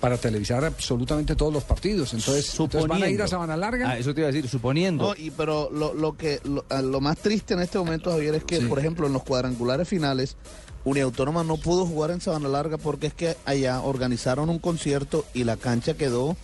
para 0.00 0.16
televisar 0.16 0.64
absolutamente 0.64 1.36
todos 1.36 1.52
los 1.52 1.62
partidos. 1.64 2.14
Entonces, 2.14 2.50
entonces 2.58 2.86
van 2.86 3.02
a 3.02 3.08
ir 3.10 3.20
a 3.20 3.28
Sabana 3.28 3.56
Larga. 3.56 3.90
Ah, 3.90 3.98
eso 3.98 4.14
te 4.14 4.22
iba 4.22 4.28
a 4.30 4.32
decir, 4.32 4.48
suponiendo. 4.48 5.08
No, 5.08 5.14
y, 5.14 5.30
pero 5.30 5.68
lo, 5.70 5.92
lo 5.92 6.16
que 6.16 6.40
lo, 6.44 6.64
ah, 6.70 6.80
lo 6.80 7.00
más 7.02 7.18
triste 7.18 7.52
en 7.54 7.60
este 7.60 7.78
momento, 7.78 8.10
Javier, 8.10 8.34
es 8.36 8.44
que, 8.44 8.60
por 8.62 8.78
ejemplo, 8.78 9.06
en 9.06 9.12
los 9.12 9.22
cuadrangulares 9.22 9.86
finales, 9.86 10.36
Uniautónoma 10.84 11.44
no 11.44 11.58
pudo 11.58 11.84
jugar 11.84 12.10
en 12.12 12.22
Sabana 12.22 12.48
Larga 12.48 12.78
porque 12.78 13.08
es 13.08 13.14
que 13.14 13.36
allá 13.44 13.82
organizaron 13.82 14.48
un 14.48 14.58
concierto 14.58 15.26
y 15.34 15.44
la 15.44 15.56
cancha 15.58 15.92
quedó. 15.94 16.34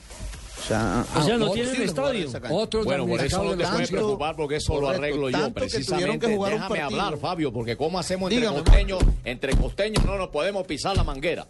O 0.58 0.62
sea, 0.62 1.04
O 1.14 1.22
sea, 1.22 1.36
no 1.36 1.50
tienen 1.50 1.82
estadio. 1.82 2.28
Otros 2.50 2.84
Bueno, 2.84 3.06
por 3.06 3.20
eso 3.20 3.44
no 3.44 3.56
te 3.56 3.66
puedes 3.66 3.90
preocupar 3.90 4.36
porque 4.36 4.56
eso 4.56 4.80
lo 4.80 4.88
arreglo 4.88 5.30
yo 5.30 5.46
que 5.46 5.50
precisamente. 5.52 6.26
que 6.26 6.34
jugar 6.34 6.54
un 6.54 6.60
Déjame 6.60 6.80
hablar, 6.80 7.18
Fabio, 7.18 7.52
porque 7.52 7.76
cómo 7.76 7.98
hacemos 7.98 8.30
entre 8.32 8.48
Dígame, 8.48 8.64
costeños, 8.64 9.02
entre 9.24 9.56
costeños 9.56 10.04
no 10.04 10.16
nos 10.16 10.28
podemos 10.28 10.66
pisar 10.66 10.96
la 10.96 11.04
manguera. 11.04 11.46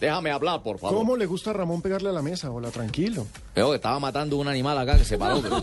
Déjame 0.00 0.30
hablar, 0.30 0.62
por 0.62 0.78
favor. 0.78 0.96
¿Cómo 0.96 1.16
le 1.16 1.26
gusta 1.26 1.50
a 1.50 1.52
Ramón 1.54 1.82
pegarle 1.82 2.10
a 2.10 2.12
la 2.12 2.22
mesa? 2.22 2.50
Hola, 2.52 2.70
tranquilo. 2.70 3.26
Veo 3.54 3.70
que 3.70 3.76
estaba 3.76 3.98
matando 3.98 4.36
un 4.36 4.46
animal 4.46 4.78
acá 4.78 4.96
que 4.96 5.04
se 5.04 5.18
paró. 5.18 5.40
pero 5.42 5.60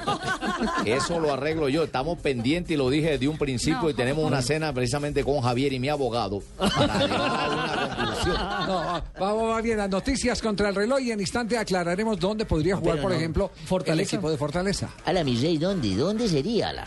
Eso 0.85 1.19
lo 1.21 1.31
arreglo 1.31 1.69
yo. 1.69 1.83
Estamos 1.85 2.19
pendientes 2.19 2.71
y 2.73 2.75
lo 2.77 2.89
dije 2.89 3.11
desde 3.11 3.29
un 3.29 3.37
principio 3.37 3.89
y 3.89 3.93
tenemos 3.93 4.25
una 4.25 4.41
cena 4.41 4.73
precisamente 4.73 5.23
con 5.23 5.39
Javier 5.41 5.71
y 5.71 5.79
mi 5.79 5.87
abogado 5.87 6.41
para 6.57 6.97
llegar 6.99 7.21
a 7.21 7.49
una 7.49 7.95
conclusión. 7.97 8.35
No, 8.67 8.75
va- 8.75 9.03
vamos 9.19 9.51
va 9.51 9.61
bien. 9.61 9.77
Las 9.77 9.89
noticias 9.89 10.41
contra 10.41 10.67
el 10.69 10.75
reloj 10.75 10.99
y 10.99 11.11
en 11.11 11.19
instante 11.19 11.57
aclararemos 11.57 12.19
dónde 12.19 12.45
podría 12.45 12.75
jugar, 12.75 12.95
pero 12.95 13.03
por 13.03 13.11
no. 13.11 13.17
ejemplo, 13.17 13.51
el 13.61 13.67
Fortaleza. 13.67 14.15
equipo 14.15 14.29
de 14.31 14.37
Fortaleza. 14.37 14.89
A 15.05 15.13
la 15.13 15.23
mi 15.23 15.37
rey, 15.39 15.57
¿dónde? 15.57 15.95
¿Dónde 15.95 16.27
sería 16.27 16.73
la? 16.73 16.83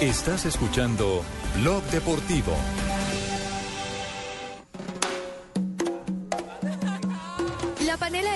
Estás 0.00 0.44
escuchando 0.46 1.22
Blog 1.60 1.82
Deportivo. 1.84 2.52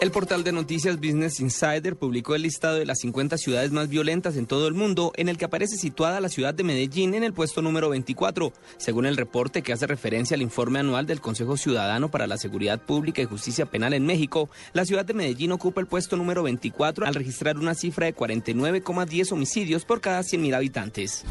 El 0.00 0.12
portal 0.12 0.44
de 0.44 0.52
noticias 0.52 0.96
Business 0.96 1.40
Insider 1.40 1.94
publicó 1.94 2.34
el 2.34 2.40
listado 2.40 2.76
de 2.76 2.86
las 2.86 3.00
50 3.00 3.36
ciudades 3.36 3.70
más 3.70 3.90
violentas 3.90 4.34
en 4.38 4.46
todo 4.46 4.66
el 4.66 4.72
mundo, 4.72 5.12
en 5.16 5.28
el 5.28 5.36
que 5.36 5.44
aparece 5.44 5.76
situada 5.76 6.22
la 6.22 6.30
ciudad 6.30 6.54
de 6.54 6.64
Medellín 6.64 7.12
en 7.12 7.22
el 7.22 7.34
puesto 7.34 7.60
número 7.60 7.90
24, 7.90 8.50
según 8.78 9.04
el 9.04 9.18
reporte 9.18 9.60
que 9.60 9.74
hace 9.74 9.86
referencia 9.86 10.36
al 10.36 10.40
informe 10.40 10.78
anual 10.78 11.04
del 11.04 11.20
Consejo 11.20 11.58
Ciudadano 11.58 12.10
para 12.10 12.26
la 12.26 12.38
Seguridad 12.38 12.80
Pública 12.80 13.20
y 13.20 13.26
Justicia 13.26 13.66
Penal 13.66 13.92
en 13.92 14.06
México. 14.06 14.48
La 14.72 14.86
ciudad 14.86 15.04
de 15.04 15.12
Medellín 15.12 15.52
ocupa 15.52 15.82
el 15.82 15.86
puesto 15.86 16.16
número 16.16 16.42
24 16.44 17.04
al 17.04 17.14
registrar 17.14 17.58
una 17.58 17.74
cifra 17.74 18.06
de 18.06 18.16
49,10 18.16 19.32
homicidios 19.32 19.84
por 19.84 20.00
cada 20.00 20.22
100.000 20.22 20.54
habitantes. 20.54 21.26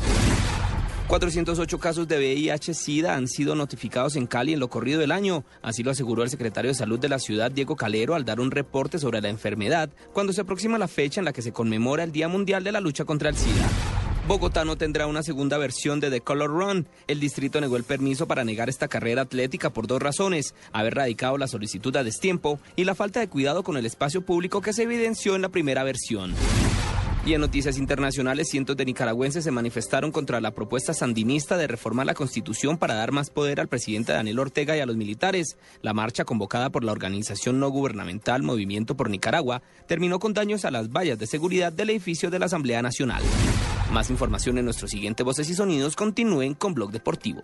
408 1.09 1.79
casos 1.79 2.07
de 2.07 2.19
VIH-Sida 2.19 3.15
han 3.15 3.27
sido 3.27 3.55
notificados 3.55 4.15
en 4.15 4.27
Cali 4.27 4.53
en 4.53 4.59
lo 4.59 4.69
corrido 4.69 4.99
del 4.99 5.11
año. 5.11 5.43
Así 5.63 5.81
lo 5.81 5.89
aseguró 5.89 6.21
el 6.21 6.29
secretario 6.29 6.69
de 6.69 6.75
Salud 6.75 6.99
de 6.99 7.09
la 7.09 7.17
ciudad, 7.17 7.49
Diego 7.49 7.75
Calero, 7.75 8.13
al 8.13 8.25
dar 8.25 8.39
un 8.39 8.51
reporte 8.51 8.99
sobre 8.99 9.19
la 9.19 9.29
enfermedad, 9.29 9.89
cuando 10.13 10.33
se 10.33 10.41
aproxima 10.41 10.77
la 10.77 10.87
fecha 10.87 11.19
en 11.19 11.25
la 11.25 11.33
que 11.33 11.41
se 11.41 11.51
conmemora 11.51 12.03
el 12.03 12.11
Día 12.11 12.27
Mundial 12.27 12.63
de 12.63 12.71
la 12.71 12.79
Lucha 12.79 13.05
contra 13.05 13.29
el 13.29 13.35
SIDA. 13.35 13.67
Bogotá 14.27 14.65
no 14.65 14.77
tendrá 14.77 15.07
una 15.07 15.23
segunda 15.23 15.57
versión 15.57 15.99
de 15.99 16.11
The 16.11 16.21
Color 16.21 16.51
Run. 16.51 16.87
El 17.07 17.19
distrito 17.19 17.59
negó 17.59 17.75
el 17.77 17.85
permiso 17.85 18.27
para 18.27 18.43
negar 18.43 18.69
esta 18.69 18.87
carrera 18.87 19.23
atlética 19.23 19.71
por 19.71 19.87
dos 19.87 19.99
razones, 19.99 20.53
haber 20.73 20.93
radicado 20.93 21.39
la 21.39 21.47
solicitud 21.47 21.95
a 21.95 22.03
destiempo 22.03 22.59
y 22.75 22.83
la 22.83 22.93
falta 22.93 23.19
de 23.19 23.29
cuidado 23.29 23.63
con 23.63 23.77
el 23.77 23.87
espacio 23.87 24.21
público 24.21 24.61
que 24.61 24.73
se 24.73 24.83
evidenció 24.83 25.35
en 25.35 25.41
la 25.41 25.49
primera 25.49 25.83
versión. 25.83 26.35
Y 27.25 27.33
en 27.33 27.41
noticias 27.41 27.77
internacionales, 27.77 28.47
cientos 28.49 28.77
de 28.77 28.85
nicaragüenses 28.85 29.43
se 29.43 29.51
manifestaron 29.51 30.11
contra 30.11 30.39
la 30.41 30.51
propuesta 30.51 30.93
sandinista 30.93 31.57
de 31.57 31.67
reformar 31.67 32.05
la 32.05 32.13
constitución 32.13 32.77
para 32.77 32.95
dar 32.95 33.11
más 33.11 33.29
poder 33.29 33.59
al 33.59 33.67
presidente 33.67 34.13
Daniel 34.13 34.39
Ortega 34.39 34.75
y 34.75 34.79
a 34.79 34.85
los 34.85 34.95
militares. 34.95 35.57
La 35.81 35.93
marcha 35.93 36.25
convocada 36.25 36.69
por 36.69 36.83
la 36.83 36.91
organización 36.91 37.59
no 37.59 37.69
gubernamental 37.69 38.41
Movimiento 38.41 38.95
por 38.95 39.09
Nicaragua 39.09 39.61
terminó 39.87 40.19
con 40.19 40.33
daños 40.33 40.65
a 40.65 40.71
las 40.71 40.89
vallas 40.89 41.19
de 41.19 41.27
seguridad 41.27 41.73
del 41.73 41.91
edificio 41.91 42.29
de 42.29 42.39
la 42.39 42.45
Asamblea 42.45 42.81
Nacional. 42.81 43.21
Más 43.91 44.09
información 44.09 44.57
en 44.57 44.65
nuestro 44.65 44.87
siguiente 44.87 45.23
Voces 45.23 45.49
y 45.49 45.55
Sonidos. 45.55 45.95
Continúen 45.95 46.53
con 46.53 46.73
Blog 46.73 46.91
Deportivo. 46.91 47.43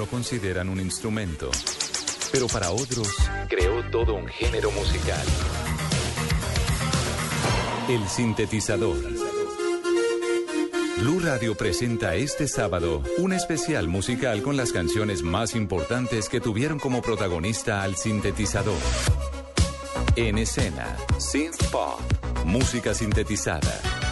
Lo 0.00 0.06
consideran 0.06 0.70
un 0.70 0.80
instrumento, 0.80 1.50
pero 2.32 2.46
para 2.46 2.70
otros 2.70 3.06
creó 3.50 3.84
todo 3.90 4.14
un 4.14 4.26
género 4.28 4.70
musical. 4.70 5.26
El 7.86 8.08
sintetizador. 8.08 8.96
Blue 10.96 11.20
Radio 11.20 11.54
presenta 11.54 12.14
este 12.14 12.48
sábado 12.48 13.02
un 13.18 13.34
especial 13.34 13.88
musical 13.88 14.40
con 14.40 14.56
las 14.56 14.72
canciones 14.72 15.22
más 15.22 15.54
importantes 15.54 16.30
que 16.30 16.40
tuvieron 16.40 16.78
como 16.78 17.02
protagonista 17.02 17.82
al 17.82 17.94
sintetizador. 17.96 18.80
En 20.16 20.38
escena, 20.38 20.96
synth 21.18 21.62
pop, 21.70 22.00
música 22.46 22.94
sintetizada. 22.94 24.09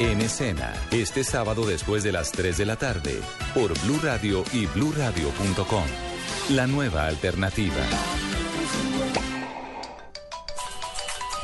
En 0.00 0.22
escena, 0.22 0.72
este 0.90 1.22
sábado 1.24 1.66
después 1.66 2.02
de 2.02 2.10
las 2.10 2.32
3 2.32 2.56
de 2.56 2.64
la 2.64 2.76
tarde, 2.76 3.20
por 3.52 3.78
Blue 3.82 4.00
Radio 4.02 4.44
y 4.50 4.64
bluradio.com. 4.64 5.84
La 6.48 6.66
nueva 6.66 7.04
alternativa. 7.04 7.76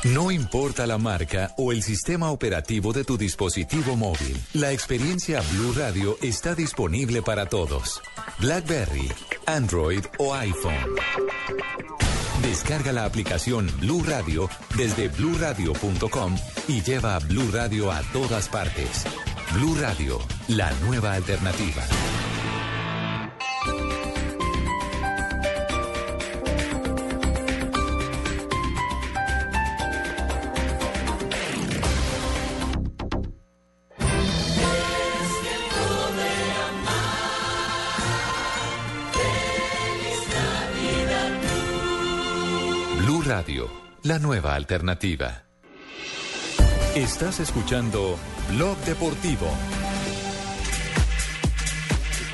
No 0.05 0.31
importa 0.31 0.87
la 0.87 0.97
marca 0.97 1.53
o 1.57 1.71
el 1.71 1.83
sistema 1.83 2.31
operativo 2.31 2.93
de 2.93 3.03
tu 3.03 3.15
dispositivo 3.15 3.95
móvil, 3.95 4.41
la 4.53 4.71
experiencia 4.71 5.43
Blue 5.51 5.73
Radio 5.73 6.17
está 6.23 6.55
disponible 6.55 7.21
para 7.21 7.45
todos. 7.45 8.01
BlackBerry, 8.39 9.11
Android 9.45 10.03
o 10.17 10.33
iPhone. 10.33 10.95
Descarga 12.41 12.91
la 12.91 13.05
aplicación 13.05 13.69
Blue 13.79 14.03
Radio 14.03 14.49
desde 14.75 15.09
bluradio.com 15.09 16.35
y 16.67 16.81
lleva 16.81 17.15
a 17.15 17.19
Blue 17.19 17.49
Radio 17.51 17.91
a 17.91 18.01
todas 18.13 18.47
partes. 18.49 19.05
Blue 19.53 19.75
Radio, 19.79 20.19
la 20.47 20.71
nueva 20.85 21.13
alternativa. 21.13 21.83
La 44.17 44.23
nueva 44.23 44.55
alternativa. 44.55 45.43
Estás 46.95 47.39
escuchando 47.39 48.17
Blog 48.49 48.75
Deportivo. 48.79 49.47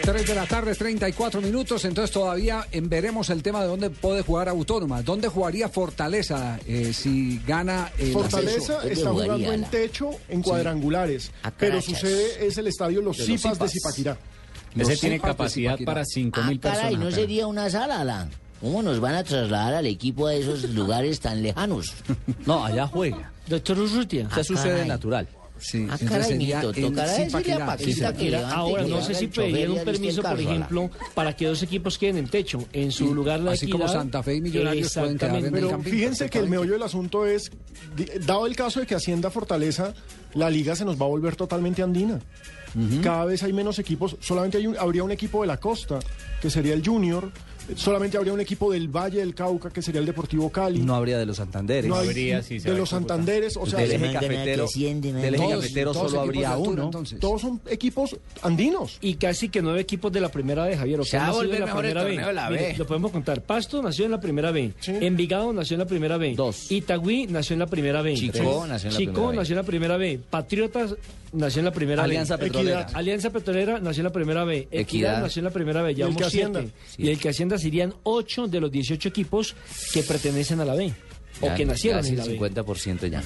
3 0.01 0.27
de 0.27 0.35
la 0.35 0.45
tarde, 0.45 0.75
34 0.75 1.41
minutos, 1.41 1.83
entonces 1.83 2.13
todavía 2.13 2.65
en 2.71 2.87
veremos 2.87 3.29
el 3.29 3.43
tema 3.43 3.61
de 3.61 3.67
dónde 3.67 3.89
puede 3.89 4.21
jugar 4.21 4.47
Autónoma. 4.47 5.01
¿Dónde 5.01 5.27
jugaría 5.27 5.67
Fortaleza 5.67 6.57
eh, 6.67 6.93
si 6.93 7.41
gana 7.45 7.91
el 7.97 8.13
Fortaleza 8.13 8.79
está 8.87 9.09
jugando 9.09 9.51
en 9.51 9.63
techo 9.65 10.11
en 10.29 10.41
cuadrangulares, 10.41 11.31
pero 11.57 11.81
sucede 11.81 12.45
es 12.47 12.57
el 12.57 12.67
estadio 12.67 13.01
Los 13.01 13.17
De 13.17 13.27
los 13.27 13.41
Zipas 13.41 13.59
de. 13.59 13.67
Zipaquirá. 13.67 14.17
Ese 14.77 14.95
tiene 14.97 15.19
capacidad 15.19 15.77
para 15.85 16.05
5 16.05 16.39
Ah, 16.41 16.47
mil 16.47 16.59
caray, 16.61 16.81
personas. 16.95 17.05
¿no 17.05 17.11
sería 17.11 17.47
una 17.47 17.69
sala, 17.69 17.99
Alan? 17.99 18.42
¿Cómo 18.63 18.81
nos 18.81 18.99
van 19.01 19.15
a 19.15 19.23
trasladar 19.25 19.73
al 19.73 19.85
equipo 19.87 20.25
a 20.27 20.33
esos 20.33 20.63
lugares 20.69 21.19
tan 21.19 21.43
lejanos? 21.43 21.93
No, 22.45 22.65
allá 22.65 22.87
juega. 22.87 23.31
Doctor 23.47 23.77
Urrutia. 23.77 24.29
Ah, 24.31 24.41
caray. 24.55 24.87
natural. 24.87 25.27
Sí, 25.59 25.85
Ah, 25.89 25.97
caray, 25.97 26.37
mijito, 26.37 26.73
tocará 26.73 27.11
decirle 27.13 27.53
a 27.53 27.65
Paquita 27.65 28.13
que 28.13 28.31
levante, 28.31 28.55
Ahora, 28.55 28.83
que 28.83 28.89
no 28.89 29.01
sé 29.01 29.13
si 29.15 29.25
y 29.25 29.65
un 29.67 29.83
permiso, 29.85 30.21
por 30.21 30.39
ejemplo, 30.39 30.89
para 31.13 31.33
que 31.35 31.45
dos 31.45 31.61
equipos 31.63 31.97
queden 31.97 32.17
en 32.17 32.27
techo. 32.27 32.65
En 32.73 32.91
su 32.91 33.13
lugar 33.13 33.39
la 33.41 33.51
así 33.51 33.69
como. 33.69 33.87
Santa 33.87 34.23
Fe 34.23 34.35
y 34.35 34.41
Millonarios 34.41 34.93
pueden 34.93 35.17
quedar 35.17 35.35
en 35.37 35.45
el 35.45 35.51
Pero 35.51 35.69
Campín 35.69 35.93
fíjense 35.93 36.29
que 36.29 36.39
el 36.39 36.49
meollo 36.49 36.73
del 36.73 36.83
asunto 36.83 37.25
es, 37.25 37.51
dado 38.25 38.45
el 38.45 38.55
caso 38.55 38.79
de 38.81 38.85
que 38.85 38.95
Hacienda 38.95 39.29
Fortaleza, 39.29 39.93
la 40.33 40.49
liga 40.49 40.75
se 40.75 40.83
nos 40.85 40.99
va 40.99 41.05
a 41.05 41.09
volver 41.09 41.35
totalmente 41.35 41.81
andina. 41.83 42.19
Cada 43.03 43.25
vez 43.25 43.43
hay 43.43 43.53
menos 43.53 43.77
equipos, 43.77 44.15
solamente 44.19 44.57
hay 44.57 44.65
un- 44.67 44.77
habría 44.77 45.03
un 45.03 45.11
equipo 45.11 45.41
de 45.41 45.47
la 45.47 45.57
costa, 45.57 45.99
que 46.41 46.49
sería 46.49 46.73
el 46.73 46.83
Junior, 46.83 47.31
solamente 47.75 48.17
habría 48.17 48.33
un 48.33 48.41
equipo 48.41 48.71
del 48.71 48.87
Valle 48.87 49.19
del 49.19 49.33
Cauca, 49.35 49.69
que 49.69 49.81
sería 49.81 49.99
el 49.99 50.05
Deportivo 50.05 50.49
Cali. 50.49 50.81
No 50.81 50.95
habría 50.95 51.17
de 51.17 51.25
los 51.25 51.37
Santanderes. 51.37 51.89
No 51.89 51.95
hay- 51.97 52.07
de 52.13 52.73
los 52.77 52.89
Santanderes, 52.89 53.57
o 53.57 53.65
sea, 53.65 53.79
del 53.79 53.91
eje 53.93 54.13
cafetero, 54.13 54.67
del 54.75 55.35
eje 55.35 55.49
cafetero 55.49 55.93
solo 55.93 56.21
habría 56.21 56.57
uno. 56.57 56.85
entonces. 56.85 57.19
Todos 57.19 57.41
son 57.41 57.61
equipos 57.69 58.15
andinos. 58.41 58.97
Y 59.01 59.15
casi 59.15 59.49
que 59.49 59.61
nueve 59.61 59.81
equipos 59.81 60.11
de 60.11 60.21
la 60.21 60.29
primera 60.29 60.65
B, 60.65 60.77
Javier. 60.77 60.99
o 60.99 61.03
Se 61.03 61.11
que 61.11 61.17
han 61.17 61.23
va 61.23 61.25
a 61.25 61.29
nacido 61.31 61.43
volver 61.45 61.59
la 61.59 61.65
mejor 61.65 61.85
el 61.85 61.91
primera 61.91 62.07
torneo 62.07 62.27
de 62.27 62.33
la 62.33 62.49
Mire, 62.49 62.67
B. 62.71 62.77
Lo 62.77 62.87
podemos 62.87 63.11
contar. 63.11 63.41
Pasto 63.41 63.81
nació 63.81 64.05
en 64.05 64.11
la 64.11 64.19
primera 64.19 64.51
B. 64.51 64.73
Envigado 64.87 65.53
nació 65.53 65.75
en 65.75 65.79
la 65.79 65.85
primera 65.85 66.17
B. 66.17 66.35
Itagüí 66.69 67.27
nació 67.27 67.53
en 67.53 67.59
la 67.59 67.67
primera 67.67 68.01
B. 68.01 68.13
Chicó 68.15 68.31
Tres. 68.33 68.45
nació 68.69 68.89
en 68.89 68.93
la 68.93 68.97
primera 68.99 69.27
B. 69.31 69.35
nació 69.37 69.53
en 69.53 69.57
la 69.57 69.63
primera 69.63 69.97
B. 69.97 70.19
Patriotas 70.29 70.95
nació 71.31 71.59
en 71.59 71.65
la 71.65 71.71
primera 71.71 72.03
Alianza 72.03 72.37
B. 72.37 72.45
Petrolera. 72.45 72.81
Equidad. 72.81 72.97
Alianza 72.97 73.29
Petrolera 73.31 73.79
nació 73.79 74.01
en 74.01 74.05
la 74.05 74.11
primera 74.11 74.43
B. 74.43 74.67
Equidad, 74.71 75.21
nació 75.21 75.39
en 75.39 75.43
la 75.45 75.49
primera 75.51 75.81
B. 75.81 75.91
¿Y 75.91 75.95
Ya 75.95 76.05
el 76.05 76.11
vamos 76.13 76.23
que 76.23 76.29
siete. 76.29 76.47
Hacienda? 76.57 76.73
Y 76.97 77.09
el 77.09 77.19
que 77.19 77.29
Hacienda 77.55 77.89
serían 77.89 77.93
ocho 78.03 78.47
de 78.47 78.59
los 78.59 78.71
18 78.71 79.09
equipos 79.09 79.55
que 79.93 80.03
pertenecen 80.03 80.59
a 80.61 80.65
la 80.65 80.75
B. 80.75 80.93
O 81.41 81.47
Ya, 81.47 81.55
que 81.55 81.65
nacieron 81.65 82.05
en 82.05 82.17
la 82.17 82.23
el 82.25 82.37
B. 82.39 82.49
50% 82.51 83.07
ya. 83.09 83.23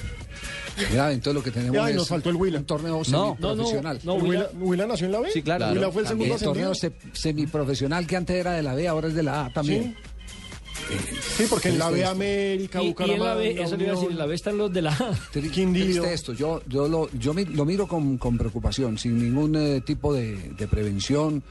Mira, 0.90 1.12
entonces 1.12 1.34
lo 1.34 1.42
que 1.42 1.50
tenemos 1.50 1.76
Ay, 1.78 1.90
es 1.90 1.96
nos 1.96 2.08
faltó 2.08 2.30
el 2.30 2.36
Huila. 2.36 2.58
un 2.58 2.64
torneo 2.64 3.02
No, 3.08 3.36
semiprofesional. 3.36 4.00
no, 4.04 4.14
Huila, 4.14 4.48
Huila 4.58 4.86
nació 4.86 5.06
en 5.06 5.12
la 5.12 5.20
B. 5.20 5.30
Sí, 5.32 5.42
claro. 5.42 5.66
Huila 5.72 5.90
fue 5.90 6.02
el 6.02 6.08
También 6.08 6.38
segundo 6.38 6.52
torneo 6.62 6.74
se- 6.74 6.92
semiprofesional 7.12 8.06
que 8.06 8.16
antes 8.16 8.36
era 8.36 8.52
de 8.52 8.62
la 8.62 8.74
B, 8.74 8.88
ahora 8.88 9.08
es 9.08 9.14
de 9.14 9.22
la 9.22 9.46
A 9.46 9.52
también. 9.52 9.94
Sí, 11.36 11.44
porque 11.50 11.68
en 11.68 11.78
la 11.78 11.90
B. 11.90 12.04
América, 12.04 12.80
Y, 12.82 12.86
y 12.86 12.88
en 12.88 12.94
la 12.96 13.04
Bucaramanga, 13.04 13.34
B, 13.34 13.62
eso 13.62 13.76
le 13.76 13.82
iba 13.84 13.92
a 13.92 13.94
decir, 13.94 13.96
Unión. 13.96 14.12
en 14.12 14.18
la 14.18 14.26
B 14.26 14.34
están 14.34 14.56
los 14.56 14.72
de 14.72 14.82
la 14.82 14.92
A. 14.92 15.18
Quindío. 15.52 15.84
Triste 16.02 16.14
esto, 16.14 16.32
yo, 16.32 16.62
yo, 16.66 16.88
lo, 16.88 17.10
yo 17.12 17.34
mi- 17.34 17.44
lo 17.44 17.64
miro 17.66 17.86
con, 17.86 18.16
con 18.16 18.38
preocupación, 18.38 18.96
sin 18.96 19.18
ningún 19.18 19.54
eh, 19.56 19.82
tipo 19.84 20.14
de, 20.14 20.36
de 20.56 20.66
prevención, 20.68 21.42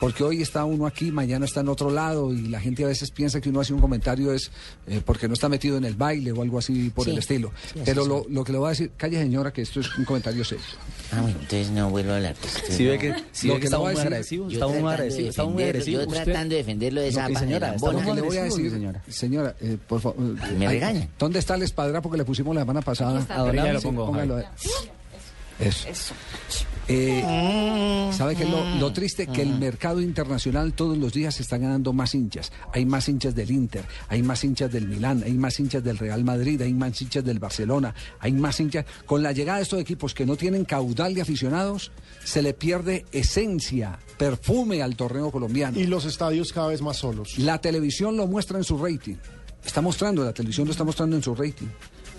porque 0.00 0.24
hoy 0.24 0.42
está 0.42 0.64
uno 0.64 0.86
aquí, 0.86 1.12
mañana 1.12 1.44
está 1.44 1.60
en 1.60 1.68
otro 1.68 1.90
lado 1.90 2.32
y 2.32 2.48
la 2.48 2.58
gente 2.58 2.82
a 2.84 2.88
veces 2.88 3.10
piensa 3.10 3.40
que 3.40 3.50
uno 3.50 3.60
hace 3.60 3.72
un 3.74 3.80
comentario 3.80 4.32
es 4.32 4.50
eh, 4.86 5.00
porque 5.04 5.28
no 5.28 5.34
está 5.34 5.48
metido 5.48 5.76
en 5.76 5.84
el 5.84 5.94
baile 5.94 6.32
o 6.32 6.40
algo 6.42 6.58
así 6.58 6.90
por 6.90 7.04
Sí, 7.04 7.10
el 7.12 7.18
estilo. 7.18 7.52
sí, 7.72 7.80
Pero 7.84 8.06
lo, 8.06 8.24
lo 8.28 8.42
que 8.42 8.52
le 8.52 8.58
voy 8.58 8.66
a 8.68 8.70
decir, 8.70 8.90
calle 8.96 9.18
señora, 9.18 9.52
que 9.52 9.62
esto 9.62 9.80
es 9.80 9.96
un 9.98 10.04
comentario 10.04 10.42
serio. 10.44 10.64
Ah, 11.12 11.20
bueno, 11.20 11.36
entonces 11.40 11.70
no 11.70 11.90
vuelvo 11.90 12.12
a 12.12 12.16
hablar. 12.16 12.34
Si 12.68 12.84
ve 12.86 12.98
que, 12.98 13.14
si 13.32 13.48
Lo 13.48 13.54
ve 13.54 13.58
que 13.58 13.60
que 13.60 13.66
estamos 13.66 13.84
muy 13.86 13.94
decir- 13.94 14.06
agradecidos, 14.06 14.52
estamos 14.52 14.74
muy 14.74 14.80
tratando 14.82 14.88
de 14.88 14.94
agradecidos, 14.94 15.30
estamos 15.30 15.52
muy. 15.52 15.62
Yo 15.92 16.06
tratando 16.24 16.50
de 16.50 16.56
defenderlo 16.56 17.00
de 17.02 17.08
esa 17.08 17.22
No, 17.22 17.28
que 17.28 17.36
señora, 17.36 17.76
que 17.76 18.14
le 18.14 18.20
voy 18.22 18.36
a 18.38 18.44
decir, 18.44 18.70
señora. 18.70 19.02
señora, 19.08 19.54
eh, 19.60 19.76
por 19.86 20.00
favor. 20.00 20.18
eh, 20.24 20.54
Me 20.58 20.66
ay, 20.66 20.74
regaña. 20.74 21.08
¿Dónde 21.18 21.38
está 21.40 21.56
el 21.56 21.62
espadra? 21.62 22.00
Porque 22.00 22.16
le 22.16 22.24
pusimos 22.24 22.54
la 22.54 22.62
semana 22.62 22.80
pasada. 22.80 23.10
Aquí 23.18 23.22
está. 23.22 23.34
A 23.34 23.38
don 23.44 23.54
Ya 23.54 23.62
Alan, 23.62 23.74
lo 23.74 23.80
pongo, 23.82 24.06
póngalo. 24.06 24.42
Javi. 25.60 25.90
Eso. 25.90 26.14
Eh, 26.92 28.10
¿Sabe 28.16 28.34
qué 28.34 28.42
es 28.42 28.50
lo, 28.50 28.64
lo 28.76 28.92
triste? 28.92 29.28
Que 29.28 29.42
el 29.42 29.58
mercado 29.58 30.00
internacional 30.00 30.72
todos 30.72 30.98
los 30.98 31.12
días 31.12 31.38
está 31.38 31.56
ganando 31.56 31.92
más 31.92 32.16
hinchas. 32.16 32.50
Hay 32.72 32.84
más 32.84 33.08
hinchas 33.08 33.34
del 33.34 33.50
Inter, 33.50 33.84
hay 34.08 34.24
más 34.24 34.42
hinchas 34.42 34.72
del 34.72 34.88
Milán, 34.88 35.22
hay 35.24 35.34
más 35.34 35.60
hinchas 35.60 35.84
del 35.84 35.98
Real 35.98 36.24
Madrid, 36.24 36.60
hay 36.62 36.74
más 36.74 37.00
hinchas 37.00 37.24
del 37.24 37.38
Barcelona, 37.38 37.94
hay 38.18 38.32
más 38.32 38.58
hinchas. 38.58 38.86
Con 39.06 39.22
la 39.22 39.30
llegada 39.30 39.58
de 39.58 39.62
estos 39.62 39.80
equipos 39.80 40.14
que 40.14 40.26
no 40.26 40.36
tienen 40.36 40.64
caudal 40.64 41.14
de 41.14 41.22
aficionados, 41.22 41.92
se 42.24 42.42
le 42.42 42.54
pierde 42.54 43.04
esencia, 43.12 44.00
perfume 44.18 44.82
al 44.82 44.96
torneo 44.96 45.30
colombiano. 45.30 45.78
Y 45.78 45.86
los 45.86 46.04
estadios 46.04 46.52
cada 46.52 46.68
vez 46.68 46.82
más 46.82 46.96
solos. 46.96 47.38
La 47.38 47.60
televisión 47.60 48.16
lo 48.16 48.26
muestra 48.26 48.58
en 48.58 48.64
su 48.64 48.76
rating. 48.84 49.16
Está 49.64 49.80
mostrando, 49.80 50.24
la 50.24 50.32
televisión 50.32 50.66
lo 50.66 50.72
está 50.72 50.84
mostrando 50.84 51.14
en 51.14 51.22
su 51.22 51.34
rating. 51.36 51.68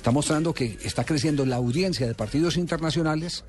Está 0.01 0.09
mostrando 0.09 0.51
que 0.51 0.79
está 0.83 1.03
creciendo 1.03 1.45
la 1.45 1.57
audiencia 1.57 2.07
de 2.07 2.15
partidos 2.15 2.57
internacionales 2.57 3.43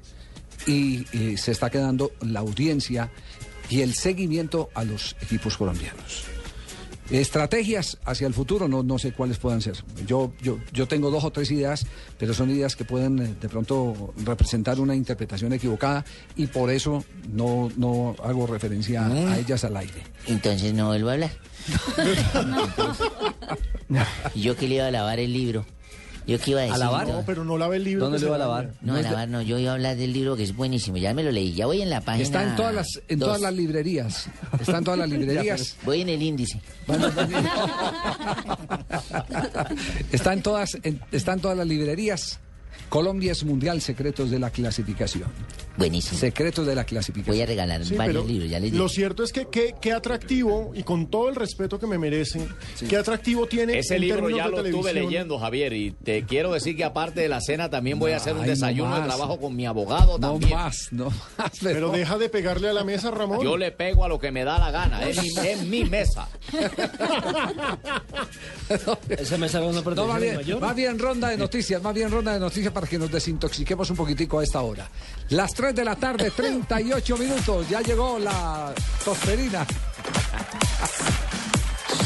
y 0.66 1.06
eh, 1.14 1.38
se 1.38 1.50
está 1.50 1.70
quedando 1.70 2.12
la 2.20 2.40
audiencia 2.40 3.10
y 3.70 3.80
el 3.80 3.94
seguimiento 3.94 4.68
a 4.74 4.84
los 4.84 5.16
equipos 5.22 5.56
colombianos. 5.56 6.24
Estrategias 7.08 7.96
hacia 8.04 8.26
el 8.26 8.34
futuro, 8.34 8.68
no, 8.68 8.82
no 8.82 8.98
sé 8.98 9.12
cuáles 9.12 9.38
puedan 9.38 9.62
ser. 9.62 9.82
Yo, 10.06 10.34
yo, 10.42 10.58
yo 10.74 10.86
tengo 10.86 11.10
dos 11.10 11.24
o 11.24 11.30
tres 11.30 11.50
ideas, 11.50 11.86
pero 12.18 12.34
son 12.34 12.50
ideas 12.50 12.76
que 12.76 12.84
pueden 12.84 13.18
eh, 13.18 13.34
de 13.40 13.48
pronto 13.48 14.12
representar 14.22 14.78
una 14.78 14.94
interpretación 14.94 15.54
equivocada 15.54 16.04
y 16.36 16.48
por 16.48 16.70
eso 16.70 17.02
no, 17.32 17.72
no 17.78 18.14
hago 18.22 18.46
referencia 18.46 19.06
a 19.06 19.38
ellas 19.38 19.64
al 19.64 19.78
aire. 19.78 20.02
Entonces 20.26 20.74
no 20.74 20.88
vuelvo 20.88 21.08
a 21.08 21.12
hablar. 21.14 21.30
¿Y 24.34 24.42
yo 24.42 24.54
que 24.54 24.68
le 24.68 24.74
iba 24.74 24.86
a 24.88 24.90
lavar 24.90 25.18
el 25.18 25.32
libro? 25.32 25.64
¿Yo 26.26 26.38
qué 26.38 26.50
iba 26.52 26.60
a 26.60 26.64
decir? 26.64 26.78
No, 26.80 27.22
pero 27.26 27.44
no 27.44 27.58
lave 27.58 27.76
el 27.76 27.84
libro. 27.84 28.04
¿Dónde 28.04 28.18
se 28.18 28.26
iba 28.26 28.36
a 28.36 28.38
lavar? 28.38 28.70
No, 28.80 28.94
a 28.94 29.02
lavar 29.02 29.28
no, 29.28 29.42
yo 29.42 29.58
iba 29.58 29.70
a 29.72 29.74
hablar 29.74 29.96
del 29.96 30.12
libro 30.12 30.36
que 30.36 30.44
es 30.44 30.54
buenísimo, 30.54 30.96
ya 30.96 31.12
me 31.14 31.22
lo 31.22 31.32
leí, 31.32 31.52
ya 31.54 31.66
voy 31.66 31.82
en 31.82 31.90
la 31.90 32.00
página 32.00 32.22
Está 32.24 32.42
en 32.44 32.54
todas 32.56 32.74
las, 32.74 32.86
en 33.08 33.18
dos. 33.18 33.26
todas 33.28 33.40
las 33.42 33.54
librerías. 33.54 34.26
Está 34.60 34.78
en 34.78 34.84
todas 34.84 34.98
las 35.00 35.08
librerías. 35.18 35.76
Voy 35.84 36.00
en 36.02 36.08
el 36.10 36.22
índice. 36.22 36.60
Está 40.12 40.32
en 40.32 40.42
todas, 40.42 40.76
en- 40.82 41.00
está 41.12 41.32
en 41.32 41.40
todas 41.40 41.56
las 41.56 41.66
librerías. 41.66 42.38
Colombia 42.88 43.32
es 43.32 43.44
mundial 43.44 43.80
secretos 43.80 44.30
de 44.30 44.38
la 44.38 44.50
clasificación. 44.50 45.28
Buenísimo. 45.76 46.18
Secretos 46.20 46.66
de 46.66 46.74
la 46.74 46.84
clasificación. 46.84 47.34
Voy 47.34 47.42
a 47.42 47.46
regalar 47.46 47.84
Sí, 47.84 47.94
varios 47.94 48.26
libros, 48.26 48.50
ya 48.50 48.60
les 48.60 48.72
digo. 48.72 48.84
Lo 48.84 48.88
cierto 48.90 49.24
es 49.24 49.32
que 49.32 49.46
qué, 49.80 49.92
atractivo, 49.92 50.72
y 50.74 50.82
con 50.82 51.08
todo 51.10 51.28
el 51.30 51.34
respeto 51.34 51.78
que 51.78 51.86
me 51.86 51.96
merece, 51.98 52.46
qué 52.88 52.96
atractivo 52.96 53.46
tiene 53.46 53.78
Ese 53.78 53.94
en 53.96 54.02
libro 54.02 54.28
ya 54.28 54.44
de 54.44 54.50
lo 54.50 54.56
estuve 54.58 54.82
televisión. 54.90 55.06
leyendo, 55.10 55.38
Javier, 55.38 55.72
y 55.72 55.92
te 55.92 56.24
quiero 56.24 56.52
decir 56.52 56.76
que 56.76 56.84
aparte 56.84 57.20
de 57.22 57.28
la 57.28 57.40
cena 57.40 57.70
también 57.70 57.98
voy 57.98 58.12
a 58.12 58.16
hacer 58.18 58.34
un 58.34 58.40
Ay, 58.40 58.46
no 58.48 58.50
desayuno 58.50 58.96
de 58.96 59.02
trabajo 59.06 59.40
con 59.40 59.56
mi 59.56 59.64
abogado 59.64 60.18
No 60.18 60.32
también. 60.32 60.52
más, 60.54 60.88
no 60.90 61.06
más. 61.38 61.52
Pero 61.62 61.90
deja 61.90 62.18
de 62.18 62.28
pegarle 62.28 62.68
a 62.68 62.72
la 62.74 62.84
mesa, 62.84 63.10
Ramón. 63.10 63.42
Yo 63.42 63.56
le 63.56 63.72
pego 63.72 64.04
a 64.04 64.08
lo 64.08 64.18
que 64.18 64.30
me 64.30 64.44
da 64.44 64.58
la 64.58 64.70
gana, 64.70 65.02
es 65.08 65.22
mi, 65.22 65.28
es 65.48 65.62
mi 65.64 65.84
mesa. 65.84 66.28
Esa 69.08 69.38
me 69.38 69.48
sale 69.48 69.66
una 69.66 69.80
No, 69.80 70.06
más 70.06 70.20
bien, 70.20 70.36
mayor. 70.36 70.60
más 70.60 70.76
bien 70.76 70.98
ronda 70.98 71.28
de 71.30 71.38
noticias, 71.38 71.82
más 71.82 71.94
bien 71.94 72.10
ronda 72.10 72.34
de 72.34 72.40
noticias 72.40 72.61
para 72.70 72.86
que 72.86 72.98
nos 72.98 73.10
desintoxiquemos 73.10 73.90
un 73.90 73.96
poquitico 73.96 74.38
a 74.38 74.44
esta 74.44 74.60
hora. 74.60 74.88
Las 75.30 75.52
3 75.52 75.74
de 75.74 75.84
la 75.84 75.96
tarde, 75.96 76.30
38 76.36 77.16
minutos. 77.16 77.68
Ya 77.68 77.80
llegó 77.80 78.18
la 78.18 78.72
tosferina. 79.04 79.66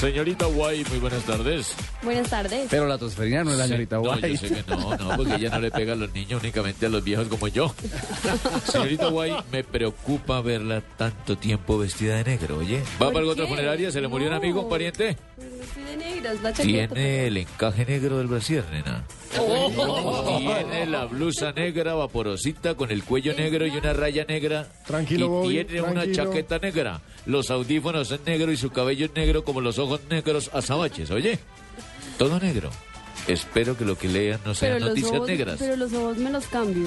Señorita 0.01 0.47
Guay, 0.47 0.85
muy 0.91 0.99
buenas 0.99 1.23
tardes. 1.25 1.75
Buenas 2.07 2.31
tardes. 2.31 2.69
Pero 2.71 2.87
la 2.87 2.97
tosferina 2.99 3.43
no 3.45 3.51
es 3.51 3.59
la 3.59 3.65
señorita 3.67 3.97
No, 3.97 4.03
Guay. 4.03 4.33
yo 4.33 4.39
sé 4.39 4.49
que 4.49 4.71
no, 4.71 4.97
no, 4.97 5.17
porque 5.17 5.35
ella 5.35 5.51
no 5.51 5.59
le 5.61 5.71
pega 5.73 5.93
a 5.93 5.97
los 5.97 6.13
niños, 6.15 6.41
únicamente 6.41 6.87
a 6.87 6.89
los 6.89 7.03
viejos 7.03 7.27
como 7.29 7.49
yo. 7.49 7.75
Señorita 8.65 9.09
Guay, 9.09 9.35
me 9.51 9.65
preocupa 9.65 10.41
verla 10.41 10.81
tanto 10.97 11.37
tiempo 11.37 11.77
vestida 11.79 12.17
de 12.17 12.25
negro, 12.25 12.59
oye. 12.59 12.81
¿Va 13.03 13.07
¿Por 13.11 13.13
para 13.15 13.27
otra 13.27 13.47
funeraria? 13.49 13.91
¿Se 13.91 14.01
le 14.01 14.07
murió 14.09 14.29
un 14.29 14.35
amigo, 14.35 14.63
un 14.63 14.69
pariente? 14.71 15.17
De 15.37 15.97
negras, 15.97 16.41
la 16.43 16.53
chaqueta. 16.53 16.95
Tiene 16.95 17.27
el 17.27 17.37
encaje 17.39 17.85
negro 17.85 18.19
del 18.19 18.29
brasier, 18.29 18.65
nena. 18.71 19.05
Oh. 19.39 20.39
Tiene 20.39 20.87
la 20.87 21.05
blusa 21.07 21.53
negra 21.53 21.95
vaporosita 21.95 22.75
con 22.75 22.91
el 22.91 23.03
cuello 23.05 23.35
negro 23.35 23.67
y 23.67 23.71
una 23.71 23.93
raya 23.93 24.25
negra. 24.25 24.69
Tranquilo, 24.87 25.27
Y 25.27 25.29
Bobby, 25.29 25.65
tiene 25.65 25.83
una 25.83 26.03
tranquilo. 26.03 26.25
chaqueta 26.25 26.59
negra. 26.59 27.01
Los 27.27 27.51
audífonos 27.51 28.09
son 28.09 28.21
negros 28.25 28.55
y 28.55 28.57
su 28.57 28.71
cabello 28.71 29.07
es 29.07 29.15
negro 29.15 29.45
como 29.45 29.61
los 29.61 29.79
ojos 29.81 30.01
negros 30.09 30.51
azabaches, 30.55 31.11
oye. 31.11 31.39
Todo 32.19 32.39
negro. 32.41 32.71
Espero 33.29 33.77
que 33.77 33.85
lo 33.85 33.99
que 33.99 34.09
lean 34.09 34.41
no 34.45 34.55
sean 34.55 34.75
Pero 34.75 34.87
noticias 34.87 35.13
ojos, 35.13 35.29
negras. 35.29 35.57
pero 35.59 35.77
los 35.77 35.93
ojos 35.93 36.17
me 36.19 36.31
los 36.31 36.47
cambio. 36.47 36.87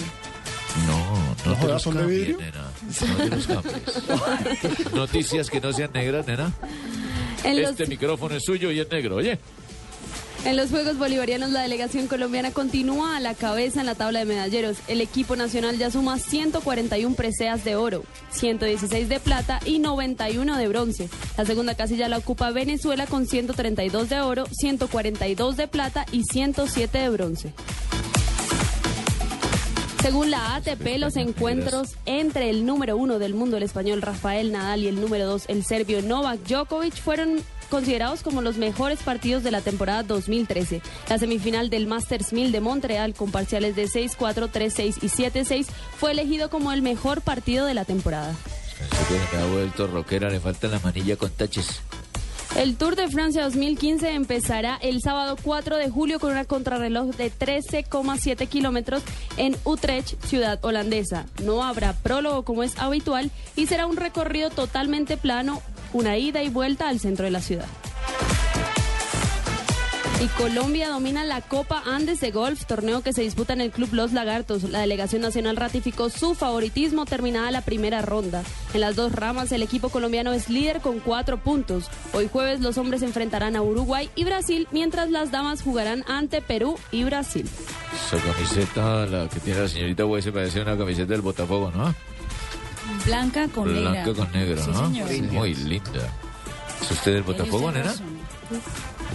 No, 0.88 1.36
no 1.52 1.58
te 1.60 1.68
los 1.68 1.82
¿son 1.82 1.96
de 1.96 2.00
cambies, 2.02 2.38
nena. 2.38 2.72
No 3.10 3.18
te 3.18 3.30
los 3.36 3.48
cambies. 3.48 4.94
Noticias 4.94 5.50
que 5.50 5.60
no 5.60 5.74
sean 5.74 5.92
negras, 5.94 6.26
nena. 6.28 6.52
En 7.44 7.62
los- 7.62 7.72
Este 7.72 7.88
micrófono 7.88 8.36
es 8.36 8.44
suyo 8.44 8.72
y 8.72 8.80
es 8.80 8.90
negro, 8.90 9.16
oye. 9.18 9.40
En 10.46 10.56
los 10.56 10.70
Juegos 10.70 10.98
Bolivarianos, 10.98 11.52
la 11.52 11.62
delegación 11.62 12.08
colombiana 12.08 12.52
continúa 12.52 13.18
a 13.18 13.20
la 13.20 13.34
cabeza 13.34 13.82
en 13.82 13.86
la 13.86 13.96
tabla 13.96 14.20
de 14.20 14.26
medalleros. 14.26 14.78
El 14.88 15.02
equipo 15.02 15.36
nacional 15.36 15.78
ya 15.78 15.92
suma 15.92 16.18
141 16.18 17.14
preseas 17.16 17.66
de 17.66 17.76
oro, 17.76 18.04
116 18.32 19.10
de 19.10 19.20
plata 19.20 19.60
y 19.66 19.80
91 19.80 20.58
de 20.58 20.68
bronce. 20.70 21.10
La 21.38 21.46
segunda 21.46 21.76
casilla 21.76 22.08
la 22.08 22.18
ocupa 22.18 22.52
Venezuela 22.52 23.06
con 23.06 23.28
132 23.28 24.10
de 24.10 24.22
oro, 24.22 24.46
142 24.50 25.58
de 25.58 25.68
plata 25.68 26.06
y 26.12 26.24
107 26.24 26.98
de 26.98 27.10
bronce. 27.10 27.54
Según 30.02 30.32
la 30.32 30.56
ATP, 30.56 30.98
los 30.98 31.18
encuentros 31.18 31.98
entre 32.06 32.50
el 32.50 32.66
número 32.66 32.96
uno 32.96 33.20
del 33.20 33.34
mundo, 33.34 33.58
el 33.58 33.64
español 33.64 34.02
Rafael 34.02 34.54
Nadal, 34.54 34.84
y 34.84 34.88
el 34.88 35.02
número 35.02 35.28
dos, 35.28 35.44
el 35.50 35.66
serbio 35.66 36.02
Novak 36.02 36.40
Djokovic, 36.48 36.96
fueron 36.96 37.42
considerados 37.70 38.24
como 38.24 38.42
los 38.42 38.58
mejores 38.58 39.00
partidos 39.04 39.44
de 39.44 39.52
la 39.52 39.62
temporada 39.62 40.04
2013. 40.04 40.82
La 41.08 41.18
semifinal 41.18 41.70
del 41.70 41.88
Masters 41.88 42.34
1000 42.34 42.52
de 42.52 42.62
Montreal, 42.62 43.14
con 43.14 43.32
parciales 43.32 43.76
de 43.76 43.88
6-4, 43.88 44.50
3-6 44.52 44.98
y 45.02 45.08
7-6, 45.08 45.68
fue 45.98 46.12
elegido 46.12 46.50
como 46.50 46.72
el 46.72 46.82
mejor 46.82 47.22
partido 47.22 47.66
de 47.66 47.74
la 47.74 47.86
temporada. 47.86 48.36
Se 49.32 49.38
ha 49.38 49.46
vuelto 49.46 49.88
rockera, 49.88 50.30
le 50.30 50.40
falta 50.40 50.68
la 50.68 50.80
manilla 50.80 51.16
con 51.16 51.30
taches. 51.30 51.82
El 52.56 52.78
Tour 52.78 52.96
de 52.96 53.08
Francia 53.08 53.44
2015 53.44 54.12
empezará 54.14 54.78
el 54.82 55.02
sábado 55.02 55.38
4 55.42 55.78
de 55.78 55.90
julio 55.90 56.20
con 56.20 56.32
una 56.32 56.46
contrarreloj 56.46 57.16
de 57.16 57.32
13,7 57.32 58.48
kilómetros 58.48 59.04
en 59.38 59.56
Utrecht, 59.66 60.20
ciudad 60.26 60.60
holandesa. 60.64 61.28
No 61.44 61.64
habrá 61.64 61.94
prólogo 61.94 62.44
como 62.44 62.64
es 62.64 62.78
habitual 62.80 63.30
y 63.56 63.68
será 63.68 63.86
un 63.86 63.98
recorrido 63.98 64.50
totalmente 64.50 65.16
plano, 65.16 65.62
una 65.94 66.18
ida 66.18 66.44
y 66.44 66.50
vuelta 66.50 66.90
al 66.90 67.00
centro 67.00 67.26
de 67.26 67.32
la 67.32 67.42
ciudad. 67.42 67.68
Y 70.22 70.28
Colombia 70.28 70.90
domina 70.90 71.24
la 71.24 71.40
Copa 71.40 71.82
Andes 71.86 72.20
de 72.20 72.32
Golf, 72.32 72.66
torneo 72.66 73.02
que 73.02 73.14
se 73.14 73.22
disputa 73.22 73.54
en 73.54 73.62
el 73.62 73.72
Club 73.72 73.94
Los 73.94 74.12
Lagartos. 74.12 74.64
La 74.64 74.82
delegación 74.82 75.22
nacional 75.22 75.56
ratificó 75.56 76.10
su 76.10 76.36
favoritismo 76.36 77.06
terminada 77.06 77.52
la 77.52 77.62
primera 77.62 78.02
ronda. 78.02 78.44
En 78.74 78.82
las 78.82 78.98
dos 78.98 79.14
ramas, 79.14 79.54
el 79.54 79.64
equipo 79.64 79.88
colombiano 79.88 80.34
es 80.34 80.50
líder 80.50 80.82
con 80.82 81.00
cuatro 81.00 81.38
puntos. 81.38 81.86
Hoy 82.12 82.28
jueves 82.30 82.60
los 82.60 82.78
hombres 82.78 83.02
enfrentarán 83.02 83.56
a 83.56 83.62
Uruguay 83.62 84.10
y 84.14 84.26
Brasil, 84.26 84.68
mientras 84.72 85.10
las 85.10 85.32
damas 85.32 85.62
jugarán 85.62 86.04
ante 86.06 86.42
Perú 86.42 86.78
y 86.92 87.06
Brasil. 87.06 87.48
Esa 88.06 88.18
camiseta, 88.18 89.06
la 89.06 89.30
que 89.30 89.40
tiene 89.40 89.62
la 89.62 89.68
señorita 89.70 90.04
Güey, 90.04 90.22
se 90.22 90.34
parece 90.34 90.60
a 90.60 90.64
una 90.64 90.78
camiseta 90.78 91.14
del 91.14 91.22
Botafogo, 91.22 91.72
¿no? 91.72 91.96
Blanca 93.06 93.48
con 93.48 93.74
negra. 93.74 93.92
Blanca 93.92 94.14
con 94.14 94.32
negro, 94.32 94.64
Sí, 94.64 94.72
¿no? 94.72 94.88
señor. 94.88 95.32
Muy 95.32 95.56
linda. 95.56 96.14
¿Es 96.82 96.92
usted 96.92 97.14
del 97.14 97.24
Botafogo, 97.24 97.72
nena? 97.72 97.94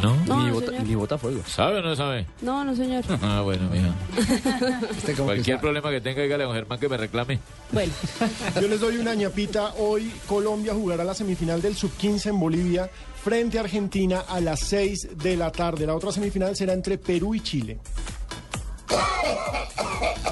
¿No? 0.02 0.16
No, 0.26 0.44
Ni 0.44 0.50
Bota- 0.50 0.82
ni 0.82 0.94
Botafogo. 0.94 1.40
¿Sabe 1.46 1.78
o 1.78 1.82
no 1.82 1.94
sabe? 1.96 2.26
No, 2.42 2.64
no, 2.64 2.74
señor. 2.76 3.04
Ah, 3.22 3.40
bueno, 3.42 3.68
mija. 3.70 3.94
Este 4.96 5.14
Cualquier 5.14 5.60
problema 5.60 5.90
que 5.90 6.00
tenga, 6.00 6.22
dígale 6.22 6.44
a 6.44 6.46
don 6.46 6.54
Germán 6.56 6.78
que 6.78 6.88
me 6.88 6.96
reclame. 6.96 7.38
Bueno. 7.72 7.92
Yo 8.60 8.68
les 8.68 8.80
doy 8.80 8.96
una 8.98 9.14
ñapita. 9.14 9.74
Hoy 9.78 10.12
Colombia 10.26 10.74
jugará 10.74 11.04
la 11.04 11.14
semifinal 11.14 11.62
del 11.62 11.74
Sub-15 11.76 12.26
en 12.30 12.40
Bolivia 12.40 12.90
frente 13.22 13.56
a 13.58 13.62
Argentina 13.62 14.24
a 14.28 14.40
las 14.40 14.60
6 14.60 15.16
de 15.16 15.36
la 15.36 15.50
tarde. 15.50 15.86
La 15.86 15.94
otra 15.94 16.12
semifinal 16.12 16.54
será 16.56 16.72
entre 16.74 16.98
Perú 16.98 17.34
y 17.34 17.40
Chile. 17.40 17.78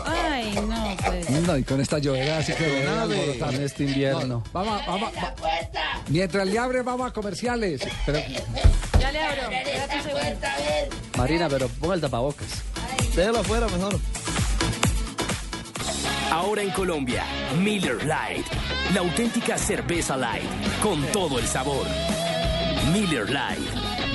Ay, 0.06 0.54
no, 0.68 0.96
pues. 1.04 1.30
No, 1.30 1.56
y 1.56 1.64
con 1.64 1.80
esta 1.80 1.98
lluvia 1.98 2.38
así 2.38 2.52
que 2.52 2.66
voy 2.68 2.82
a 2.82 2.94
Nave. 2.94 3.20
alborotar. 3.20 3.54
En 3.54 3.62
este 3.62 3.84
invierno. 3.84 4.26
No, 4.26 4.42
vamos, 4.52 4.80
vamos, 4.86 5.10
va- 5.14 5.34
Mientras 6.08 6.46
le 6.46 6.58
abre, 6.58 6.82
vamos 6.82 7.08
a 7.10 7.12
comerciales. 7.12 7.80
Pero, 8.06 8.18
Ya 9.00 9.12
le 9.12 9.22
abro. 9.22 9.42
Marina, 11.16 11.48
pero 11.48 11.68
ponga 11.68 11.94
el 11.94 12.00
tapabocas. 12.00 12.62
Déjalo 13.14 13.40
afuera 13.40 13.66
mejor. 13.68 13.98
Ahora 16.30 16.62
en 16.62 16.70
Colombia, 16.70 17.24
Miller 17.58 17.98
Lite, 18.02 18.44
la 18.94 19.00
auténtica 19.00 19.58
cerveza 19.58 20.16
light, 20.16 20.42
con 20.82 21.02
todo 21.12 21.38
el 21.38 21.46
sabor. 21.46 21.86
Miller 22.90 23.26
Lite, 23.28 23.70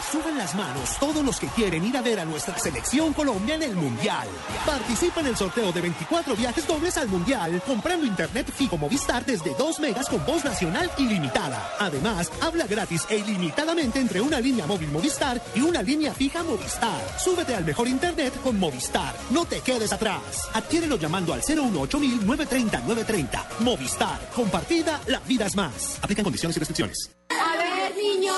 Suban 0.00 0.36
las 0.36 0.54
manos 0.54 0.98
todos 0.98 1.24
los 1.24 1.38
que 1.40 1.48
quieren 1.48 1.84
ir 1.84 1.96
a 1.96 2.02
ver 2.02 2.20
a 2.20 2.24
nuestra 2.24 2.58
selección 2.58 3.12
Colombia 3.12 3.54
en 3.54 3.62
el 3.62 3.74
Mundial. 3.74 4.28
Participa 4.64 5.20
en 5.20 5.26
el 5.28 5.36
sorteo 5.36 5.72
de 5.72 5.80
24 5.80 6.36
viajes 6.36 6.66
dobles 6.66 6.96
al 6.96 7.08
Mundial 7.08 7.62
comprando 7.66 8.06
internet 8.06 8.50
fijo 8.54 8.76
Movistar 8.76 9.24
desde 9.24 9.54
2 9.54 9.80
megas 9.80 10.08
con 10.08 10.24
voz 10.26 10.44
nacional 10.44 10.90
ilimitada. 10.98 11.72
Además, 11.78 12.30
habla 12.40 12.66
gratis 12.66 13.04
e 13.08 13.16
ilimitadamente 13.18 13.98
entre 14.00 14.20
una 14.20 14.40
línea 14.40 14.66
móvil 14.66 14.90
Movistar 14.90 15.42
y 15.54 15.60
una 15.62 15.82
línea 15.82 16.12
fija 16.12 16.42
Movistar. 16.42 17.00
Súbete 17.18 17.54
al 17.54 17.64
mejor 17.64 17.88
internet 17.88 18.34
con 18.42 18.58
Movistar. 18.58 19.14
No 19.30 19.44
te 19.44 19.60
quedes 19.60 19.92
atrás. 19.92 20.48
Adquiérelo 20.52 20.96
llamando 20.96 21.32
al 21.32 21.40
018 21.40 21.98
930 21.98 22.78
930. 22.80 23.46
Movistar. 23.60 24.30
Compartida, 24.34 25.00
la 25.06 25.20
vida 25.20 25.46
es 25.46 25.56
más. 25.56 25.98
Aplican 26.02 26.24
condiciones 26.24 26.56
y 26.56 26.60
restricciones. 26.60 27.10
A 27.30 27.56
ver, 27.56 27.96
niños, 27.96 28.36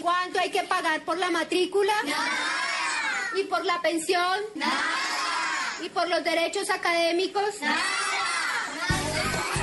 ¿cuánto 0.00 0.40
hay 0.40 0.50
que 0.50 0.62
pagar 0.62 1.02
por 1.02 1.18
la 1.18 1.30
matrícula? 1.30 1.94
¿Y 3.36 3.44
por 3.44 3.64
la 3.64 3.80
pensión? 3.80 4.40
¿Y 5.82 5.88
por 5.88 6.08
los 6.08 6.24
derechos 6.24 6.68
académicos? 6.70 7.54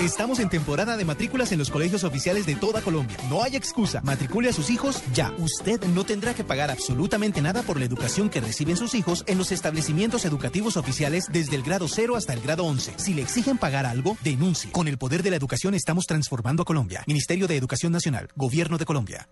Estamos 0.02 0.40
en 0.40 0.48
temporada 0.48 0.96
de 0.96 1.06
matrículas 1.06 1.52
en 1.52 1.58
los 1.58 1.72
colegios 1.72 2.04
oficiales 2.04 2.46
de 2.46 2.56
toda 2.56 2.82
Colombia. 2.82 3.18
No 3.32 3.42
hay 3.42 3.56
excusa. 3.56 4.00
Matricule 4.02 4.48
a 4.48 4.54
sus 4.54 4.70
hijos 4.70 5.02
ya. 5.12 5.34
Usted 5.40 5.84
no 5.88 6.06
tendrá 6.06 6.36
que 6.36 6.44
pagar 6.44 6.70
absolutamente 6.70 7.42
nada 7.42 7.64
por 7.64 7.80
la 7.80 7.86
educación 7.86 8.30
que 8.30 8.40
reciben 8.40 8.78
sus 8.78 8.94
hijos 8.94 9.24
en 9.26 9.40
los 9.40 9.52
establecimientos 9.52 10.24
educativos 10.26 10.78
oficiales 10.78 11.26
desde 11.32 11.56
el 11.56 11.64
grado 11.64 11.88
0 11.88 12.16
hasta 12.16 12.34
el 12.34 12.42
grado 12.42 12.66
11. 12.66 12.94
Si 12.98 13.16
le 13.16 13.24
exigen 13.24 13.58
pagar 13.58 13.88
algo, 13.88 14.16
denuncie. 14.24 14.72
Con 14.72 14.88
el 14.88 15.00
poder 15.00 15.24
de 15.24 15.32
la 15.32 15.36
educación 15.36 15.74
estamos 15.74 16.06
transformando 16.06 16.62
a 16.62 16.66
Colombia. 16.66 17.04
Ministerio 17.08 17.48
de 17.48 17.58
Educación 17.58 17.92
Nacional. 17.92 18.30
Gobierno 18.36 18.78
de 18.78 18.86
Colombia. 18.86 19.28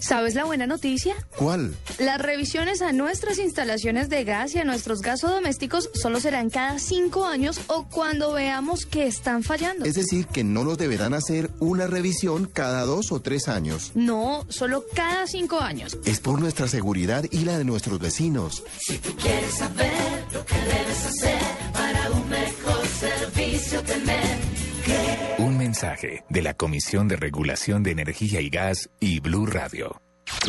¿Sabes 0.00 0.34
la 0.34 0.44
buena 0.44 0.66
noticia? 0.66 1.14
¿Cuál? 1.36 1.76
Las 1.98 2.20
revisiones 2.20 2.80
a 2.80 2.92
nuestras 2.92 3.38
instalaciones 3.38 4.08
de 4.08 4.24
gas 4.24 4.54
y 4.54 4.58
a 4.58 4.64
nuestros 4.64 5.02
gasodomésticos 5.02 5.90
solo 5.92 6.20
serán 6.20 6.48
cada 6.48 6.78
cinco 6.78 7.26
años 7.26 7.60
o 7.66 7.86
cuando 7.86 8.32
veamos 8.32 8.86
que 8.86 9.06
están 9.06 9.42
fallando. 9.42 9.84
Es 9.84 9.99
decir, 10.00 10.26
que 10.26 10.44
no 10.44 10.64
nos 10.64 10.78
deberán 10.78 11.14
hacer 11.14 11.50
una 11.60 11.86
revisión 11.86 12.46
cada 12.46 12.84
dos 12.84 13.12
o 13.12 13.20
tres 13.20 13.48
años. 13.48 13.92
No, 13.94 14.44
solo 14.48 14.84
cada 14.94 15.26
cinco 15.26 15.60
años. 15.60 15.98
Es 16.04 16.20
por 16.20 16.40
nuestra 16.40 16.68
seguridad 16.68 17.24
y 17.30 17.44
la 17.44 17.58
de 17.58 17.64
nuestros 17.64 17.98
vecinos. 17.98 18.62
Si 18.78 18.98
tú 18.98 19.14
quieres 19.16 19.54
saber 19.54 20.24
lo 20.32 20.44
que 20.44 20.56
debes 20.56 21.06
hacer 21.06 21.38
para 21.72 22.10
un 22.10 22.28
mejor 22.28 22.86
servicio 22.86 23.82
tener 23.82 24.38
que... 24.84 25.42
Un 25.42 25.56
mensaje 25.56 26.24
de 26.28 26.42
la 26.42 26.54
Comisión 26.54 27.08
de 27.08 27.16
Regulación 27.16 27.82
de 27.82 27.92
Energía 27.92 28.40
y 28.40 28.50
Gas 28.50 28.90
y 29.00 29.20
Blue 29.20 29.46
Radio. 29.46 30.00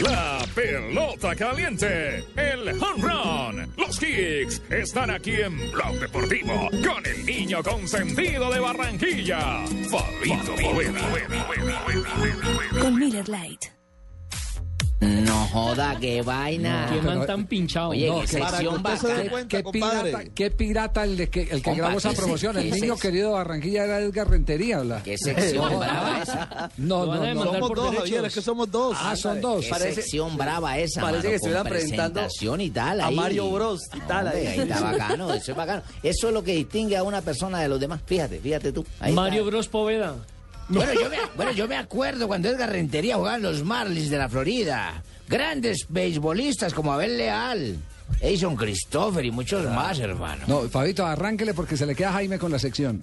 La 0.03 0.39
pelota 0.55 1.35
caliente, 1.35 2.23
el 2.35 2.69
home 2.81 3.01
run, 3.01 3.73
los 3.77 3.99
kicks 3.99 4.61
están 4.69 5.09
aquí 5.09 5.41
en 5.41 5.71
Blog 5.71 5.99
Deportivo 5.99 6.69
con 6.69 7.05
el 7.05 7.25
niño 7.25 7.61
consentido 7.61 8.51
de 8.51 8.59
Barranquilla, 8.59 9.65
Fabito. 9.89 10.55
Con 12.79 12.97
Miller 12.97 13.27
Light. 13.27 13.80
No 15.01 15.47
joda, 15.47 15.97
qué 15.99 16.21
vaina. 16.21 16.87
Qué 16.93 17.01
man 17.01 17.25
tan 17.25 17.47
pinchado. 17.47 17.89
Oye, 17.89 18.07
No, 18.07 18.15
qué 18.21 18.21
que- 18.21 18.27
sección 18.27 18.83
Qué 19.49 19.63
pirata, 19.63 20.23
qué 20.35 20.51
pirata 20.51 21.03
el, 21.03 21.17
de 21.17 21.29
que, 21.29 21.41
el 21.41 21.47
que 21.49 21.61
Compa, 21.63 21.77
grabó 21.81 21.97
esa 21.97 22.09
¿qué 22.09 22.15
se- 22.15 22.21
promoción. 22.21 22.57
El 22.59 22.69
niño 22.69 22.95
se- 22.95 23.01
querido 23.01 23.29
de 23.29 23.33
Barranquilla 23.33 23.83
era 23.85 23.99
Edgar 23.99 24.29
Rentería. 24.29 24.83
¿la? 24.83 25.01
Qué 25.01 25.17
sección 25.17 25.71
No, 25.73 25.79
brava 25.79 26.21
esa. 26.21 26.71
No, 26.77 27.05
no, 27.07 27.33
no. 27.33 27.43
Somos 27.45 27.71
dos, 27.73 27.95
Javier, 27.95 28.25
es 28.25 28.33
que 28.35 28.41
somos 28.41 28.71
dos. 28.71 28.97
Ah, 29.01 29.15
son 29.15 29.41
dos. 29.41 29.65
Qué 29.65 29.73
sección 29.91 30.37
brava 30.37 30.77
esa, 30.77 31.01
parece 31.01 31.17
mano, 31.17 31.29
que 31.29 31.35
estuvieran 31.35 31.63
presentando 31.67 32.13
presentación 32.21 32.61
y 32.61 32.69
tal 32.69 33.01
a 33.01 33.07
ahí. 33.07 33.15
Mario 33.15 33.49
Bros 33.49 33.81
y 33.95 33.99
tal 34.01 34.27
Hombre, 34.27 34.47
ahí. 34.47 34.59
ahí 34.59 34.59
está 34.69 34.81
bacano, 34.81 35.33
eso 35.33 35.51
es 35.51 35.57
bacano. 35.57 35.81
Eso 36.03 36.27
es 36.27 36.33
lo 36.33 36.43
que 36.43 36.53
distingue 36.53 36.95
a 36.95 37.01
una 37.03 37.21
persona 37.21 37.59
de 37.59 37.67
los 37.69 37.79
demás. 37.79 38.01
Fíjate, 38.05 38.39
fíjate 38.39 38.71
tú. 38.71 38.85
Ahí 38.99 39.13
Mario 39.13 39.39
está. 39.41 39.49
Bros 39.49 39.67
Poveda. 39.67 40.15
Bueno 40.69 40.93
yo, 40.93 41.09
me, 41.09 41.17
bueno, 41.35 41.51
yo 41.51 41.67
me 41.67 41.75
acuerdo 41.75 42.27
cuando 42.27 42.49
Edgar 42.49 42.71
Rentería 42.71 43.15
jugaba 43.15 43.37
en 43.37 43.43
los 43.43 43.63
Marlins 43.63 44.09
de 44.09 44.17
la 44.17 44.29
Florida. 44.29 45.03
Grandes 45.27 45.85
beisbolistas 45.89 46.73
como 46.73 46.93
Abel 46.93 47.17
Leal, 47.17 47.77
Edison 48.19 48.55
Christopher 48.55 49.25
y 49.25 49.31
muchos 49.31 49.65
más, 49.65 49.99
hermano. 49.99 50.43
No, 50.47 50.61
Fabito, 50.69 51.05
arránquele 51.05 51.53
porque 51.53 51.77
se 51.77 51.85
le 51.85 51.95
queda 51.95 52.13
Jaime 52.13 52.37
con 52.37 52.51
la 52.51 52.59
sección. 52.59 53.01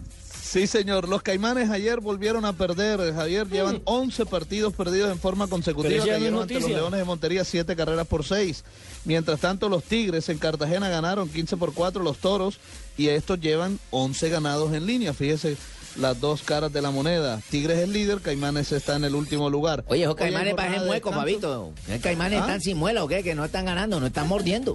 Sí, 0.48 0.66
señor. 0.66 1.08
Los 1.08 1.22
Caimanes 1.22 1.68
ayer 1.68 2.00
volvieron 2.00 2.46
a 2.46 2.54
perder. 2.54 3.12
Javier 3.12 3.46
llevan 3.48 3.82
11 3.84 4.24
partidos 4.24 4.72
perdidos 4.72 5.10
en 5.10 5.18
forma 5.18 5.46
consecutiva. 5.46 6.06
Cayeron 6.06 6.40
ante 6.40 6.54
los. 6.54 6.70
Leones 6.70 6.98
de 6.98 7.04
Montería 7.04 7.44
7 7.44 7.76
carreras 7.76 8.06
por 8.06 8.24
6. 8.24 8.64
Mientras 9.04 9.40
tanto, 9.40 9.68
los 9.68 9.84
Tigres 9.84 10.26
en 10.30 10.38
Cartagena 10.38 10.88
ganaron 10.88 11.28
15 11.28 11.58
por 11.58 11.74
4 11.74 12.02
los 12.02 12.16
Toros 12.16 12.60
y 12.96 13.08
estos 13.08 13.38
llevan 13.40 13.78
11 13.90 14.30
ganados 14.30 14.72
en 14.72 14.86
línea. 14.86 15.12
Fíjese 15.12 15.58
las 15.98 16.20
dos 16.20 16.42
caras 16.42 16.72
de 16.72 16.80
la 16.82 16.90
moneda. 16.90 17.40
Tigres 17.50 17.78
es 17.78 17.84
el 17.84 17.92
líder, 17.92 18.20
Caimanes 18.20 18.72
está 18.72 18.96
en 18.96 19.04
el 19.04 19.14
último 19.14 19.50
lugar. 19.50 19.84
Oye, 19.88 20.02
esos 20.04 20.14
caimanes 20.16 20.54
parecen 20.54 20.86
muecos. 20.86 21.14
Fabito. 21.14 21.72
Esos 21.88 22.00
caimanes 22.02 22.38
¿Ah? 22.38 22.42
están 22.42 22.60
sin 22.60 22.76
muela 22.76 23.02
o 23.04 23.08
qué, 23.08 23.22
que 23.22 23.34
no 23.34 23.44
están 23.44 23.64
ganando, 23.64 23.98
no 24.00 24.06
están 24.06 24.28
mordiendo. 24.28 24.74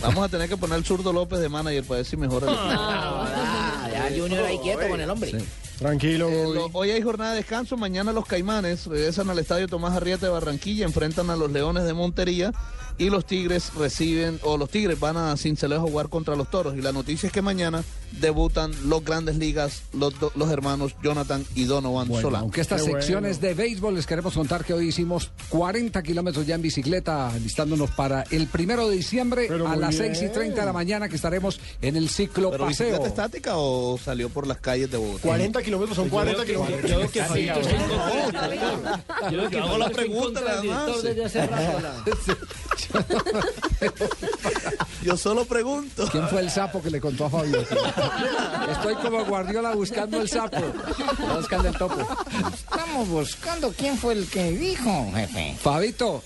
Vamos 0.00 0.24
a 0.24 0.28
tener 0.28 0.48
que 0.48 0.56
poner 0.56 0.78
el 0.78 0.84
zurdo 0.84 1.12
López 1.12 1.38
de 1.40 1.48
manager 1.48 1.84
para 1.84 1.96
ver 1.98 2.06
si 2.06 2.16
mejora 2.16 2.46
el 2.50 2.56
Ah, 2.58 3.88
ya 3.90 4.10
Junior 4.20 4.44
ahí 4.44 4.58
quieto 4.58 4.88
con 4.88 5.00
el 5.00 5.10
hombre. 5.10 5.32
Tranquilo. 5.78 6.28
Eh, 6.30 6.54
lo- 6.54 6.70
hoy 6.72 6.90
hay 6.90 7.02
jornada 7.02 7.32
de 7.32 7.36
descanso. 7.38 7.76
Mañana 7.76 8.12
los 8.12 8.24
Caimanes 8.26 8.86
regresan 8.86 9.28
al 9.28 9.38
estadio 9.38 9.68
Tomás 9.68 9.92
Arrieta 9.94 10.24
de 10.26 10.32
Barranquilla, 10.32 10.86
enfrentan 10.86 11.28
a 11.28 11.36
los 11.36 11.50
Leones 11.52 11.84
de 11.84 11.92
Montería 11.92 12.52
y 12.98 13.10
los 13.10 13.26
Tigres 13.26 13.74
reciben, 13.74 14.38
o 14.42 14.56
los 14.56 14.70
Tigres 14.70 14.98
van 14.98 15.16
a 15.16 15.36
Cincelejo 15.36 15.86
a 15.86 15.90
jugar 15.90 16.08
contra 16.08 16.34
los 16.36 16.50
Toros. 16.50 16.76
Y 16.76 16.82
la 16.82 16.92
noticia 16.92 17.26
es 17.26 17.32
que 17.32 17.42
mañana 17.42 17.84
debutan 18.20 18.72
los 18.88 19.04
grandes 19.04 19.36
ligas, 19.36 19.82
los, 19.92 20.18
do- 20.18 20.32
los 20.36 20.50
hermanos 20.50 20.94
Jonathan 21.02 21.44
y 21.54 21.64
Donovan 21.64 22.08
Bueno, 22.08 22.22
Solano. 22.22 22.44
aunque 22.44 22.60
estas 22.60 22.84
secciones 22.84 23.40
de 23.40 23.52
béisbol 23.54 23.94
les 23.94 24.06
queremos 24.06 24.32
contar 24.34 24.64
que 24.64 24.72
hoy 24.72 24.88
hicimos 24.88 25.30
40 25.50 26.02
kilómetros 26.02 26.46
ya 26.46 26.54
en 26.54 26.62
bicicleta, 26.62 27.32
listándonos 27.42 27.90
para 27.90 28.22
el 28.30 28.46
primero 28.46 28.88
de 28.88 28.96
diciembre 28.96 29.46
Pero 29.48 29.68
a 29.68 29.76
las 29.76 29.98
bien. 29.98 30.14
6 30.14 30.30
y 30.30 30.32
30 30.32 30.60
de 30.60 30.66
la 30.66 30.72
mañana 30.72 31.08
que 31.08 31.16
estaremos 31.16 31.60
en 31.82 31.96
el 31.96 32.08
ciclo 32.08 32.50
¿Pero 32.50 32.64
paseo. 32.66 32.86
bicicleta 32.86 33.08
estática 33.08 33.52
o 33.56 33.98
salió 33.98 34.28
por 34.30 34.46
las 34.46 34.58
calles 34.58 34.90
de 34.90 34.96
Bogotá? 34.96 35.22
40 35.28 35.62
kilómetros 35.62 35.96
son 35.96 36.08
40 36.08 36.44
kilómetros. 36.46 36.90
Yo 36.90 37.10
que 39.50 39.58
Hago 39.58 39.78
la 39.78 39.90
pregunta 39.90 40.40
contra 40.40 40.62
Yo 45.02 45.16
solo 45.16 45.44
pregunto. 45.44 46.08
¿Quién 46.10 46.28
fue 46.28 46.40
el 46.40 46.50
sapo 46.50 46.82
que 46.82 46.90
le 46.90 47.00
contó 47.00 47.26
a 47.26 47.30
Fabio? 47.30 47.60
Estoy 48.70 48.94
como 48.96 49.24
Guardiola 49.24 49.74
buscando 49.74 50.20
el 50.20 50.28
sapo. 50.28 50.56
Buscando 51.36 51.68
el 51.68 51.76
topo. 51.78 51.96
Estamos 52.54 53.08
buscando 53.08 53.72
quién 53.76 53.96
fue 53.96 54.14
el 54.14 54.26
que 54.26 54.50
dijo, 54.52 55.10
jefe. 55.14 55.56
Fabito, 55.60 56.22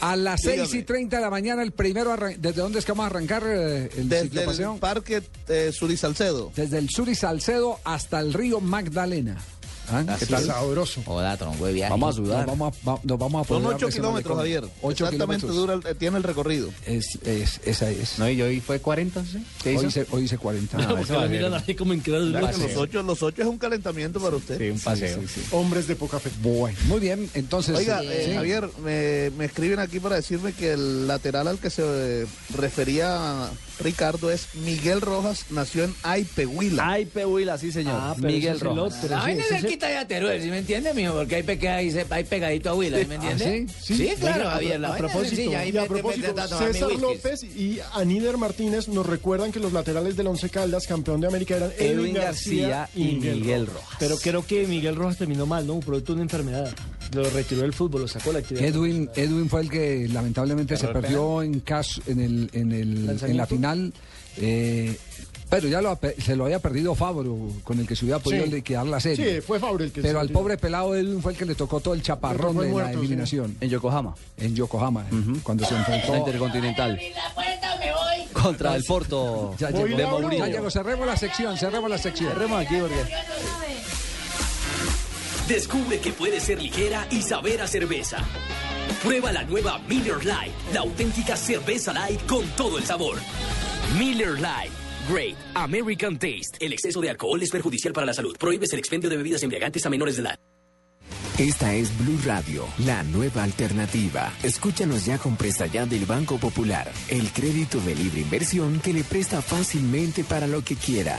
a 0.00 0.16
las 0.16 0.40
Dígame. 0.42 0.66
6 0.66 0.74
y 0.74 0.82
30 0.82 1.16
de 1.16 1.22
la 1.22 1.30
mañana, 1.30 1.62
el 1.62 1.72
primero, 1.72 2.12
arran- 2.12 2.36
¿desde 2.38 2.60
dónde 2.60 2.78
es 2.80 2.84
que 2.84 2.92
vamos 2.92 3.04
a 3.04 3.06
arrancar 3.06 3.42
eh, 3.46 3.90
el 3.96 4.08
Desde 4.08 4.42
el 4.64 4.78
Parque 4.80 5.22
eh, 5.48 5.70
Suri 5.72 5.96
Salcedo. 5.96 6.50
Desde 6.56 6.78
el 6.78 6.90
sur 6.90 7.08
y 7.08 7.14
Salcedo 7.14 7.78
hasta 7.84 8.18
el 8.20 8.32
río 8.34 8.60
Magdalena. 8.60 9.36
¿Ah? 9.90 10.04
Así 10.08 10.26
¿Qué 10.26 10.32
tal? 10.32 10.44
Sabroso. 10.46 11.02
Joda, 11.04 11.36
tronco 11.36 11.66
de 11.66 11.72
viaje. 11.72 11.90
Vamos 11.90 12.14
a 12.14 12.16
sudar. 12.16 12.46
Nos 12.46 12.58
vamos 12.58 12.74
a, 12.84 12.90
va- 12.90 13.00
nos 13.02 13.18
vamos 13.18 13.44
a 13.44 13.48
Son 13.48 13.56
apoderar 13.58 13.76
8 13.76 13.86
de 13.86 13.90
ese 13.90 13.98
kilómetros. 13.98 14.36
Javier. 14.38 14.64
Ocho 14.82 15.04
Exactamente 15.04 15.46
kilómetros. 15.46 15.56
dura, 15.56 15.74
el- 15.74 15.86
eh, 15.86 15.94
tiene 15.98 16.16
el 16.18 16.22
recorrido. 16.22 16.68
Es, 16.86 17.18
es, 17.24 17.60
esa 17.64 17.90
es. 17.90 18.18
No, 18.18 18.28
y 18.28 18.40
hoy 18.42 18.60
fue 18.60 18.80
40, 18.80 19.24
¿sí? 19.24 19.44
¿Qué 19.62 19.76
Hoy 19.76 19.86
hice, 19.86 20.06
hoy 20.10 20.24
hice 20.24 20.38
40. 20.38 20.78
No, 20.88 20.96
porque 20.96 21.12
la 21.12 21.26
miran 21.26 21.54
así 21.54 21.74
como 21.74 21.94
que 22.02 22.10
los 22.10 22.76
ocho, 22.76 23.02
los 23.02 23.22
ocho 23.22 23.42
es 23.42 23.48
un 23.48 23.58
calentamiento 23.58 24.20
para 24.20 24.36
usted. 24.36 24.58
Sí, 24.58 24.70
un 24.70 24.80
paseo. 24.80 25.20
Hombres 25.52 25.86
de 25.86 25.96
poca 25.96 26.18
fe. 26.18 26.30
Bueno, 26.42 26.76
muy 26.86 27.00
bien. 27.00 27.28
Entonces, 27.34 27.76
Oiga, 27.76 28.00
sí. 28.00 28.06
eh, 28.10 28.32
Javier, 28.34 28.68
me, 28.82 29.30
me 29.36 29.44
escriben 29.46 29.78
aquí 29.80 30.00
para 30.00 30.16
decirme 30.16 30.52
que 30.52 30.72
el 30.72 31.06
lateral 31.06 31.48
al 31.48 31.58
que 31.58 31.70
se 31.70 32.26
refería 32.56 33.48
Ricardo 33.80 34.30
es 34.30 34.46
Miguel 34.54 35.00
Rojas, 35.00 35.46
nació 35.50 35.84
en 35.84 35.94
Aipehuila. 36.02 36.88
Aipehuila, 36.92 37.58
sí, 37.58 37.72
señor. 37.72 37.94
Ah, 37.98 38.14
pero 38.16 38.28
Miguel 38.32 38.60
Rojas. 38.60 38.94
otro, 39.02 39.16
La 39.16 39.24
sí, 39.24 39.30
el- 39.32 39.42
cerquita 39.42 39.86
de 39.88 40.04
Teruel, 40.04 40.42
¿sí 40.42 40.48
me 40.50 40.58
entiende, 40.58 40.94
mijo? 40.94 41.12
Porque 41.14 41.36
hay, 41.36 41.42
peca- 41.42 41.76
ahí 41.76 41.90
se- 41.90 42.06
hay 42.08 42.24
pegadito 42.24 42.70
a 42.70 42.74
Huila, 42.74 42.98
¿sí 43.00 43.06
me 43.06 43.14
entiende? 43.16 43.66
¿Ah, 43.68 43.72
sí? 43.82 43.94
Sí, 43.96 44.12
claro, 44.20 44.40
Oiga, 44.42 44.50
Javier, 44.52 44.80
la 44.80 44.94
a, 44.94 44.96
propósito, 44.96 45.36
sencilla, 45.36 45.58
ahí 45.60 45.70
y 45.72 45.76
a 45.78 45.82
me- 45.82 45.88
me- 45.88 46.02
me 46.02 46.12
César. 46.72 46.92
López 47.00 47.42
y 47.42 47.78
Aníder 47.94 48.36
Martínez 48.38 48.88
nos 48.88 49.06
recuerdan 49.06 49.52
que 49.52 49.60
los 49.60 49.72
laterales 49.72 50.16
del 50.16 50.26
Once 50.28 50.48
Caldas, 50.50 50.86
campeón 50.86 51.20
de 51.20 51.26
América, 51.26 51.56
eran 51.56 51.72
Edwin 51.78 52.14
García 52.14 52.88
y 52.94 53.04
Miguel 53.16 53.66
Rojas. 53.66 53.96
Pero 53.98 54.16
creo 54.18 54.46
que 54.46 54.66
Miguel 54.66 54.96
Rojas 54.96 55.18
terminó 55.18 55.46
mal, 55.46 55.66
¿no? 55.66 55.80
Producto 55.80 56.12
de 56.12 56.16
una 56.16 56.22
enfermedad. 56.22 56.72
Lo 57.14 57.30
retiró 57.30 57.62
del 57.62 57.72
fútbol, 57.72 58.02
lo 58.02 58.08
sacó 58.08 58.32
la 58.32 58.40
actividad. 58.40 58.66
Edwin, 58.68 59.08
Edwin 59.14 59.48
fue 59.48 59.60
el 59.62 59.70
que 59.70 60.08
lamentablemente 60.08 60.76
se 60.76 60.88
perdió 60.88 61.42
en, 61.42 61.60
caso, 61.60 62.00
en, 62.06 62.20
el, 62.20 62.50
en, 62.52 62.72
el, 62.72 63.18
en 63.22 63.36
la 63.36 63.46
final. 63.46 63.92
eh, 64.38 64.96
pero 65.50 65.68
ya 65.68 65.80
lo, 65.80 65.96
se 66.18 66.34
lo 66.34 66.46
había 66.46 66.58
perdido 66.58 66.94
Fabro, 66.96 67.36
con 67.62 67.78
el 67.78 67.86
que 67.86 67.94
se 67.94 68.04
hubiera 68.06 68.18
podido 68.18 68.44
Sí. 68.46 68.50
liquidar 68.50 68.86
la 68.86 68.98
serie. 68.98 69.36
Sí, 69.36 69.40
fue 69.40 69.60
Fabre 69.60 69.84
el 69.84 69.92
que 69.92 70.00
Pero 70.02 70.14
se 70.14 70.20
al 70.22 70.30
pobre 70.30 70.56
pelado 70.58 70.96
Edwin 70.96 71.22
fue 71.22 71.32
el 71.32 71.38
que 71.38 71.44
le 71.44 71.54
tocó 71.54 71.78
todo 71.80 71.94
el 71.94 72.02
chaparrón 72.02 72.56
de 72.56 72.66
muerto, 72.66 72.88
la 72.90 72.94
sí. 72.94 72.98
eliminación. 72.98 73.56
En 73.60 73.68
Yokohama. 73.70 74.16
En 74.38 74.56
Yokohama, 74.56 75.02
eh, 75.02 75.14
cuando 75.44 75.64
se 75.64 75.74
La 75.74 75.80
enfrentó. 75.80 76.16
Intercontinental. 76.16 76.98
la 77.14 77.34
puerta, 77.34 77.76
me 77.78 77.92
voy. 77.92 78.42
Contra 78.42 78.74
el 78.74 78.82
Porto 78.82 79.54
Ya 79.58 79.70
llegó, 79.70 79.96
de. 79.96 80.06
Mourinho. 80.06 80.46
ya 80.46 80.52
llegó, 80.52 80.70
cerremos 80.70 81.06
la 81.06 81.16
sección, 81.16 81.56
cerremos 81.56 81.88
la 81.88 81.98
sección. 81.98 82.32
Cerremos 82.32 82.60
aquí 82.66 82.74
porque... 82.80 82.96
Descubre 85.48 86.00
que 86.00 86.10
puede 86.12 86.40
ser 86.40 86.62
ligera 86.62 87.06
y 87.10 87.20
saber 87.20 87.60
a 87.60 87.66
cerveza. 87.66 88.16
Prueba 89.02 89.30
la 89.30 89.42
nueva 89.44 89.78
Miller 89.80 90.24
Lite, 90.24 90.54
la 90.72 90.80
auténtica 90.80 91.36
cerveza 91.36 91.92
light 91.92 92.24
con 92.26 92.46
todo 92.56 92.78
el 92.78 92.84
sabor. 92.84 93.18
Miller 93.98 94.36
Lite. 94.36 94.72
Great 95.06 95.36
American 95.54 96.18
Taste. 96.18 96.56
El 96.60 96.72
exceso 96.72 97.02
de 97.02 97.10
alcohol 97.10 97.42
es 97.42 97.50
perjudicial 97.50 97.92
para 97.92 98.06
la 98.06 98.14
salud. 98.14 98.34
Prohíbes 98.38 98.72
el 98.72 98.78
expendio 98.78 99.10
de 99.10 99.18
bebidas 99.18 99.42
embriagantes 99.42 99.84
a 99.84 99.90
menores 99.90 100.16
de 100.16 100.22
edad. 100.22 100.38
Esta 101.36 101.74
es 101.74 101.90
Blue 101.98 102.18
Radio, 102.24 102.64
la 102.86 103.02
nueva 103.02 103.42
alternativa. 103.42 104.32
Escúchanos 104.42 105.04
ya 105.04 105.18
con 105.18 105.36
Presta 105.36 105.66
Ya 105.66 105.84
del 105.84 106.06
Banco 106.06 106.38
Popular, 106.38 106.90
el 107.08 107.30
crédito 107.32 107.80
de 107.80 107.94
libre 107.94 108.20
inversión 108.20 108.80
que 108.80 108.94
le 108.94 109.04
presta 109.04 109.42
fácilmente 109.42 110.24
para 110.24 110.46
lo 110.46 110.62
que 110.62 110.76
quiera. 110.76 111.18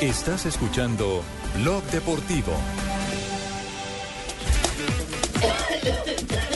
Estás 0.00 0.46
escuchando 0.46 1.22
Blog 1.56 1.82
Deportivo. 1.90 2.52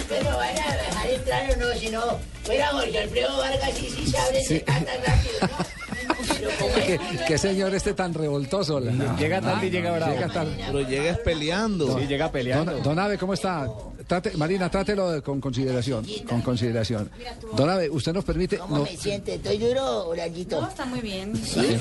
Pero 0.08 0.36
van 0.36 0.48
a 0.48 0.76
dejar 0.76 1.10
entrar 1.10 1.50
o 1.50 1.56
no, 1.56 1.74
si 1.78 1.90
no, 1.90 2.00
fuera 2.42 2.68
Jorge 2.68 3.00
Alfredo 3.00 3.36
Vargas 3.36 3.82
y 3.82 3.90
si 3.90 4.06
se 4.06 4.18
abre 4.18 4.42
se 4.42 4.60
tan 4.60 4.86
rápido, 4.86 5.40
¿no? 5.42 5.48
Pero 6.34 6.50
como 6.58 6.76
es 6.76 6.84
¿Qué, 6.86 7.00
qué 7.28 7.36
señor 7.36 7.74
este 7.74 7.92
tan 7.92 8.14
revoltoso. 8.14 8.80
Llega 8.80 9.42
tarde 9.42 9.66
y 9.66 9.70
llega 9.70 9.92
bravo. 9.92 10.14
Llega 10.14 10.28
tarde. 10.28 10.64
Pero 10.66 10.80
llegas 10.80 11.18
peleando. 11.18 11.98
Sí, 11.98 12.06
llega 12.06 12.32
peleando. 12.32 12.72
Don, 12.72 12.82
don 12.82 12.98
Abe, 12.98 13.18
¿cómo 13.18 13.34
está? 13.34 13.68
Trate- 14.06 14.36
Marina, 14.36 14.70
trátelo 14.70 15.10
de- 15.10 15.22
con 15.22 15.40
consideración. 15.40 16.06
Con 16.28 16.42
consideración. 16.42 17.10
Don 17.56 17.68
Abe, 17.70 17.88
¿usted 17.90 18.12
nos 18.12 18.24
permite? 18.24 18.58
¿Cómo 18.58 18.78
no- 18.78 18.84
me 18.84 18.96
siente? 18.96 19.34
¿Estoy 19.34 19.58
duro, 19.58 20.08
Orangito? 20.08 20.60
No, 20.60 20.68
está 20.68 20.84
muy 20.84 21.00
bien. 21.00 21.34
¿Sí? 21.36 21.76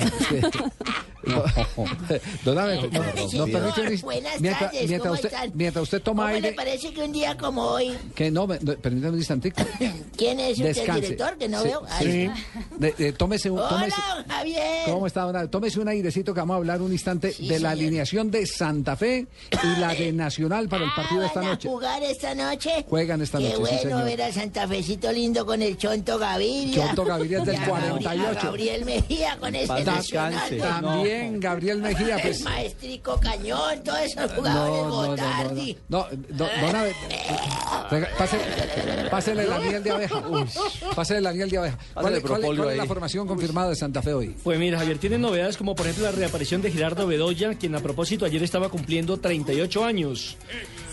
Don 2.44 2.58
Abe, 2.58 2.76
no- 2.76 2.82
Sí, 2.82 2.88
nos 3.16 3.30
señor. 3.30 3.50
permite 3.50 4.02
Buenas 4.02 4.40
mientras, 4.40 4.70
tardes, 4.70 4.88
mientras 4.88 5.00
¿cómo 5.00 5.14
usted, 5.14 5.28
están? 5.32 5.50
mientras 5.54 5.82
usted 5.82 6.02
toma 6.02 6.22
¿Cómo 6.24 6.30
le 6.30 6.36
aire, 6.36 6.52
parece 6.52 6.92
que 6.92 7.02
un 7.02 7.12
día 7.12 7.36
como 7.36 7.62
hoy, 7.62 7.96
que 8.14 8.30
no, 8.30 8.46
me- 8.46 8.58
no, 8.60 8.74
permítame 8.74 9.12
un 9.12 9.18
instantico. 9.18 9.62
quién 10.16 10.38
es 10.40 10.52
usted, 10.58 10.66
el 10.68 10.74
Descanse. 10.74 11.00
director, 11.00 11.38
que 11.38 11.48
no 11.48 11.62
Sí, 11.62 11.68
veo? 11.68 11.80
sí. 11.98 12.04
Ay. 12.06 12.30
De- 12.78 12.92
de- 12.92 13.12
tómese 13.12 13.50
un, 13.50 13.58
tómese- 13.58 13.94
Hola, 14.12 14.24
Javier. 14.28 14.84
¿Cómo 14.86 15.06
está, 15.06 15.22
don 15.22 15.36
Abe? 15.36 15.48
Tómese 15.48 15.80
un 15.80 15.88
airecito 15.88 16.34
que 16.34 16.40
vamos 16.40 16.54
a 16.54 16.56
hablar 16.58 16.82
un 16.82 16.92
instante 16.92 17.34
de 17.38 17.58
la 17.58 17.70
alineación 17.70 18.30
de 18.30 18.46
Santa 18.46 18.94
Fe 18.96 19.26
y 19.50 19.80
la 19.80 19.94
de 19.94 20.12
Nacional 20.24 20.68
para 20.68 20.84
el 20.84 20.90
partido 20.94 21.20
de 21.22 21.26
esta 21.28 21.40
¿Van 21.40 21.48
a 21.48 21.52
noche. 21.52 21.68
jugar 21.68 22.02
esta 22.14 22.34
noche? 22.34 22.84
Juegan 22.88 23.20
esta 23.22 23.38
Qué 23.38 23.44
noche, 23.44 23.54
sí, 23.56 23.60
bueno 23.60 23.80
señor. 23.82 24.04
ver 24.04 24.22
a 24.22 24.32
Santa 24.32 24.66
Fecito 24.68 25.12
lindo 25.12 25.44
con 25.44 25.60
el 25.62 25.76
Chonto 25.76 26.18
Gaviria. 26.18 26.86
Chonto 26.86 27.04
Gaviria 27.04 27.38
es 27.38 27.44
del 27.46 27.54
Y 27.54 27.58
a 27.58 27.66
Gabri- 27.66 27.68
48. 27.90 28.38
a 28.38 28.42
Gabriel 28.44 28.84
Mejía 28.84 29.36
con 29.38 29.54
este 29.54 29.82
Ta- 29.84 29.92
nacional. 29.96 30.58
También 30.58 31.40
Gabriel 31.40 31.78
Mejía, 31.82 32.18
pues. 32.22 32.38
El 32.38 32.44
maestrico 32.44 33.18
Cañón, 33.20 33.82
todos 33.84 34.00
esos 34.00 34.32
jugadores, 34.32 34.44
No, 34.54 34.88
no, 34.88 34.88
no, 34.88 35.02
no, 35.02 35.08
Gotardi. 35.10 35.78
no, 35.88 36.06
no, 36.30 36.46
pásele 39.10 39.46
la 39.46 39.58
miel 39.58 39.82
de 39.82 39.90
abeja. 39.90 40.18
Uy, 40.28 40.44
pásele 40.94 41.20
la 41.20 41.32
miel 41.32 41.50
de 41.50 41.58
abeja. 41.58 41.78
¿Cuál, 41.94 42.22
cuál 42.22 42.40
cuál 42.56 42.70
es 42.70 42.76
la 42.76 42.86
formación 42.86 43.26
confirmada 43.26 43.70
de 43.70 43.76
Santa 43.76 44.02
Fe 44.02 44.12
hoy? 44.14 44.34
Pues 44.42 44.58
mira, 44.58 44.78
Javier, 44.78 44.98
tiene 44.98 45.18
novedades 45.18 45.56
como 45.56 45.74
por 45.74 45.86
ejemplo 45.86 46.04
la 46.06 46.12
reaparición 46.12 46.62
de 46.62 46.70
Gerardo 46.70 47.06
Bedoya, 47.06 47.54
quien 47.54 47.74
a 47.74 47.80
propósito 47.80 48.24
ayer 48.24 48.42
estaba 48.42 48.68
cumpliendo 48.68 49.18
38 49.18 49.84
años. 49.84 50.36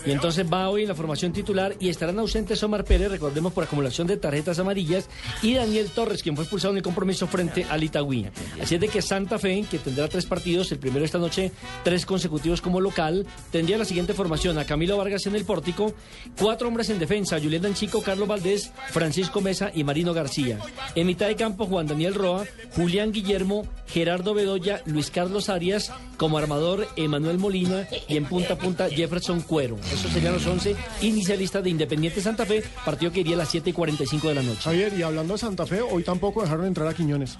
Y 0.04 0.10
entonces 0.10 0.44
va 0.52 0.68
hoy 0.68 0.82
en 0.82 0.88
la 0.88 0.94
formación 0.96 1.11
titular 1.20 1.76
y 1.78 1.88
estarán 1.88 2.18
ausentes 2.18 2.62
Omar 2.62 2.84
Pérez, 2.84 3.10
recordemos 3.10 3.52
por 3.52 3.64
acumulación 3.64 4.06
de 4.06 4.16
tarjetas 4.16 4.58
amarillas, 4.58 5.08
y 5.42 5.54
Daniel 5.54 5.90
Torres, 5.94 6.22
quien 6.22 6.34
fue 6.34 6.44
expulsado 6.44 6.72
en 6.72 6.78
el 6.78 6.82
compromiso 6.82 7.26
frente 7.26 7.66
al 7.68 7.84
Itagüí. 7.84 8.26
Así 8.60 8.74
es 8.76 8.80
de 8.80 8.88
que 8.88 9.02
Santa 9.02 9.38
Fe, 9.38 9.64
que 9.70 9.78
tendrá 9.78 10.08
tres 10.08 10.26
partidos, 10.26 10.72
el 10.72 10.78
primero 10.78 11.04
esta 11.04 11.18
noche, 11.18 11.52
tres 11.84 12.06
consecutivos 12.06 12.60
como 12.60 12.80
local, 12.80 13.26
tendría 13.50 13.78
la 13.78 13.84
siguiente 13.84 14.14
formación: 14.14 14.58
a 14.58 14.64
Camilo 14.64 14.96
Vargas 14.96 15.26
en 15.26 15.34
el 15.34 15.44
pórtico, 15.44 15.94
cuatro 16.38 16.68
hombres 16.68 16.90
en 16.90 16.98
defensa, 16.98 17.38
Julián 17.38 17.62
Danchico, 17.62 18.02
Carlos 18.02 18.28
Valdés, 18.28 18.72
Francisco 18.90 19.40
Mesa 19.40 19.70
y 19.74 19.84
Marino 19.84 20.14
García. 20.14 20.58
En 20.94 21.06
mitad 21.06 21.26
de 21.26 21.36
campo, 21.36 21.66
Juan 21.66 21.86
Daniel 21.86 22.14
Roa, 22.14 22.44
Julián 22.74 23.12
Guillermo, 23.12 23.66
Gerardo 23.86 24.34
Bedoya, 24.34 24.82
Luis 24.86 25.10
Carlos 25.10 25.48
Arias, 25.48 25.92
como 26.16 26.38
armador 26.38 26.88
Emanuel 26.96 27.38
Molina 27.38 27.86
y 28.08 28.16
en 28.16 28.24
punta 28.24 28.54
a 28.54 28.58
punta 28.58 28.88
Jefferson 28.88 29.40
Cuero. 29.40 29.76
Esos 29.92 30.12
serían 30.12 30.34
los 30.34 30.46
11 30.46 30.76
inicialistas 31.02 31.62
de 31.62 31.70
Independiente 31.70 32.20
Santa 32.20 32.46
Fe, 32.46 32.62
partido 32.84 33.12
que 33.12 33.20
iría 33.20 33.34
a 33.34 33.38
las 33.38 33.50
7 33.50 33.70
y 33.70 33.72
45 33.72 34.28
de 34.28 34.34
la 34.34 34.42
noche. 34.42 34.60
Javier, 34.62 34.92
y 34.96 35.02
hablando 35.02 35.34
de 35.34 35.38
Santa 35.38 35.66
Fe, 35.66 35.80
hoy 35.80 36.02
tampoco 36.02 36.42
dejaron 36.42 36.66
entrar 36.66 36.88
a 36.88 36.94
Quiñones. 36.94 37.36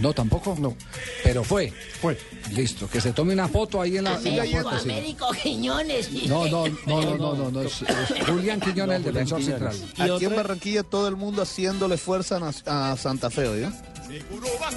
No, 0.00 0.12
tampoco. 0.12 0.56
No. 0.58 0.76
Pero 1.24 1.42
fue. 1.42 1.72
Fue. 2.00 2.18
Listo, 2.52 2.88
que 2.88 3.00
se 3.00 3.12
tome 3.12 3.32
una 3.32 3.48
foto 3.48 3.80
ahí 3.80 3.96
en 3.96 4.04
la, 4.04 4.16
en 4.16 4.36
la 4.36 4.42
Américo, 4.42 4.62
puerta. 4.62 4.80
sí. 4.80 4.90
Américo 4.90 5.30
Quiñones. 5.42 6.12
No, 6.28 6.46
no, 6.46 6.66
no, 6.68 7.02
no, 7.02 7.16
no, 7.16 7.34
no, 7.34 7.50
no, 7.50 7.62
es, 7.62 7.82
es 7.82 8.26
Julián 8.26 8.60
Quiñones, 8.60 8.98
el 8.98 9.04
defensor 9.04 9.42
central. 9.42 9.76
Aquí 9.98 10.24
en 10.24 10.36
Barranquilla 10.36 10.82
todo 10.82 11.08
el 11.08 11.16
mundo 11.16 11.42
haciéndole 11.42 11.96
fuerza 11.96 12.40
a, 12.66 12.96
Santa 12.96 13.30
Fe, 13.30 13.48
¿oye? 13.48 13.68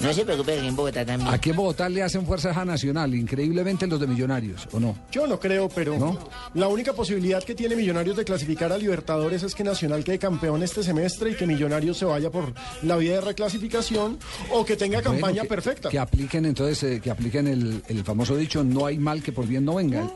No 0.02 0.12
se 0.12 0.24
preocupe, 0.24 0.56
que 0.56 0.66
en 0.66 0.76
Bogotá 0.76 1.04
también. 1.04 1.32
Aquí 1.32 1.50
en 1.50 1.56
Bogotá 1.56 1.88
le 1.88 2.02
hacen 2.02 2.26
fuerza 2.26 2.50
a 2.58 2.64
Nacional, 2.64 3.14
increíblemente 3.14 3.86
los 3.86 4.00
de 4.00 4.06
Millonarios, 4.06 4.66
¿o 4.72 4.80
no? 4.80 4.96
Yo 5.12 5.26
no 5.26 5.38
creo, 5.38 5.68
pero 5.68 6.18
la 6.54 6.68
única 6.68 6.92
posibilidad 6.92 7.42
que 7.42 7.54
tiene 7.54 7.76
Millonarios 7.76 8.16
de 8.16 8.24
clasificar 8.24 8.72
a 8.72 8.78
Libertadores 8.78 9.42
es 9.42 9.54
que 9.54 9.64
Nacional 9.64 10.02
quede 10.04 10.18
campeón 10.18 10.62
este 10.62 10.82
semestre 10.82 11.30
y 11.30 11.34
que 11.36 11.46
Millonarios 11.46 11.98
se 11.98 12.04
vaya 12.04 12.30
por 12.30 12.52
la 12.82 12.96
vía 12.96 13.14
de 13.14 13.20
reclasificación 13.20 14.18
o 14.52 14.64
que 14.64 14.76
tenga 14.76 14.98
Bueno, 15.00 15.12
campaña 15.12 15.42
que- 15.42 15.48
perfecta. 15.48 15.88
Que 15.90 15.98
apliquen 15.98 16.44
entonces, 16.46 16.82
eh, 16.82 17.00
que 17.00 17.10
apliquen 17.10 17.46
el, 17.46 17.82
el 17.88 18.04
famoso 18.04 18.36
dicho, 18.36 18.64
no 18.64 18.86
hay 18.86 18.98
mal 18.98 19.22
que 19.22 19.32
por 19.32 19.46
bien 19.46 19.64
no 19.64 19.76
venga. 19.76 20.10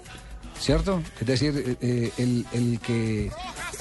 ¿Cierto? 0.59 1.03
Es 1.21 1.27
decir, 1.27 1.53
eh, 1.57 1.77
eh, 1.81 2.11
el, 2.17 2.47
el 2.53 2.79
que 2.81 3.29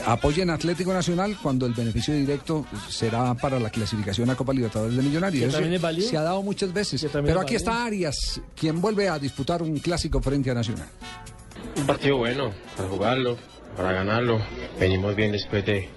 apoyen 0.06 0.49
Atlético 0.49 0.94
Nacional 0.94 1.38
cuando 1.41 1.65
el 1.65 1.74
beneficio 1.74 2.14
directo 2.14 2.65
será 2.90 3.34
para 3.36 3.60
la 3.60 3.70
clasificación 3.70 4.30
a 4.30 4.36
Copa 4.36 4.53
Libertadores 4.53 4.95
de 4.95 5.02
Millonarios. 5.03 5.41
Que 5.41 5.48
Eso 5.48 5.57
también 5.57 5.76
es 5.76 5.82
válido. 5.82 6.10
Se 6.10 6.18
ha 6.18 6.22
dado 6.22 6.41
muchas 6.41 6.74
veces. 6.74 7.06
Pero 7.11 7.40
aquí 7.40 7.56
está 7.56 7.86
Arias, 7.86 8.41
quien 8.56 8.82
vuelve 8.82 9.10
a 9.10 9.20
disputar 9.20 9.61
un 9.61 9.78
clásico 9.80 10.22
frente 10.22 10.52
a 10.52 10.53
Nacional. 10.53 10.88
Un 11.78 11.88
partido 11.88 12.18
bueno 12.18 12.52
para 12.78 12.90
jugarlo, 12.90 13.38
para 13.76 13.94
ganarlo. 13.94 14.40
Venimos 14.80 15.15
bien 15.15 15.32
después 15.32 15.65
de, 15.65 15.90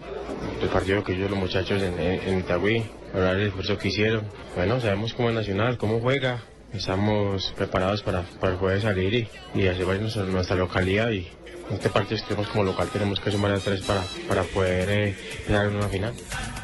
del 0.60 0.68
partido 0.70 1.04
que 1.04 1.12
hicieron 1.12 1.32
los 1.32 1.40
muchachos 1.40 1.82
en, 1.82 1.98
en, 1.98 2.20
en 2.28 2.38
Itagüí, 2.40 2.84
para 3.12 3.32
el 3.32 3.48
esfuerzo 3.48 3.76
que 3.78 3.88
hicieron. 3.88 4.24
Bueno, 4.54 4.80
sabemos 4.80 5.12
cómo 5.14 5.28
es 5.30 5.34
Nacional, 5.34 5.76
cómo 5.78 6.00
juega. 6.00 6.42
Estamos 6.72 7.54
preparados 7.56 8.02
para, 8.02 8.22
para 8.22 8.52
el 8.52 8.58
jueves 8.58 8.82
salir 8.82 9.14
y, 9.14 9.28
y 9.60 9.66
hacer 9.66 9.86
nuestra, 10.00 10.24
nuestra 10.24 10.56
localidad. 10.56 11.10
Y 11.10 11.28
este 11.70 11.88
partido 11.90 12.20
tenemos 12.26 12.48
como 12.48 12.64
local 12.64 12.88
tenemos 12.92 13.18
que 13.20 13.30
sumar 13.30 13.52
a 13.52 13.58
tres 13.58 13.82
para, 13.82 14.02
para 14.28 14.42
poder 14.44 14.88
eh, 14.90 15.16
llegar 15.46 15.66
a 15.66 15.68
una 15.68 15.88
final. 15.88 16.14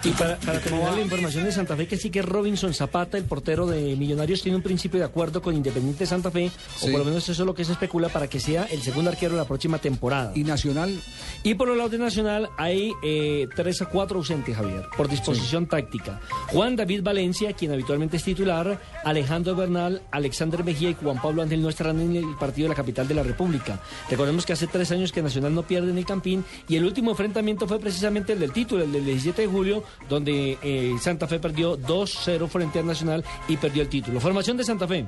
Y 0.05 0.11
para, 0.11 0.37
para 0.39 0.59
terminar 0.59 0.95
la 0.95 1.01
información 1.01 1.45
de 1.45 1.53
Santa 1.53 1.77
Fe, 1.77 1.87
que 1.87 1.97
sí 1.97 2.11
que 2.11 2.23
Robinson 2.23 2.74
Zapata, 2.74 3.16
el 3.19 3.24
portero 3.24 3.66
de 3.66 3.95
Millonarios, 3.95 4.43
tiene 4.43 4.57
un 4.57 4.62
principio 4.62 4.99
de 4.99 5.07
acuerdo 5.07 5.41
con 5.43 5.55
Independiente 5.55 6.07
Santa 6.07 6.31
Fe, 6.31 6.51
Sí. 6.77 6.89
o 6.89 6.91
por 6.91 7.01
lo 7.01 7.05
menos 7.05 7.23
eso 7.29 7.43
es 7.43 7.47
lo 7.47 7.55
que 7.55 7.65
se 7.65 7.73
especula 7.73 8.09
para 8.09 8.27
que 8.29 8.41
sea 8.41 8.65
el 8.65 8.83
segundo 8.83 9.11
arquero 9.11 9.33
de 9.33 9.39
la 9.39 9.45
próxima 9.47 9.79
temporada. 9.79 10.33
Y 10.35 10.43
Nacional. 10.45 11.01
Y 11.45 11.55
por 11.55 11.69
los 11.69 11.77
lados 11.77 11.93
de 11.93 11.99
Nacional 11.99 12.49
hay 12.59 12.93
eh, 13.05 13.47
tres 13.55 13.81
a 13.83 13.87
cuatro 13.87 14.19
ausentes, 14.19 14.57
Javier, 14.57 14.87
por 14.97 15.09
disposición 15.09 15.66
táctica. 15.66 16.20
Juan 16.49 16.74
David 16.77 17.03
Valencia, 17.03 17.53
quien 17.53 17.73
habitualmente 17.73 18.16
es 18.16 18.24
titular, 18.24 18.81
Alejandro 19.05 19.55
Bernal, 19.55 20.03
Alexander 20.11 20.65
Mejía 20.65 20.91
y 20.91 20.95
Juan 20.95 21.20
Pablo 21.23 21.43
Ángel 21.43 21.62
no 21.62 21.69
estarán 21.69 22.01
en 22.01 22.16
el 22.16 22.35
partido 22.41 22.66
de 22.66 22.70
la 22.70 22.74
capital 22.77 23.07
de 23.09 23.15
la 23.15 23.23
República. 23.23 23.81
Recordemos 24.11 24.45
que 24.47 24.53
hace 24.53 24.66
tres 24.66 24.91
años 24.93 25.10
que 25.10 25.23
Nacional 25.23 25.55
no 25.55 25.62
pierde 25.62 25.90
en 25.90 25.98
el 25.98 26.05
Campín 26.05 26.44
y 26.69 26.77
el 26.77 26.85
último 26.85 27.10
enfrentamiento 27.10 27.66
fue 27.66 27.81
precisamente 27.81 28.35
el 28.35 28.39
del 28.39 28.52
título, 28.52 28.85
el 28.85 28.93
del 28.93 29.05
17 29.05 29.43
de 29.43 29.48
julio, 29.48 29.82
donde 30.09 30.59
eh, 30.62 30.94
Santa 31.01 31.27
Fe 31.27 31.40
perdió 31.40 31.78
2-0 31.78 32.48
frente 32.48 32.78
al 32.78 32.86
Nacional 32.86 33.24
y 33.48 33.56
perdió 33.56 33.82
el 33.82 33.89
título. 33.89 34.20
Formación 34.20 34.56
de 34.56 34.64
Santa 34.64 34.86
Fe, 34.86 35.06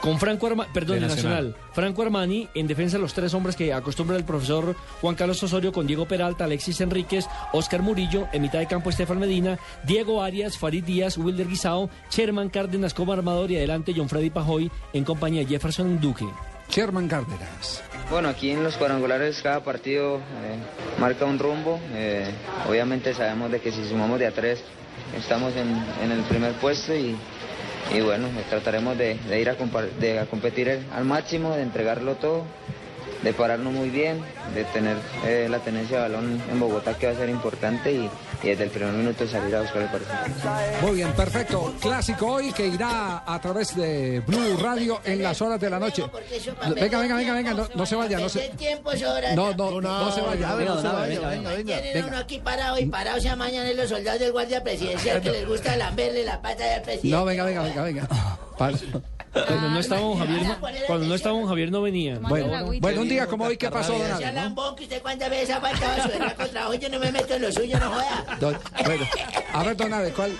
con 0.00 0.18
Franco 0.18 0.46
Armani, 0.46 0.70
perdón, 0.72 0.96
De 0.96 1.02
de 1.02 1.08
Nacional. 1.08 1.44
Nacional. 1.46 1.72
Franco 1.72 2.02
Armani, 2.02 2.48
en 2.54 2.66
defensa 2.66 2.96
de 2.96 3.02
los 3.02 3.14
tres 3.14 3.34
hombres 3.34 3.56
que 3.56 3.72
acostumbra 3.72 4.16
el 4.16 4.24
profesor 4.24 4.74
Juan 5.00 5.14
Carlos 5.14 5.42
Osorio 5.42 5.72
con 5.72 5.86
Diego 5.86 6.06
Peralta, 6.06 6.44
Alexis 6.44 6.80
Enríquez, 6.80 7.26
Oscar 7.52 7.82
Murillo, 7.82 8.28
en 8.32 8.42
mitad 8.42 8.58
de 8.58 8.66
campo 8.66 8.90
Estefan 8.90 9.18
Medina, 9.18 9.58
Diego 9.84 10.22
Arias, 10.22 10.58
Farid 10.58 10.84
Díaz, 10.84 11.18
Wilder 11.18 11.48
Guisao, 11.48 11.90
Sherman 12.10 12.48
Cárdenas 12.48 12.94
como 12.94 13.12
armador 13.12 13.50
y 13.50 13.56
adelante 13.56 13.92
John 13.96 14.08
Freddy 14.08 14.30
Pajoy 14.30 14.70
en 14.92 15.04
compañía 15.04 15.42
de 15.42 15.48
Jefferson 15.48 16.00
Duque. 16.00 16.26
Sherman 16.68 17.08
Cárdenas. 17.08 17.82
Bueno, 18.10 18.28
aquí 18.28 18.50
en 18.50 18.62
los 18.62 18.76
cuadrangulares 18.76 19.40
cada 19.42 19.64
partido 19.64 20.18
eh, 20.18 20.58
marca 20.98 21.24
un 21.24 21.38
rumbo. 21.38 21.80
eh, 21.92 22.30
obviamente 22.68 23.14
sabemos 23.14 23.50
de 23.50 23.60
que 23.60 23.72
si 23.72 23.88
sumamos 23.88 24.18
de 24.18 24.26
a 24.26 24.32
tres 24.32 24.62
estamos 25.16 25.54
en, 25.56 26.10
el 26.10 26.22
primer 26.24 26.52
puesto 26.54 26.94
y, 26.94 27.16
bueno, 28.02 28.28
trataremos 28.48 28.96
de, 28.98 29.18
ir 29.40 29.48
a, 29.48 30.26
competir 30.26 30.84
al 30.94 31.04
máximo, 31.04 31.54
de 31.54 31.62
entregarlo 31.62 32.14
todo, 32.16 32.44
de 33.22 33.32
pararnos 33.32 33.72
muy 33.72 33.90
bien, 33.90 34.20
de 34.54 34.64
tener 34.64 34.96
eh, 35.24 35.46
la 35.50 35.58
tenencia 35.58 35.96
de 35.96 36.02
balón 36.02 36.42
en 36.50 36.60
Bogotá 36.60 36.94
que 36.94 37.06
va 37.06 37.12
a 37.12 37.16
ser 37.16 37.28
importante 37.28 37.92
y, 37.92 38.10
y 38.42 38.48
desde 38.48 38.64
el 38.64 38.70
primer 38.70 38.92
minuto 38.92 39.26
salir 39.26 39.54
a 39.54 39.62
buscar 39.62 39.82
el 39.82 39.88
partido. 39.88 40.14
Muy 40.82 40.96
bien, 40.96 41.12
perfecto. 41.12 41.74
Clásico 41.80 42.26
hoy 42.26 42.52
que 42.52 42.66
irá 42.66 43.22
a 43.26 43.40
través 43.40 43.74
de 43.76 44.20
Blue 44.26 44.56
Radio 44.62 45.00
en 45.04 45.22
las 45.22 45.40
horas 45.42 45.60
de 45.60 45.70
la 45.70 45.78
noche. 45.78 46.04
Venga, 46.74 46.98
venga, 47.00 47.16
venga, 47.16 47.34
venga, 47.34 47.54
no, 47.54 47.68
no 47.74 47.86
se 47.86 47.96
vaya, 47.96 48.18
no 48.18 48.28
se, 48.28 48.50
sobra. 48.98 49.34
no, 49.34 49.52
no, 49.54 49.80
no, 49.80 50.12
se 50.12 50.20
vaya. 50.20 50.54
Venga, 50.54 50.74
no 50.74 50.80
se 50.80 50.88
venga, 50.88 51.00
vaya. 51.00 51.28
venga, 51.28 51.50
venga, 51.52 51.82
Tienen 51.82 52.04
uno 52.04 52.18
aquí 52.18 52.38
parado 52.38 52.78
y 52.78 52.86
parado 52.86 53.20
se 53.20 53.28
amañan 53.28 53.66
en 53.66 53.76
los 53.76 53.88
soldados 53.88 54.20
del 54.20 54.32
guardia 54.32 54.62
presidencial 54.62 55.20
que 55.20 55.30
les 55.30 55.46
gusta 55.46 55.76
lamberle 55.76 56.24
la 56.24 56.40
pata 56.40 56.64
del 56.64 56.82
presidente. 56.82 57.16
No, 57.16 57.24
venga, 57.24 57.44
venga, 57.44 57.62
venga, 57.62 57.82
venga. 57.82 58.08
Cuando 59.46 59.68
no 59.70 59.78
estaba 59.80 60.00
don 60.00 60.18
Javier, 60.18 60.42
no, 60.42 60.56
cuando 60.86 61.06
no 61.06 61.14
estaba 61.14 61.38
don 61.38 61.48
Javier 61.48 61.70
no 61.70 61.82
venía. 61.82 62.18
Bueno, 62.20 62.46
bueno, 62.80 63.00
un 63.02 63.08
día 63.08 63.26
como 63.26 63.44
hoy, 63.44 63.56
¿qué 63.56 63.70
pasó, 63.70 63.92
don 63.92 64.02
Sea 64.06 64.16
Abe, 64.16 64.26
no? 64.26 64.32
lambón 64.32 64.76
que 64.76 64.84
usted 64.84 65.02
cuántas 65.02 65.30
veces 65.30 65.50
ha 65.50 65.60
faltado 65.60 65.92
a 65.92 66.02
su 66.04 66.08
berraco 66.08 66.46
trabajo 66.46 66.74
yo 66.74 66.88
no 66.88 66.98
me 66.98 67.12
meto 67.12 67.34
en 67.34 67.42
lo 67.42 67.52
suyo, 67.52 67.78
no 67.78 67.90
joda. 67.90 68.36
Don- 68.40 68.58
bueno, 68.84 69.06
a 69.52 69.62
ver, 69.62 69.76
don 69.76 69.92
Abe, 69.94 70.10
¿cuál, 70.12 70.32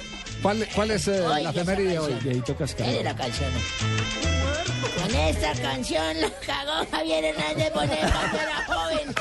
cuál, 0.42 0.66
cuál 0.74 0.90
es 0.92 1.08
eh, 1.08 1.20
la 1.28 1.40
esa 1.40 1.50
efeméride 1.50 1.88
de 1.90 1.98
hoy? 1.98 2.12
canción. 2.58 2.88
Mire 2.88 3.04
la 3.04 3.16
canción. 3.16 3.50
Con 5.02 5.14
esta 5.14 5.52
canción 5.62 6.20
lo 6.20 6.28
cagó 6.46 6.86
Javier 6.90 7.24
Hernández 7.26 7.72
Bonet 7.74 8.12
cuando 8.12 8.38
era 8.38 8.64
joven. 8.66 9.14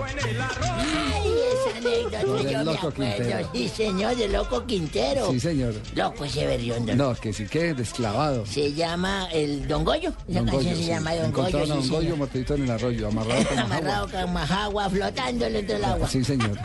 Ay, 0.00 1.27
esa 1.38 1.78
anécdota 1.78 2.22
yo 2.22 2.64
me 2.64 2.72
acuerdo. 2.72 2.92
Quintero. 2.98 3.50
Sí, 3.52 3.68
señor, 3.68 4.16
de 4.16 4.28
Loco 4.28 4.66
Quintero. 4.66 5.30
Sí, 5.30 5.40
señor. 5.40 5.74
Loco 5.94 6.24
ese 6.24 6.46
berriondo. 6.46 6.94
No, 6.96 7.14
que 7.14 7.32
sí 7.32 7.46
que 7.46 7.74
desclavado. 7.74 8.46
Se 8.46 8.72
llama 8.72 9.28
el 9.32 9.66
Don 9.68 9.84
Goyo. 9.84 10.12
Esa 10.28 10.40
canción 10.40 10.46
Goyo, 10.46 10.70
se 10.70 10.76
sí. 10.76 10.84
llama 10.86 11.14
Don 11.14 11.26
Encontraron 11.26 11.68
Goyo. 11.68 11.80
a 11.80 11.82
sí, 11.82 11.88
Don 11.90 11.98
Goyo 12.02 12.16
muertito 12.16 12.54
en 12.54 12.62
el 12.64 12.70
arroyo, 12.70 13.08
amarrado 13.08 13.44
con 13.44 13.56
majagua. 13.56 13.64
Amarrado 13.78 14.08
con 14.10 14.32
majagua, 14.32 14.90
flotando 14.90 15.44
dentro 15.50 15.74
del 15.74 15.84
agua. 15.84 16.08
Sí, 16.08 16.24
señor. 16.24 16.58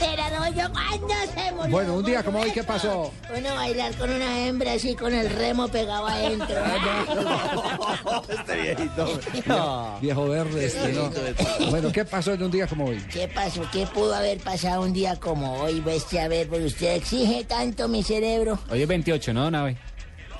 Era 0.00 0.28
rollo 0.28 0.72
cuando 0.72 1.14
se 1.34 1.52
murió. 1.52 1.70
Bueno, 1.70 1.94
un 1.94 2.04
día 2.04 2.22
como 2.22 2.40
hoy, 2.40 2.50
¿qué 2.50 2.62
pasó? 2.62 3.12
Uno 3.34 3.54
bailar 3.54 3.94
con 3.94 4.10
una 4.10 4.46
hembra 4.46 4.72
así 4.72 4.94
con 4.94 5.14
el 5.14 5.30
remo 5.30 5.68
pegado 5.68 6.06
adentro. 6.06 6.56
Este 8.28 8.62
viejito. 8.62 9.20
Viejo 10.00 10.28
verde, 10.28 10.66
este, 10.66 10.92
¿no? 10.92 11.10
Bueno, 11.70 11.92
¿qué 11.92 12.04
pasó 12.04 12.32
en 12.32 12.42
un 12.42 12.50
día 12.50 12.66
como 12.66 12.86
hoy? 12.86 12.98
¿Qué 13.10 13.28
pasó? 13.28 13.62
¿Qué 13.72 13.86
pudo 13.86 14.14
haber 14.14 14.38
pasado 14.38 14.82
un 14.82 14.92
día 14.92 15.16
como 15.16 15.60
hoy? 15.60 15.80
Bestia, 15.80 16.24
a 16.24 16.28
ver, 16.28 16.48
porque 16.48 16.66
usted 16.66 16.96
exige 16.96 17.44
tanto 17.44 17.88
mi 17.88 18.02
cerebro. 18.02 18.58
Hoy 18.70 18.82
es 18.82 18.88
28, 18.88 19.32
¿no, 19.32 19.50
Nave? 19.50 19.76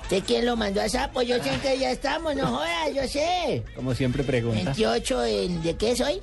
¿Usted 0.03 0.23
quién 0.25 0.45
lo 0.45 0.55
mandó 0.55 0.81
a 0.81 0.87
sapo? 0.87 1.21
Yo 1.21 1.35
sé 1.43 1.49
que 1.61 1.77
ya 1.77 1.91
estamos, 1.91 2.33
no 2.35 2.47
jodas, 2.47 2.93
yo 2.95 3.05
sé. 3.07 3.63
Como 3.75 3.93
siempre 3.93 4.23
pregunta. 4.23 4.63
28 4.63 5.25
en, 5.25 5.63
¿de 5.63 5.75
qué 5.75 5.95
soy? 5.95 6.21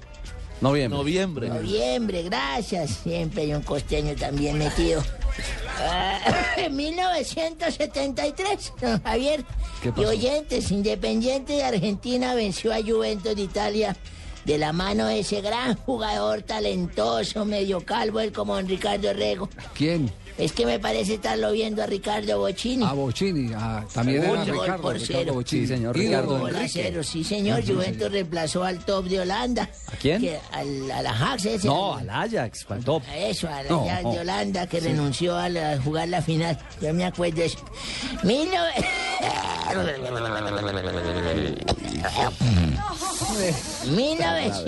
Noviembre. 0.65 0.99
Noviembre. 0.99 1.49
Noviembre, 1.49 2.23
gracias. 2.23 2.91
Siempre 3.03 3.43
hay 3.43 3.53
un 3.53 3.61
costeño 3.61 4.15
también 4.15 4.57
metido. 4.57 5.03
Ah, 5.79 6.19
En 6.57 6.75
1973, 6.75 8.73
don 8.81 9.03
Javier. 9.03 9.45
¿Qué 9.83 9.93
Y 9.95 10.05
oyentes, 10.07 10.71
Independiente 10.71 11.53
de 11.53 11.65
Argentina 11.65 12.35
venció 12.35 12.73
a 12.73 12.81
Juventus 12.81 13.37
de 13.37 13.43
Italia 13.43 13.95
de 14.47 14.57
la 14.57 14.73
mano 14.73 15.07
de 15.07 15.21
ese 15.21 15.43
gran 15.43 15.77
jugador 15.77 16.41
talentoso, 16.43 17.45
medio 17.45 17.85
calvo, 17.85 18.21
el 18.21 18.33
como 18.33 18.55
don 18.55 18.67
Ricardo 18.67 19.13
Rego. 19.13 19.51
¿Quién? 19.75 20.11
Es 20.37 20.53
que 20.53 20.67
me 20.67 20.81
parece 20.81 21.15
estarlo 21.15 21.53
viendo 21.53 21.81
a 21.83 21.87
Ricardo 21.87 22.39
Bocini. 22.41 22.85
A 22.85 22.93
Bocini. 22.93 23.53
ah, 23.55 23.85
también 23.95 24.23
era 24.25 24.33
Un 24.33 24.39
gol 24.39 24.47
Ricardo, 24.47 24.83
por 24.83 24.95
Ricardo 24.95 25.15
cero. 25.21 25.35
Bocini. 25.35 25.63
Sí, 25.63 25.69
señor. 25.69 25.97
Ricardo 25.97 26.39
Gol 26.41 26.57
a 26.57 26.69
cero, 26.69 27.03
sí 27.05 27.23
señor. 27.23 27.63
Sí, 27.63 27.73
Juventus 27.73 28.11
reemplazó 28.11 28.65
al 28.65 28.85
top 28.85 29.05
de 29.07 29.21
Holanda. 29.21 29.71
¿A 29.93 29.97
quién? 29.97 30.21
Que 30.21 30.41
al, 30.51 30.91
al 30.91 31.07
Ajax 31.07 31.45
ese. 31.47 31.67
No, 31.69 31.95
al- 31.95 32.11
Ajax, 32.11 32.67
al 32.69 32.85
top. 32.85 33.03
Eso, 33.15 33.49
al 33.49 33.69
No, 33.69 33.85
Ajax 33.85 34.03
no. 34.03 34.13
de 34.13 34.19
Holanda 34.21 34.67
que 34.67 34.81
Sí. 34.81 34.89
renunció 34.89 35.37
a, 35.37 35.49
la- 35.49 35.73
a 35.75 35.81
jugar 35.81 36.09
la 36.09 36.21
final. 36.21 36.59
Yo 36.83 36.93
me 36.93 37.05
acuerdo 37.05 37.37
de 37.37 37.45
eso. 37.47 37.59
Mil 38.25 38.49
nove- 38.51 38.85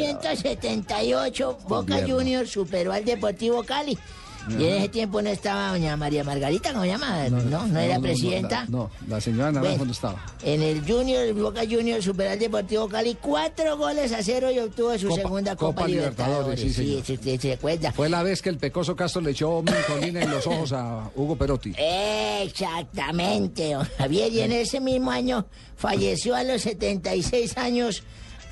1978, 0.07 1.59
Boca. 1.69 1.97
Juniors 2.07 2.51
superó 2.51 2.93
al 2.93 3.05
Deportivo 3.05 3.63
Cali. 3.65 3.99
Y 4.49 4.65
en 4.65 4.75
ese 4.75 4.89
tiempo 4.89 5.21
no 5.23 5.29
estaba 5.31 5.71
doña 5.71 5.97
María 5.97 6.23
Margarita, 6.25 6.71
¿cómo 6.73 6.83
se 6.85 6.89
llama? 6.91 7.29
No, 7.29 7.67
no, 7.67 7.79
era 7.81 7.99
presidenta. 7.99 8.65
No, 8.69 8.91
la 9.09 9.21
señora 9.21 9.53
Naranjo 9.53 9.69
Bueno. 9.79 9.85
no 9.87 9.93
estaba. 9.93 10.25
En 10.43 10.63
el 10.63 10.81
Junior, 10.87 11.23
el 11.25 11.35
Boca 11.35 11.63
Juniors 11.69 12.05
superó 12.05 12.31
al 12.31 12.39
Deportivo 12.39 12.89
Cali 12.89 13.17
cuatro 13.21 13.77
goles 13.77 14.13
a 14.13 14.23
cero 14.23 14.51
y 14.51 14.59
obtuvo 14.59 14.97
su 14.99 15.09
Copa- 15.09 15.23
segunda 15.23 15.57
Copa, 15.57 15.75
Copa 15.83 15.89
Libertadores. 15.89 16.59
Libertadores, 16.61 17.05
sí, 17.05 17.19
sí, 17.23 17.39
se 17.39 17.53
acuerda. 17.53 17.93
Fue 17.93 18.09
la 18.09 18.23
vez 18.23 18.41
que 18.43 18.49
el 18.51 18.59
pecoso 18.59 18.95
Castro 18.95 19.21
le 19.23 19.33
echó 19.33 19.63
mentolina 19.63 20.23
en 20.23 20.31
los 20.31 20.47
ojos 20.47 20.73
a 20.73 21.11
Hugo 21.17 21.37
Perotti. 21.37 21.73
Exactamente, 21.77 23.73
don 23.75 23.85
Javier. 23.99 24.33
Y 24.33 24.41
en 24.41 24.53
ese 24.53 24.81
mismo 24.81 25.11
año 25.11 25.47
falleció 25.77 26.35
a 26.37 26.43
los 26.45 26.63
76 26.63 27.57
años 27.59 28.03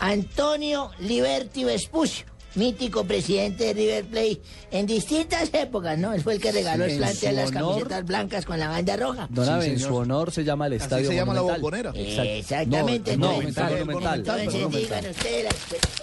Antonio 0.01 0.91
Liberti 0.99 1.65
Vespucio, 1.65 2.27
mítico 2.55 3.05
presidente 3.05 3.65
de 3.65 3.73
River 3.75 4.05
Plate 4.05 4.41
en 4.71 4.87
distintas 4.87 5.51
épocas, 5.53 5.99
¿no? 5.99 6.13
Él 6.13 6.23
fue 6.23 6.35
el 6.35 6.41
que 6.41 6.53
regaló 6.53 6.85
Sí, 6.87 6.93
el 6.93 6.99
plante 6.99 7.27
de 7.27 7.31
su 7.31 7.37
las 7.37 7.49
honor. 7.51 7.69
camisetas 7.73 8.05
blancas 8.07 8.45
con 8.45 8.59
la 8.61 8.69
banda 8.69 8.97
roja. 8.97 9.27
Don 9.31 9.49
Abe, 9.49 9.67
en 9.67 9.79
su 9.81 9.95
honor 9.95 10.31
se 10.33 10.45
llama 10.45 10.67
el 10.67 10.75
Estadio 10.75 11.09
se 11.09 11.15
llama 11.17 11.35
la. 11.35 11.41
Bombonera. 11.43 11.93
Exactamente. 11.95 13.17
No, 13.17 13.33
entonces- 13.33 13.57
Monumental, 13.57 13.71
Monumental. 13.87 14.19
Entonces 14.21 14.55
Monumental. 14.63 14.81
digan 14.83 15.11
ustedes 15.11 15.45
las... 15.45 15.55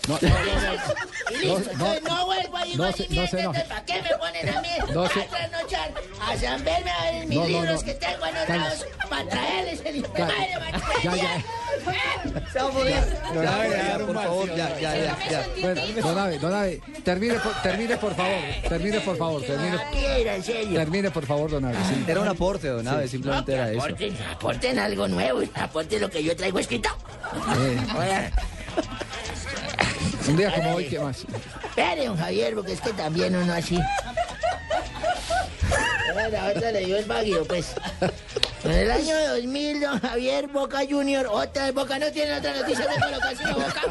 No, 0.08 0.20
Y 1.32 1.38
listo, 1.46 1.60
no, 1.78 1.94
entonces 1.94 2.04
no 2.04 2.26
vuelvo 2.26 2.58
a 2.58 2.66
no 2.66 2.92
se- 2.92 3.08
ni 3.10 3.16
no 3.18 3.28
se 3.28 3.40
enoje. 3.40 3.40
entonces, 3.40 3.64
¿para 3.66 3.86
qué 3.86 4.02
me 4.02 4.10
ponen 4.18 4.50
a 4.50 4.62
mí 4.62 4.68
No 4.94 5.02
a 5.04 5.10
se- 5.10 5.22
trasnochar, 5.22 5.94
a 6.22 6.38
zamberme 6.38 6.92
a 6.92 7.04
ver 7.12 7.28
mis 7.28 7.38
No, 7.38 7.42
no, 7.44 7.48
libros 7.48 7.74
no. 7.76 7.82
que 7.86 7.94
tengo 7.94 8.24
anotados 8.26 8.86
para 9.10 9.30
traerles 9.30 9.82
el 9.86 10.02
madre, 10.02 10.48
ya, 11.04 11.16
ya. 11.16 11.44
Don 13.34 13.48
Abe, 13.48 13.70
ya, 13.70 13.98
por 14.06 14.14
favor, 14.16 14.48
ya, 14.56 14.80
ya, 14.80 14.96
ya, 15.30 15.48
don 16.02 16.18
Abe, 16.20 16.38
don 16.42 16.54
Abe, 16.54 16.82
termine 17.04 17.36
por, 17.36 17.54
termine 17.62 17.98
por 17.98 18.16
favor, 18.16 18.40
termine 18.68 19.00
por 19.02 19.18
favor, 19.18 19.42
termine, 19.44 19.78
Quiera, 19.92 20.36
en 20.36 20.44
serio. 20.44 20.80
termine 20.80 21.12
por 21.12 21.26
favor, 21.26 21.50
don 21.52 21.66
Abe. 21.66 21.76
sí. 21.88 22.04
Era 22.08 22.20
un 22.22 22.28
aporte, 22.28 22.68
Don 22.68 22.88
Abe, 22.88 23.08
simplemente 23.08 23.54
era 23.54 23.70
eso. 23.72 23.82
Aporten, 23.82 24.18
aporten 24.32 24.80
algo 24.80 25.08
nuevo, 25.08 25.42
aporten 25.56 26.02
lo 26.02 26.10
que 26.10 26.24
yo 26.24 26.36
traigo 26.36 26.60
escrito. 26.60 26.90
Eh, 27.60 28.32
un 30.28 30.38
día 30.38 30.54
como 30.54 30.76
hoy, 30.76 30.86
¿qué 30.86 31.00
más? 31.00 31.26
Espere, 31.64 32.06
don 32.08 32.18
Javier, 32.18 32.56
porque 32.56 32.74
es 32.74 32.82
que 32.82 32.94
también 32.94 33.36
uno 33.36 33.54
así. 33.54 33.80
La 36.32 36.48
otra 36.50 36.72
le 36.72 36.86
dio 36.86 36.98
el 36.98 37.06
baguio, 37.06 37.46
pues. 37.46 37.74
En 38.64 38.72
el 38.72 38.92
año 38.92 39.16
2000, 39.30 39.82
don 39.82 40.00
Javier 40.00 40.48
Boca 40.48 40.80
Junior, 40.88 41.26
otra 41.30 41.66
vez 41.66 41.74
Boca 41.74 41.98
no 41.98 42.12
tiene 42.12 42.36
otra 42.36 42.54
noticia 42.54 42.86
de 42.88 43.00
colocación 43.00 43.54
Boca. 43.54 43.82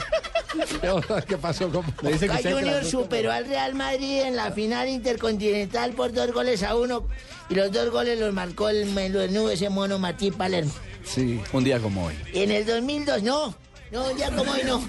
¿Qué 1.26 1.36
pasó? 1.36 1.70
¿Cómo? 1.70 1.92
Boca 2.02 2.38
Junior 2.42 2.84
superó 2.84 3.32
al 3.32 3.46
Real 3.46 3.74
Madrid 3.74 4.22
en 4.22 4.36
la 4.36 4.50
final 4.50 4.88
intercontinental 4.88 5.92
por 5.92 6.12
dos 6.12 6.32
goles 6.32 6.62
a 6.62 6.76
uno 6.76 7.06
y 7.48 7.54
los 7.54 7.70
dos 7.72 7.90
goles 7.90 8.18
los 8.18 8.32
marcó 8.32 8.68
el 8.68 8.86
menudo 8.86 9.50
ese 9.50 9.70
mono 9.70 9.98
Martín 9.98 10.34
Palermo. 10.34 10.72
Sí. 11.04 11.40
Un 11.52 11.64
día 11.64 11.78
como 11.78 12.06
hoy. 12.06 12.14
Y 12.32 12.42
en 12.42 12.50
el 12.52 12.66
2002, 12.66 13.22
no, 13.22 13.54
no, 13.90 14.16
ya 14.16 14.30
como 14.30 14.52
hoy 14.52 14.62
no. 14.64 14.78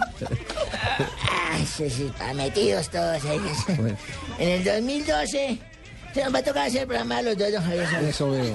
Ay, 1.52 1.66
sí, 1.66 1.90
sí, 1.90 2.12
metidos 2.36 2.90
todos 2.90 3.24
ahí. 3.26 3.40
En 4.38 4.50
el 4.50 4.64
2012, 4.64 5.60
se 6.14 6.24
nos 6.24 6.34
va 6.34 6.40
a 6.40 6.44
tocar 6.44 6.68
hacer 6.68 6.82
el 6.82 6.88
programa 6.88 7.18
de 7.18 7.24
los 7.24 7.38
dos, 7.38 7.52
don 7.52 7.64
Javier. 7.64 7.88
Eso 8.04 8.32
veo. 8.32 8.54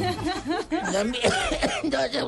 2012. 0.93 2.21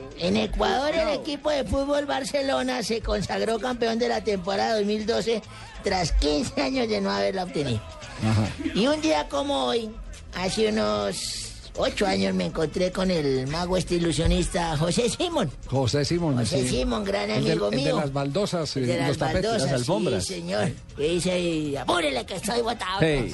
En 0.18 0.36
Ecuador, 0.36 0.94
el 0.94 1.08
equipo 1.20 1.50
de 1.50 1.64
fútbol 1.64 2.06
Barcelona 2.06 2.82
se 2.82 3.00
consagró 3.00 3.58
campeón 3.58 3.98
de 3.98 4.08
la 4.08 4.22
temporada 4.22 4.76
2012 4.76 5.42
tras 5.82 6.12
15 6.12 6.62
años 6.62 6.88
de 6.88 7.00
no 7.00 7.10
haberla 7.10 7.44
obtenido. 7.44 7.80
Ajá. 8.24 8.48
Y 8.74 8.86
un 8.86 9.00
día 9.00 9.28
como 9.28 9.64
hoy, 9.66 9.90
hace 10.34 10.68
unos 10.68 11.50
ocho 11.76 12.06
años, 12.06 12.32
me 12.34 12.46
encontré 12.46 12.92
con 12.92 13.10
el 13.10 13.48
mago 13.48 13.76
este 13.76 13.96
ilusionista 13.96 14.76
José 14.76 15.08
Simón. 15.10 15.50
José 15.66 16.04
Simón. 16.04 16.36
José 16.38 16.62
sí. 16.62 16.68
Simón, 16.68 17.02
gran 17.04 17.28
El 17.30 17.44
de- 17.44 17.50
amigo 17.52 17.66
el 17.66 17.70
de 17.72 17.76
mío. 17.78 17.96
las 17.96 18.12
baldosas, 18.12 18.76
El 18.76 18.86
de 18.86 18.94
eh, 18.94 18.98
las 18.98 19.08
los 19.08 19.18
tapetes. 19.18 19.50
baldosas, 19.86 20.24
Sí, 20.24 20.34
señor. 20.34 20.70
Que 20.96 21.08
dice, 21.08 21.78
apúrele 21.78 22.24
que 22.24 22.36
estoy 22.36 22.60
botado. 22.62 23.00
Sí, 23.00 23.32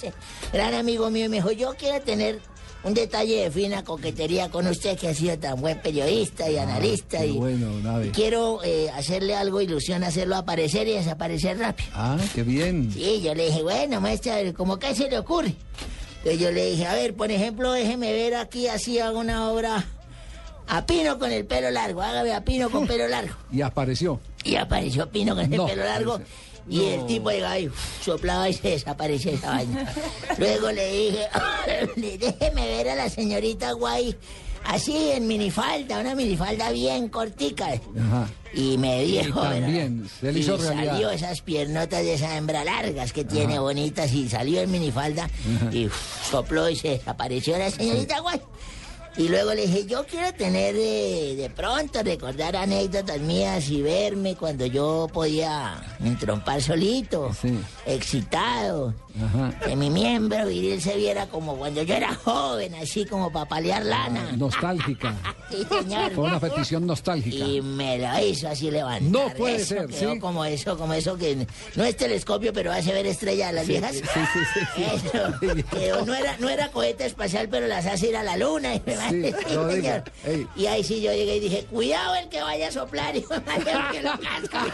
sí, 0.00 0.08
Gran 0.52 0.72
amigo 0.74 1.10
mío 1.10 1.28
me 1.28 1.36
dijo, 1.36 1.52
yo 1.52 1.74
quiero 1.78 2.00
tener 2.02 2.40
un 2.84 2.94
detalle 2.94 3.42
de 3.44 3.50
fina 3.50 3.84
coquetería 3.84 4.50
con 4.50 4.66
usted 4.66 4.98
que 4.98 5.08
ha 5.08 5.14
sido 5.14 5.38
tan 5.38 5.60
buen 5.60 5.78
periodista 5.80 6.50
y 6.50 6.56
analista. 6.58 7.18
Ah, 7.18 7.20
Qué 7.22 7.26
y, 7.28 7.32
bueno, 7.38 8.04
y 8.04 8.08
quiero 8.10 8.60
eh, 8.64 8.90
hacerle 8.90 9.36
algo 9.36 9.60
ilusión, 9.60 10.02
hacerlo 10.02 10.36
aparecer 10.36 10.88
y 10.88 10.92
desaparecer 10.92 11.58
rápido. 11.58 11.90
Ah, 11.94 12.18
qué 12.34 12.42
bien. 12.42 12.90
Sí, 12.92 13.20
yo 13.22 13.34
le 13.34 13.46
dije, 13.46 13.62
bueno, 13.62 14.00
maestra, 14.00 14.36
¿cómo 14.54 14.78
que 14.78 14.94
se 14.94 15.08
le 15.08 15.18
ocurre? 15.18 15.54
Entonces 16.18 16.40
yo 16.40 16.50
le 16.52 16.70
dije, 16.70 16.86
a 16.86 16.94
ver, 16.94 17.14
por 17.14 17.30
ejemplo, 17.30 17.72
déjeme 17.72 18.12
ver 18.12 18.34
aquí 18.36 18.66
así 18.68 18.98
hago 18.98 19.18
una 19.18 19.50
obra 19.50 19.84
a 20.68 20.86
Pino 20.86 21.18
con 21.18 21.32
el 21.32 21.44
pelo 21.44 21.70
largo, 21.70 22.02
hágame 22.02 22.32
a 22.32 22.44
Pino 22.44 22.70
con 22.70 22.86
pelo 22.88 23.08
largo. 23.08 23.34
Y 23.52 23.62
apareció. 23.62 24.20
Y 24.44 24.56
apareció 24.56 25.08
Pino 25.08 25.34
con 25.34 25.44
el 25.44 25.56
No, 25.56 25.66
pelo 25.66 25.84
largo. 25.84 26.20
Y 26.68 26.84
el 26.84 27.06
tipo 27.06 27.30
llegaba 27.30 27.58
y 27.58 27.68
uf, 27.68 28.04
soplaba 28.04 28.48
y 28.48 28.54
se 28.54 28.68
desaparecía 28.70 29.32
esa 29.32 29.50
vaina. 29.50 29.92
Luego 30.38 30.70
le 30.72 30.92
dije, 30.92 31.28
déjeme 31.96 32.66
ver 32.66 32.88
a 32.90 32.94
la 32.94 33.08
señorita 33.10 33.72
Guay 33.72 34.16
así 34.64 35.10
en 35.10 35.26
minifalda, 35.26 35.98
una 35.98 36.14
minifalda 36.14 36.70
bien 36.70 37.08
cortica. 37.08 37.66
Ajá. 37.66 38.28
Y 38.54 38.78
me 38.78 39.02
Y 39.04 39.18
dijo, 39.18 39.40
también, 39.40 40.02
¿verdad? 40.02 40.10
se 40.20 40.32
le 40.32 40.38
hizo 40.40 40.56
y 40.56 40.60
salió 40.60 41.10
esas 41.10 41.40
piernotas 41.40 42.02
de 42.04 42.14
esa 42.14 42.36
hembra 42.36 42.62
largas 42.64 43.12
que 43.12 43.24
tiene 43.24 43.58
bonitas 43.58 44.12
y 44.12 44.28
salió 44.28 44.60
en 44.60 44.70
minifalda 44.70 45.28
y 45.72 45.86
uf, 45.86 46.30
sopló 46.30 46.68
y 46.68 46.76
se 46.76 46.90
desapareció 46.90 47.58
la 47.58 47.70
señorita 47.70 48.20
Guay. 48.20 48.40
Y 49.16 49.28
luego 49.28 49.52
le 49.52 49.66
dije, 49.66 49.84
yo 49.86 50.06
quiero 50.06 50.32
tener 50.32 50.74
de 50.74 51.50
pronto, 51.54 52.02
recordar 52.02 52.56
anécdotas 52.56 53.20
mías 53.20 53.68
y 53.68 53.82
verme 53.82 54.36
cuando 54.36 54.64
yo 54.64 55.06
podía 55.12 55.82
entrompar 56.02 56.62
solito, 56.62 57.30
excitado, 57.84 58.94
Ajá. 59.20 59.52
que 59.66 59.76
mi 59.76 59.90
miembro 59.90 60.46
viril 60.46 60.80
se 60.80 60.96
viera 60.96 61.26
como 61.26 61.56
cuando 61.56 61.82
yo 61.82 61.94
era 61.94 62.14
joven, 62.14 62.74
así 62.76 63.04
como 63.04 63.30
para 63.32 63.46
paliar 63.46 63.84
lana. 63.84 64.32
Nostálgica. 64.36 65.14
Sí, 65.52 65.66
señor. 65.68 66.12
Fue 66.14 66.24
una 66.24 66.40
petición 66.40 66.86
nostálgica. 66.86 67.44
Y 67.44 67.60
me 67.60 67.98
lo 67.98 68.18
hizo 68.26 68.48
así 68.48 68.70
levantar. 68.70 69.02
No 69.02 69.28
puede 69.36 69.56
Eso 69.56 69.66
ser, 69.66 69.86
quedó 69.88 70.14
¿sí? 70.14 70.18
como 70.18 70.46
eso, 70.46 70.78
como 70.78 70.94
eso 70.94 71.18
que 71.18 71.46
no 71.76 71.84
es 71.84 71.94
telescopio, 71.94 72.54
pero 72.54 72.72
hace 72.72 72.90
ver 72.94 73.04
estrellas 73.04 73.50
a 73.50 73.52
las 73.52 73.66
viejas. 73.66 73.92
Sí, 73.92 74.00
sí, 74.02 74.40
sí. 74.54 74.60
sí. 74.76 74.82
Eso, 74.82 75.66
quedó- 75.70 76.06
no, 76.06 76.14
era, 76.14 76.36
no 76.38 76.48
era 76.48 76.70
cohete 76.70 77.04
espacial, 77.04 77.50
pero 77.50 77.66
las 77.66 77.84
hace 77.84 78.08
ir 78.08 78.16
a 78.16 78.22
la 78.22 78.38
luna. 78.38 78.74
Y, 78.76 78.80
no 79.54 79.70
señor. 79.70 80.04
Ahí 80.70 80.82
sí 80.84 81.02
yo 81.02 81.12
llegué 81.12 81.36
y 81.36 81.40
dije, 81.40 81.66
cuidado 81.70 82.14
el 82.14 82.30
que 82.30 82.40
vaya 82.40 82.68
a 82.68 82.72
soplar, 82.72 83.14
y 83.14 83.20
que 83.20 84.02
lo 84.02 84.12
casca. 84.12 84.66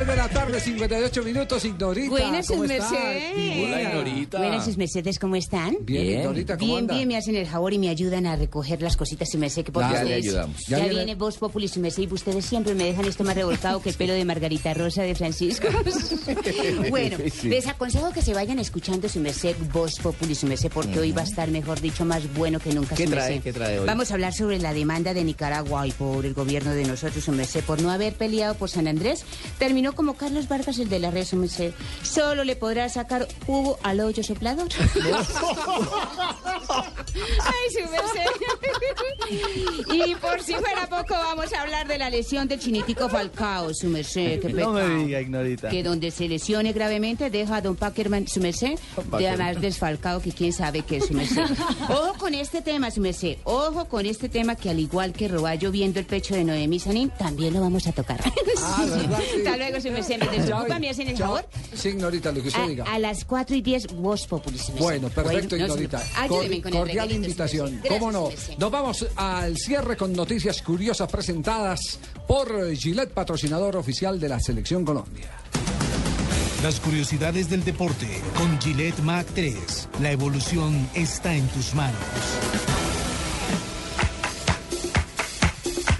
3 0.00 0.08
de 0.08 0.16
la 0.16 0.28
tarde, 0.30 0.58
58 0.58 1.22
minutos, 1.24 1.62
Ignorita. 1.62 2.08
Buenas, 2.08 2.46
sus 2.46 2.56
Mercedes. 2.56 3.66
Hola, 3.66 4.38
Buenas, 4.38 4.64
sus 4.64 4.78
Mercedes, 4.78 5.18
¿cómo 5.18 5.36
están? 5.36 5.76
Bien, 5.82 6.02
bien. 6.06 6.20
Ignorita, 6.20 6.56
¿cómo 6.56 6.72
Bien, 6.72 6.86
bien, 6.86 7.08
me 7.08 7.16
hacen 7.18 7.36
el 7.36 7.46
favor 7.46 7.74
y 7.74 7.78
me 7.78 7.90
ayudan 7.90 8.24
a 8.24 8.34
recoger 8.34 8.80
las 8.80 8.96
cositas, 8.96 9.28
su 9.30 9.36
Mercedes, 9.36 9.66
que 9.66 9.72
por 9.72 9.82
Ya 9.82 10.00
ayudamos. 10.00 10.56
Ya, 10.66 10.78
viene- 10.78 10.94
viene 10.94 11.14
Voz 11.16 11.36
Populi, 11.36 11.70
Mercedes, 11.76 12.10
y 12.10 12.14
ustedes 12.14 12.46
siempre 12.46 12.74
me 12.74 12.84
dejan 12.84 13.04
esto 13.04 13.24
más 13.24 13.34
revolcado 13.34 13.82
que 13.82 13.90
el 13.90 13.94
pelo 13.94 14.14
de 14.14 14.24
Margarita 14.24 14.72
Rosa 14.72 15.02
de 15.02 15.14
Francisco. 15.14 15.68
bueno, 16.88 17.18
les 17.42 17.66
aconsejo 17.66 18.10
que 18.10 18.22
se 18.22 18.32
vayan 18.32 18.58
escuchando, 18.58 19.06
su 19.06 19.20
Merced, 19.20 19.54
Voz 19.70 19.96
Populi, 20.00 20.34
su 20.34 20.48
porque 20.72 20.98
hoy 20.98 21.12
va 21.12 21.20
a 21.20 21.24
estar, 21.24 21.50
mejor 21.50 21.78
dicho, 21.78 22.06
más 22.06 22.22
bueno 22.32 22.58
que 22.58 22.72
nunca, 22.72 22.94
¿Qué 22.94 23.06
trae? 23.06 23.40
¿Qué 23.40 23.52
trae 23.52 23.80
hoy? 23.80 23.86
Vamos 23.86 24.10
a 24.10 24.14
hablar 24.14 24.32
sobre 24.32 24.58
la 24.60 24.72
demanda 24.72 25.12
de 25.12 25.24
Nicaragua 25.24 25.86
y 25.86 25.92
por 25.92 26.24
el 26.24 26.32
gobierno 26.32 26.72
de 26.72 26.84
nosotros, 26.84 27.22
su 27.22 27.32
Merced, 27.32 27.62
por 27.64 27.82
no 27.82 27.90
haber 27.90 28.14
peleado 28.14 28.54
por 28.54 28.70
San 28.70 28.88
Andrés. 28.88 29.24
Terminó 29.58 29.89
como 29.92 30.14
Carlos 30.14 30.48
Vargas, 30.48 30.78
el 30.78 30.88
de 30.88 30.98
la 30.98 31.10
red, 31.10 31.24
su 31.24 31.36
merced. 31.36 31.72
Solo 32.02 32.44
le 32.44 32.56
podrá 32.56 32.88
sacar 32.88 33.26
jugo 33.46 33.78
al 33.82 34.00
hoyo 34.00 34.22
soplador. 34.22 34.68
Ay, 36.72 37.70
su 37.72 37.80
merced. 37.90 38.26
y 39.92 40.14
por 40.16 40.42
si 40.42 40.54
fuera 40.54 40.88
poco, 40.88 41.14
vamos 41.14 41.52
a 41.52 41.62
hablar 41.62 41.86
de 41.88 41.98
la 41.98 42.10
lesión 42.10 42.48
del 42.48 42.60
chinitico 42.60 43.08
Falcao, 43.08 43.74
su 43.74 43.88
merced. 43.88 44.42
No 44.54 44.72
me 44.72 44.88
diga, 45.04 45.20
Ignorita. 45.20 45.68
Que 45.68 45.82
donde 45.82 46.10
se 46.10 46.28
lesione 46.28 46.72
gravemente 46.72 47.30
deja 47.30 47.56
a 47.56 47.60
don 47.60 47.76
Packerman, 47.76 48.26
su 48.28 48.40
merced, 48.40 48.78
de 49.18 49.28
además 49.28 49.60
desfalcado 49.60 50.20
que 50.20 50.32
quién 50.32 50.52
sabe 50.52 50.82
qué 50.82 50.98
es 50.98 51.06
su 51.06 51.14
merced. 51.14 51.42
Ojo 51.88 52.14
con 52.18 52.34
este 52.34 52.62
tema, 52.62 52.90
su 52.90 53.00
merced. 53.00 53.38
Ojo 53.44 53.86
con 53.86 54.06
este 54.06 54.28
tema 54.28 54.54
que 54.56 54.70
al 54.70 54.78
igual 54.78 55.12
que 55.12 55.28
Roballo 55.28 55.70
viendo 55.70 55.98
el 55.98 56.06
pecho 56.06 56.34
de 56.34 56.44
Noemí 56.44 56.78
Sanín, 56.78 57.10
también 57.10 57.54
lo 57.54 57.60
vamos 57.60 57.86
a 57.86 57.92
tocar. 57.92 58.20
Ah. 58.58 58.86
Sí. 58.86 59.38
Hasta 59.38 59.56
luego, 59.56 59.79
¿Me 59.84 60.28
desocupa? 60.38 60.78
¿Me 60.78 60.90
hacen 60.90 61.08
el 61.08 61.16
favor? 61.16 61.44
Sí, 61.74 61.88
Ignorita, 61.90 62.32
lo 62.32 62.42
que 62.42 62.48
usted 62.48 62.66
diga. 62.68 62.84
A, 62.84 62.94
a 62.94 62.98
las 62.98 63.24
4 63.24 63.56
y 63.56 63.62
10, 63.62 63.94
Voz 63.94 64.26
Populi, 64.26 64.58
su 64.58 64.72
merced. 64.72 64.84
Bueno, 64.84 65.08
perfecto, 65.08 65.50
Bueno, 65.50 65.66
no, 65.66 65.72
Ignorita. 65.74 66.02
Ayúdeme 66.16 66.62
con 66.62 66.72
el 66.72 66.78
Cordial 66.78 67.12
invitación. 67.12 67.80
¿Cómo 67.88 68.12
no? 68.12 68.28
Nos 68.58 68.70
vamos 68.70 69.06
al 69.16 69.56
cierre 69.56 69.96
con 69.96 70.12
noticias 70.12 70.60
curiosas 70.62 71.10
presentadas 71.10 71.98
por 72.26 72.74
Gillette, 72.76 73.12
patrocinador 73.12 73.76
oficial 73.76 74.18
de 74.20 74.28
la 74.28 74.40
Selección 74.40 74.84
Colombia. 74.84 75.30
Las 76.62 76.78
curiosidades 76.78 77.48
del 77.48 77.64
deporte 77.64 78.06
con 78.36 78.60
Gillette 78.60 78.98
Mac 79.00 79.26
3. 79.34 79.88
La 80.02 80.12
evolución 80.12 80.88
está 80.94 81.34
en 81.34 81.46
tus 81.48 81.74
manos. 81.74 81.96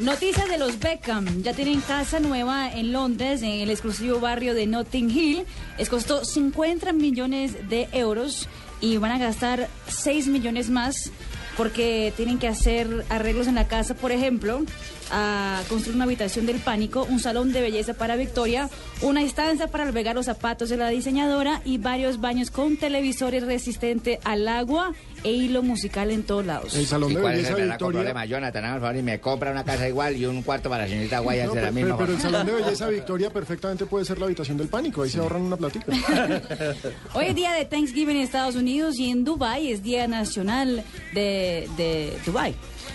Noticias 0.01 0.49
de 0.49 0.57
los 0.57 0.79
Beckham. 0.79 1.43
Ya 1.43 1.53
tienen 1.53 1.83
casa 1.83 2.21
nueva 2.21 2.73
en 2.73 2.91
Londres, 2.91 3.43
en 3.43 3.51
el 3.51 3.71
exclusivo 3.71 4.19
barrio 4.19 4.55
de 4.55 4.67
Notting 4.67 5.11
Hill. 5.11 5.45
Les 5.77 5.91
costó 5.91 6.25
50 6.25 6.95
millones 6.95 7.69
de 7.69 7.87
euros 7.93 8.49
y 8.81 8.97
van 8.97 9.13
a 9.13 9.19
gastar 9.19 9.69
6 9.89 10.29
millones 10.29 10.71
más 10.71 11.13
porque 11.55 12.15
tienen 12.17 12.39
que 12.39 12.49
hacer 12.49 13.05
arreglos 13.11 13.47
en 13.47 13.57
la 13.57 13.69
casa, 13.69 13.95
por 13.95 14.11
ejemplo, 14.11 14.63
a 15.11 15.63
construir 15.69 15.97
una 15.97 16.05
habitación 16.05 16.47
del 16.47 16.57
pánico, 16.61 17.07
un 17.09 17.21
salón 17.21 17.53
de 17.53 17.61
belleza 17.61 17.95
para 17.95 18.17
Victoria, 18.17 18.69
una 19.03 19.23
estancia 19.23 19.69
para 19.69 19.85
albergar 19.85 20.15
los 20.15 20.27
zapatos 20.27 20.69
de 20.69 20.77
la 20.77 20.89
diseñadora 20.89 21.63
y 21.65 21.79
varios 21.79 22.21
baños 22.21 22.51
con 22.51 22.77
televisores 22.77 23.45
resistentes 23.45 24.19
al 24.25 24.47
agua 24.49 24.93
e 25.23 25.33
hilo 25.33 25.63
musical 25.63 26.11
en 26.11 26.23
todos 26.23 26.47
lados. 26.47 26.75
El 26.75 26.87
salón 26.87 27.13
¿Y 27.13 27.15
de 27.17 27.21
cuál 27.21 27.33
es 27.35 27.43
belleza 27.43 27.63
el 27.63 27.69
Victoria. 27.69 27.99
problema, 28.01 28.25
Jonathan? 28.25 28.65
El 28.65 28.81
favor 28.81 28.97
y 28.97 29.03
me 29.03 29.21
compra 29.21 29.51
una 29.51 29.65
casa 29.65 29.87
igual 29.89 30.17
y 30.17 30.25
un 30.27 30.43
cuarto 30.43 30.71
para 30.71 30.85
la 30.85 30.89
señorita 30.89 31.19
Guayas 31.19 31.49
No, 31.49 31.55
de 31.55 31.61
la 31.63 31.69
pero, 31.71 31.75
misma 31.75 31.97
pero- 31.99 32.07
pero 32.07 32.17
el 32.17 32.23
salón 32.23 32.47
de 32.47 32.53
belleza 32.63 32.89
Victoria 32.89 33.31
perfectamente 33.31 33.87
puede 33.87 34.05
ser 34.05 34.19
la 34.19 34.27
habitación 34.27 34.57
del 34.57 34.69
pánico. 34.69 35.03
Ahí 35.03 35.11
se 35.11 35.19
ahorran 35.19 35.43
una 35.43 35.57
platica. 35.57 35.87
Hoy 37.15 37.27
es 37.27 37.35
día 37.35 37.53
de 37.53 37.65
Thanksgiving 37.65 38.17
en 38.17 38.23
Estados 38.23 38.55
Unidos 38.57 38.99
y 38.99 39.11
en 39.11 39.25
Dubai 39.25 39.71
es 39.71 39.83
día 39.83 40.07
nacional 40.07 40.83
de, 41.15 41.69
de 41.77 42.17
Dubai. 42.25 42.55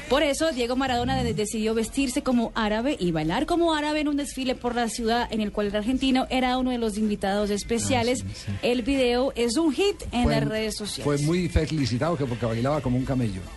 Por 0.09 0.22
eso 0.23 0.51
Diego 0.51 0.76
Maradona 0.76 1.23
de- 1.23 1.34
decidió 1.34 1.73
vestirse 1.73 2.22
como 2.22 2.51
árabe 2.55 2.95
y 2.99 3.11
bailar 3.11 3.45
como 3.45 3.73
árabe 3.73 4.01
en 4.01 4.07
un 4.07 4.17
desfile 4.17 4.53
por 4.55 4.76
la 4.76 4.88
ciudad 4.89 5.27
en 5.31 5.41
el 5.41 5.51
cual 5.51 5.67
el 5.67 5.76
argentino 5.76 6.27
era 6.30 6.57
uno 6.57 6.72
de 6.72 6.77
los 6.77 6.97
invitados 6.97 7.49
especiales. 7.49 8.23
El 8.61 8.81
video 8.84 9.34
es 9.35 9.57
un 9.57 9.73
hit 9.73 9.95
en 10.11 10.23
Fue- 10.23 10.35
las 10.35 10.47
redes 10.47 10.76
sociales. 10.77 11.03
Fue 11.03 11.17
muy 11.26 11.49
felicitado 11.49 12.15
que 12.17 12.26
porque 12.26 12.45
bailaba 12.45 12.81
como 12.81 12.97
un 12.97 13.05
camello. 13.05 13.41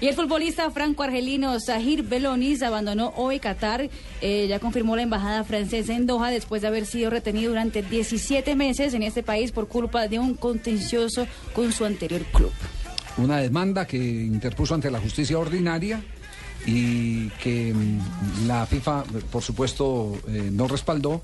Y 0.00 0.06
el 0.08 0.14
futbolista 0.14 0.68
franco-argelino 0.70 1.58
Sahir 1.60 2.02
Belonis 2.02 2.62
abandonó 2.62 3.12
hoy 3.16 3.38
Qatar. 3.38 3.88
Eh, 4.20 4.46
ya 4.48 4.58
confirmó 4.58 4.96
la 4.96 5.02
embajada 5.02 5.44
francesa 5.44 5.94
en 5.94 6.06
Doha 6.06 6.30
después 6.30 6.62
de 6.62 6.68
haber 6.68 6.86
sido 6.86 7.10
retenido 7.10 7.50
durante 7.50 7.82
17 7.82 8.54
meses 8.56 8.94
en 8.94 9.02
este 9.04 9.22
país 9.22 9.52
por 9.52 9.68
culpa 9.68 10.08
de 10.08 10.18
un 10.18 10.34
contencioso 10.34 11.26
con 11.54 11.72
su 11.72 11.84
anterior 11.84 12.22
club. 12.32 12.52
Una 13.18 13.38
demanda 13.38 13.86
que 13.86 13.96
interpuso 13.96 14.74
ante 14.74 14.90
la 14.90 15.00
justicia 15.00 15.38
ordinaria 15.38 16.02
y 16.66 17.28
que 17.42 17.74
mm, 17.74 18.46
la 18.46 18.66
FIFA, 18.66 19.04
por 19.30 19.42
supuesto, 19.42 20.18
eh, 20.28 20.48
no 20.52 20.68
respaldó 20.68 21.22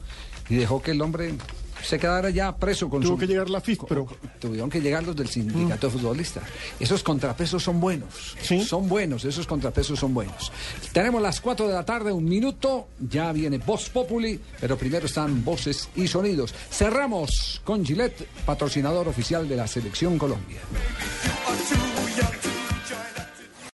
y 0.48 0.56
dejó 0.56 0.82
que 0.82 0.93
el 0.93 1.01
hombre 1.01 1.35
se 1.83 1.99
quedara 1.99 2.31
ya 2.31 2.57
preso 2.57 2.89
con 2.89 3.03
Tuvo 3.03 3.15
su... 3.15 3.19
que 3.19 3.27
llegar 3.27 3.51
la 3.51 3.61
FIFA, 3.61 3.87
pero... 3.89 4.07
Tuvieron 4.39 4.71
que 4.71 4.81
llegar 4.81 5.05
los 5.05 5.17
del 5.17 5.29
sindicato 5.29 5.89
de 5.89 5.93
futbolistas. 5.93 6.45
Esos 6.79 7.03
contrapesos 7.03 7.63
son 7.63 7.81
buenos. 7.81 8.37
Son 8.67 8.89
buenos, 8.89 9.25
esos 9.25 9.47
contrapesos 9.47 9.99
son 9.99 10.15
buenos. 10.15 10.53
Tenemos 10.93 11.21
las 11.21 11.41
4 11.41 11.69
de 11.69 11.75
la 11.75 11.85
tarde, 11.85 12.13
un 12.13 12.25
minuto. 12.25 12.89
Ya 12.99 13.33
viene 13.33 13.59
Voz 13.59 13.91
Populi, 13.91 14.41
pero 14.61 14.77
primero 14.77 15.07
están 15.07 15.45
voces 15.45 15.89
y 15.97 16.07
sonidos. 16.07 16.55
Cerramos 16.71 17.61
con 17.65 17.85
Gillette, 17.85 18.27
patrocinador 18.45 19.09
oficial 19.09 19.49
de 19.49 19.57
la 19.57 19.67
Selección 19.67 20.19
Colombia. 20.19 20.59